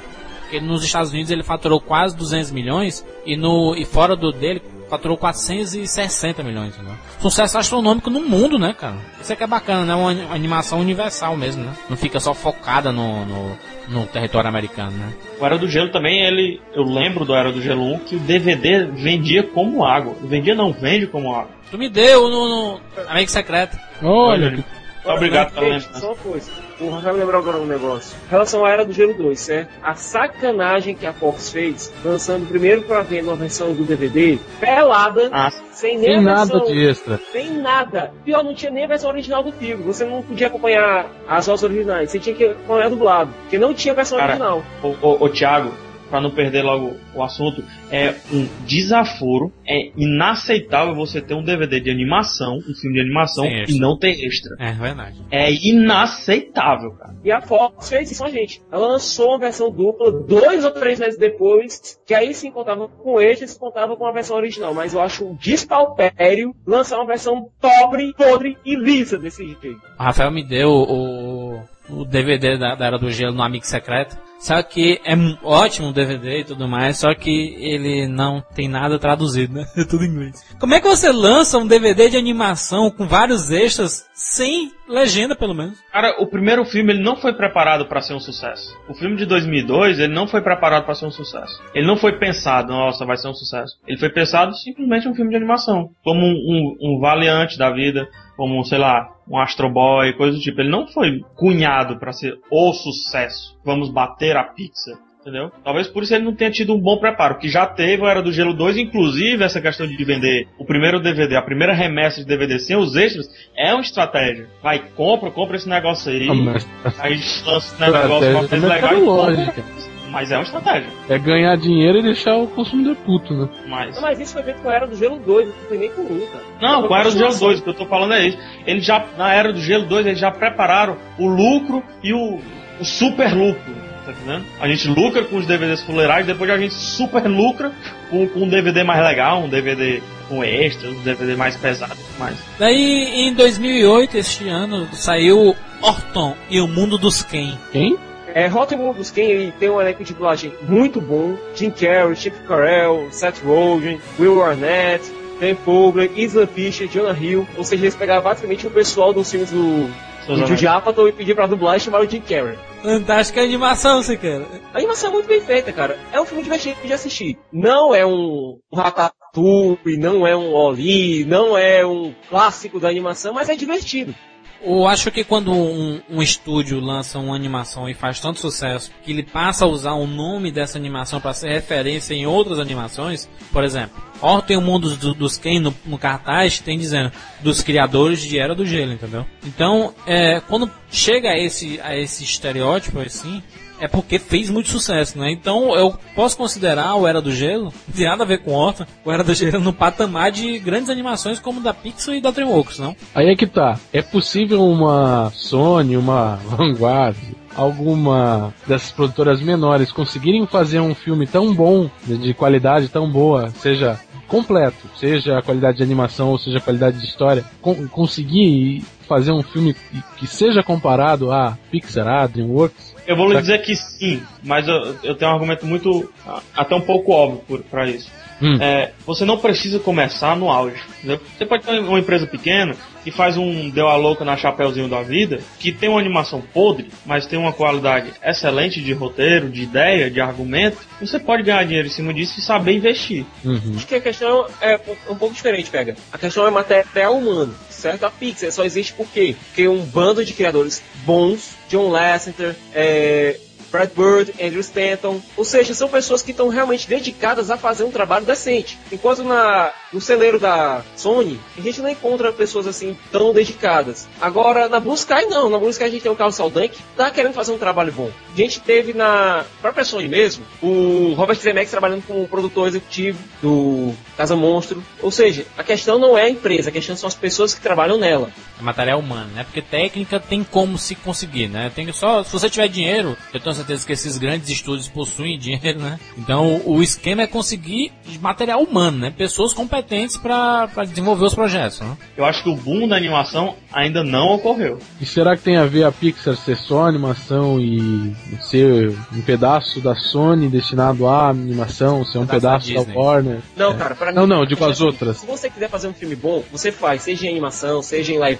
Porque 0.48 0.60
nos 0.60 0.82
Estados 0.82 1.12
Unidos 1.12 1.30
ele 1.30 1.42
faturou 1.42 1.78
quase 1.78 2.16
200 2.16 2.50
milhões 2.52 3.04
e, 3.26 3.36
no, 3.36 3.74
e 3.76 3.84
fora 3.84 4.16
do 4.16 4.32
dele 4.32 4.62
faturou 4.88 5.18
460 5.18 6.42
milhões. 6.42 6.74
Entendeu? 6.74 6.94
Sucesso 7.20 7.58
astronômico 7.58 8.08
no 8.08 8.20
mundo, 8.22 8.58
né, 8.58 8.72
cara? 8.78 8.96
Isso 9.20 9.30
é 9.32 9.36
que 9.36 9.44
é 9.44 9.46
bacana, 9.46 9.84
né? 9.84 9.94
Uma 9.94 10.10
ani- 10.10 10.26
animação 10.30 10.80
universal 10.80 11.36
mesmo, 11.36 11.64
né? 11.64 11.72
Não 11.90 11.96
fica 11.98 12.18
só 12.18 12.32
focada 12.32 12.90
no, 12.90 13.26
no, 13.26 13.58
no 13.88 14.06
território 14.06 14.48
americano, 14.48 14.92
né? 14.92 15.12
O 15.38 15.44
Era 15.44 15.58
do 15.58 15.68
Gelo 15.68 15.90
também, 15.90 16.22
ele, 16.24 16.60
eu 16.74 16.82
lembro 16.82 17.24
do 17.26 17.34
Era 17.34 17.52
do 17.52 17.60
Gelo 17.60 17.82
1 17.94 17.98
que 18.00 18.16
o 18.16 18.20
DVD 18.20 18.86
vendia 18.86 19.42
como 19.42 19.84
água. 19.84 20.14
Vendia 20.22 20.54
não, 20.54 20.72
vende 20.72 21.06
como 21.06 21.34
água. 21.34 21.50
Tu 21.70 21.76
me 21.76 21.90
deu 21.90 22.28
no, 22.30 22.48
no 22.48 22.80
Amigo 23.08 23.30
Secreto. 23.30 23.76
Olha, 24.02 24.64
Muito 25.08 25.16
obrigado 25.16 25.54
pela 25.54 25.66
Gente, 25.66 25.82
lembrança. 25.86 26.00
só 26.00 26.06
uma 26.08 26.16
coisa. 26.16 26.50
O 26.80 26.90
Rafael 26.90 27.14
me 27.14 27.20
lembrou 27.20 27.40
agora 27.40 27.56
um 27.58 27.66
negócio. 27.66 28.16
Em 28.26 28.30
relação 28.30 28.64
à 28.64 28.70
Era 28.70 28.84
do 28.84 28.92
Gelo 28.92 29.14
2, 29.14 29.40
certo? 29.40 29.70
A 29.82 29.94
sacanagem 29.94 30.94
que 30.94 31.06
a 31.06 31.12
Fox 31.12 31.50
fez, 31.50 31.92
lançando 32.04 32.46
primeiro 32.46 32.82
pra 32.82 33.02
venda 33.02 33.28
uma 33.30 33.36
versão 33.36 33.72
do 33.72 33.84
DVD, 33.84 34.38
pelada, 34.60 35.28
Ah, 35.32 35.50
sem 35.72 35.98
nem 35.98 36.20
nada 36.22 36.52
versão... 36.52 36.66
de 36.66 36.86
extra. 36.88 37.20
Sem 37.32 37.50
nada. 37.58 38.12
Pior, 38.24 38.44
não 38.44 38.54
tinha 38.54 38.70
nem 38.70 38.84
a 38.84 38.88
versão 38.88 39.10
original 39.10 39.42
do 39.42 39.50
filme. 39.52 39.82
Você 39.84 40.04
não 40.04 40.22
podia 40.22 40.46
acompanhar 40.46 41.06
as 41.28 41.46
vozes 41.46 41.64
originais. 41.64 42.10
Você 42.10 42.18
tinha 42.18 42.34
que 42.36 42.44
acompanhar 42.44 42.90
dublado. 42.90 43.32
Porque 43.42 43.58
não 43.58 43.74
tinha 43.74 43.94
versão 43.94 44.18
Cara, 44.18 44.32
original. 44.32 44.62
Ô, 44.82 44.94
ô, 45.02 45.24
ô 45.24 45.28
Thiago, 45.28 45.72
pra 46.08 46.20
não 46.20 46.30
perder 46.30 46.62
logo 46.62 46.96
o 47.14 47.22
assunto, 47.22 47.62
é 47.90 48.14
um 48.32 48.48
desaforo, 48.64 49.52
é 49.66 49.90
inaceitável 49.96 50.94
você 50.94 51.20
ter 51.20 51.34
um 51.34 51.42
DVD 51.42 51.80
de 51.80 51.90
animação, 51.90 52.58
um 52.58 52.74
filme 52.74 52.94
de 52.94 53.00
animação, 53.00 53.44
e 53.44 53.78
não 53.78 53.98
ter 53.98 54.24
extra. 54.24 54.56
É 54.58 54.72
verdade. 54.72 55.20
É 55.30 55.52
inaceitável, 55.52 56.92
cara. 56.92 57.14
E 57.24 57.32
a 57.32 57.40
Fox 57.40 57.88
fez 57.88 58.10
isso 58.10 58.28
gente. 58.30 58.62
Ela 58.70 58.86
lançou 58.86 59.30
uma 59.30 59.38
versão 59.38 59.70
dupla 59.70 60.10
dois 60.12 60.64
ou 60.64 60.70
três 60.70 60.98
meses 60.98 61.18
depois, 61.18 61.98
que 62.06 62.14
aí 62.14 62.34
sim 62.34 62.50
contava 62.50 62.88
com 62.88 63.20
extras, 63.20 63.56
contava 63.56 63.96
com 63.96 64.06
a 64.06 64.12
versão 64.12 64.36
original. 64.36 64.74
Mas 64.74 64.94
eu 64.94 65.00
acho 65.00 65.26
um 65.26 65.34
despalpério 65.34 66.54
lançar 66.66 66.96
uma 66.96 67.06
versão 67.06 67.48
pobre, 67.60 68.12
podre 68.14 68.56
e 68.64 68.76
lisa 68.76 69.18
desse 69.18 69.44
jeito. 69.44 69.80
O 69.98 70.02
Rafael 70.02 70.30
me 70.30 70.44
deu 70.44 70.68
o, 70.70 71.62
o 71.90 72.04
DVD 72.04 72.56
da, 72.56 72.74
da 72.74 72.86
Era 72.86 72.98
do 72.98 73.10
Gelo 73.10 73.34
no 73.34 73.42
Amigo 73.42 73.66
Secreto. 73.66 74.16
Só 74.38 74.62
que 74.62 75.00
é 75.04 75.14
ótimo 75.42 75.88
o 75.88 75.92
DVD 75.92 76.40
e 76.40 76.44
tudo 76.44 76.68
mais, 76.68 76.98
só 76.98 77.12
que 77.14 77.56
ele 77.58 78.06
não 78.06 78.42
tem 78.54 78.68
nada 78.68 78.98
traduzido, 78.98 79.54
né? 79.54 79.66
É 79.76 79.84
tudo 79.88 80.04
em 80.04 80.08
inglês. 80.08 80.36
Como 80.60 80.74
é 80.74 80.80
que 80.80 80.88
você 80.88 81.10
lança 81.10 81.58
um 81.58 81.66
DVD 81.66 82.08
de 82.08 82.16
animação 82.16 82.90
com 82.90 83.06
vários 83.06 83.50
extras 83.50 84.06
sem 84.14 84.72
legenda, 84.88 85.36
pelo 85.36 85.54
menos? 85.54 85.78
Cara, 85.92 86.16
o 86.20 86.26
primeiro 86.26 86.64
filme 86.64 86.92
ele 86.92 87.02
não 87.02 87.16
foi 87.16 87.32
preparado 87.32 87.86
pra 87.86 88.00
ser 88.00 88.14
um 88.14 88.20
sucesso. 88.20 88.76
O 88.88 88.94
filme 88.94 89.16
de 89.16 89.26
2002 89.26 89.98
ele 89.98 90.14
não 90.14 90.26
foi 90.26 90.40
preparado 90.40 90.84
pra 90.84 90.94
ser 90.94 91.06
um 91.06 91.10
sucesso. 91.10 91.60
Ele 91.74 91.86
não 91.86 91.96
foi 91.96 92.18
pensado, 92.18 92.72
nossa, 92.72 93.04
vai 93.04 93.16
ser 93.16 93.28
um 93.28 93.34
sucesso. 93.34 93.76
Ele 93.86 93.98
foi 93.98 94.10
pensado 94.10 94.54
simplesmente 94.56 95.08
um 95.08 95.14
filme 95.14 95.30
de 95.30 95.36
animação, 95.36 95.90
como 96.02 96.20
um, 96.20 96.32
um, 96.32 96.76
um 96.96 97.00
Valiant 97.00 97.56
da 97.56 97.70
vida, 97.70 98.08
como 98.36 98.64
sei 98.64 98.78
lá, 98.78 99.08
um 99.28 99.38
Astro 99.38 99.70
Boy, 99.70 100.12
coisa 100.14 100.36
do 100.36 100.42
tipo. 100.42 100.60
Ele 100.60 100.70
não 100.70 100.86
foi 100.86 101.20
cunhado 101.36 101.98
pra 101.98 102.12
ser 102.12 102.34
o 102.50 102.72
sucesso. 102.72 103.58
Vamos 103.64 103.90
bater 103.90 104.27
a 104.36 104.44
pizza. 104.44 104.98
Entendeu? 105.20 105.50
Talvez 105.62 105.88
por 105.88 106.02
isso 106.02 106.14
ele 106.14 106.24
não 106.24 106.34
tenha 106.34 106.50
tido 106.50 106.72
um 106.74 106.80
bom 106.80 106.96
preparo, 106.96 107.38
que 107.38 107.48
já 107.48 107.66
teve 107.66 108.02
a 108.06 108.08
Era 108.10 108.22
do 108.22 108.32
Gelo 108.32 108.54
2, 108.54 108.78
inclusive 108.78 109.44
essa 109.44 109.60
questão 109.60 109.86
de 109.86 110.04
vender 110.04 110.48
o 110.58 110.64
primeiro 110.64 111.00
DVD, 111.00 111.36
a 111.36 111.42
primeira 111.42 111.74
remessa 111.74 112.20
de 112.20 112.26
DVD 112.26 112.58
sem 112.58 112.76
os 112.76 112.96
extras, 112.96 113.26
é 113.56 113.72
uma 113.74 113.82
estratégia. 113.82 114.48
Vai, 114.62 114.78
compra, 114.94 115.30
compra 115.30 115.56
esse 115.56 115.68
negócio 115.68 116.10
aí, 116.10 116.28
Ah, 116.30 116.92
aí 117.00 117.20
lança 117.44 117.74
esse 117.74 117.80
negócio 117.80 118.48
também 118.48 118.70
é 118.70 118.74
legal 118.74 118.96
e 118.96 119.00
lógica. 119.00 119.64
Mas 120.10 120.30
é 120.30 120.36
uma 120.36 120.44
estratégia. 120.44 120.88
É 121.08 121.18
ganhar 121.18 121.56
dinheiro 121.56 121.98
e 121.98 122.02
deixar 122.02 122.34
o 122.36 122.46
consumidor 122.46 122.96
puto, 122.96 123.34
né? 123.34 123.48
Mas... 123.66 123.96
Não, 123.96 124.02
mas 124.02 124.18
isso 124.18 124.32
foi 124.32 124.42
feito 124.42 124.62
com 124.62 124.70
a 124.70 124.74
Era 124.74 124.86
do 124.86 124.96
Gelo 124.96 125.18
2, 125.18 125.46
não 125.46 125.54
foi 125.68 125.78
nem 125.78 125.90
com 125.90 126.04
cara. 126.06 126.44
Não, 126.62 126.88
com 126.88 126.94
a 126.94 127.00
Era 127.00 127.10
do 127.10 127.18
Gelo 127.18 127.38
2, 127.38 127.60
o 127.60 127.62
que 127.62 127.68
eu 127.68 127.74
tô 127.74 127.86
falando 127.86 128.14
é 128.14 128.28
isso. 128.28 128.38
Eles 128.66 128.86
já, 128.86 129.04
na 129.18 129.34
Era 129.34 129.52
do 129.52 129.60
Gelo 129.60 129.84
2, 129.84 130.06
eles 130.06 130.18
já 130.18 130.30
prepararam 130.30 130.96
o 131.18 131.26
lucro 131.26 131.82
e 132.02 132.14
o, 132.14 132.38
o 132.80 132.84
super 132.84 133.34
lucro. 133.34 133.87
Tá 134.08 134.12
entendendo? 134.12 134.46
A 134.58 134.66
gente 134.66 134.88
lucra 134.88 135.22
com 135.22 135.36
os 135.36 135.46
DVDs 135.46 135.82
fuleirais, 135.82 136.24
depois 136.24 136.48
a 136.50 136.56
gente 136.56 136.72
super 136.72 137.26
lucra 137.26 137.70
com, 138.08 138.26
com 138.26 138.40
um 138.40 138.48
DVD 138.48 138.82
mais 138.82 139.04
legal, 139.04 139.42
um 139.42 139.50
DVD 139.50 140.00
com 140.26 140.42
extras, 140.42 140.94
um 140.94 141.02
DVD 141.02 141.36
mais 141.36 141.56
pesado 141.56 141.94
e 141.94 142.18
mais. 142.18 142.38
Daí, 142.58 143.28
em 143.28 143.34
2008, 143.34 144.16
este 144.16 144.48
ano, 144.48 144.88
saiu 144.94 145.54
Orton 145.82 146.34
e 146.48 146.58
o 146.58 146.66
Mundo 146.66 146.96
dos 146.96 147.22
Ken. 147.22 147.58
Quem? 147.70 147.98
É, 148.34 148.46
Rotten 148.46 148.78
Mobius 148.78 149.10
Ken 149.10 149.24
ele 149.24 149.52
tem 149.52 149.68
um 149.68 149.80
elenco 149.80 150.02
de 150.02 150.14
dublagem 150.14 150.54
muito 150.66 151.02
bom. 151.02 151.36
Jim 151.54 151.70
Carrey, 151.70 152.16
Chip 152.16 152.36
Carell, 152.46 153.08
Seth 153.10 153.42
Rogen, 153.44 154.00
Will 154.18 154.42
Arnett, 154.42 155.04
Dan 155.38 155.54
Fogler, 155.56 156.10
Isla 156.16 156.46
Fisher, 156.46 156.88
Jonah 156.88 157.18
Hill. 157.18 157.46
Ou 157.58 157.64
seja, 157.64 157.84
eles 157.84 157.94
pegaram 157.94 158.22
basicamente 158.22 158.66
o 158.66 158.70
pessoal 158.70 159.12
dos 159.12 159.30
filmes 159.30 159.50
do, 159.50 159.90
do 160.36 160.46
Jude 160.46 160.66
Apatow 160.66 161.08
e 161.08 161.12
pediram 161.12 161.36
pra 161.36 161.46
dublar 161.46 161.76
e 161.76 161.80
chamaram 161.80 162.04
o 162.04 162.10
Jim 162.10 162.20
Carrey. 162.20 162.58
Fantástica 162.82 163.42
animação, 163.42 164.02
você 164.02 164.16
cara. 164.16 164.46
A 164.72 164.78
animação 164.78 165.10
é 165.10 165.12
muito 165.12 165.28
bem 165.28 165.40
feita, 165.40 165.72
cara. 165.72 165.98
É 166.12 166.20
um 166.20 166.26
filme 166.26 166.42
divertido 166.42 166.76
de 166.84 166.92
assistir. 166.92 167.38
Não 167.52 167.94
é 167.94 168.04
um, 168.04 168.58
um 168.72 168.76
Ratatouille, 168.76 169.96
não 169.98 170.26
é 170.26 170.36
um 170.36 170.52
Oli, 170.52 171.24
não 171.24 171.56
é 171.56 171.84
um 171.84 172.14
clássico 172.28 172.78
da 172.78 172.88
animação, 172.88 173.32
mas 173.34 173.48
é 173.48 173.56
divertido. 173.56 174.14
Eu 174.60 174.88
acho 174.88 175.10
que 175.12 175.22
quando 175.22 175.52
um, 175.52 176.00
um 176.10 176.20
estúdio 176.20 176.80
lança 176.80 177.18
uma 177.18 177.36
animação 177.36 177.88
e 177.88 177.94
faz 177.94 178.18
tanto 178.18 178.40
sucesso 178.40 178.90
que 179.04 179.12
ele 179.12 179.22
passa 179.22 179.64
a 179.64 179.68
usar 179.68 179.92
o 179.92 180.06
nome 180.06 180.50
dessa 180.50 180.76
animação 180.76 181.20
para 181.20 181.32
ser 181.32 181.50
referência 181.50 182.12
em 182.12 182.26
outras 182.26 182.58
animações, 182.58 183.28
por 183.52 183.62
exemplo, 183.62 184.02
Ó 184.20 184.40
tem 184.40 184.56
o 184.56 184.60
mundo 184.60 184.88
dos, 184.96 185.14
dos 185.14 185.38
Ken 185.38 185.60
no, 185.60 185.74
no 185.84 185.98
cartaz, 185.98 186.58
tem 186.58 186.78
dizendo 186.78 187.12
dos 187.40 187.62
criadores 187.62 188.20
de 188.22 188.38
Era 188.38 188.54
do 188.54 188.66
Gelo, 188.66 188.92
entendeu? 188.92 189.26
Então, 189.46 189.94
é, 190.06 190.40
quando 190.40 190.70
chega 190.90 191.30
a 191.30 191.38
esse, 191.38 191.80
a 191.82 191.96
esse 191.96 192.24
estereótipo 192.24 193.00
assim, 193.00 193.42
é 193.80 193.86
porque 193.86 194.18
fez 194.18 194.50
muito 194.50 194.68
sucesso, 194.68 195.18
né? 195.18 195.30
Então 195.30 195.74
eu 195.76 195.96
posso 196.14 196.36
considerar 196.36 196.94
o 196.96 197.06
Era 197.06 197.20
do 197.20 197.32
Gelo, 197.32 197.72
não 197.86 197.94
tem 197.94 198.06
nada 198.06 198.24
a 198.24 198.26
ver 198.26 198.38
com 198.42 198.52
Horton, 198.52 198.84
o 199.04 199.10
Era 199.10 199.24
do 199.24 199.34
Gelo 199.34 199.60
no 199.60 199.72
patamar 199.72 200.30
de 200.30 200.58
grandes 200.58 200.90
animações 200.90 201.38
como 201.38 201.60
da 201.60 201.72
Pixar 201.72 202.14
e 202.14 202.20
da 202.20 202.30
DreamWorks, 202.30 202.78
não? 202.78 202.96
Aí 203.14 203.28
é 203.28 203.36
que 203.36 203.46
tá. 203.46 203.78
É 203.92 204.02
possível 204.02 204.64
uma 204.64 205.30
Sony, 205.34 205.96
uma 205.96 206.36
Vanguard, 206.46 207.16
alguma 207.54 208.54
dessas 208.66 208.90
produtoras 208.92 209.40
menores 209.40 209.90
conseguirem 209.90 210.46
fazer 210.46 210.80
um 210.80 210.94
filme 210.94 211.26
tão 211.26 211.54
bom, 211.54 211.90
de 212.04 212.34
qualidade 212.34 212.88
tão 212.88 213.10
boa, 213.10 213.50
seja 213.50 213.98
completo, 214.28 214.88
seja 214.96 215.38
a 215.38 215.42
qualidade 215.42 215.78
de 215.78 215.82
animação 215.82 216.28
ou 216.28 216.38
seja 216.38 216.58
a 216.58 216.60
qualidade 216.60 216.98
de 217.00 217.06
história, 217.06 217.44
con- 217.60 217.88
conseguir 217.88 218.84
fazer 219.08 219.32
um 219.32 219.42
filme 219.42 219.74
que- 220.18 220.26
seja 220.26 220.62
comparado 220.62 221.32
a 221.32 221.56
Pixar, 221.70 222.06
a 222.06 222.26
DreamWorks? 222.26 222.94
Eu 223.06 223.16
vou 223.16 223.28
lhe 223.32 223.40
dizer 223.40 223.62
que 223.62 223.74
sim, 223.74 224.22
mas 224.44 224.68
eu, 224.68 224.94
eu 225.02 225.14
tenho 225.14 225.30
um 225.30 225.34
argumento 225.34 225.64
muito, 225.66 226.12
até 226.54 226.74
um 226.74 226.80
pouco 226.82 227.10
óbvio 227.12 227.64
pra 227.70 227.88
isso. 227.88 228.10
Hum. 228.40 228.56
É, 228.60 228.92
você 229.04 229.24
não 229.24 229.38
precisa 229.38 229.80
começar 229.80 230.36
no 230.36 230.48
auge. 230.50 230.76
entendeu? 230.98 231.20
Você 231.36 231.44
pode 231.46 231.64
ter 231.64 231.80
uma 231.80 231.98
empresa 231.98 232.26
pequena 232.26 232.76
que 233.08 233.16
faz 233.16 233.38
um 233.38 233.70
deu 233.70 233.88
a 233.88 233.96
louca 233.96 234.22
na 234.22 234.36
chapéuzinho 234.36 234.86
da 234.86 235.02
vida, 235.02 235.40
que 235.58 235.72
tem 235.72 235.88
uma 235.88 235.98
animação 235.98 236.42
podre, 236.42 236.90
mas 237.06 237.26
tem 237.26 237.38
uma 237.38 237.54
qualidade 237.54 238.12
excelente 238.22 238.82
de 238.82 238.92
roteiro, 238.92 239.48
de 239.48 239.62
ideia, 239.62 240.10
de 240.10 240.20
argumento. 240.20 240.76
Você 241.00 241.18
pode 241.18 241.42
ganhar 241.42 241.64
dinheiro 241.64 241.88
em 241.88 241.90
cima 241.90 242.12
disso 242.12 242.38
e 242.38 242.42
saber 242.42 242.72
investir. 242.72 243.24
Uhum. 243.42 243.74
Acho 243.76 243.86
que 243.86 243.94
a 243.94 244.00
questão 244.00 244.46
é 244.60 244.78
um 245.08 245.14
pouco 245.14 245.34
diferente, 245.34 245.70
pega. 245.70 245.96
A 246.12 246.18
questão 246.18 246.46
é 246.46 246.50
material 246.50 247.16
humano, 247.16 247.54
certo? 247.70 248.04
A 248.04 248.10
Pixar 248.10 248.52
só 248.52 248.64
existe 248.64 248.92
por 248.92 249.06
quê? 249.08 249.34
Porque 249.46 249.66
um 249.66 249.82
bando 249.84 250.22
de 250.22 250.34
criadores 250.34 250.82
bons, 251.06 251.56
John 251.70 251.88
Lasseter, 251.88 252.54
é, 252.74 253.38
Brad 253.70 253.90
Bird, 253.90 254.32
Andrew 254.42 254.60
Stanton, 254.60 255.20
ou 255.36 255.44
seja, 255.44 255.74
são 255.74 255.88
pessoas 255.88 256.22
que 256.22 256.30
estão 256.30 256.48
realmente 256.48 256.88
dedicadas 256.88 257.50
a 257.50 257.56
fazer 257.56 257.84
um 257.84 257.90
trabalho 257.90 258.24
decente. 258.24 258.78
Enquanto 258.90 259.22
na, 259.24 259.72
no 259.92 260.00
celeiro 260.00 260.38
da 260.38 260.82
Sony, 260.96 261.40
a 261.56 261.60
gente 261.60 261.80
não 261.80 261.88
encontra 261.88 262.32
pessoas 262.32 262.66
assim 262.66 262.96
tão 263.10 263.32
dedicadas. 263.32 264.08
Agora, 264.20 264.68
na 264.68 264.80
Blue 264.80 264.94
Sky 264.94 265.26
não, 265.28 265.50
na 265.50 265.58
Blue 265.58 265.70
Sky 265.70 265.84
a 265.84 265.90
gente 265.90 266.02
tem 266.02 266.12
o 266.12 266.16
Carlos 266.16 266.36
Saldanha 266.36 266.68
que 266.68 266.82
tá 266.96 267.10
querendo 267.10 267.34
fazer 267.34 267.52
um 267.52 267.58
trabalho 267.58 267.92
bom. 267.92 268.10
A 268.32 268.36
gente 268.36 268.60
teve 268.60 268.92
na 268.92 269.44
própria 269.60 269.84
Sony 269.84 270.08
mesmo, 270.08 270.44
o 270.62 271.14
Robert 271.14 271.36
Zemeckis 271.36 271.70
trabalhando 271.70 272.02
como 272.06 272.28
produtor 272.28 272.68
executivo 272.68 273.18
do 273.42 273.92
Casa 274.16 274.36
Monstro. 274.36 274.82
Ou 275.02 275.10
seja, 275.10 275.46
a 275.56 275.62
questão 275.62 275.98
não 275.98 276.16
é 276.16 276.22
a 276.22 276.30
empresa, 276.30 276.70
a 276.70 276.72
questão 276.72 276.96
são 276.96 277.08
as 277.08 277.14
pessoas 277.14 277.54
que 277.54 277.60
trabalham 277.60 277.98
nela. 277.98 278.30
É 278.58 278.62
material 278.62 278.98
humano, 278.98 279.30
né? 279.34 279.44
Porque 279.44 279.62
técnica 279.62 280.18
tem 280.18 280.42
como 280.42 280.76
se 280.78 280.94
conseguir, 280.94 281.48
né? 281.48 281.70
Tem 281.74 281.90
só, 281.92 282.22
se 282.24 282.32
você 282.32 282.50
tiver 282.50 282.68
dinheiro, 282.68 283.16
eu 283.32 283.40
tenho 283.40 283.54
certeza 283.54 283.86
que 283.86 283.92
esses 283.92 284.18
grandes 284.18 284.48
estúdios 284.48 284.88
possuem 284.88 285.38
dinheiro, 285.38 285.78
né? 285.80 285.98
Então 286.16 286.60
o 286.64 286.82
esquema 286.82 287.22
é 287.22 287.26
conseguir 287.26 287.92
material 288.20 288.60
humano, 288.62 288.98
né? 288.98 289.14
Pessoas 289.16 289.52
competentes 289.54 290.16
para 290.16 290.66
desenvolver 290.86 291.24
os 291.26 291.34
projetos, 291.34 291.80
né? 291.80 291.96
Eu 292.16 292.24
acho 292.24 292.42
que 292.42 292.48
o 292.50 292.56
boom 292.56 292.88
da 292.88 292.96
animação 292.96 293.54
ainda 293.72 294.02
não 294.02 294.34
ocorreu. 294.34 294.78
E 295.00 295.06
será 295.06 295.36
que 295.36 295.42
tem 295.42 295.56
a 295.56 295.64
ver 295.64 295.84
a 295.84 295.92
Pixar 295.92 296.36
ser 296.36 296.56
só 296.56 296.86
animação 296.86 297.60
e 297.60 298.14
ser 298.40 298.90
um 299.12 299.20
pedaço 299.20 299.80
da 299.80 299.94
Sony 299.94 300.48
destinado 300.48 301.06
à 301.06 301.28
animação, 301.28 302.04
ser 302.04 302.18
um 302.18 302.26
Pedaço 302.26 302.66
pedaço 302.68 302.86
da 302.88 302.92
da. 302.94 302.98
Warner? 303.00 303.38
Não, 303.56 303.76
cara, 303.76 303.94
pra 303.94 304.12
Não, 304.12 304.22
mim- 304.26 304.28
não, 304.34 304.46
digo 304.46 304.64
as 304.64 304.80
outras. 304.80 305.18
Se 305.18 305.26
você 305.26 305.48
quiser 305.48 305.68
fazer 305.70 305.88
um 305.88 305.94
filme 305.94 306.16
bom, 306.16 306.42
você 306.50 306.72
faz, 306.72 307.02
seja 307.02 307.26
em 307.26 307.30
animação, 307.30 307.82
seja 307.82 308.12
em 308.12 308.18
live 308.18 308.38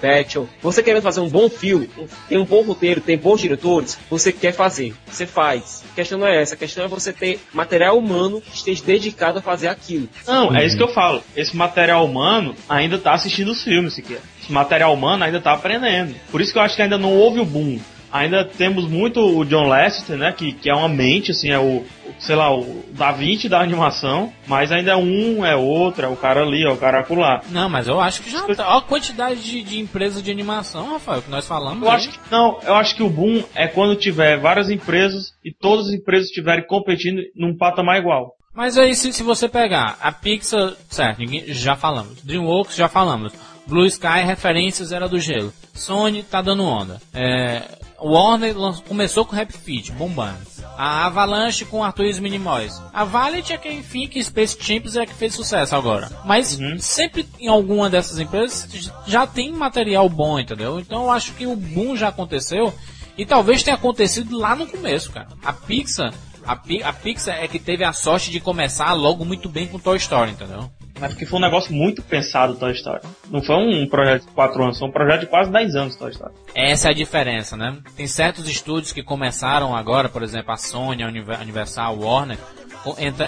Você 0.63 0.83
querendo 0.83 1.03
fazer 1.03 1.21
um 1.21 1.29
bom 1.29 1.49
filme, 1.49 1.91
tem 2.29 2.39
um 2.39 2.45
bom 2.45 2.63
roteiro, 2.63 3.01
tem 3.01 3.17
bons 3.17 3.41
diretores, 3.41 3.99
você 4.09 4.33
quer 4.33 4.53
fazer, 4.53 4.95
você 5.07 5.27
faz. 5.27 5.85
A 5.93 5.95
questão 5.95 6.19
não 6.19 6.27
é 6.27 6.41
essa, 6.41 6.55
a 6.55 6.59
questão 6.59 6.85
é 6.85 6.89
você 6.89 7.13
ter 7.13 7.41
material 7.53 7.99
humano 7.99 8.41
que 8.41 8.57
esteja 8.57 8.85
dedicado 8.85 9.39
a 9.39 9.43
fazer 9.43 9.69
aquilo. 9.69 10.09
Não, 10.27 10.55
é 10.57 10.65
isso 10.65 10.77
que 10.77 10.83
eu 10.83 10.89
falo. 10.89 11.23
Esse 11.37 11.57
material 11.57 12.05
humano 12.05 12.55
ainda 12.69 12.99
tá 12.99 13.15
assistindo 13.15 13.51
os 13.51 13.63
filmes 13.63 13.95
sequer. 13.95 14.21
Esse 14.43 14.53
material 14.53 14.95
humano 14.95 15.25
ainda 15.25 15.41
tá 15.41 15.53
aprendendo. 15.53 16.15
Por 16.31 16.41
isso 16.41 16.53
que 16.53 16.59
eu 16.59 16.63
acho 16.63 16.77
que 16.77 16.83
ainda 16.83 16.99
não 16.99 17.15
houve 17.15 17.41
o 17.41 17.45
boom. 17.45 17.79
Ainda 18.13 18.45
temos 18.45 18.89
muito 18.89 19.21
o 19.21 19.45
John 19.45 19.67
Lasseter, 19.67 20.17
né? 20.17 20.33
Que, 20.33 20.53
que 20.53 20.71
é 20.71 20.75
uma 20.75 20.89
mente, 20.89 21.31
assim, 21.31 21.51
é 21.51 21.59
o, 21.59 21.85
sei 22.19 22.35
lá, 22.35 22.55
o 22.55 22.85
Da 22.91 23.13
Vinci 23.13 23.49
da 23.49 23.61
animação. 23.61 24.33
Mas 24.47 24.73
ainda 24.73 24.93
é 24.93 24.97
um, 24.97 25.45
é 25.45 25.55
outro, 25.55 26.05
é 26.05 26.09
o 26.09 26.17
cara 26.17 26.43
ali, 26.43 26.65
é 26.65 26.71
o 26.71 26.77
cara 26.77 27.01
acolá. 27.01 27.43
Não, 27.51 27.69
mas 27.69 27.87
eu 27.87 28.01
acho 28.01 28.23
que 28.23 28.31
já 28.31 28.43
tá. 28.43 28.69
Olha 28.69 28.79
a 28.79 28.83
quantidade 28.83 29.43
de, 29.43 29.63
de 29.63 29.79
empresas 29.79 30.23
de 30.23 30.31
animação, 30.31 30.93
Rafael, 30.93 31.23
que 31.23 31.31
nós 31.31 31.47
falamos. 31.47 31.83
Eu 31.83 31.91
aí. 31.91 31.97
acho 31.97 32.11
que 32.11 32.19
não, 32.31 32.59
eu 32.63 32.75
acho 32.75 32.97
que 32.97 33.03
o 33.03 33.11
boom 33.11 33.43
é 33.55 33.67
quando 33.67 33.97
tiver 33.97 34.39
várias 34.39 34.71
empresas 34.71 35.33
e 35.45 35.53
todas 35.53 35.89
as 35.89 35.93
empresas 35.93 36.29
estiverem 36.29 36.67
competindo 36.67 37.21
num 37.37 37.57
patamar 37.57 37.99
igual. 37.99 38.35
Mas 38.55 38.77
aí, 38.77 38.95
se, 38.95 39.13
se 39.13 39.23
você 39.23 39.49
pegar 39.49 39.97
a 40.01 40.11
Pixar, 40.11 40.73
certo, 40.89 41.19
ninguém, 41.19 41.45
já 41.47 41.77
falamos. 41.77 42.23
DreamWorks, 42.23 42.75
já 42.75 42.89
falamos. 42.89 43.33
Blue 43.69 43.87
Sky, 43.87 44.25
referências 44.25 44.91
era 44.91 45.09
do 45.09 45.21
gelo. 45.21 45.53
Sony 45.75 46.23
tá 46.23 46.41
dando 46.41 46.65
onda. 46.65 47.01
É, 47.15 47.63
Warner 48.01 48.55
começou 48.87 49.25
com 49.25 49.35
Rap 49.35 49.53
Fit, 49.53 49.93
bombando. 49.93 50.39
A 50.77 51.07
Avalanche 51.07 51.65
com 51.65 51.83
Arthur 51.83 52.07
e 52.07 52.11
os 52.11 52.19
Minimoys. 52.21 52.81
A 52.93 53.05
Valiant 53.05 53.51
é 53.51 53.59
que, 53.59 53.69
enfim, 53.69 54.07
que 54.07 54.23
Space 54.23 54.57
Champions 54.61 54.95
é 54.95 55.05
que 55.05 55.15
fez 55.15 55.35
sucesso 55.35 55.75
agora. 55.75 56.09
Mas 56.25 56.57
sempre 56.79 57.27
em 57.41 57.49
alguma 57.49 57.91
dessas 57.91 58.21
empresas 58.21 58.93
já 59.07 59.27
tem 59.27 59.53
material 59.53 60.09
bom, 60.09 60.39
entendeu? 60.39 60.79
Então 60.79 61.05
eu 61.05 61.11
acho 61.11 61.33
que 61.35 61.47
o 61.47 61.57
boom 61.57 61.97
já 61.97 62.09
aconteceu. 62.09 62.73
E 63.17 63.27
talvez 63.27 63.65
tenha 63.65 63.75
acontecido 63.75 64.39
lá 64.39 64.55
no 64.55 64.69
começo, 64.69 65.11
cara. 65.11 65.27
A 65.45 65.53
Pixar, 65.53 66.15
a, 66.47 66.53
a 66.53 66.93
Pixar 66.93 67.35
é 67.35 67.49
que 67.49 67.59
teve 67.59 67.83
a 67.83 67.93
sorte 67.93 68.31
de 68.31 68.39
começar 68.39 68.93
logo 68.93 69.25
muito 69.25 69.49
bem 69.49 69.67
com 69.67 69.81
Toy 69.81 69.97
Story, 69.97 70.31
entendeu? 70.31 70.71
Mas 71.01 71.13
porque 71.13 71.27
foi 71.27 71.39
um 71.39 71.43
negócio 71.43 71.73
muito 71.73 72.03
pensado 72.03 72.55
Toy 72.57 72.73
Story. 72.73 73.03
Não 73.31 73.43
foi 73.43 73.57
um 73.57 73.87
projeto 73.89 74.27
de 74.27 74.33
4 74.33 74.63
anos, 74.63 74.79
foi 74.79 74.89
um 74.89 74.93
projeto 74.93 75.21
de 75.21 75.27
quase 75.27 75.51
10 75.51 75.75
anos 75.77 75.97
Toy 75.97 76.11
Story. 76.11 76.33
Essa 76.55 76.89
é 76.89 76.91
a 76.91 76.95
diferença, 76.95 77.57
né? 77.57 77.77
Tem 77.97 78.07
certos 78.07 78.49
estúdios 78.49 78.93
que 78.93 79.03
começaram 79.03 79.75
agora, 79.77 80.09
por 80.09 80.23
exemplo, 80.23 80.53
a 80.53 80.57
Sony, 80.57 81.03
a 81.03 81.07
Univer- 81.09 81.41
Universal, 81.41 81.95
a 81.95 81.97
Warner, 81.97 82.39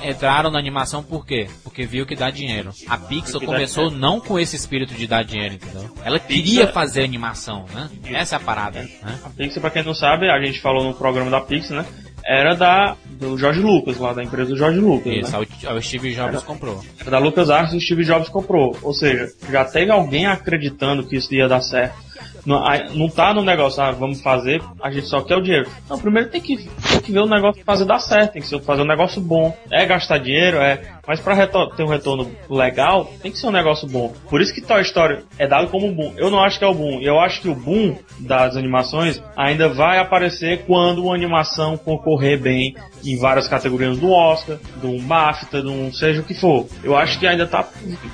entraram 0.03 0.51
na 0.51 0.59
animação 0.59 1.03
por 1.03 1.27
quê? 1.27 1.49
Porque 1.63 1.85
viu 1.85 2.07
que 2.07 2.15
dá 2.15 2.31
dinheiro. 2.31 2.71
A 2.89 2.97
Pixar 2.97 3.41
começou 3.41 3.91
não 3.91 4.21
com 4.21 4.39
esse 4.39 4.57
espírito 4.57 4.95
de 4.95 5.07
dar 5.07 5.23
dinheiro, 5.25 5.55
entendeu? 5.55 5.91
Ela 6.05 6.19
queria 6.19 6.67
fazer 6.69 7.03
animação, 7.05 7.67
né? 7.75 7.91
Essa 8.07 8.37
é 8.37 8.39
a 8.39 8.41
parada, 8.41 8.83
né? 8.83 9.19
A 9.25 9.31
Pixar, 9.31 9.61
pra 9.61 9.71
quem 9.71 9.83
não 9.83 9.95
sabe, 9.95 10.31
a 10.31 10.41
gente 10.43 10.61
falou 10.61 10.85
no 10.85 10.95
programa 10.95 11.31
da 11.31 11.41
Pixar, 11.41 11.79
né? 11.79 11.87
Era 12.31 12.55
da 12.55 12.97
do 13.19 13.37
George 13.37 13.61
Lucas, 13.61 13.99
lá 13.99 14.13
da 14.13 14.23
empresa 14.23 14.51
do 14.51 14.57
George 14.57 14.79
Lucas. 14.79 15.13
Isso, 15.13 15.33
né? 15.33 15.47
o- 15.75 15.83
Steve 15.83 16.15
Jobs 16.15 16.43
comprou. 16.45 16.81
Era 17.01 17.11
da 17.11 17.19
LucasArts 17.19 17.75
e 17.75 17.77
o 17.77 17.81
Steve 17.81 18.05
Jobs 18.05 18.29
comprou. 18.29 18.77
Ou 18.83 18.95
seja, 18.95 19.31
já 19.51 19.65
teve 19.65 19.91
alguém 19.91 20.27
acreditando 20.27 21.07
que 21.07 21.17
isso 21.17 21.35
ia 21.35 21.49
dar 21.49 21.61
certo. 21.61 21.97
Não, 22.47 22.63
não 22.95 23.09
tá 23.09 23.33
no 23.35 23.43
negócio, 23.43 23.83
ah, 23.83 23.91
vamos 23.91 24.21
fazer, 24.23 24.63
a 24.83 24.91
gente 24.91 25.07
só 25.07 25.21
quer 25.21 25.37
o 25.37 25.43
dinheiro. 25.43 25.69
Não, 25.89 25.99
primeiro 25.99 26.29
tem 26.31 26.41
que, 26.41 26.57
tem 26.57 27.01
que 27.01 27.13
ver 27.13 27.21
o 27.21 27.27
negócio 27.27 27.63
fazer 27.65 27.85
dar 27.85 27.99
certo, 27.99 28.33
tem 28.33 28.43
que 28.43 28.61
fazer 28.61 28.83
um 28.83 28.87
negócio 28.87 29.21
bom. 29.21 29.57
É 29.71 29.85
gastar 29.87 30.19
dinheiro, 30.19 30.57
é. 30.59 30.81
Mas 31.07 31.19
pra 31.21 31.35
retor- 31.35 31.75
ter 31.75 31.83
um 31.83 31.89
retorno 31.89 32.31
legal, 32.49 33.13
tem 33.21 33.33
que 33.33 33.39
ser 33.39 33.49
um 33.49 33.51
negócio 33.53 33.89
bom. 33.89 34.13
Por 34.29 34.41
isso 34.41 34.55
que 34.55 34.61
Toy 34.61 34.81
Story 34.83 35.19
é 35.39 35.47
dado 35.47 35.69
como 35.69 35.93
boom. 35.93 36.15
Eu 36.17 36.31
não 36.31 36.41
acho 36.43 36.59
que 36.59 36.65
é 36.65 36.69
o 36.69 36.75
boom. 36.75 37.01
Eu 37.01 37.19
acho 37.19 37.41
que 37.41 37.49
o 37.49 37.55
boom 37.55 37.97
das 38.19 38.57
animações 38.57 39.21
ainda 39.37 39.69
vai 39.69 39.99
aparecer 39.99 40.65
quando 40.67 41.03
uma 41.05 41.15
animação 41.15 41.77
concorrer 41.77 42.39
bem 42.39 42.75
em 43.05 43.19
várias 43.19 43.49
categorias 43.49 43.99
do 43.99 44.11
Oscar, 44.11 44.59
um 44.83 45.01
BAFTA, 45.03 45.63
de 45.63 45.69
um 45.69 45.93
seja 45.93 46.21
o 46.21 46.25
que 46.25 46.35
for. 46.35 46.67
Eu 46.83 46.97
acho 46.97 47.19
que 47.19 47.27
ainda 47.27 47.47
tá. 47.47 47.67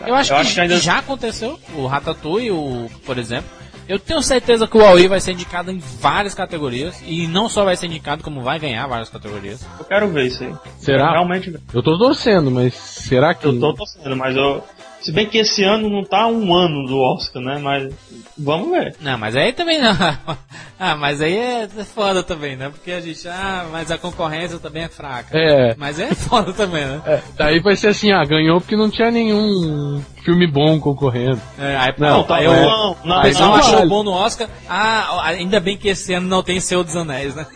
Eu 0.06 0.14
acho, 0.14 0.54
que, 0.54 0.60
ainda 0.60 0.78
já 0.78 0.98
aconteceu, 0.98 1.58
o 1.74 1.86
Ratatouille, 1.86 2.50
o, 2.50 2.88
por 3.04 3.18
exemplo. 3.18 3.46
Eu 3.88 3.98
tenho 3.98 4.20
certeza 4.22 4.66
que 4.66 4.76
o 4.76 4.80
Huawei 4.80 5.06
vai 5.08 5.20
ser 5.20 5.32
indicado 5.32 5.70
em 5.70 5.78
várias 5.78 6.34
categorias. 6.34 7.00
E 7.06 7.26
não 7.26 7.48
só 7.48 7.64
vai 7.64 7.76
ser 7.76 7.86
indicado, 7.86 8.22
como 8.22 8.42
vai 8.42 8.58
ganhar 8.58 8.86
várias 8.86 9.08
categorias. 9.08 9.64
Eu 9.78 9.84
quero 9.84 10.08
ver 10.08 10.26
isso 10.26 10.42
aí. 10.42 10.54
Será? 10.78 11.12
Realmente, 11.12 11.54
Eu 11.72 11.82
tô 11.82 11.96
torcendo, 11.98 12.50
mas 12.50 12.74
será 12.74 13.34
que. 13.34 13.46
eu 13.46 13.58
tô 13.60 13.74
torcendo, 13.74 14.16
mas 14.16 14.36
eu. 14.36 14.62
Se 15.00 15.12
bem 15.12 15.26
que 15.26 15.38
esse 15.38 15.62
ano 15.62 15.88
não 15.88 16.02
tá 16.04 16.26
um 16.26 16.52
ano 16.54 16.84
do 16.86 16.98
Oscar, 16.98 17.40
né? 17.42 17.58
Mas 17.62 17.92
vamos 18.36 18.70
ver. 18.70 18.96
Não, 19.00 19.16
mas 19.16 19.36
aí 19.36 19.52
também 19.52 19.80
não. 19.80 19.92
ah, 20.80 20.96
mas 20.96 21.20
aí 21.22 21.36
é 21.36 21.68
foda 21.84 22.22
também, 22.24 22.56
né? 22.56 22.70
Porque 22.70 22.90
a 22.90 23.00
gente, 23.00 23.28
ah, 23.28 23.66
mas 23.70 23.90
a 23.90 23.98
concorrência 23.98 24.58
também 24.58 24.82
é 24.84 24.88
fraca. 24.88 25.36
É. 25.38 25.74
Mas 25.78 26.00
é 26.00 26.12
foda 26.14 26.52
também, 26.52 26.84
né? 26.84 27.00
É, 27.06 27.20
daí 27.36 27.60
vai 27.60 27.76
ser 27.76 27.88
assim, 27.88 28.10
ah, 28.10 28.24
ganhou 28.24 28.60
porque 28.60 28.74
não 28.76 28.90
tinha 28.90 29.10
nenhum 29.10 30.02
filme 30.24 30.46
bom 30.50 30.80
concorrendo. 30.80 31.40
É, 31.58 31.76
aí, 31.76 31.94
Não, 31.98 32.26
aí 32.28 32.44
não, 32.46 32.52
o- 32.52 32.66
não, 32.66 32.96
não, 33.04 33.18
o 33.18 33.22
pessoal 33.22 33.48
não 33.50 33.56
achou 33.56 33.74
vale. 33.76 33.88
bom 33.88 34.02
no 34.02 34.12
Oscar. 34.12 34.48
Ah, 34.68 35.20
ainda 35.24 35.60
bem 35.60 35.76
que 35.76 35.88
esse 35.88 36.12
ano 36.14 36.26
não 36.26 36.42
tem 36.42 36.58
Senhor 36.58 36.82
dos 36.82 36.96
Anéis, 36.96 37.34
né? 37.34 37.46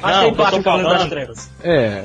Mas 0.00 0.12
Não, 0.14 0.20
tem 0.20 0.28
eu 0.30 0.36
tô 0.36 0.42
Batman 0.44 0.62
Cavaleiro 0.62 0.90
das 0.90 0.96
falando- 0.98 1.10
Trevas. 1.10 1.50
É. 1.64 2.04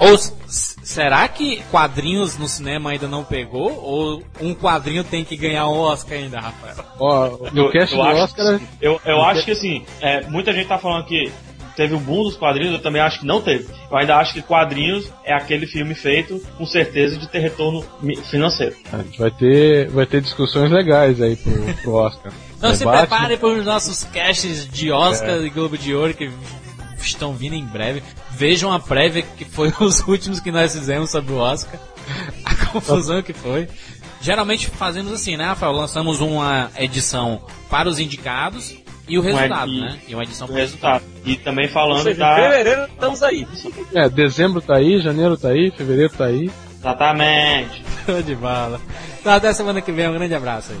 Ou 0.00 0.16
será 0.48 1.26
que 1.28 1.62
quadrinhos 1.70 2.36
no 2.38 2.48
cinema 2.48 2.90
ainda 2.90 3.06
não 3.08 3.24
pegou? 3.24 3.72
Ou 3.82 4.22
um 4.40 4.54
quadrinho 4.54 5.04
tem 5.04 5.24
que 5.24 5.36
ganhar 5.36 5.68
um 5.68 5.78
Oscar 5.78 6.18
ainda, 6.18 6.40
Rafael? 6.40 6.76
Ó, 6.98 7.28
no 7.52 7.64
Eu- 7.66 7.70
cast 7.70 7.94
eu 7.94 8.02
do 8.02 8.08
acho 8.08 8.20
Oscar. 8.22 8.58
que- 8.58 8.66
Eu, 8.80 9.00
eu 9.04 9.22
acho 9.22 9.44
que 9.44 9.50
assim, 9.52 9.84
é, 10.00 10.22
muita 10.26 10.52
gente 10.52 10.66
tá 10.68 10.78
falando 10.78 11.04
que 11.06 11.30
teve 11.76 11.92
o 11.94 11.98
boom 11.98 12.22
dos 12.22 12.36
quadrinhos, 12.36 12.72
eu 12.74 12.80
também 12.82 13.02
acho 13.02 13.20
que 13.20 13.26
não 13.26 13.40
teve. 13.40 13.66
Eu 13.90 13.96
ainda 13.96 14.16
acho 14.16 14.32
que 14.32 14.42
quadrinhos 14.42 15.10
é 15.24 15.34
aquele 15.34 15.66
filme 15.66 15.94
feito 15.94 16.40
com 16.56 16.64
certeza 16.66 17.16
de 17.18 17.26
ter 17.28 17.40
retorno 17.40 17.84
financeiro. 18.30 18.76
A 18.92 18.98
gente 18.98 19.18
vai 19.18 19.30
ter, 19.30 19.88
vai 19.90 20.06
ter 20.06 20.20
discussões 20.20 20.70
legais 20.70 21.20
aí 21.20 21.34
pro, 21.36 21.52
pro 21.82 21.92
Oscar. 21.94 22.32
Então 22.56 22.72
se 22.72 22.78
Debate. 22.78 23.08
preparem 23.08 23.36
para 23.38 23.48
os 23.48 23.64
nossos 23.66 24.04
casts 24.04 24.68
de 24.68 24.90
Oscar 24.92 25.38
e 25.42 25.50
Globo 25.50 25.76
de 25.76 25.94
Ouro 25.94 26.14
que 26.14 26.30
estão 27.06 27.34
vindo 27.34 27.54
em 27.54 27.64
breve. 27.64 28.02
Vejam 28.30 28.72
a 28.72 28.78
prévia 28.80 29.22
que 29.22 29.44
foi 29.44 29.72
os 29.80 30.00
últimos 30.00 30.40
que 30.40 30.50
nós 30.50 30.72
fizemos 30.72 31.10
sobre 31.10 31.32
o 31.32 31.36
Oscar. 31.38 31.78
A 32.44 32.66
confusão 32.66 33.22
que 33.22 33.32
foi. 33.32 33.68
Geralmente 34.20 34.68
fazemos 34.68 35.12
assim, 35.12 35.36
né, 35.36 35.44
Rafael? 35.44 35.72
Lançamos 35.72 36.20
uma 36.20 36.70
edição 36.76 37.42
para 37.68 37.88
os 37.88 37.98
indicados 37.98 38.74
e 39.06 39.18
o 39.18 39.22
resultado, 39.22 39.70
e- 39.70 39.80
né? 39.80 39.98
E 40.08 40.14
uma 40.14 40.22
edição 40.22 40.46
para 40.46 40.54
o 40.54 40.56
resultado. 40.58 41.02
resultado. 41.02 41.28
E 41.30 41.36
também 41.36 41.68
falando 41.68 42.02
seja, 42.02 42.16
em 42.16 42.18
da. 42.18 42.34
fevereiro 42.36 42.84
estamos 42.84 43.22
aí. 43.22 43.46
É, 43.94 44.08
dezembro 44.08 44.60
tá 44.62 44.76
aí, 44.76 44.98
janeiro 44.98 45.36
tá 45.36 45.48
aí, 45.48 45.70
fevereiro 45.70 46.12
tá 46.16 46.24
aí. 46.24 46.50
Exatamente. 46.78 47.84
Show 48.06 48.22
de 48.22 48.34
bala. 48.34 48.80
Então 49.20 49.32
até 49.32 49.52
semana 49.52 49.80
que 49.80 49.92
vem, 49.92 50.08
um 50.08 50.12
grande 50.14 50.34
abraço 50.34 50.72
aí. 50.72 50.80